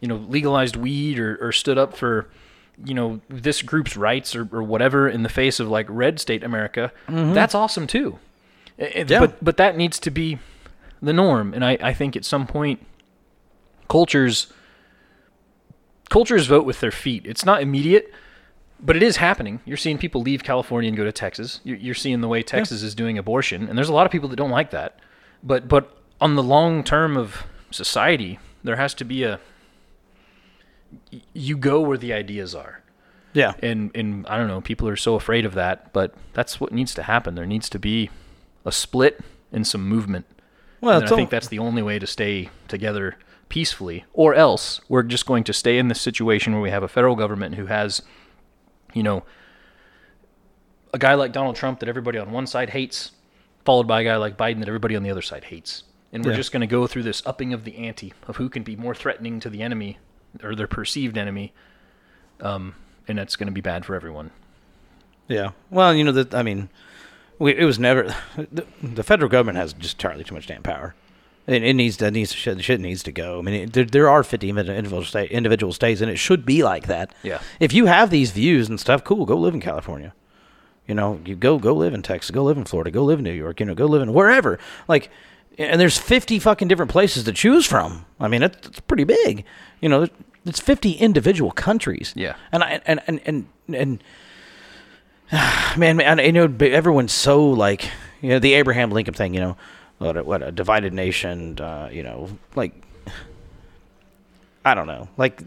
you 0.00 0.06
know, 0.06 0.16
legalized 0.16 0.76
weed 0.76 1.18
or, 1.18 1.36
or 1.40 1.50
stood 1.50 1.76
up 1.76 1.96
for, 1.96 2.28
you 2.84 2.94
know, 2.94 3.20
this 3.28 3.62
group's 3.62 3.96
rights 3.96 4.36
or, 4.36 4.48
or 4.52 4.62
whatever 4.62 5.08
in 5.08 5.24
the 5.24 5.28
face 5.28 5.58
of 5.58 5.68
like 5.68 5.86
red 5.88 6.20
state 6.20 6.44
America, 6.44 6.92
mm-hmm. 7.08 7.34
that's 7.34 7.54
awesome 7.54 7.86
too. 7.86 8.18
Yeah. 8.78 9.04
But 9.04 9.44
but 9.44 9.56
that 9.56 9.76
needs 9.76 9.98
to 9.98 10.10
be 10.10 10.38
the 11.02 11.12
norm. 11.12 11.52
And 11.52 11.64
I, 11.64 11.78
I 11.82 11.92
think 11.92 12.16
at 12.16 12.24
some 12.24 12.46
point 12.46 12.86
cultures 13.88 14.52
cultures 16.10 16.46
vote 16.46 16.66
with 16.66 16.80
their 16.80 16.90
feet. 16.90 17.24
It's 17.24 17.44
not 17.46 17.62
immediate, 17.62 18.12
but 18.78 18.96
it 18.96 19.02
is 19.02 19.16
happening. 19.16 19.60
You're 19.64 19.78
seeing 19.78 19.96
people 19.96 20.20
leave 20.20 20.44
California 20.44 20.88
and 20.88 20.96
go 20.96 21.04
to 21.04 21.12
Texas. 21.12 21.60
You're, 21.64 21.78
you're 21.78 21.94
seeing 21.94 22.20
the 22.20 22.28
way 22.28 22.42
Texas 22.42 22.82
is 22.82 22.94
doing 22.94 23.16
abortion, 23.16 23.68
and 23.68 23.78
there's 23.78 23.88
a 23.88 23.94
lot 23.94 24.04
of 24.04 24.12
people 24.12 24.28
that 24.28 24.36
don't 24.36 24.50
like 24.50 24.70
that. 24.72 24.98
But 25.42 25.68
but 25.68 25.96
on 26.20 26.36
the 26.36 26.42
long 26.42 26.84
term 26.84 27.16
of 27.16 27.44
society, 27.70 28.38
there 28.62 28.76
has 28.76 28.92
to 28.94 29.04
be 29.04 29.24
a 29.24 29.40
you 31.32 31.56
go 31.56 31.80
where 31.80 31.96
the 31.98 32.12
ideas 32.12 32.54
are. 32.54 32.82
Yeah. 33.32 33.54
And 33.62 33.90
and 33.94 34.26
I 34.26 34.36
don't 34.36 34.48
know, 34.48 34.60
people 34.60 34.88
are 34.88 34.96
so 34.96 35.14
afraid 35.14 35.44
of 35.44 35.54
that, 35.54 35.92
but 35.92 36.14
that's 36.32 36.60
what 36.60 36.72
needs 36.72 36.94
to 36.94 37.02
happen. 37.02 37.34
There 37.34 37.46
needs 37.46 37.68
to 37.70 37.78
be 37.78 38.10
a 38.64 38.72
split 38.72 39.20
and 39.52 39.66
some 39.66 39.88
movement. 39.88 40.26
Well, 40.80 40.98
and 40.98 41.04
I 41.04 41.08
think 41.08 41.28
al- 41.28 41.30
that's 41.30 41.48
the 41.48 41.58
only 41.58 41.82
way 41.82 41.98
to 41.98 42.06
stay 42.06 42.50
together 42.68 43.16
peacefully. 43.50 44.04
Or 44.14 44.34
else 44.34 44.80
we're 44.88 45.02
just 45.02 45.26
going 45.26 45.44
to 45.44 45.52
stay 45.52 45.76
in 45.76 45.88
this 45.88 46.00
situation 46.00 46.54
where 46.54 46.62
we 46.62 46.70
have 46.70 46.82
a 46.82 46.88
federal 46.88 47.14
government 47.16 47.56
who 47.56 47.66
has, 47.66 48.00
you 48.94 49.02
know, 49.02 49.24
a 50.94 50.98
guy 50.98 51.14
like 51.14 51.32
Donald 51.32 51.56
Trump 51.56 51.80
that 51.80 51.88
everybody 51.88 52.18
on 52.18 52.32
one 52.32 52.46
side 52.46 52.70
hates, 52.70 53.12
followed 53.64 53.86
by 53.86 54.00
a 54.00 54.04
guy 54.04 54.16
like 54.16 54.36
Biden 54.38 54.58
that 54.60 54.68
everybody 54.68 54.96
on 54.96 55.02
the 55.02 55.10
other 55.10 55.22
side 55.22 55.44
hates. 55.44 55.84
And 56.12 56.24
we're 56.24 56.30
Yeah. 56.32 56.38
just 56.38 56.50
going 56.50 56.62
to 56.62 56.66
go 56.66 56.86
through 56.86 57.04
this 57.04 57.22
upping 57.26 57.52
of 57.52 57.64
the 57.64 57.76
ante 57.76 58.12
of 58.26 58.36
who 58.36 58.48
can 58.48 58.62
be 58.62 58.74
more 58.74 58.94
threatening 58.94 59.38
to 59.40 59.50
the 59.50 59.62
enemy 59.62 59.98
or 60.42 60.54
their 60.56 60.66
perceived 60.66 61.16
enemy. 61.16 61.52
Um, 62.40 62.74
and 63.06 63.18
that's 63.18 63.36
going 63.36 63.46
to 63.46 63.52
be 63.52 63.60
bad 63.60 63.84
for 63.84 63.94
everyone. 63.94 64.30
Yeah. 65.28 65.50
Well, 65.70 65.94
you 65.94 66.02
know 66.02 66.12
that 66.12 66.34
I 66.34 66.42
mean, 66.42 66.68
we, 67.38 67.54
it 67.56 67.64
was 67.64 67.78
never 67.78 68.14
the, 68.36 68.66
the 68.82 69.02
federal 69.04 69.28
government 69.28 69.58
has 69.58 69.72
just 69.72 69.96
entirely 70.02 70.24
too 70.24 70.34
much 70.34 70.46
damn 70.48 70.62
power. 70.62 70.94
It, 71.50 71.64
it 71.64 71.74
needs 71.74 71.96
to 71.96 72.10
needs 72.10 72.30
to 72.30 72.36
shit, 72.36 72.62
shit 72.62 72.80
needs 72.80 73.02
to 73.02 73.12
go. 73.12 73.40
I 73.40 73.42
mean, 73.42 73.54
it, 73.54 73.72
there, 73.72 73.84
there 73.84 74.08
are 74.08 74.22
fifty 74.22 74.48
individual 74.50 75.02
state, 75.02 75.32
individual 75.32 75.72
states, 75.72 76.00
and 76.00 76.08
it 76.08 76.16
should 76.16 76.46
be 76.46 76.62
like 76.62 76.86
that. 76.86 77.12
Yeah. 77.24 77.40
If 77.58 77.72
you 77.72 77.86
have 77.86 78.10
these 78.10 78.30
views 78.30 78.68
and 78.68 78.78
stuff, 78.78 79.02
cool. 79.02 79.26
Go 79.26 79.36
live 79.36 79.54
in 79.54 79.60
California. 79.60 80.14
You 80.86 80.94
know, 80.94 81.20
you 81.24 81.34
go 81.34 81.58
go 81.58 81.74
live 81.74 81.92
in 81.92 82.02
Texas, 82.02 82.30
go 82.30 82.44
live 82.44 82.56
in 82.56 82.64
Florida, 82.64 82.92
go 82.92 83.04
live 83.04 83.18
in 83.18 83.24
New 83.24 83.32
York. 83.32 83.58
You 83.58 83.66
know, 83.66 83.74
go 83.74 83.86
live 83.86 84.02
in 84.02 84.12
wherever. 84.12 84.60
Like, 84.86 85.10
and 85.58 85.80
there's 85.80 85.98
fifty 85.98 86.38
fucking 86.38 86.68
different 86.68 86.92
places 86.92 87.24
to 87.24 87.32
choose 87.32 87.66
from. 87.66 88.06
I 88.20 88.28
mean, 88.28 88.44
it's, 88.44 88.68
it's 88.68 88.80
pretty 88.80 89.04
big. 89.04 89.44
You 89.80 89.88
know, 89.88 90.06
it's 90.46 90.60
fifty 90.60 90.92
individual 90.92 91.50
countries. 91.50 92.12
Yeah. 92.14 92.36
And 92.52 92.62
I 92.62 92.80
and 92.86 93.00
and 93.08 93.20
and 93.24 93.46
and 93.74 94.04
man, 95.76 95.96
man, 95.96 96.20
I 96.20 96.30
know 96.30 96.52
everyone's 96.60 97.12
so 97.12 97.44
like, 97.44 97.90
you 98.20 98.28
know, 98.28 98.38
the 98.38 98.54
Abraham 98.54 98.92
Lincoln 98.92 99.14
thing, 99.14 99.34
you 99.34 99.40
know, 99.40 99.56
what 100.00 100.16
a, 100.16 100.24
what 100.24 100.42
a 100.42 100.50
divided 100.50 100.92
nation, 100.94 101.60
uh, 101.60 101.90
you 101.92 102.02
know, 102.02 102.28
like, 102.54 102.72
I 104.64 104.74
don't 104.74 104.86
know, 104.86 105.08
like, 105.16 105.42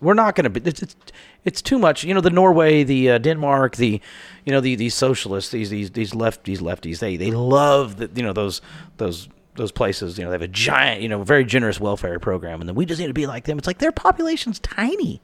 we're 0.00 0.14
not 0.14 0.34
going 0.34 0.44
to 0.44 0.50
be. 0.50 0.68
It's, 0.68 0.82
it's 0.82 0.96
it's 1.44 1.62
too 1.62 1.78
much. 1.78 2.02
You 2.02 2.14
know, 2.14 2.20
the 2.20 2.30
Norway, 2.30 2.82
the 2.82 3.10
uh, 3.10 3.18
Denmark, 3.18 3.76
the 3.76 4.00
you 4.44 4.52
know 4.52 4.60
the, 4.60 4.74
these 4.74 4.94
socialists, 4.94 5.50
these 5.52 5.70
these 5.70 5.90
these 5.92 6.14
left 6.14 6.44
these 6.44 6.60
lefties. 6.60 6.98
They 6.98 7.16
they 7.16 7.30
love 7.30 7.98
the, 7.98 8.10
you 8.14 8.22
know 8.22 8.32
those 8.32 8.60
those 8.96 9.28
those 9.56 9.70
places. 9.70 10.18
You 10.18 10.24
know, 10.24 10.30
they 10.30 10.34
have 10.34 10.42
a 10.42 10.48
giant, 10.48 11.02
you 11.02 11.08
know, 11.08 11.22
very 11.22 11.44
generous 11.44 11.78
welfare 11.78 12.18
program, 12.18 12.60
and 12.60 12.68
then 12.68 12.74
we 12.74 12.86
just 12.86 13.00
need 13.00 13.06
to 13.06 13.12
be 13.12 13.26
like 13.26 13.44
them. 13.44 13.58
It's 13.58 13.66
like 13.66 13.78
their 13.78 13.92
population's 13.92 14.58
tiny. 14.58 15.20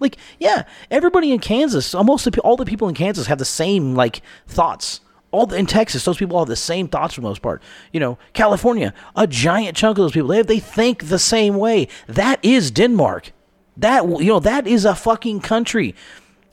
Like, 0.00 0.16
yeah, 0.38 0.64
everybody 0.90 1.32
in 1.32 1.40
Kansas, 1.40 1.94
almost 1.94 2.26
all 2.38 2.56
the 2.56 2.64
people 2.64 2.88
in 2.88 2.94
Kansas 2.94 3.26
have 3.26 3.38
the 3.38 3.44
same 3.44 3.94
like 3.94 4.22
thoughts. 4.46 5.00
All 5.32 5.46
the, 5.46 5.56
in 5.56 5.66
Texas, 5.66 6.04
those 6.04 6.16
people 6.18 6.36
all 6.36 6.42
have 6.44 6.48
the 6.48 6.56
same 6.56 6.88
thoughts 6.88 7.14
for 7.14 7.20
the 7.20 7.26
most 7.28 7.40
part. 7.42 7.62
You 7.92 8.00
know, 8.00 8.18
California, 8.32 8.92
a 9.14 9.26
giant 9.26 9.76
chunk 9.76 9.96
of 9.98 10.02
those 10.04 10.12
people 10.12 10.28
they 10.28 10.42
they 10.42 10.58
think 10.60 11.08
the 11.08 11.18
same 11.20 11.56
way. 11.56 11.86
That 12.08 12.38
is 12.44 12.70
Denmark. 12.70 13.32
That 13.76 14.04
you 14.08 14.26
know, 14.26 14.40
that 14.40 14.66
is 14.66 14.84
a 14.84 14.94
fucking 14.94 15.40
country. 15.40 15.94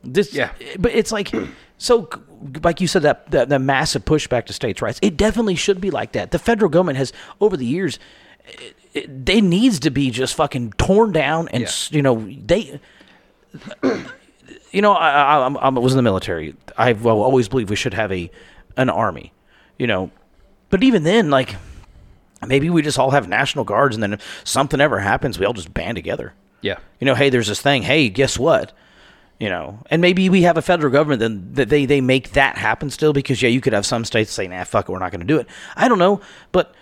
This, 0.03 0.33
Yeah. 0.33 0.51
but 0.79 0.91
it's 0.93 1.11
like 1.11 1.33
so 1.77 2.07
like 2.63 2.79
you 2.79 2.87
said 2.87 3.01
that, 3.01 3.31
that 3.31 3.49
that 3.49 3.59
massive 3.61 4.05
pushback 4.05 4.45
to 4.45 4.53
states' 4.53 4.81
rights. 4.81 4.99
It 5.01 5.17
definitely 5.17 5.55
should 5.55 5.81
be 5.81 5.89
like 5.91 6.11
that. 6.11 6.29
The 6.31 6.39
federal 6.39 6.69
government 6.69 6.97
has 6.99 7.11
over 7.41 7.57
the 7.57 7.65
years 7.65 7.97
it, 8.45 8.75
it, 8.93 9.25
they 9.25 9.41
needs 9.41 9.79
to 9.79 9.89
be 9.89 10.11
just 10.11 10.35
fucking 10.35 10.73
torn 10.77 11.11
down 11.11 11.47
and 11.49 11.63
Yeah. 11.63 11.69
you 11.91 12.01
know 12.03 12.15
they 12.45 12.79
you 14.71 14.81
know 14.81 14.93
I, 14.93 15.09
I, 15.09 15.37
I'm- 15.39 15.57
I 15.57 15.69
was 15.69 15.93
in 15.93 15.97
the 15.97 16.03
military. 16.03 16.55
I've 16.77 17.05
always 17.05 17.47
believed 17.49 17.69
we 17.69 17.75
should 17.75 17.93
have 17.95 18.11
a 18.11 18.29
an 18.77 18.89
army, 18.89 19.33
you 19.77 19.87
know, 19.87 20.11
but 20.69 20.83
even 20.83 21.03
then 21.03 21.29
like 21.29 21.55
maybe 22.47 22.69
we 22.69 22.81
just 22.81 22.99
all 22.99 23.11
have 23.11 23.27
national 23.27 23.65
guards 23.65 23.95
and 23.95 24.03
then 24.03 24.13
if 24.13 24.41
something 24.43 24.79
ever 24.79 24.99
happens 24.99 25.39
we 25.39 25.45
all 25.45 25.53
just 25.53 25.73
band 25.73 25.95
together. 25.95 26.33
Yeah. 26.61 26.77
You 26.99 27.05
know, 27.05 27.15
hey, 27.15 27.29
there's 27.29 27.47
this 27.47 27.61
thing. 27.61 27.83
Hey, 27.83 28.09
guess 28.09 28.39
what? 28.39 28.73
You 29.39 29.49
know, 29.49 29.83
and 29.91 30.01
maybe 30.01 30.29
we 30.29 30.41
have 30.43 30.57
a 30.57 30.63
federal 30.63 30.91
government 30.91 31.19
then 31.19 31.53
that 31.53 31.69
they 31.69 31.85
they 31.85 32.01
make 32.01 32.31
that 32.31 32.57
happen 32.57 32.89
still 32.89 33.13
because 33.13 33.41
yeah, 33.41 33.49
you 33.49 33.61
could 33.61 33.73
have 33.73 33.85
some 33.85 34.03
states 34.03 34.31
say, 34.31 34.47
nah, 34.47 34.63
fuck 34.63 34.89
it, 34.89 34.91
we're 34.91 34.97
not 34.97 35.11
going 35.11 35.21
to 35.21 35.27
do 35.27 35.37
it. 35.37 35.47
I 35.75 35.87
don't 35.87 35.99
know, 35.99 36.21
but 36.51 36.73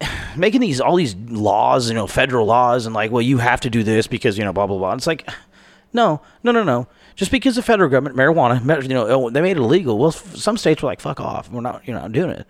making 0.36 0.60
these 0.60 0.80
all 0.80 0.94
these 0.94 1.16
laws, 1.16 1.88
you 1.88 1.94
know, 1.94 2.06
federal 2.06 2.46
laws, 2.46 2.86
and 2.86 2.94
like, 2.94 3.10
well, 3.10 3.22
you 3.22 3.38
have 3.38 3.60
to 3.62 3.70
do 3.70 3.82
this 3.82 4.06
because 4.06 4.38
you 4.38 4.44
know, 4.44 4.52
blah 4.52 4.68
blah 4.68 4.78
blah. 4.78 4.92
It's 4.92 5.08
like, 5.08 5.28
no, 5.92 6.20
no, 6.44 6.52
no, 6.52 6.62
no. 6.62 6.86
Just 7.14 7.30
because 7.30 7.56
the 7.56 7.62
federal 7.62 7.90
government 7.90 8.16
marijuana, 8.16 8.62
ma- 8.64 8.78
you 8.78 8.88
know, 8.88 9.06
oh, 9.06 9.30
they 9.30 9.40
made 9.40 9.56
it 9.56 9.60
illegal. 9.60 9.98
Well, 9.98 10.12
some 10.12 10.56
states 10.56 10.82
were 10.82 10.88
like, 10.88 11.00
fuck 11.00 11.20
off, 11.20 11.50
we're 11.50 11.60
not, 11.60 11.86
you're 11.86 11.98
not 11.98 12.12
doing 12.12 12.30
it. 12.30 12.46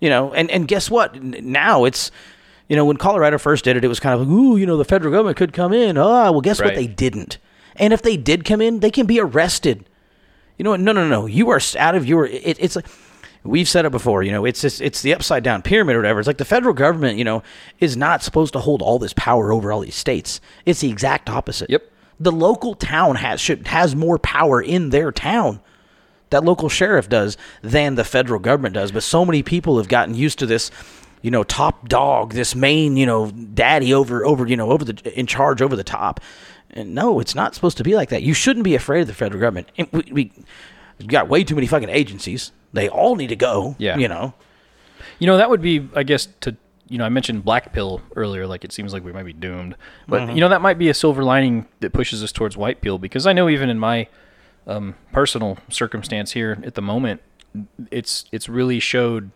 You 0.00 0.10
know, 0.10 0.32
and 0.34 0.50
and 0.50 0.68
guess 0.68 0.90
what? 0.90 1.22
Now 1.22 1.84
it's. 1.84 2.10
You 2.68 2.74
know, 2.74 2.84
when 2.84 2.96
Colorado 2.96 3.38
first 3.38 3.62
did 3.62 3.76
it, 3.76 3.84
it 3.84 3.88
was 3.88 4.00
kind 4.00 4.12
of 4.20 4.26
like, 4.26 4.28
ooh, 4.28 4.56
you 4.56 4.66
know, 4.66 4.76
the 4.76 4.84
federal 4.84 5.12
government 5.12 5.36
could 5.36 5.52
come 5.52 5.72
in. 5.72 5.96
Ah, 5.96 6.32
well, 6.32 6.40
guess 6.40 6.60
what? 6.60 6.74
They 6.74 6.88
didn't. 6.88 7.38
And 7.76 7.92
if 7.92 8.02
they 8.02 8.16
did 8.16 8.44
come 8.44 8.60
in, 8.60 8.80
they 8.80 8.90
can 8.90 9.06
be 9.06 9.20
arrested. 9.20 9.88
You 10.58 10.64
know 10.64 10.70
what? 10.70 10.80
No, 10.80 10.90
no, 10.90 11.06
no. 11.06 11.26
You 11.26 11.48
are 11.50 11.60
out 11.78 11.94
of 11.94 12.06
your. 12.06 12.26
It, 12.26 12.56
it's 12.58 12.74
like 12.74 12.86
we've 13.44 13.68
said 13.68 13.84
it 13.84 13.90
before. 13.90 14.24
You 14.24 14.32
know, 14.32 14.44
it's 14.44 14.62
just 14.62 14.80
it's 14.80 15.00
the 15.02 15.14
upside 15.14 15.44
down 15.44 15.62
pyramid 15.62 15.94
or 15.94 16.00
whatever. 16.00 16.18
It's 16.18 16.26
like 16.26 16.38
the 16.38 16.44
federal 16.44 16.74
government. 16.74 17.18
You 17.18 17.24
know, 17.24 17.44
is 17.78 17.96
not 17.96 18.24
supposed 18.24 18.52
to 18.54 18.58
hold 18.58 18.82
all 18.82 18.98
this 18.98 19.12
power 19.12 19.52
over 19.52 19.70
all 19.70 19.80
these 19.80 19.94
states. 19.94 20.40
It's 20.64 20.80
the 20.80 20.90
exact 20.90 21.30
opposite. 21.30 21.70
Yep. 21.70 21.88
The 22.18 22.32
local 22.32 22.74
town 22.74 23.16
has 23.16 23.40
should 23.40 23.66
has 23.66 23.94
more 23.94 24.18
power 24.18 24.60
in 24.60 24.90
their 24.90 25.12
town. 25.12 25.60
That 26.30 26.44
local 26.44 26.68
sheriff 26.68 27.08
does 27.08 27.36
than 27.62 27.94
the 27.94 28.04
federal 28.04 28.40
government 28.40 28.74
does. 28.74 28.90
But 28.90 29.02
so 29.02 29.24
many 29.24 29.42
people 29.42 29.76
have 29.78 29.88
gotten 29.88 30.14
used 30.14 30.38
to 30.40 30.46
this. 30.46 30.70
You 31.22 31.30
know, 31.30 31.42
top 31.42 31.88
dog, 31.88 32.34
this 32.34 32.54
main, 32.54 32.96
you 32.96 33.06
know, 33.06 33.30
daddy 33.30 33.92
over, 33.92 34.24
over, 34.24 34.46
you 34.46 34.56
know, 34.56 34.70
over 34.70 34.84
the 34.84 35.18
in 35.18 35.26
charge, 35.26 35.60
over 35.60 35.74
the 35.74 35.82
top. 35.82 36.20
And 36.70 36.94
no, 36.94 37.20
it's 37.20 37.34
not 37.34 37.54
supposed 37.54 37.78
to 37.78 37.84
be 37.84 37.94
like 37.94 38.10
that. 38.10 38.22
You 38.22 38.34
shouldn't 38.34 38.64
be 38.64 38.74
afraid 38.74 39.00
of 39.00 39.06
the 39.08 39.14
federal 39.14 39.40
government. 39.40 39.68
We, 39.92 40.04
we 40.12 40.32
we've 40.98 41.08
got 41.08 41.28
way 41.28 41.42
too 41.42 41.54
many 41.54 41.66
fucking 41.66 41.88
agencies. 41.88 42.52
They 42.72 42.88
all 42.88 43.16
need 43.16 43.28
to 43.28 43.36
go. 43.36 43.74
Yeah. 43.78 43.96
You 43.98 44.08
know. 44.08 44.34
You 45.18 45.26
know, 45.26 45.36
that 45.38 45.48
would 45.48 45.62
be, 45.62 45.88
I 45.94 46.02
guess, 46.02 46.28
to 46.42 46.56
you 46.88 46.98
know, 46.98 47.04
I 47.04 47.08
mentioned 47.08 47.44
black 47.44 47.72
pill 47.72 48.00
earlier. 48.14 48.46
Like 48.46 48.64
it 48.64 48.72
seems 48.72 48.92
like 48.92 49.04
we 49.04 49.12
might 49.12 49.24
be 49.24 49.32
doomed, 49.32 49.76
but 50.08 50.22
Mm-hmm. 50.22 50.34
you 50.36 50.40
know, 50.40 50.48
that 50.48 50.60
might 50.62 50.78
be 50.78 50.88
a 50.88 50.94
silver 50.94 51.22
lining 51.24 51.66
that 51.80 51.92
pushes 51.92 52.22
us 52.22 52.32
towards 52.32 52.56
white 52.56 52.80
pill 52.80 52.98
because 52.98 53.26
I 53.26 53.32
know 53.32 53.48
even 53.48 53.68
in 53.68 53.78
my 53.78 54.08
um, 54.66 54.94
personal 55.12 55.58
circumstance 55.68 56.32
here 56.32 56.58
at 56.64 56.74
the 56.74 56.82
moment, 56.82 57.20
it's 57.90 58.24
it's 58.32 58.48
really 58.48 58.80
showed. 58.80 59.30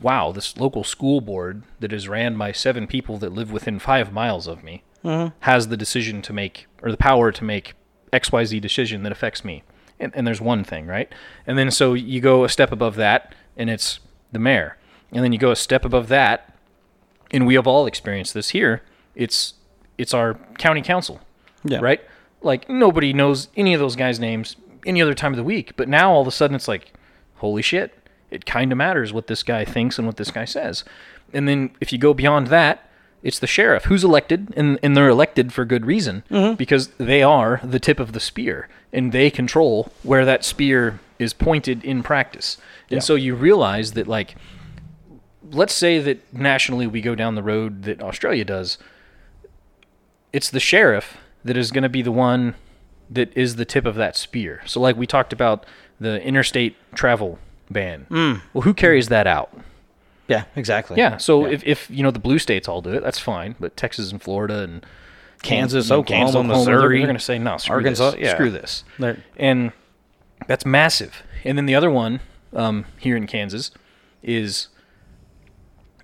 Wow, 0.00 0.32
this 0.32 0.56
local 0.56 0.82
school 0.82 1.20
board 1.20 1.62
that 1.80 1.92
is 1.92 2.08
ran 2.08 2.38
by 2.38 2.52
seven 2.52 2.86
people 2.86 3.18
that 3.18 3.32
live 3.34 3.52
within 3.52 3.78
five 3.78 4.12
miles 4.12 4.46
of 4.46 4.64
me 4.64 4.82
Mm-hmm. 5.04 5.34
has 5.40 5.68
the 5.68 5.76
decision 5.78 6.20
to 6.22 6.32
make 6.34 6.66
or 6.82 6.90
the 6.90 6.96
power 6.98 7.32
to 7.32 7.42
make 7.44 7.72
X 8.12 8.30
Y 8.32 8.44
Z 8.44 8.60
decision 8.60 9.02
that 9.02 9.12
affects 9.12 9.44
me. 9.44 9.62
And, 9.98 10.12
and 10.14 10.26
there's 10.26 10.40
one 10.42 10.62
thing, 10.64 10.86
right? 10.86 11.10
And 11.46 11.56
then 11.58 11.70
so 11.70 11.94
you 11.94 12.20
go 12.20 12.44
a 12.44 12.48
step 12.50 12.70
above 12.72 12.96
that, 12.96 13.34
and 13.56 13.68
it's 13.70 14.00
the 14.32 14.38
mayor. 14.38 14.76
and 15.12 15.22
then 15.24 15.32
you 15.32 15.38
go 15.38 15.50
a 15.50 15.56
step 15.56 15.84
above 15.86 16.08
that, 16.08 16.54
and 17.32 17.46
we 17.46 17.54
have 17.54 17.66
all 17.66 17.86
experienced 17.86 18.34
this 18.34 18.50
here. 18.50 18.82
It's 19.14 19.54
it's 19.98 20.14
our 20.14 20.34
county 20.58 20.82
council, 20.82 21.20
Yeah. 21.64 21.80
right? 21.80 22.00
Like 22.42 22.68
nobody 22.68 23.12
knows 23.12 23.48
any 23.56 23.74
of 23.74 23.80
those 23.80 23.96
guys' 23.96 24.18
names 24.18 24.56
any 24.86 25.02
other 25.02 25.14
time 25.14 25.32
of 25.32 25.36
the 25.36 25.44
week, 25.44 25.76
but 25.76 25.88
now 25.88 26.12
all 26.12 26.22
of 26.22 26.26
a 26.26 26.30
sudden 26.30 26.56
it's 26.56 26.68
like, 26.68 26.92
holy 27.36 27.62
shit, 27.62 27.94
it 28.30 28.46
kind 28.46 28.72
of 28.72 28.78
matters 28.78 29.12
what 29.12 29.26
this 29.26 29.42
guy 29.42 29.64
thinks 29.64 29.98
and 29.98 30.06
what 30.06 30.16
this 30.16 30.30
guy 30.30 30.44
says. 30.44 30.84
And 31.32 31.48
then 31.48 31.70
if 31.80 31.92
you 31.92 31.98
go 31.98 32.14
beyond 32.14 32.48
that, 32.48 32.88
it's 33.22 33.38
the 33.38 33.46
sheriff 33.46 33.84
who's 33.84 34.02
elected, 34.02 34.52
and, 34.56 34.78
and 34.82 34.96
they're 34.96 35.08
elected 35.08 35.52
for 35.52 35.64
good 35.64 35.84
reason 35.84 36.22
mm-hmm. 36.30 36.54
because 36.54 36.88
they 36.96 37.22
are 37.22 37.60
the 37.62 37.78
tip 37.78 38.00
of 38.00 38.12
the 38.12 38.20
spear 38.20 38.68
and 38.92 39.12
they 39.12 39.30
control 39.30 39.92
where 40.02 40.24
that 40.24 40.44
spear 40.44 41.00
is 41.18 41.34
pointed 41.34 41.84
in 41.84 42.02
practice. 42.02 42.56
And 42.90 43.04
so 43.04 43.14
you 43.14 43.34
realize 43.34 43.92
that, 43.92 44.08
like, 44.08 44.34
let's 45.50 45.74
say 45.74 45.98
that 45.98 46.32
nationally 46.32 46.86
we 46.86 47.00
go 47.00 47.14
down 47.14 47.34
the 47.34 47.42
road 47.42 47.82
that 47.84 48.02
Australia 48.02 48.44
does. 48.44 48.78
It's 50.32 50.50
the 50.50 50.60
sheriff 50.60 51.16
that 51.44 51.56
is 51.56 51.70
going 51.72 51.82
to 51.82 51.88
be 51.88 52.02
the 52.02 52.12
one 52.12 52.54
that 53.08 53.36
is 53.36 53.56
the 53.56 53.64
tip 53.64 53.84
of 53.84 53.96
that 53.96 54.16
spear. 54.16 54.62
So, 54.66 54.80
like 54.80 54.96
we 54.96 55.06
talked 55.06 55.32
about 55.32 55.66
the 55.98 56.22
interstate 56.22 56.76
travel 56.94 57.38
ban. 57.70 58.06
Well, 58.52 58.62
who 58.62 58.74
carries 58.74 59.08
that 59.08 59.26
out? 59.26 59.52
Yeah, 60.28 60.44
exactly. 60.54 60.96
Yeah. 60.96 61.16
So 61.16 61.44
if, 61.46 61.64
if 61.64 61.90
you 61.90 62.04
know 62.04 62.12
the 62.12 62.20
blue 62.20 62.38
states 62.38 62.68
all 62.68 62.80
do 62.80 62.90
it, 62.90 63.02
that's 63.02 63.18
fine. 63.18 63.56
But 63.58 63.76
Texas 63.76 64.12
and 64.12 64.22
Florida 64.22 64.60
and 64.62 64.86
Kansas, 65.42 65.90
Oklahoma, 65.90 66.26
Kansas, 66.26 66.36
Oklahoma, 66.36 66.64
they're- 66.64 66.74
Missouri, 66.76 66.98
they're 66.98 67.06
going 67.08 67.18
to 67.18 67.24
say 67.24 67.38
no. 67.40 67.56
Screw 67.56 67.74
Arkansas, 67.76 68.12
this. 68.12 68.20
yeah. 68.20 68.34
Screw 68.34 68.50
this. 68.50 68.84
They're- 69.00 69.18
And 69.36 69.72
that's 70.46 70.64
massive. 70.64 71.24
And 71.42 71.58
then 71.58 71.66
the 71.66 71.74
other 71.74 71.90
one 71.90 72.20
um, 72.54 72.84
here 72.98 73.16
in 73.16 73.26
Kansas 73.26 73.72
is, 74.22 74.68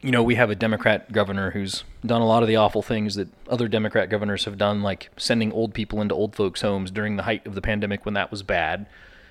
you 0.06 0.12
know, 0.12 0.22
we 0.22 0.36
have 0.36 0.50
a 0.50 0.54
Democrat 0.54 1.10
governor 1.10 1.50
who's 1.50 1.82
done 2.04 2.20
a 2.20 2.26
lot 2.26 2.44
of 2.44 2.48
the 2.48 2.54
awful 2.54 2.80
things 2.80 3.16
that 3.16 3.26
other 3.48 3.66
Democrat 3.66 4.08
governors 4.08 4.44
have 4.44 4.56
done, 4.56 4.80
like 4.80 5.10
sending 5.16 5.50
old 5.50 5.74
people 5.74 6.00
into 6.00 6.14
old 6.14 6.36
folks' 6.36 6.60
homes 6.60 6.92
during 6.92 7.16
the 7.16 7.24
height 7.24 7.44
of 7.44 7.56
the 7.56 7.60
pandemic 7.60 8.04
when 8.04 8.14
that 8.14 8.30
was 8.30 8.44
bad. 8.44 8.86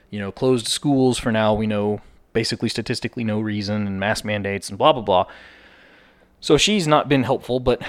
You 0.10 0.20
know, 0.20 0.34
closed 0.34 0.68
schools 0.68 1.18
for 1.18 1.32
now, 1.32 1.54
we 1.54 1.66
know 1.66 2.02
basically 2.34 2.68
statistically 2.68 3.24
no 3.24 3.40
reason, 3.40 3.88
and 3.88 4.02
mask 4.02 4.26
mandates 4.26 4.68
and 4.68 4.78
blah, 4.78 4.92
blah, 4.92 5.02
blah. 5.02 5.28
So 6.42 6.58
she's 6.58 6.88
not 6.90 7.08
been 7.08 7.24
helpful, 7.24 7.62
but 7.62 7.82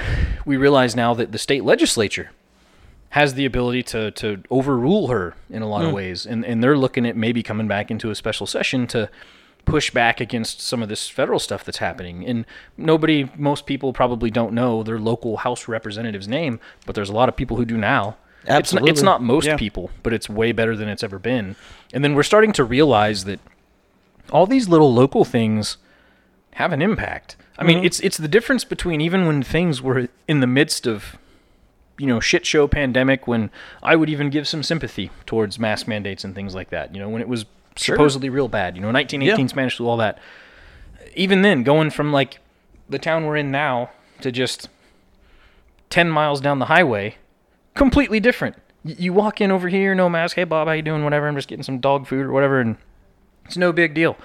we 0.46 0.56
realize 0.56 0.94
now 0.94 1.12
that 1.14 1.32
the 1.32 1.38
state 1.38 1.64
legislature 1.64 2.30
has 3.10 3.34
the 3.34 3.46
ability 3.46 3.82
to 3.82 4.12
to 4.12 4.44
overrule 4.48 5.08
her 5.08 5.34
in 5.50 5.60
a 5.60 5.68
lot 5.68 5.82
of 5.82 5.90
hmm. 5.90 5.96
ways, 5.96 6.24
and 6.24 6.46
and 6.46 6.62
they're 6.62 6.78
looking 6.78 7.04
at 7.04 7.16
maybe 7.16 7.42
coming 7.42 7.66
back 7.66 7.90
into 7.90 8.10
a 8.10 8.14
special 8.14 8.46
session 8.46 8.86
to 8.86 9.10
push 9.66 9.90
back 9.90 10.20
against 10.20 10.62
some 10.62 10.82
of 10.82 10.88
this 10.88 11.08
federal 11.08 11.38
stuff 11.38 11.64
that's 11.64 11.78
happening. 11.78 12.24
And 12.24 12.46
nobody, 12.78 13.28
most 13.36 13.66
people 13.66 13.92
probably 13.92 14.30
don't 14.30 14.54
know 14.54 14.82
their 14.82 14.98
local 14.98 15.38
House 15.38 15.68
representative's 15.68 16.28
name, 16.28 16.58
but 16.86 16.94
there's 16.94 17.10
a 17.10 17.12
lot 17.12 17.28
of 17.28 17.36
people 17.36 17.58
who 17.58 17.66
do 17.66 17.76
now. 17.76 18.16
It's 18.48 18.72
not, 18.72 18.88
it's 18.88 19.02
not 19.02 19.22
most 19.22 19.46
Yeah. 19.46 19.56
people, 19.56 19.90
but 20.04 20.12
it's 20.12 20.28
way 20.28 20.52
better 20.52 20.76
than 20.76 20.88
it's 20.88 21.02
ever 21.02 21.18
been. 21.18 21.56
And 21.92 22.04
then 22.04 22.14
we're 22.14 22.22
starting 22.22 22.52
to 22.52 22.64
realize 22.64 23.24
that 23.24 23.40
all 24.30 24.46
these 24.46 24.68
little 24.68 24.94
local 24.94 25.24
things 25.24 25.78
have 26.52 26.72
an 26.72 26.80
impact. 26.80 27.36
I 27.58 27.64
mean, 27.64 27.78
mm-hmm. 27.78 27.86
it's 27.86 28.00
it's 28.00 28.16
the 28.18 28.28
difference 28.28 28.64
between 28.64 29.00
even 29.00 29.26
when 29.26 29.42
things 29.42 29.82
were 29.82 30.08
in 30.28 30.40
the 30.40 30.46
midst 30.46 30.86
of 30.86 31.16
you 31.98 32.06
know 32.06 32.20
shit 32.20 32.46
show 32.46 32.68
pandemic 32.68 33.26
when 33.26 33.50
I 33.82 33.96
would 33.96 34.08
even 34.08 34.30
give 34.30 34.46
some 34.46 34.62
sympathy 34.62 35.10
towards 35.24 35.58
mask 35.58 35.88
mandates 35.88 36.22
and 36.22 36.34
things 36.34 36.54
like 36.54 36.70
that. 36.70 36.94
You 36.94 37.00
know, 37.00 37.08
when 37.08 37.22
it 37.22 37.28
was 37.28 37.46
supposedly 37.76 38.28
real 38.28 38.48
bad. 38.48 38.76
You 38.76 38.82
know, 38.82 38.90
1918 38.90 39.46
Yeah. 39.46 39.48
Spanish 39.48 39.76
flu, 39.76 39.86
all 39.88 39.96
that. 39.98 40.18
Even 41.14 41.42
then, 41.42 41.62
going 41.62 41.90
from 41.90 42.12
like 42.12 42.38
the 42.88 42.98
town 42.98 43.24
we're 43.26 43.36
in 43.36 43.50
now 43.50 43.90
to 44.20 44.30
just 44.32 44.68
10 45.90 46.08
miles 46.10 46.40
down 46.40 46.58
the 46.58 46.66
highway, 46.66 47.16
completely 47.74 48.20
different. 48.20 48.56
Y- 48.84 48.94
You 48.98 49.12
walk 49.12 49.40
in 49.40 49.50
over 49.50 49.68
here, 49.68 49.94
no 49.94 50.08
mask. 50.08 50.36
Hey, 50.36 50.44
Bob, 50.44 50.68
how 50.68 50.74
you 50.74 50.82
doing? 50.82 51.04
Whatever. 51.04 51.28
I'm 51.28 51.36
just 51.36 51.48
getting 51.48 51.62
some 51.62 51.78
dog 51.78 52.06
food 52.06 52.26
or 52.26 52.32
whatever, 52.32 52.60
and 52.60 52.76
it's 53.44 53.56
no 53.56 53.72
big 53.72 53.94
deal. 53.94 54.16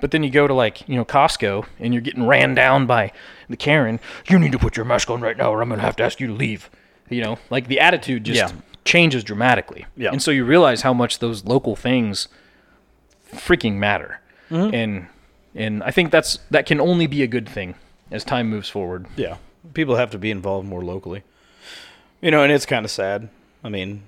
But 0.00 0.12
then 0.12 0.22
you 0.22 0.30
go 0.30 0.46
to 0.46 0.54
like 0.54 0.88
you 0.88 0.94
know 0.96 1.04
Costco 1.04 1.66
and 1.80 1.92
you're 1.92 2.00
getting 2.00 2.26
ran 2.26 2.54
down 2.54 2.86
by 2.86 3.12
the 3.48 3.56
Karen. 3.56 3.98
You 4.28 4.38
need 4.38 4.52
to 4.52 4.58
put 4.58 4.76
your 4.76 4.84
mask 4.86 5.10
on 5.10 5.20
right 5.20 5.36
now, 5.36 5.52
or 5.52 5.60
I'm 5.60 5.68
gonna 5.68 5.82
have 5.82 5.96
to 5.96 6.04
ask 6.04 6.20
you 6.20 6.28
to 6.28 6.32
leave. 6.32 6.70
You 7.08 7.22
know, 7.22 7.38
like 7.50 7.66
the 7.68 7.80
attitude 7.80 8.22
just 8.24 8.38
Yeah. 8.54 8.60
changes 8.84 9.24
dramatically. 9.24 9.86
Yeah. 9.96 10.10
And 10.12 10.22
so 10.22 10.30
you 10.30 10.44
realize 10.44 10.82
how 10.82 10.92
much 10.92 11.18
those 11.18 11.44
local 11.44 11.74
things 11.74 12.28
freaking 13.32 13.74
matter. 13.74 14.20
Mm-hmm. 14.50 14.74
And 14.74 15.06
and 15.54 15.82
I 15.82 15.90
think 15.90 16.10
that's 16.10 16.38
that 16.50 16.66
can 16.66 16.80
only 16.80 17.06
be 17.06 17.22
a 17.22 17.26
good 17.26 17.48
thing 17.48 17.74
as 18.10 18.24
time 18.24 18.48
moves 18.48 18.68
forward. 18.68 19.06
Yeah, 19.16 19.36
people 19.74 19.96
have 19.96 20.10
to 20.10 20.18
be 20.18 20.30
involved 20.30 20.66
more 20.68 20.82
locally. 20.84 21.22
You 22.20 22.30
know, 22.30 22.42
and 22.42 22.52
it's 22.52 22.66
kind 22.66 22.84
of 22.84 22.90
sad. 22.90 23.28
I 23.62 23.68
mean, 23.68 24.02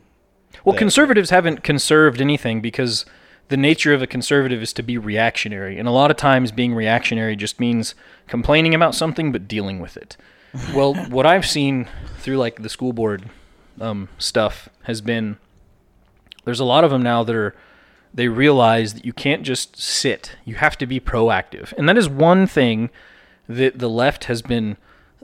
Well, 0.64 0.72
that- 0.72 0.78
conservatives 0.78 1.30
haven't 1.30 1.62
conserved 1.62 2.20
anything 2.20 2.60
because 2.60 3.04
the 3.48 3.56
nature 3.56 3.92
of 3.92 4.00
a 4.00 4.06
conservative 4.06 4.62
is 4.62 4.72
to 4.72 4.82
be 4.82 4.96
reactionary. 4.96 5.78
And 5.78 5.86
a 5.88 5.90
lot 5.90 6.10
of 6.10 6.16
times 6.16 6.52
being 6.52 6.72
reactionary 6.74 7.34
just 7.36 7.58
means 7.58 7.94
complaining 8.28 8.74
about 8.74 8.94
something 8.94 9.32
but 9.32 9.48
dealing 9.48 9.80
with 9.80 9.96
it. 9.96 10.16
well, 10.74 10.94
what 10.94 11.26
I've 11.26 11.46
seen 11.46 11.88
through 12.18 12.38
like 12.38 12.62
the 12.62 12.68
school 12.68 12.92
board 12.92 13.28
um, 13.80 14.08
stuff 14.18 14.68
has 14.84 15.00
been 15.00 15.36
there's 16.44 16.60
a 16.60 16.64
lot 16.64 16.84
of 16.84 16.90
them 16.90 17.02
now 17.02 17.22
that 17.22 17.34
are 17.34 17.54
they 18.12 18.28
realize 18.28 18.94
that 18.94 19.04
you 19.04 19.12
can't 19.12 19.42
just 19.42 19.80
sit. 19.80 20.36
You 20.44 20.56
have 20.56 20.76
to 20.78 20.86
be 20.86 21.00
proactive. 21.00 21.72
And 21.78 21.88
that 21.88 21.96
is 21.96 22.08
one 22.08 22.46
thing 22.46 22.90
that 23.48 23.78
the 23.78 23.88
left 23.88 24.24
has 24.24 24.42
been 24.42 24.76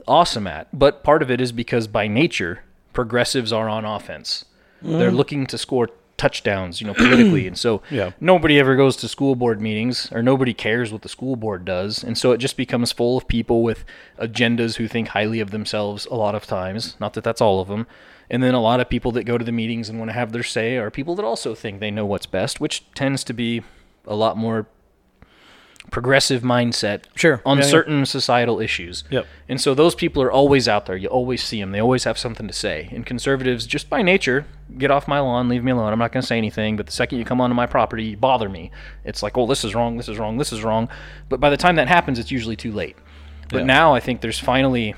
awesome 0.07 0.47
at. 0.47 0.67
But 0.77 1.03
part 1.03 1.21
of 1.21 1.29
it 1.29 1.41
is 1.41 1.51
because 1.51 1.87
by 1.87 2.07
nature, 2.07 2.63
progressives 2.93 3.51
are 3.51 3.69
on 3.69 3.85
offense. 3.85 4.45
They're 4.81 5.11
mm. 5.11 5.15
looking 5.15 5.47
to 5.47 5.57
score 5.57 5.89
touchdowns, 6.17 6.81
you 6.81 6.87
know, 6.87 6.93
politically. 6.93 7.47
and 7.47 7.57
so 7.57 7.81
Yeah. 7.91 8.11
nobody 8.19 8.59
ever 8.59 8.75
goes 8.75 8.95
to 8.97 9.07
school 9.07 9.35
board 9.35 9.61
meetings 9.61 10.09
or 10.11 10.23
nobody 10.23 10.53
cares 10.53 10.91
what 10.91 11.03
the 11.03 11.09
school 11.09 11.35
board 11.35 11.63
does. 11.63 12.03
And 12.03 12.17
so 12.17 12.31
it 12.31 12.39
just 12.39 12.57
becomes 12.57 12.91
full 12.91 13.17
of 13.17 13.27
people 13.27 13.63
with 13.63 13.85
agendas 14.19 14.77
who 14.77 14.87
think 14.87 15.09
highly 15.09 15.39
of 15.39 15.51
themselves 15.51 16.05
a 16.07 16.15
lot 16.15 16.35
of 16.35 16.45
times. 16.45 16.95
Not 16.99 17.13
that 17.13 17.23
that's 17.23 17.41
all 17.41 17.59
of 17.59 17.67
them. 17.67 17.87
And 18.29 18.43
then 18.43 18.53
a 18.53 18.61
lot 18.61 18.79
of 18.79 18.89
people 18.89 19.11
that 19.13 19.23
go 19.23 19.37
to 19.37 19.45
the 19.45 19.51
meetings 19.51 19.87
and 19.89 19.97
want 19.99 20.09
to 20.09 20.13
have 20.13 20.31
their 20.33 20.43
say 20.43 20.77
are 20.77 20.91
people 20.91 21.15
that 21.15 21.23
also 21.25 21.55
think 21.55 21.79
they 21.79 21.91
know 21.91 22.05
what's 22.05 22.25
best, 22.25 22.59
which 22.59 22.83
tends 22.93 23.23
to 23.25 23.33
be 23.33 23.61
a 24.05 24.15
lot 24.15 24.35
more 24.37 24.67
progressive 25.89 26.41
mindset 26.41 27.03
Sure. 27.15 27.41
on 27.45 27.57
Yeah, 27.59 27.63
yeah. 27.63 27.69
certain 27.69 28.05
societal 28.05 28.59
issues. 28.59 29.05
Yep. 29.09 29.25
And 29.47 29.61
so 29.61 29.73
those 29.73 29.95
people 29.95 30.21
are 30.21 30.31
always 30.31 30.67
out 30.67 30.85
there. 30.85 30.97
You 30.97 31.07
always 31.07 31.41
see 31.41 31.61
them. 31.61 31.71
They 31.71 31.79
always 31.79 32.03
have 32.03 32.17
something 32.17 32.45
to 32.47 32.53
say. 32.53 32.89
And 32.91 33.05
conservatives, 33.05 33.65
just 33.65 33.89
by 33.89 34.01
nature, 34.01 34.45
get 34.77 34.91
off 34.91 35.07
my 35.07 35.21
lawn, 35.21 35.47
leave 35.47 35.63
me 35.63 35.71
alone. 35.71 35.93
I'm 35.93 35.99
not 35.99 36.11
going 36.11 36.21
to 36.21 36.27
say 36.27 36.37
anything. 36.37 36.75
But 36.75 36.87
the 36.87 36.91
second 36.91 37.19
you 37.19 37.25
come 37.25 37.39
onto 37.39 37.55
my 37.55 37.67
property, 37.67 38.03
you 38.03 38.17
bother 38.17 38.49
me. 38.49 38.69
It's 39.05 39.23
like, 39.23 39.37
oh, 39.37 39.47
this 39.47 39.63
is 39.63 39.73
wrong, 39.75 39.95
this 39.95 40.09
is 40.09 40.17
wrong, 40.19 40.37
this 40.37 40.51
is 40.51 40.61
wrong. 40.61 40.89
But 41.29 41.39
by 41.39 41.49
the 41.49 41.55
time 41.57 41.77
that 41.77 41.87
happens, 41.87 42.19
it's 42.19 42.31
usually 42.31 42.57
too 42.57 42.73
late. 42.73 42.97
But 43.49 43.59
Yeah. 43.59 43.63
now 43.65 43.95
I 43.95 44.01
think 44.01 44.19
there's 44.19 44.39
finally 44.39 44.93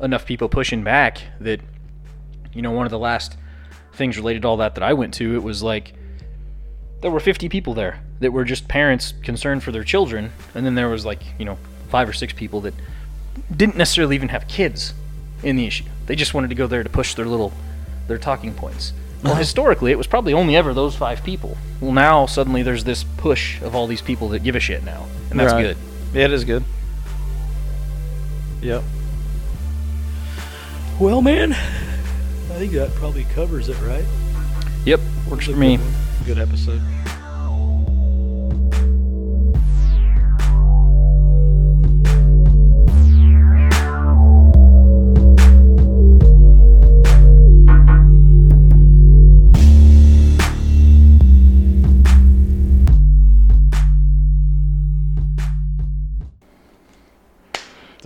enough 0.00 0.26
people 0.26 0.48
pushing 0.48 0.84
back 0.84 1.22
that, 1.40 1.60
you 2.54 2.62
know, 2.62 2.70
one 2.70 2.86
of 2.86 2.90
the 2.90 2.98
last 2.98 3.36
things 3.92 4.16
related 4.16 4.42
to 4.42 4.48
all 4.48 4.56
that 4.58 4.74
that 4.74 4.82
I 4.82 4.92
went 4.92 5.14
to, 5.14 5.34
it 5.34 5.42
was 5.42 5.62
like 5.62 5.94
there 7.00 7.10
were 7.10 7.20
50 7.20 7.48
people 7.48 7.74
there 7.74 8.02
that 8.20 8.32
were 8.32 8.44
just 8.44 8.66
parents 8.66 9.12
concerned 9.22 9.62
for 9.62 9.72
their 9.72 9.84
children 9.84 10.32
and 10.54 10.64
then 10.64 10.74
there 10.74 10.88
was 10.88 11.04
like 11.04 11.20
you 11.38 11.44
know 11.44 11.58
five 11.90 12.08
or 12.08 12.14
six 12.14 12.32
people 12.32 12.62
that 12.62 12.72
didn't 13.54 13.76
necessarily 13.76 14.14
even 14.14 14.30
have 14.30 14.48
kids 14.48 14.94
in 15.42 15.54
the 15.56 15.66
issue 15.66 15.84
they 16.06 16.16
just 16.16 16.32
wanted 16.32 16.48
to 16.48 16.54
go 16.54 16.66
there 16.66 16.82
to 16.82 16.88
push 16.88 17.14
their 17.14 17.26
little 17.26 17.52
their 18.08 18.16
talking 18.16 18.54
points 18.54 18.94
well 19.22 19.32
uh-huh. 19.32 19.38
historically 19.38 19.92
it 19.92 19.98
was 19.98 20.06
probably 20.06 20.32
only 20.32 20.56
ever 20.56 20.72
those 20.72 20.96
five 20.96 21.22
people 21.22 21.58
well 21.78 21.92
now 21.92 22.24
suddenly 22.24 22.62
there's 22.62 22.84
this 22.84 23.04
push 23.18 23.60
of 23.60 23.74
all 23.74 23.86
these 23.86 24.00
people 24.00 24.30
that 24.30 24.42
give 24.42 24.56
a 24.56 24.60
shit 24.60 24.82
now 24.82 25.04
and 25.30 25.38
that's 25.38 25.52
Right. 25.52 25.62
good 25.62 25.76
Yeah, 26.14 26.24
it 26.24 26.32
is 26.32 26.44
good. 26.44 26.64
Yep. 28.62 28.82
Well, 30.98 31.20
man, 31.20 31.54
I 32.54 32.56
think 32.56 32.70
that 32.74 32.94
probably 32.94 33.24
covers 33.24 33.68
it, 33.68 33.76
right? 33.80 34.04
yep 34.84 35.00
works 35.28 35.46
for 35.46 35.56
me 35.56 35.76
Good 36.24 36.38
episode. 36.38 36.80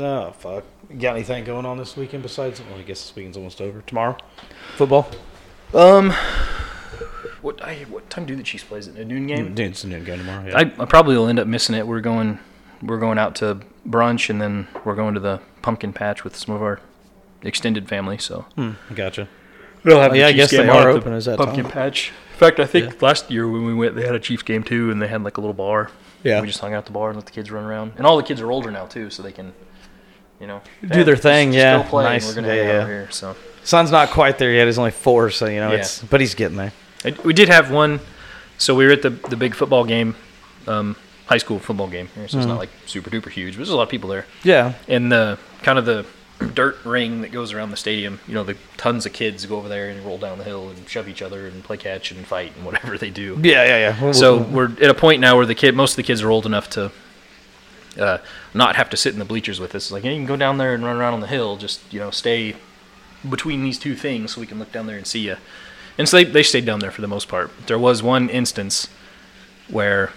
Oh 0.00 0.32
fuck! 0.38 0.64
Got 0.98 1.16
anything 1.16 1.44
going 1.44 1.66
on 1.66 1.76
this 1.76 1.96
weekend 1.96 2.22
besides? 2.22 2.60
Well, 2.60 2.78
I 2.78 2.82
guess 2.82 3.02
this 3.02 3.14
weekend's 3.14 3.36
almost 3.36 3.60
over. 3.60 3.82
Tomorrow, 3.82 4.16
football. 4.76 5.08
um 5.74 6.12
what 7.42 7.62
I, 7.62 7.84
what 7.88 8.08
time 8.10 8.26
do 8.26 8.34
the 8.34 8.42
Chiefs 8.42 8.64
play? 8.64 8.78
Is 8.78 8.88
it 8.88 8.96
a 8.96 9.04
noon 9.04 9.26
game? 9.26 9.54
Dude, 9.54 9.70
it's 9.72 9.84
a 9.84 9.86
noon 9.86 10.04
game 10.04 10.18
tomorrow. 10.18 10.46
Yeah. 10.48 10.56
I, 10.58 10.60
I 10.82 10.84
probably 10.86 11.16
will 11.16 11.28
end 11.28 11.38
up 11.38 11.46
missing 11.46 11.74
it. 11.76 11.86
We're 11.86 12.00
going 12.00 12.38
we're 12.82 12.98
going 12.98 13.18
out 13.18 13.34
to 13.36 13.60
brunch, 13.86 14.30
and 14.30 14.40
then 14.40 14.66
we're 14.84 14.94
going 14.94 15.14
to 15.14 15.20
the 15.20 15.40
pumpkin 15.62 15.92
patch 15.92 16.24
with 16.24 16.34
some 16.36 16.54
of 16.54 16.62
our 16.62 16.80
extended 17.42 17.88
family. 17.88 18.18
So 18.18 18.46
Gotcha. 18.94 19.28
they'll 19.84 20.00
have 20.00 20.12
Oh, 20.12 20.14
yeah, 20.14 20.28
I 20.28 20.32
guess 20.32 20.50
they 20.50 20.66
are 20.68 20.88
open 20.88 21.12
as 21.12 21.26
that 21.26 21.38
pumpkin 21.38 21.64
time. 21.64 21.72
patch. 21.72 22.12
In 22.32 22.38
fact, 22.38 22.60
I 22.60 22.66
think 22.66 23.00
last 23.02 23.30
year 23.30 23.48
when 23.48 23.64
we 23.66 23.74
went, 23.74 23.94
they 23.94 24.06
had 24.06 24.14
a 24.14 24.20
Chiefs 24.20 24.42
game 24.42 24.62
too, 24.62 24.90
and 24.90 25.02
they 25.02 25.08
had 25.08 25.22
like 25.22 25.36
a 25.36 25.40
little 25.40 25.54
bar. 25.54 25.90
Yeah. 26.24 26.40
we 26.40 26.46
just 26.48 26.58
hung 26.60 26.72
out 26.74 26.78
at 26.78 26.86
the 26.86 26.92
bar 26.92 27.10
and 27.10 27.16
let 27.16 27.26
the 27.26 27.32
kids 27.32 27.50
run 27.50 27.64
around, 27.64 27.92
and 27.96 28.04
all 28.06 28.16
the 28.16 28.22
kids 28.24 28.40
are 28.40 28.50
older 28.50 28.70
now 28.72 28.86
too, 28.86 29.08
so 29.10 29.22
they 29.22 29.30
can, 29.32 29.52
you 30.40 30.46
know, 30.46 30.60
Do 30.88 31.04
their 31.04 31.16
thing, 31.16 31.52
yeah. 31.52 31.78
Still 31.80 31.90
play. 31.90 32.04
Nice. 32.04 32.26
We're 32.28 32.34
gonna 32.42 32.54
Yeah, 32.54 32.62
yeah. 32.72 32.80
out 32.82 32.86
here. 32.88 33.08
So 33.10 33.36
Son's 33.64 33.90
not 33.90 34.10
quite 34.10 34.38
there 34.38 34.52
yet. 34.52 34.66
He's 34.66 34.78
only 34.78 34.90
four, 34.92 35.30
so 35.30 35.46
you 35.46 35.60
know 35.60 35.70
Yeah. 35.72 35.78
it's. 35.78 36.02
But 36.02 36.20
he's 36.20 36.34
getting 36.34 36.56
there. 36.56 36.72
I, 37.04 37.14
we 37.24 37.32
did 37.32 37.48
have 37.48 37.70
one. 37.70 38.00
So 38.56 38.74
we 38.74 38.86
were 38.86 38.92
at 38.92 39.02
the 39.02 39.10
the 39.10 39.36
big 39.36 39.54
football 39.54 39.84
game, 39.84 40.14
um, 40.66 40.96
high 41.26 41.38
school 41.38 41.58
football 41.58 41.88
game. 41.88 42.08
here. 42.14 42.26
So 42.28 42.38
it's 42.38 42.46
Mm-hmm. 42.46 42.48
not 42.48 42.58
like 42.58 42.70
super 42.86 43.10
duper 43.10 43.30
huge, 43.30 43.54
but 43.54 43.58
there's 43.58 43.68
a 43.70 43.76
lot 43.76 43.82
of 43.84 43.88
people 43.88 44.08
there. 44.10 44.26
Yeah. 44.42 44.74
And 44.88 45.10
the 45.12 45.38
kind 45.62 45.78
of 45.78 45.84
the 45.84 46.06
dirt 46.54 46.78
ring 46.84 47.22
that 47.22 47.32
goes 47.32 47.52
around 47.52 47.70
the 47.70 47.76
stadium. 47.76 48.20
You 48.28 48.34
know, 48.34 48.44
the 48.44 48.56
tons 48.76 49.04
of 49.06 49.12
kids 49.12 49.44
go 49.44 49.56
over 49.56 49.68
there 49.68 49.88
and 49.88 50.04
roll 50.06 50.18
down 50.18 50.38
the 50.38 50.44
hill 50.44 50.68
and 50.68 50.88
shove 50.88 51.08
each 51.08 51.20
other 51.20 51.48
and 51.48 51.64
play 51.64 51.76
catch 51.76 52.12
and 52.12 52.24
fight 52.24 52.52
and 52.56 52.64
whatever 52.64 52.96
they 52.96 53.10
do. 53.10 53.36
Yeah, 53.42 53.64
yeah, 53.64 53.94
yeah. 54.00 54.12
So 54.12 54.36
we'll- 54.36 54.44
we're 54.68 54.72
at 54.84 54.88
a 54.90 54.94
point 54.94 55.20
now 55.20 55.36
where 55.36 55.46
the 55.46 55.56
kid, 55.56 55.74
most 55.74 55.92
of 55.92 55.96
the 55.96 56.04
kids 56.04 56.22
are 56.22 56.30
old 56.30 56.46
enough 56.46 56.70
to 56.70 56.92
uh, 57.98 58.18
not 58.54 58.76
have 58.76 58.90
to 58.90 58.96
sit 58.96 59.12
in 59.12 59.18
the 59.18 59.24
bleachers 59.24 59.60
with 59.60 59.74
us. 59.74 59.84
It's 59.84 59.92
like, 59.92 60.04
you 60.04 60.10
can 60.10 60.26
go 60.26 60.36
down 60.36 60.58
there 60.58 60.74
and 60.74 60.84
run 60.84 60.96
around 60.96 61.14
on 61.14 61.20
the 61.20 61.26
hill. 61.26 61.56
Just 61.56 61.80
you 61.92 62.00
know, 62.00 62.10
stay 62.10 62.56
between 63.28 63.62
these 63.62 63.78
two 63.78 63.94
things 63.94 64.32
so 64.32 64.40
we 64.40 64.46
can 64.46 64.58
look 64.58 64.72
down 64.72 64.86
there 64.86 64.96
and 64.96 65.06
see 65.06 65.20
you. 65.20 65.36
And 65.96 66.08
so 66.08 66.18
they, 66.18 66.24
they 66.24 66.42
stayed 66.42 66.64
down 66.64 66.78
there 66.78 66.92
for 66.92 67.00
the 67.00 67.08
most 67.08 67.28
part. 67.28 67.50
There 67.66 67.78
was 67.78 68.02
one 68.02 68.30
instance 68.30 68.88
where 69.68 70.12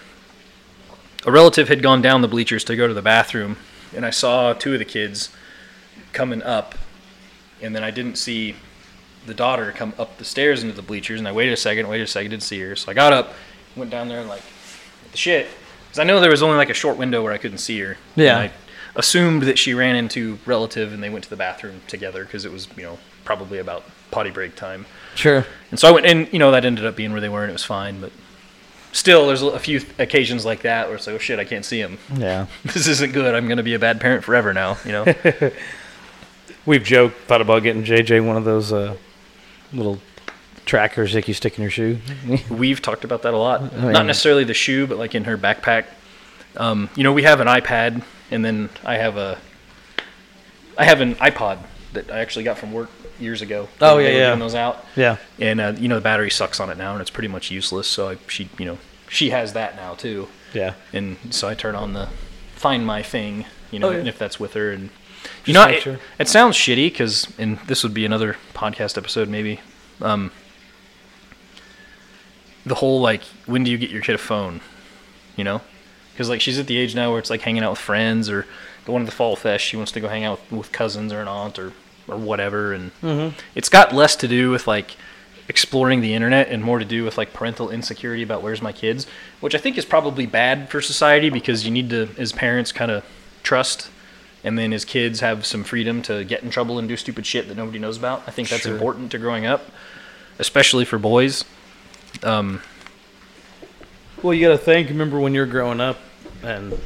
a 1.26 1.32
relative 1.32 1.68
had 1.68 1.82
gone 1.82 2.02
down 2.02 2.22
the 2.22 2.28
bleachers 2.28 2.64
to 2.66 2.76
go 2.76 2.88
to 2.88 2.94
the 2.94 3.02
bathroom, 3.02 3.58
and 3.96 4.06
I 4.06 4.12
saw 4.12 4.54
two 4.54 4.74
of 4.74 4.80
the 4.80 4.86
kids 4.86 5.30
coming 6.14 6.44
up, 6.44 6.76
and 7.62 7.76
then 7.76 7.84
I 7.84 7.92
didn't 7.92 8.16
see 8.16 8.56
the 9.26 9.34
daughter 9.34 9.72
come 9.72 9.94
up 9.98 10.18
the 10.18 10.26
stairs 10.26 10.64
into 10.64 10.76
the 10.76 10.82
bleachers, 10.82 11.20
and 11.20 11.28
I 11.28 11.32
waited 11.32 11.54
a 11.54 11.58
second, 11.58 11.88
waited 11.88 12.04
a 12.04 12.08
second, 12.08 12.32
didn't 12.32 12.44
see 12.44 12.60
her. 12.62 12.76
So 12.76 12.92
I 12.92 12.94
got 12.94 13.14
up, 13.14 13.34
went 13.76 13.92
down 13.92 14.08
there, 14.08 14.20
and 14.20 14.30
like, 14.30 14.44
the 15.12 15.18
shit. 15.18 15.48
Because 15.92 16.00
I 16.00 16.04
know 16.06 16.22
there 16.22 16.32
was 16.32 16.42
only 16.42 16.56
like 16.56 16.70
a 16.70 16.74
short 16.74 16.96
window 16.96 17.22
where 17.22 17.34
I 17.34 17.38
couldn't 17.38 17.58
see 17.58 17.78
her. 17.82 17.98
Yeah. 18.16 18.40
And 18.40 18.50
I 18.50 18.54
assumed 18.96 19.44
that 19.44 19.60
she 19.60 19.74
ran 19.74 19.98
into 19.98 20.40
relative 20.46 20.94
and 20.94 21.04
they 21.04 21.10
went 21.10 21.26
to 21.26 21.30
the 21.30 21.36
bathroom 21.36 21.82
together 21.88 22.24
because 22.24 22.46
it 22.46 22.52
was, 22.54 22.70
you 22.78 22.84
know, 22.84 22.98
probably 23.26 23.58
about 23.58 23.84
potty 24.10 24.30
break 24.30 24.56
time. 24.56 24.86
sure. 25.16 25.46
And 25.70 25.78
so 25.78 25.90
I 25.90 25.92
went, 25.92 26.06
and 26.06 26.32
you 26.32 26.40
know, 26.40 26.52
that 26.52 26.64
ended 26.64 26.86
up 26.86 26.96
being 26.96 27.12
where 27.12 27.20
they 27.20 27.28
were, 27.28 27.42
and 27.42 27.50
it 27.50 27.54
was 27.54 27.66
fine. 27.66 28.00
But 28.00 28.14
still, 28.94 29.28
there's 29.28 29.42
a 29.42 29.60
few 29.60 29.82
occasions 30.00 30.46
like 30.46 30.62
that 30.62 30.88
where 30.88 30.96
it's 30.96 31.08
like, 31.08 31.18
oh 31.18 31.20
shit, 31.20 31.40
I 31.40 31.44
can't 31.44 31.66
see 31.66 31.82
him. 31.82 31.98
Yeah. 32.16 32.48
This 32.64 32.88
isn't 32.88 33.12
good. 33.12 33.36
I'm 33.36 33.50
gonna 33.50 33.62
be 33.62 33.74
a 33.74 33.80
bad 33.80 34.00
parent 34.00 34.24
forever 34.24 34.54
now. 34.54 34.78
You 34.86 34.92
know. 34.94 35.06
We've 36.66 36.84
joked 36.84 37.18
thought 37.22 37.42
about 37.42 37.64
getting 37.64 37.84
JJ 37.84 38.26
one 38.26 38.38
of 38.38 38.46
those 38.46 38.72
uh, 38.72 38.96
little 39.74 40.00
trackers 40.66 41.14
that 41.14 41.28
you 41.28 41.34
stick 41.34 41.58
in 41.58 41.62
your 41.64 41.72
shoe. 41.72 41.98
We've 42.50 42.82
talked 42.82 43.04
about 43.04 43.22
that 43.24 43.34
a 43.34 43.38
lot. 43.38 43.62
yeah. 43.74 43.92
Not 43.92 44.06
necessarily 44.06 44.44
the 44.44 44.54
shoe, 44.54 44.88
but 44.88 44.98
like 44.98 45.16
in 45.16 45.24
her 45.26 45.38
backpack. 45.38 45.86
Um, 46.58 46.90
you 46.96 47.04
know, 47.04 47.14
we 47.14 47.24
have 47.24 47.40
an 47.40 47.48
iPad, 47.48 48.04
and 48.30 48.44
then 48.44 48.70
I 48.84 48.98
have 48.98 49.18
a, 49.18 49.38
I 50.78 50.86
have 50.86 51.02
an 51.02 51.16
iPod 51.16 51.60
that 51.94 52.12
I 52.12 52.20
actually 52.20 52.44
got 52.44 52.58
from 52.58 52.72
work 52.74 52.90
years 53.20 53.42
ago. 53.42 53.68
Oh, 53.80 53.98
yeah, 53.98 54.10
yeah. 54.10 54.36
those 54.36 54.56
out, 54.56 54.86
yeah. 54.96 55.18
and 55.40 55.60
uh, 55.62 55.74
you 55.78 55.88
know 55.88 55.96
the 55.96 56.02
battery 56.02 56.30
sucks 56.32 56.60
on 56.60 56.70
it 56.70 56.78
now, 56.78 56.94
and 56.94 57.02
it's 57.02 57.10
pretty 57.10 57.28
much 57.28 57.52
useless. 57.52 57.88
So 57.88 58.10
I, 58.10 58.18
she, 58.28 58.50
you 58.58 58.66
know, 58.66 58.78
she 59.10 59.30
has 59.30 59.54
that 59.54 59.76
now 59.76 59.94
too, 59.96 60.28
Yeah. 60.54 60.74
and 60.94 61.18
so 61.30 61.48
I 61.48 61.54
turn 61.54 61.76
on 61.76 61.94
the 61.94 62.10
Find 62.56 62.86
My 62.86 63.02
Thing, 63.04 63.46
you 63.72 63.80
know, 63.80 63.90
Oh, 63.90 63.92
yeah. 63.92 64.00
and 64.00 64.08
if 64.08 64.18
that's 64.18 64.40
with 64.40 64.54
her, 64.54 64.72
and 64.72 64.90
you 65.46 65.54
know, 65.54 65.68
it, 65.68 65.84
sure. 65.84 66.00
it 66.20 66.28
sounds 66.28 66.56
shitty 66.58 66.86
because, 66.88 67.28
and 67.38 67.60
this 67.68 67.84
would 67.84 67.94
be 67.94 68.06
another 68.06 68.38
podcast 68.54 68.98
episode 68.98 69.28
maybe. 69.30 69.60
Um, 70.02 70.32
the 72.66 72.76
whole 72.76 73.02
like, 73.02 73.24
when 73.46 73.64
do 73.64 73.72
you 73.72 73.78
get 73.78 73.90
your 73.90 74.02
kid 74.02 74.16
a 74.16 74.18
phone? 74.18 74.62
You 75.36 75.44
know, 75.44 75.62
because 76.14 76.30
like 76.30 76.42
she's 76.42 76.60
at 76.60 76.68
the 76.68 76.78
age 76.78 76.94
now 76.96 77.10
where 77.12 77.20
it's 77.20 77.30
like 77.30 77.42
hanging 77.42 77.64
out 77.64 77.72
with 77.72 77.80
friends 77.80 78.30
or 78.30 78.46
going 78.86 79.04
to 79.06 79.10
the 79.10 79.16
fall 79.16 79.36
fest. 79.36 79.64
She 79.64 79.78
wants 79.78 79.92
to 79.94 80.00
go 80.00 80.08
hang 80.10 80.24
out 80.24 80.40
with, 80.50 80.52
with 80.60 80.72
cousins 80.72 81.12
or 81.14 81.22
an 81.22 81.28
aunt 81.28 81.58
or 81.60 81.74
or 82.08 82.18
whatever, 82.18 82.74
and 82.74 82.92
Mm-hmm. 83.02 83.38
it's 83.56 83.70
got 83.70 83.94
less 83.94 84.16
to 84.18 84.28
do 84.28 84.50
with 84.52 84.68
like 84.68 84.96
exploring 85.48 86.02
the 86.02 86.14
internet 86.14 86.48
and 86.50 86.64
more 86.64 86.80
to 86.80 86.86
do 86.86 87.04
with 87.04 87.18
like 87.18 87.32
parental 87.34 87.70
insecurity 87.70 88.24
about 88.24 88.42
where's 88.42 88.62
my 88.62 88.72
kids, 88.72 89.06
which 89.40 89.54
I 89.56 89.58
think 89.58 89.78
is 89.78 89.86
probably 89.86 90.26
bad 90.26 90.70
for 90.70 90.82
society 90.82 91.30
because 91.30 91.66
you 91.66 91.72
need 91.72 91.90
to, 91.92 92.10
as 92.18 92.32
parents, 92.32 92.72
kind 92.72 92.90
of 92.92 93.04
trust. 93.44 93.90
And 94.44 94.58
then 94.58 94.74
as 94.74 94.86
kids 94.86 95.20
have 95.20 95.46
some 95.46 95.64
freedom 95.64 96.02
to 96.04 96.24
get 96.24 96.42
in 96.42 96.50
trouble 96.50 96.80
and 96.80 96.88
do 96.88 96.98
stupid 96.98 97.26
shit 97.28 97.48
that 97.48 97.56
nobody 97.58 97.78
knows 97.80 97.98
about. 97.98 98.24
I 98.28 98.32
think 98.32 98.50
that's 98.50 98.64
Sure. 98.64 98.74
important 98.74 99.12
to 99.12 99.20
growing 99.20 99.46
up, 99.46 99.70
especially 100.40 100.84
for 100.86 100.98
boys. 100.98 101.44
Um, 102.24 102.62
Well, 104.22 104.34
you 104.34 104.48
got 104.48 104.52
to 104.54 104.58
think. 104.58 104.90
Remember 104.90 105.20
when 105.20 105.34
you 105.34 105.40
were 105.42 105.46
growing 105.48 105.82
up, 105.82 105.98
and 106.44 106.78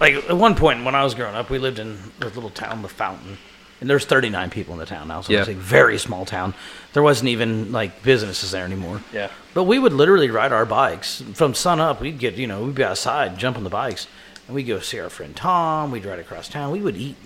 like 0.00 0.14
at 0.14 0.36
one 0.36 0.54
point 0.54 0.84
when 0.84 0.94
I 0.94 1.04
was 1.04 1.14
growing 1.14 1.34
up, 1.34 1.50
we 1.50 1.58
lived 1.58 1.78
in 1.78 1.98
a 2.20 2.26
little 2.26 2.50
town, 2.50 2.82
the 2.82 2.88
Fountain, 2.88 3.36
and 3.80 3.90
there's 3.90 4.04
39 4.06 4.48
people 4.50 4.72
in 4.74 4.80
the 4.80 4.86
town 4.86 5.08
now, 5.08 5.20
so 5.20 5.32
Yeah. 5.32 5.40
it's 5.40 5.48
a 5.50 5.54
very 5.54 5.98
small 5.98 6.24
town. 6.24 6.54
There 6.94 7.02
wasn't 7.02 7.28
even 7.28 7.70
like 7.72 8.02
businesses 8.02 8.50
there 8.52 8.64
anymore. 8.64 9.02
yeah. 9.12 9.28
But 9.52 9.64
we 9.64 9.78
would 9.78 9.92
literally 9.92 10.30
ride 10.30 10.52
our 10.52 10.64
bikes 10.64 11.22
from 11.34 11.54
sun 11.54 11.80
up. 11.80 12.00
We'd 12.00 12.18
get, 12.18 12.34
you 12.36 12.46
know, 12.46 12.62
we'd 12.62 12.74
be 12.74 12.84
outside, 12.84 13.38
jump 13.38 13.56
on 13.58 13.64
the 13.64 13.70
bikes, 13.70 14.06
and 14.46 14.54
we'd 14.56 14.64
go 14.64 14.80
see 14.80 14.98
our 15.00 15.10
friend 15.10 15.36
Tom. 15.36 15.90
We'd 15.90 16.04
ride 16.06 16.18
across 16.18 16.48
town. 16.48 16.70
We 16.72 16.80
would 16.80 16.96
eat. 16.96 17.16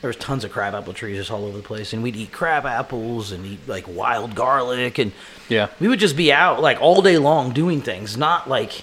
There 0.00 0.08
was 0.08 0.16
tons 0.16 0.44
of 0.44 0.50
crab 0.52 0.74
apple 0.74 0.94
trees 0.94 1.16
just 1.18 1.30
all 1.30 1.44
over 1.44 1.56
the 1.58 1.62
place, 1.62 1.92
and 1.92 2.02
we'd 2.02 2.16
eat 2.16 2.32
crab 2.32 2.64
apples 2.64 3.32
and 3.32 3.44
eat 3.44 3.60
like 3.66 3.86
wild 3.86 4.34
garlic, 4.34 4.98
and 4.98 5.12
Yeah. 5.48 5.68
we 5.78 5.88
would 5.88 5.98
just 6.00 6.16
be 6.16 6.32
out 6.32 6.62
like 6.62 6.80
all 6.80 7.02
day 7.02 7.18
long 7.18 7.52
doing 7.52 7.82
things, 7.82 8.16
not 8.16 8.48
like, 8.48 8.82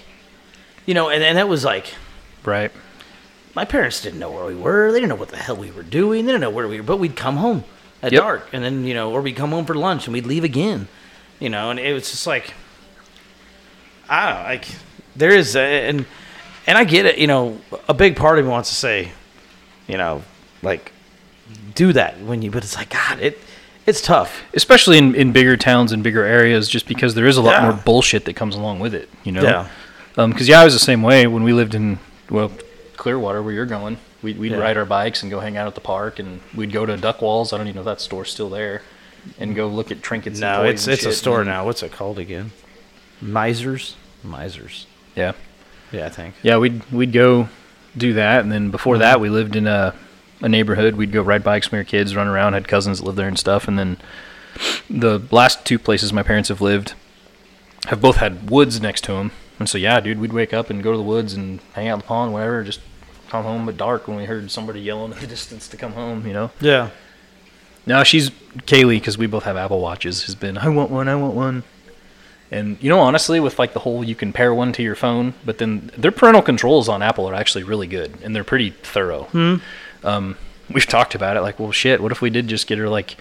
you 0.85 0.93
know, 0.93 1.09
and, 1.09 1.23
and 1.23 1.37
that 1.37 1.49
was 1.49 1.65
like 1.65 1.95
Right. 2.43 2.71
my 3.55 3.65
parents 3.65 3.99
didn't 4.01 4.19
know 4.19 4.29
where 4.29 4.45
we 4.45 4.53
were. 4.55 4.91
They 4.91 4.99
didn't 4.99 5.09
know 5.09 5.15
what 5.15 5.29
the 5.29 5.37
hell 5.37 5.55
we 5.55 5.71
were 5.71 5.81
doing. 5.83 6.25
They 6.25 6.31
didn't 6.33 6.41
know 6.41 6.51
where 6.51 6.67
we 6.67 6.77
were. 6.77 6.83
But 6.83 6.97
we'd 6.97 7.15
come 7.15 7.37
home 7.37 7.63
at 8.03 8.11
Yep. 8.11 8.21
dark, 8.21 8.47
and 8.53 8.63
then 8.63 8.83
you 8.85 8.93
know, 8.93 9.11
or 9.11 9.21
we'd 9.21 9.35
come 9.35 9.49
home 9.49 9.65
for 9.65 9.73
lunch, 9.73 10.05
and 10.05 10.13
we'd 10.13 10.27
leave 10.27 10.43
again. 10.43 10.87
You 11.39 11.49
know, 11.49 11.71
and 11.71 11.79
it 11.79 11.93
was 11.93 12.09
just 12.11 12.27
like, 12.27 12.53
I 14.09 14.29
don't 14.31 14.43
know, 14.43 14.49
like 14.49 14.65
there 15.15 15.31
is, 15.31 15.55
a, 15.55 15.61
and 15.89 16.05
and 16.67 16.77
I 16.77 16.83
get 16.83 17.05
it. 17.07 17.17
You 17.17 17.25
know, 17.27 17.59
a 17.89 17.93
big 17.95 18.15
part 18.15 18.37
of 18.39 18.45
me 18.45 18.51
wants 18.51 18.69
to 18.69 18.75
say, 18.75 19.11
you 19.87 19.97
know, 19.97 20.23
like 20.61 20.91
do 21.75 21.93
that 21.93 22.19
when 22.21 22.41
you, 22.41 22.51
but 22.51 22.63
it's 22.63 22.75
like 22.75 22.89
God, 22.89 23.19
it 23.19 23.39
it's 23.87 24.01
tough. 24.01 24.43
Especially 24.53 24.97
in, 24.97 25.15
in 25.15 25.31
bigger 25.31 25.55
towns 25.55 25.93
and 25.93 26.03
bigger 26.03 26.25
areas, 26.25 26.67
just 26.67 26.87
because 26.87 27.15
there 27.15 27.25
is 27.25 27.37
a 27.37 27.41
lot 27.41 27.61
Yeah. 27.61 27.69
more 27.69 27.73
bullshit 27.73 28.25
that 28.25 28.35
comes 28.35 28.53
along 28.53 28.79
with 28.79 28.93
it, 28.93 29.09
you 29.23 29.31
know? 29.31 29.43
Yeah. 29.43 29.69
Um, 30.17 30.31
because, 30.31 30.49
yeah, 30.49 30.59
I 30.59 30.65
was 30.65 30.73
the 30.73 30.79
same 30.79 31.01
way 31.01 31.25
when 31.25 31.43
we 31.43 31.53
lived 31.53 31.73
in, 31.73 31.99
well, 32.29 32.51
Clearwater, 32.97 33.41
where 33.41 33.53
you're 33.53 33.65
going. 33.65 33.97
We'd, 34.21 34.37
we'd 34.37 34.51
Yeah. 34.51 34.57
ride 34.57 34.77
our 34.77 34.85
bikes 34.85 35.21
and 35.21 35.31
go 35.31 35.39
hang 35.39 35.55
out 35.55 35.67
at 35.67 35.75
the 35.75 35.81
park, 35.81 36.19
and 36.19 36.41
we'd 36.53 36.73
go 36.73 36.85
to 36.85 36.97
Duckwalls. 36.97 37.53
I 37.53 37.57
don't 37.57 37.67
even 37.67 37.75
know 37.75 37.81
if 37.81 37.85
that 37.85 38.01
store's 38.01 38.29
still 38.29 38.49
there. 38.49 38.81
And 39.39 39.55
go 39.55 39.67
look 39.67 39.89
at 39.89 40.01
trinkets 40.01 40.39
No, 40.39 40.63
it's 40.63 40.87
it's 40.87 41.05
a 41.05 41.11
store 41.11 41.43
now. 41.43 41.65
What's 41.65 41.83
it 41.83 41.91
called 41.91 42.17
again? 42.17 42.51
Misers, 43.21 43.95
misers. 44.23 44.85
Yeah. 45.15 45.33
Yeah, 45.91 46.05
I 46.05 46.09
think. 46.09 46.35
Yeah, 46.43 46.57
we'd 46.57 46.89
we'd 46.91 47.11
go 47.11 47.49
do 47.95 48.13
that, 48.13 48.41
and 48.41 48.51
then 48.51 48.71
before 48.71 48.95
mm-hmm. 48.95 49.01
that, 49.01 49.19
we 49.19 49.29
lived 49.29 49.57
in 49.57 49.67
a 49.67 49.93
a 50.41 50.49
neighborhood. 50.49 50.95
We'd 50.95 51.11
go 51.11 51.21
ride 51.21 51.43
bikes 51.43 51.71
with 51.71 51.77
our 51.77 51.83
kids, 51.83 52.15
run 52.15 52.27
around, 52.27 52.53
had 52.53 52.67
cousins 52.67 52.99
that 52.99 53.05
lived 53.05 53.17
there 53.17 53.27
and 53.27 53.39
stuff. 53.39 53.67
And 53.67 53.77
then 53.77 53.97
the 54.89 55.21
last 55.31 55.65
two 55.65 55.79
places 55.79 56.13
my 56.13 56.23
parents 56.23 56.49
have 56.49 56.61
lived 56.61 56.93
have 57.87 58.01
both 58.01 58.17
had 58.17 58.49
woods 58.49 58.81
next 58.81 59.03
to 59.05 59.13
them. 59.13 59.31
And 59.59 59.67
so 59.67 59.77
yeah, 59.77 59.99
dude, 59.99 60.19
we'd 60.19 60.33
wake 60.33 60.53
up 60.53 60.69
and 60.69 60.83
go 60.83 60.91
to 60.91 60.97
the 60.97 61.03
woods 61.03 61.33
and 61.33 61.59
hang 61.73 61.87
out 61.87 61.95
in 61.95 61.99
the 61.99 62.05
pond, 62.05 62.33
whatever. 62.33 62.63
Just 62.63 62.81
come 63.29 63.43
home 63.43 63.67
at 63.69 63.77
dark 63.77 64.07
when 64.07 64.17
we 64.17 64.25
heard 64.25 64.49
somebody 64.51 64.81
yelling 64.81 65.13
in 65.13 65.19
the 65.19 65.27
distance 65.27 65.67
to 65.69 65.77
come 65.77 65.93
home. 65.93 66.25
You 66.27 66.33
know. 66.33 66.51
Yeah. 66.59 66.89
Now 67.85 68.03
she's 68.03 68.29
Kaylee 68.29 68.99
because 68.99 69.17
we 69.17 69.27
both 69.27 69.43
have 69.43 69.55
Apple 69.55 69.79
Watches. 69.79 70.25
Has 70.25 70.35
been 70.35 70.57
I 70.57 70.69
want 70.69 70.91
one, 70.91 71.07
I 71.07 71.15
want 71.15 71.33
one. 71.33 71.63
And 72.51 72.77
you 72.81 72.89
know, 72.89 72.99
honestly, 72.99 73.39
with 73.39 73.59
like 73.59 73.73
the 73.73 73.79
whole 73.79 74.03
you 74.03 74.15
can 74.15 74.33
pair 74.33 74.53
one 74.53 74.71
to 74.73 74.83
your 74.83 74.95
phone, 74.95 75.33
but 75.45 75.57
then 75.57 75.91
their 75.97 76.11
parental 76.11 76.41
controls 76.41 76.87
on 76.87 77.01
Apple 77.01 77.27
are 77.27 77.33
actually 77.33 77.63
really 77.63 77.87
good 77.87 78.17
and 78.23 78.35
they're 78.35 78.43
pretty 78.43 78.71
thorough. 78.71 79.23
Hmm. 79.23 79.55
Um, 80.03 80.37
we've 80.71 80.85
talked 80.85 81.15
about 81.15 81.37
it. 81.37 81.41
Like, 81.41 81.59
well, 81.59 81.71
shit, 81.71 82.01
what 82.01 82.11
if 82.11 82.21
we 82.21 82.29
did 82.29 82.47
just 82.47 82.67
get 82.67 82.77
her 82.77 82.89
like 82.89 83.17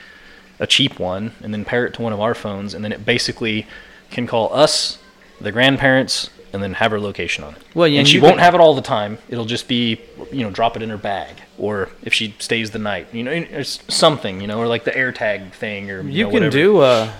a 0.58 0.66
cheap 0.66 0.98
one 0.98 1.32
and 1.42 1.52
then 1.52 1.64
pair 1.64 1.86
it 1.86 1.94
to 1.94 2.02
one 2.02 2.12
of 2.12 2.20
our 2.20 2.34
phones, 2.34 2.74
and 2.74 2.84
then 2.84 2.92
it 2.92 3.04
basically 3.04 3.66
can 4.10 4.26
call 4.26 4.52
us, 4.54 4.98
the 5.40 5.52
grandparents, 5.52 6.30
and 6.52 6.62
then 6.62 6.74
have 6.74 6.90
her 6.90 7.00
location 7.00 7.44
on 7.44 7.54
it. 7.54 7.62
Well, 7.74 7.86
yeah, 7.88 7.98
and 8.00 8.08
she 8.08 8.20
won't 8.20 8.40
have 8.40 8.54
it 8.54 8.60
all 8.60 8.74
the 8.74 8.80
time. 8.80 9.18
It'll 9.28 9.44
just 9.44 9.68
be, 9.68 10.00
you 10.32 10.42
know, 10.42 10.50
drop 10.50 10.76
it 10.76 10.82
in 10.82 10.88
her 10.88 10.96
bag, 10.96 11.42
or 11.58 11.90
if 12.02 12.14
she 12.14 12.34
stays 12.38 12.70
the 12.70 12.78
night, 12.78 13.08
you 13.12 13.22
know, 13.24 13.30
it's 13.30 13.80
something, 13.94 14.40
you 14.40 14.46
know, 14.46 14.58
or 14.58 14.66
like 14.66 14.84
the 14.84 14.92
AirTag 14.92 15.52
thing, 15.52 15.90
or 15.90 16.00
You 16.02 16.24
know, 16.24 16.30
can 16.30 16.34
whatever. 16.34 16.50
do 16.50 16.78
uh, 16.78 17.12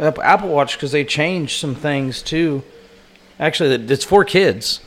Apple 0.00 0.48
Watch 0.48 0.76
because 0.76 0.90
they 0.90 1.04
changed 1.04 1.58
some 1.60 1.74
things 1.76 2.22
too. 2.22 2.64
Actually, 3.38 3.74
it's 3.74 4.04
for 4.04 4.24
kids. 4.24 4.80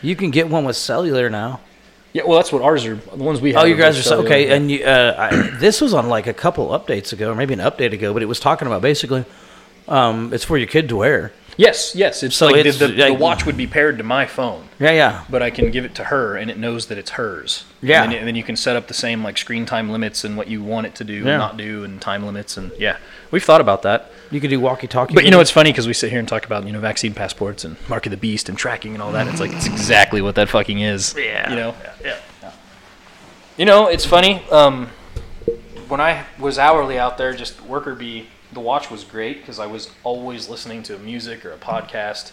You 0.00 0.16
can 0.16 0.30
get 0.30 0.48
one 0.48 0.64
with 0.64 0.76
cellular 0.76 1.28
now. 1.28 1.60
Yeah, 2.14 2.22
well, 2.26 2.36
that's 2.36 2.52
what 2.52 2.62
ours 2.62 2.86
are. 2.86 2.94
The 2.94 3.16
ones 3.16 3.40
we 3.40 3.54
have. 3.54 3.62
Oh, 3.62 3.66
you 3.66 3.74
guys 3.74 3.98
are 3.98 4.02
so, 4.02 4.22
okay. 4.22 4.46
yeah. 4.46 4.54
And 4.54 4.70
you, 4.70 4.84
uh, 4.84 5.16
I, 5.18 5.36
this 5.58 5.80
was 5.80 5.92
on 5.92 6.08
like 6.08 6.28
a 6.28 6.32
couple 6.32 6.68
updates 6.68 7.12
ago, 7.12 7.32
or 7.32 7.34
maybe 7.34 7.54
an 7.54 7.60
update 7.60 7.92
ago, 7.92 8.14
but 8.14 8.22
it 8.22 8.26
was 8.26 8.38
talking 8.38 8.68
about 8.68 8.82
basically, 8.82 9.24
um, 9.88 10.32
it's 10.32 10.44
for 10.44 10.56
your 10.56 10.68
kid 10.68 10.88
to 10.90 10.96
wear. 10.96 11.32
Yes, 11.56 11.94
yes. 11.94 12.22
It's 12.22 12.36
So 12.36 12.46
like 12.46 12.64
it's, 12.66 12.78
the, 12.78 12.88
the, 12.88 13.04
the 13.06 13.14
watch 13.14 13.46
would 13.46 13.56
be 13.56 13.66
paired 13.66 13.98
to 13.98 14.04
my 14.04 14.26
phone, 14.26 14.68
Yeah, 14.78 14.90
yeah. 14.92 15.24
but 15.30 15.42
I 15.42 15.50
can 15.50 15.70
give 15.70 15.84
it 15.84 15.94
to 15.96 16.04
her, 16.04 16.36
and 16.36 16.50
it 16.50 16.58
knows 16.58 16.86
that 16.86 16.98
it's 16.98 17.10
hers. 17.12 17.64
Yeah. 17.82 18.02
And 18.02 18.12
then, 18.12 18.18
and 18.20 18.28
then 18.28 18.34
you 18.36 18.42
can 18.42 18.56
set 18.56 18.76
up 18.76 18.88
the 18.88 18.94
same 18.94 19.22
like 19.22 19.36
screen 19.38 19.66
time 19.66 19.90
limits 19.90 20.24
and 20.24 20.36
what 20.36 20.48
you 20.48 20.62
want 20.62 20.86
it 20.86 20.94
to 20.96 21.04
do 21.04 21.14
Yeah. 21.14 21.18
and 21.20 21.38
not 21.38 21.56
do, 21.56 21.84
and 21.84 22.00
time 22.00 22.24
limits, 22.26 22.56
and 22.56 22.72
yeah, 22.78 22.96
we've 23.30 23.44
thought 23.44 23.60
about 23.60 23.82
that. 23.82 24.10
You 24.30 24.40
could 24.40 24.50
do 24.50 24.58
walkie-talkie. 24.58 25.14
But 25.14 25.24
you 25.24 25.30
know, 25.30 25.40
it's 25.40 25.50
funny 25.50 25.70
because 25.70 25.86
we 25.86 25.92
sit 25.94 26.10
here 26.10 26.18
and 26.18 26.26
talk 26.26 26.44
about 26.46 26.66
you 26.66 26.72
know 26.72 26.80
vaccine 26.80 27.14
passports 27.14 27.64
and 27.64 27.76
mark 27.88 28.06
of 28.06 28.10
the 28.10 28.16
beast 28.16 28.48
and 28.48 28.56
tracking 28.58 28.94
and 28.94 29.02
all 29.02 29.12
that. 29.12 29.28
It's 29.28 29.38
like 29.40 29.52
it's 29.52 29.66
exactly 29.66 30.20
what 30.22 30.34
that 30.36 30.48
fucking 30.48 30.80
is. 30.80 31.14
Yeah. 31.16 31.50
You 31.50 31.56
know. 31.56 31.74
yeah. 32.02 32.16
You 33.56 33.64
know, 33.66 33.86
it's 33.86 34.04
funny. 34.04 34.42
Um, 34.50 34.88
when 35.86 36.00
I 36.00 36.24
was 36.40 36.58
hourly 36.58 36.98
out 36.98 37.18
there, 37.18 37.32
just 37.34 37.60
worker 37.62 37.94
bee, 37.94 38.28
the 38.54 38.60
watch 38.60 38.90
was 38.90 39.04
great 39.04 39.38
because 39.38 39.58
I 39.58 39.66
was 39.66 39.90
always 40.02 40.48
listening 40.48 40.82
to 40.84 40.98
music 40.98 41.44
or 41.44 41.52
a 41.52 41.58
podcast. 41.58 42.32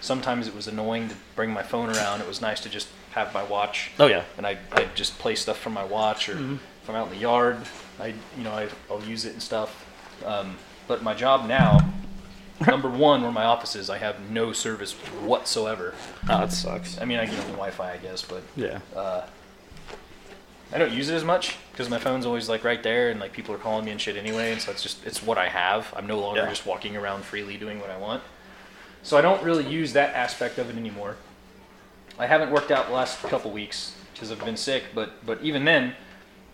Sometimes 0.00 0.46
it 0.46 0.54
was 0.54 0.66
annoying 0.66 1.08
to 1.08 1.14
bring 1.36 1.50
my 1.50 1.62
phone 1.62 1.90
around. 1.90 2.20
It 2.20 2.28
was 2.28 2.40
nice 2.40 2.60
to 2.60 2.68
just 2.68 2.88
have 3.12 3.32
my 3.34 3.42
watch. 3.42 3.90
Oh, 3.98 4.06
yeah. 4.06 4.24
And 4.36 4.46
I 4.46 4.58
I 4.72 4.86
just 4.94 5.18
play 5.18 5.34
stuff 5.34 5.58
from 5.58 5.74
my 5.74 5.84
watch, 5.84 6.28
or 6.28 6.34
mm-hmm. 6.34 6.54
if 6.54 6.90
I'm 6.90 6.96
out 6.96 7.08
in 7.08 7.14
the 7.14 7.20
yard, 7.20 7.58
I 8.00 8.08
you 8.36 8.44
know 8.44 8.52
I, 8.52 8.68
I'll 8.90 9.02
use 9.02 9.24
it 9.24 9.32
and 9.32 9.42
stuff. 9.42 9.86
Um, 10.24 10.56
but 10.86 11.02
my 11.02 11.14
job 11.14 11.46
now, 11.46 11.92
number 12.66 12.88
one, 12.88 13.22
where 13.22 13.32
my 13.32 13.44
office 13.44 13.76
is, 13.76 13.90
I 13.90 13.98
have 13.98 14.30
no 14.30 14.52
service 14.52 14.92
whatsoever. 14.92 15.94
Oh, 16.24 16.38
that 16.38 16.52
sucks. 16.52 17.00
I 17.00 17.04
mean, 17.04 17.18
I 17.18 17.26
get 17.26 17.38
on 17.38 17.46
the 17.46 17.52
Wi-Fi, 17.52 17.92
I 17.92 17.96
guess, 17.98 18.22
but 18.22 18.42
Yeah. 18.56 18.80
Uh, 18.96 19.26
I 20.72 20.78
don't 20.78 20.92
use 20.92 21.08
it 21.08 21.14
as 21.14 21.24
much 21.24 21.56
because 21.72 21.88
my 21.88 21.98
phone's 21.98 22.26
always 22.26 22.48
like 22.48 22.62
right 22.64 22.82
there, 22.82 23.10
and 23.10 23.18
like 23.20 23.32
people 23.32 23.54
are 23.54 23.58
calling 23.58 23.84
me 23.84 23.90
and 23.90 24.00
shit 24.00 24.16
anyway, 24.16 24.52
and 24.52 24.60
so 24.60 24.70
it's 24.70 24.82
just 24.82 25.04
it's 25.06 25.22
what 25.22 25.38
I 25.38 25.48
have. 25.48 25.92
I'm 25.96 26.06
no 26.06 26.18
longer 26.18 26.42
Yeah. 26.42 26.48
just 26.48 26.66
walking 26.66 26.96
around 26.96 27.24
freely 27.24 27.56
doing 27.56 27.80
what 27.80 27.90
I 27.90 27.96
want. 27.96 28.22
So 29.02 29.16
I 29.16 29.20
don't 29.22 29.42
really 29.42 29.66
use 29.66 29.92
that 29.94 30.14
aspect 30.14 30.58
of 30.58 30.68
it 30.68 30.76
anymore. 30.76 31.16
I 32.18 32.26
haven't 32.26 32.50
worked 32.50 32.70
out 32.70 32.88
the 32.88 32.92
last 32.92 33.22
couple 33.22 33.50
weeks 33.50 33.94
because 34.12 34.30
I've 34.30 34.44
been 34.44 34.56
sick, 34.56 34.84
but 34.94 35.24
but 35.24 35.40
even 35.42 35.64
then, 35.64 35.94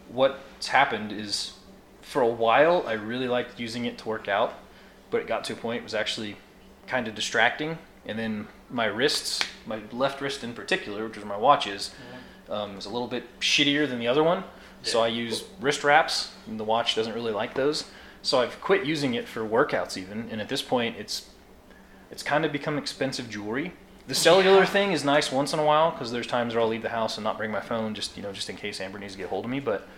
what's 0.09 0.69
happened 0.69 1.11
is 1.11 1.55
for 2.03 2.23
a 2.23 2.29
while 2.29 2.85
I 2.87 2.93
really 2.93 3.27
liked 3.27 3.59
using 3.59 3.85
it 3.87 3.99
to 3.99 4.09
work 4.09 4.29
out, 4.29 4.55
but 5.11 5.23
it 5.23 5.27
got 5.27 5.43
to 5.45 5.55
a 5.55 5.57
point 5.57 5.79
it 5.79 5.83
was 5.85 5.95
actually 5.95 6.37
kind 6.87 7.09
of 7.09 7.15
distracting, 7.17 7.79
and 8.07 8.19
then 8.19 8.47
my 8.71 8.85
wrists, 8.85 9.41
my 9.67 9.81
left 9.91 10.21
wrist 10.21 10.45
in 10.45 10.53
particular, 10.53 11.05
which 11.09 11.17
is 11.17 11.25
my 11.25 11.37
watches, 11.37 11.91
um, 12.49 12.77
is 12.77 12.87
a 12.87 12.91
little 12.91 13.09
bit 13.09 13.25
shittier 13.41 13.89
than 13.89 13.99
the 13.99 14.09
other 14.09 14.23
one. 14.23 14.45
So 14.83 15.01
I 15.01 15.09
use 15.09 15.45
wrist 15.61 15.83
wraps, 15.83 16.33
and 16.47 16.61
the 16.61 16.65
watch 16.65 16.95
doesn't 16.95 17.15
really 17.15 17.33
like 17.33 17.55
those. 17.55 17.85
So 18.21 18.41
I've 18.41 18.61
quit 18.61 18.85
using 18.85 19.15
it 19.15 19.27
for 19.27 19.41
workouts 19.41 19.97
even, 19.97 20.29
and 20.31 20.41
at 20.41 20.49
this 20.49 20.63
point 20.63 20.97
it's 20.99 21.31
it's 22.11 22.23
kind 22.23 22.45
of 22.45 22.53
become 22.53 22.79
expensive 22.79 23.29
jewelry. 23.29 23.73
The 24.07 24.15
cellular 24.15 24.67
thing 24.67 24.93
is 24.93 25.05
nice 25.05 25.33
once 25.33 25.55
in 25.55 25.59
a 25.59 25.65
while 25.65 25.91
because 25.91 26.13
there's 26.13 26.27
times 26.27 26.55
where 26.55 26.63
I'll 26.63 26.69
leave 26.69 26.83
the 26.83 26.91
house 26.91 27.17
and 27.17 27.25
not 27.25 27.39
bring 27.39 27.51
my 27.51 27.61
phone, 27.61 27.95
just 27.95 28.17
you 28.17 28.23
know, 28.23 28.33
just 28.33 28.51
in 28.51 28.57
case 28.57 28.81
Amber 28.81 28.99
needs 28.99 29.15
to 29.15 29.19
get 29.19 29.29
hold 29.31 29.47
of 29.47 29.51
me. 29.51 29.61
But 29.61 29.89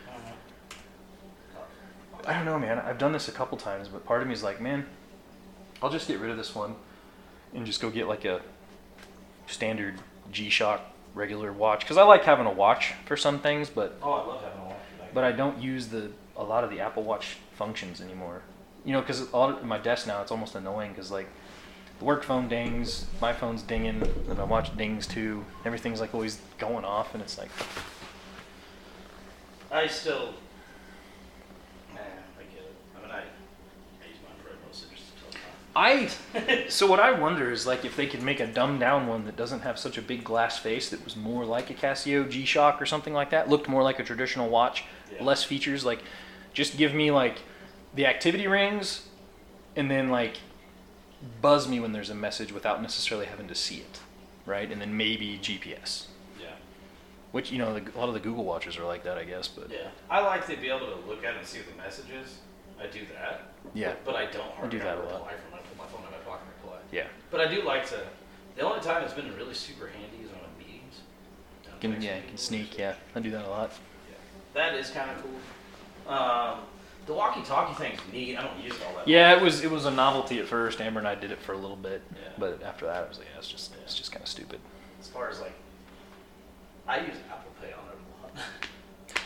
I 2.24 2.32
don't 2.32 2.44
know, 2.44 2.58
man. 2.58 2.78
I've 2.78 2.98
done 2.98 3.12
this 3.12 3.28
a 3.28 3.32
couple 3.32 3.58
times, 3.58 3.88
but 3.88 4.04
part 4.06 4.22
of 4.22 4.28
me 4.28 4.34
is 4.34 4.42
like, 4.42 4.60
man, 4.60 4.86
I'll 5.82 5.90
just 5.90 6.08
get 6.08 6.20
rid 6.20 6.30
of 6.30 6.36
this 6.36 6.54
one 6.54 6.76
and 7.54 7.66
just 7.66 7.80
go 7.80 7.90
get 7.90 8.08
like 8.08 8.24
a 8.24 8.40
standard 9.46 9.98
G-Shock 10.32 10.80
regular 11.16 11.52
watch 11.52 11.80
because 11.80 11.96
I 11.96 12.02
like 12.04 12.22
having 12.24 12.46
a 12.46 12.52
watch 12.52 12.92
for 13.06 13.16
some 13.16 13.40
things, 13.40 13.68
but 13.70 13.98
Oh, 14.02 14.12
I 14.12 14.24
love 14.26 14.42
having 14.42 14.60
a 14.60 14.64
watch. 14.66 14.76
but 15.14 15.24
I 15.24 15.32
don't 15.32 15.60
use 15.60 15.88
the 15.88 16.10
a 16.36 16.44
lot 16.44 16.62
of 16.62 16.70
the 16.70 16.78
Apple 16.80 17.02
Watch 17.02 17.38
functions 17.54 18.00
anymore. 18.00 18.42
You 18.84 18.92
know, 18.92 19.00
because 19.00 19.32
a 19.32 19.36
lot 19.36 19.50
of 19.58 19.64
my 19.64 19.78
desk 19.78 20.06
now 20.06 20.20
it's 20.22 20.30
almost 20.30 20.54
annoying 20.54 20.92
because 20.92 21.10
like 21.10 21.28
the 21.98 22.04
work 22.04 22.22
phone 22.22 22.46
dings, 22.46 23.06
my 23.22 23.32
phone's 23.32 23.62
dinging, 23.62 24.02
and 24.28 24.36
my 24.38 24.44
watch 24.44 24.76
dings 24.76 25.06
too. 25.06 25.44
Everything's 25.64 25.98
like 26.00 26.14
always 26.14 26.38
going 26.58 26.84
off, 26.84 27.14
and 27.14 27.22
it's 27.22 27.38
like 27.38 27.48
I 29.70 29.86
still. 29.86 30.34
Nah, 31.94 32.00
I 32.38 32.42
get 32.54 32.62
it. 32.62 32.74
I 32.96 33.00
mean, 33.02 33.10
I, 33.10 33.18
I 33.20 34.08
use 34.08 34.18
mine 34.22 34.36
for 34.42 34.50
most 34.66 34.84
interests 34.84 35.10
until 35.16 35.32
time. 35.32 35.56
I. 35.76 36.08
so 36.68 36.86
what 36.86 36.98
I 37.00 37.12
wonder 37.12 37.50
is 37.52 37.66
like 37.66 37.84
if 37.84 37.96
they 37.96 38.06
could 38.06 38.22
make 38.22 38.40
a 38.40 38.46
dumbed 38.46 38.80
down 38.80 39.06
one 39.06 39.26
that 39.26 39.36
doesn't 39.36 39.60
have 39.60 39.78
such 39.78 39.98
a 39.98 40.02
big 40.02 40.24
glass 40.24 40.58
face 40.58 40.88
that 40.90 41.04
was 41.04 41.14
more 41.16 41.44
like 41.44 41.68
a 41.70 41.74
Casio 41.74 42.28
G-Shock 42.28 42.80
or 42.80 42.86
something 42.86 43.12
like 43.12 43.30
that, 43.30 43.48
looked 43.48 43.68
more 43.68 43.82
like 43.82 43.98
a 43.98 44.04
traditional 44.04 44.48
watch, 44.48 44.84
Yeah. 45.12 45.22
less 45.22 45.44
features. 45.44 45.84
Like, 45.84 46.00
just 46.54 46.76
give 46.78 46.94
me 46.94 47.10
like 47.10 47.38
the 47.94 48.06
activity 48.06 48.46
rings, 48.46 49.06
and 49.76 49.90
then 49.90 50.08
like 50.08 50.38
buzz 51.42 51.68
me 51.68 51.80
when 51.80 51.92
there's 51.92 52.10
a 52.10 52.14
message 52.14 52.52
without 52.52 52.80
necessarily 52.82 53.26
having 53.26 53.48
to 53.48 53.54
see 53.54 53.76
it, 53.76 54.00
right? 54.46 54.70
And 54.70 54.80
then 54.80 54.96
maybe 54.96 55.38
GPS, 55.42 56.06
Yeah. 56.40 56.46
which 57.32 57.50
you 57.52 57.58
know 57.58 57.78
the, 57.78 57.82
a 57.94 57.98
lot 57.98 58.08
of 58.08 58.14
the 58.14 58.20
Google 58.20 58.44
watches 58.44 58.76
are 58.78 58.84
like 58.84 59.04
that, 59.04 59.18
I 59.18 59.24
guess. 59.24 59.48
But 59.48 59.70
Yeah. 59.70 59.88
I 60.10 60.20
like 60.20 60.46
to 60.46 60.56
be 60.56 60.68
able 60.68 60.86
to 60.86 60.96
look 61.08 61.24
at 61.24 61.34
it 61.34 61.38
and 61.38 61.46
see 61.46 61.58
what 61.58 61.68
the 61.74 61.82
message 61.82 62.10
is. 62.10 62.38
I 62.78 62.86
do 62.86 63.00
that. 63.14 63.40
Yeah. 63.74 63.94
But, 64.04 64.16
I 64.16 64.26
don't 64.26 64.50
hardly 64.52 64.78
do 64.78 64.84
that 64.84 64.98
a 64.98 65.00
lot. 65.00 65.12
reply 65.12 65.32
from 65.32 65.52
my, 65.52 65.58
put 65.58 65.78
my 65.78 65.86
phone 65.86 66.04
in 66.04 66.10
my 66.12 66.18
pocket 66.18 66.42
and 66.44 66.52
reply. 66.62 66.78
Yeah, 66.96 67.06
But 67.30 67.40
I 67.42 67.54
do 67.54 67.60
like 67.62 67.86
to. 67.90 68.00
The 68.56 68.62
only 68.62 68.80
time 68.80 69.02
it's 69.04 69.12
been 69.12 69.30
really 69.36 69.52
super 69.52 69.86
handy 69.88 70.24
is 70.24 70.30
on 70.32 70.38
meetings. 70.58 70.94
Can 71.80 72.00
yeah 72.00 72.14
people 72.14 72.28
can 72.30 72.38
sneak. 72.38 72.78
Yeah, 72.78 72.94
I 73.14 73.20
do 73.20 73.30
that 73.32 73.44
a 73.44 73.50
lot. 73.50 73.70
Yeah. 74.08 74.16
That 74.54 74.74
is 74.74 74.88
kind 74.90 75.10
of 75.10 75.22
cool. 75.22 76.10
Um, 76.14 76.60
the 77.04 77.12
walkie-talkie 77.12 77.74
thing's 77.74 78.00
neat. 78.12 78.38
I 78.38 78.42
don't 78.44 78.58
use 78.64 78.74
it 78.74 78.82
all 78.88 78.94
that. 78.96 79.06
Yeah, 79.06 79.36
it 79.36 79.42
was 79.42 79.62
it 79.62 79.70
was 79.70 79.84
a 79.84 79.90
novelty 79.90 80.38
at 80.40 80.46
first. 80.46 80.80
Amber 80.80 80.98
and 81.00 81.06
I 81.06 81.14
did 81.14 81.30
it 81.32 81.38
for 81.42 81.52
a 81.52 81.58
little 81.58 81.76
bit, 81.76 82.00
Yeah. 82.14 82.30
but 82.38 82.62
after 82.62 82.86
that, 82.86 83.04
I 83.04 83.08
was 83.08 83.18
like, 83.18 83.26
yeah, 83.30 83.38
it's 83.38 83.48
just 83.48 83.74
it's 83.84 83.94
just 83.94 84.10
kind 84.10 84.22
of 84.22 84.28
stupid. 84.28 84.58
As 84.98 85.06
far 85.08 85.28
as 85.28 85.38
like, 85.40 85.52
I 86.88 87.00
use 87.00 87.16
Apple 87.30 87.52
Pay 87.60 87.72
on 87.74 87.80
it 87.90 87.98
a 88.00 88.38
lot. 88.38 88.44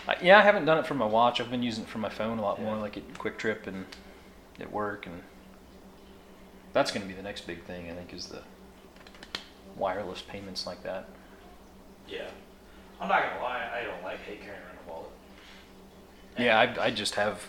I, 0.09 0.17
yeah, 0.25 0.39
I 0.39 0.43
haven't 0.43 0.65
done 0.65 0.79
it 0.79 0.87
for 0.89 0.95
my 0.95 1.07
watch. 1.07 1.41
I've 1.41 1.51
been 1.53 1.63
using 1.63 1.85
it 1.85 1.91
for 1.91 1.99
my 1.99 2.09
phone 2.09 2.39
a 2.39 2.43
lot 2.43 2.61
more, 2.61 2.77
like 2.77 2.97
at 2.97 3.15
QuikTrip 3.15 3.69
and 3.69 3.87
at 4.59 4.73
work, 4.73 5.07
and 5.07 5.23
that's 6.73 6.91
going 6.91 7.03
to 7.03 7.09
be 7.09 7.15
the 7.15 7.23
next 7.23 7.47
big 7.47 7.65
thing. 7.65 7.91
I 7.91 7.95
think 7.95 8.13
is 8.13 8.27
the 8.27 8.43
wireless 9.77 10.23
payments 10.23 10.67
like 10.67 10.83
that. 10.83 11.09
yeah. 12.09 12.29
I'm 13.01 13.09
not 13.09 13.23
gonna 13.23 13.43
lie. 13.43 13.67
I 13.75 13.83
don't 13.85 14.05
like 14.05 14.19
hate 14.25 14.43
carrying 14.43 14.61
around 14.61 14.77
a 14.87 14.91
wallet. 14.91 15.09
Yeah, 16.39 16.59
I, 16.61 16.85
I 16.85 16.91
just 16.91 17.15
have, 17.15 17.49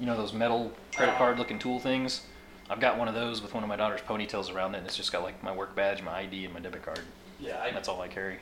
you 0.00 0.06
know, 0.06 0.16
those 0.16 0.32
metal 0.32 0.72
credit 0.96 1.16
card 1.16 1.38
looking 1.38 1.58
tool 1.58 1.78
things. 1.78 2.22
I've 2.70 2.80
got 2.80 2.96
one 2.96 3.08
of 3.08 3.14
those 3.14 3.42
with 3.42 3.52
one 3.52 3.62
of 3.62 3.68
my 3.68 3.76
daughter's 3.76 4.00
ponytails 4.00 4.50
around 4.54 4.74
it, 4.74 4.78
and 4.78 4.86
it's 4.86 4.96
just 4.96 5.12
got 5.12 5.22
like 5.22 5.42
my 5.42 5.54
work 5.54 5.76
badge, 5.76 6.00
my 6.00 6.20
ID, 6.20 6.46
and 6.46 6.54
my 6.54 6.60
debit 6.60 6.82
card. 6.82 7.00
Yeah, 7.38 7.60
I 7.62 7.70
That's 7.72 7.88
all 7.88 8.00
I 8.00 8.08
carry. 8.08 8.38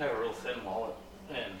I 0.00 0.04
have 0.04 0.16
a 0.16 0.20
real 0.20 0.32
thin 0.32 0.64
wallet, 0.64 0.94
and 1.30 1.54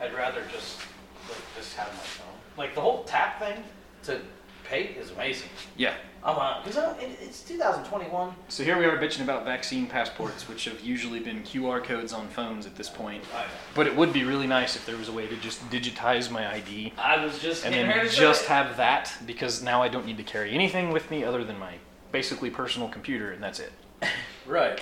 I'd 0.00 0.12
rather 0.12 0.42
just 0.52 0.80
like, 1.28 1.38
just 1.56 1.76
have 1.76 1.88
my 1.92 2.00
phone. 2.00 2.34
Like 2.56 2.74
the 2.74 2.80
whole 2.80 3.04
tap 3.04 3.38
thing 3.38 3.62
to 4.04 4.20
pay 4.64 4.84
is 4.84 5.10
amazing. 5.10 5.48
Yeah. 5.76 5.94
I'm 6.24 6.36
uh, 6.36 6.40
on 6.40 6.64
because 6.64 6.78
it, 7.02 7.18
it's 7.20 7.42
2021. 7.42 8.34
So 8.48 8.64
here 8.64 8.78
we 8.78 8.86
are 8.86 8.96
bitching 8.96 9.22
about 9.22 9.44
vaccine 9.44 9.86
passports, 9.86 10.48
which 10.48 10.64
have 10.64 10.80
usually 10.80 11.20
been 11.20 11.42
QR 11.42 11.84
codes 11.84 12.14
on 12.14 12.28
phones 12.28 12.64
at 12.64 12.76
this 12.76 12.88
point. 12.88 13.22
But 13.74 13.86
it 13.86 13.94
would 13.94 14.12
be 14.12 14.24
really 14.24 14.46
nice 14.46 14.74
if 14.74 14.86
there 14.86 14.96
was 14.96 15.08
a 15.08 15.12
way 15.12 15.26
to 15.26 15.36
just 15.36 15.60
digitize 15.70 16.30
my 16.30 16.50
ID 16.50 16.94
I 16.96 17.22
was 17.22 17.38
just 17.40 17.66
and 17.66 17.74
then 17.74 18.08
just 18.08 18.46
have 18.46 18.78
that 18.78 19.12
because 19.26 19.62
now 19.62 19.82
I 19.82 19.88
don't 19.88 20.06
need 20.06 20.16
to 20.16 20.22
carry 20.22 20.52
anything 20.52 20.90
with 20.90 21.10
me 21.10 21.24
other 21.24 21.44
than 21.44 21.58
my 21.58 21.74
basically 22.10 22.48
personal 22.48 22.88
computer 22.88 23.32
and 23.32 23.42
that's 23.42 23.60
it. 23.60 23.72
right. 24.46 24.72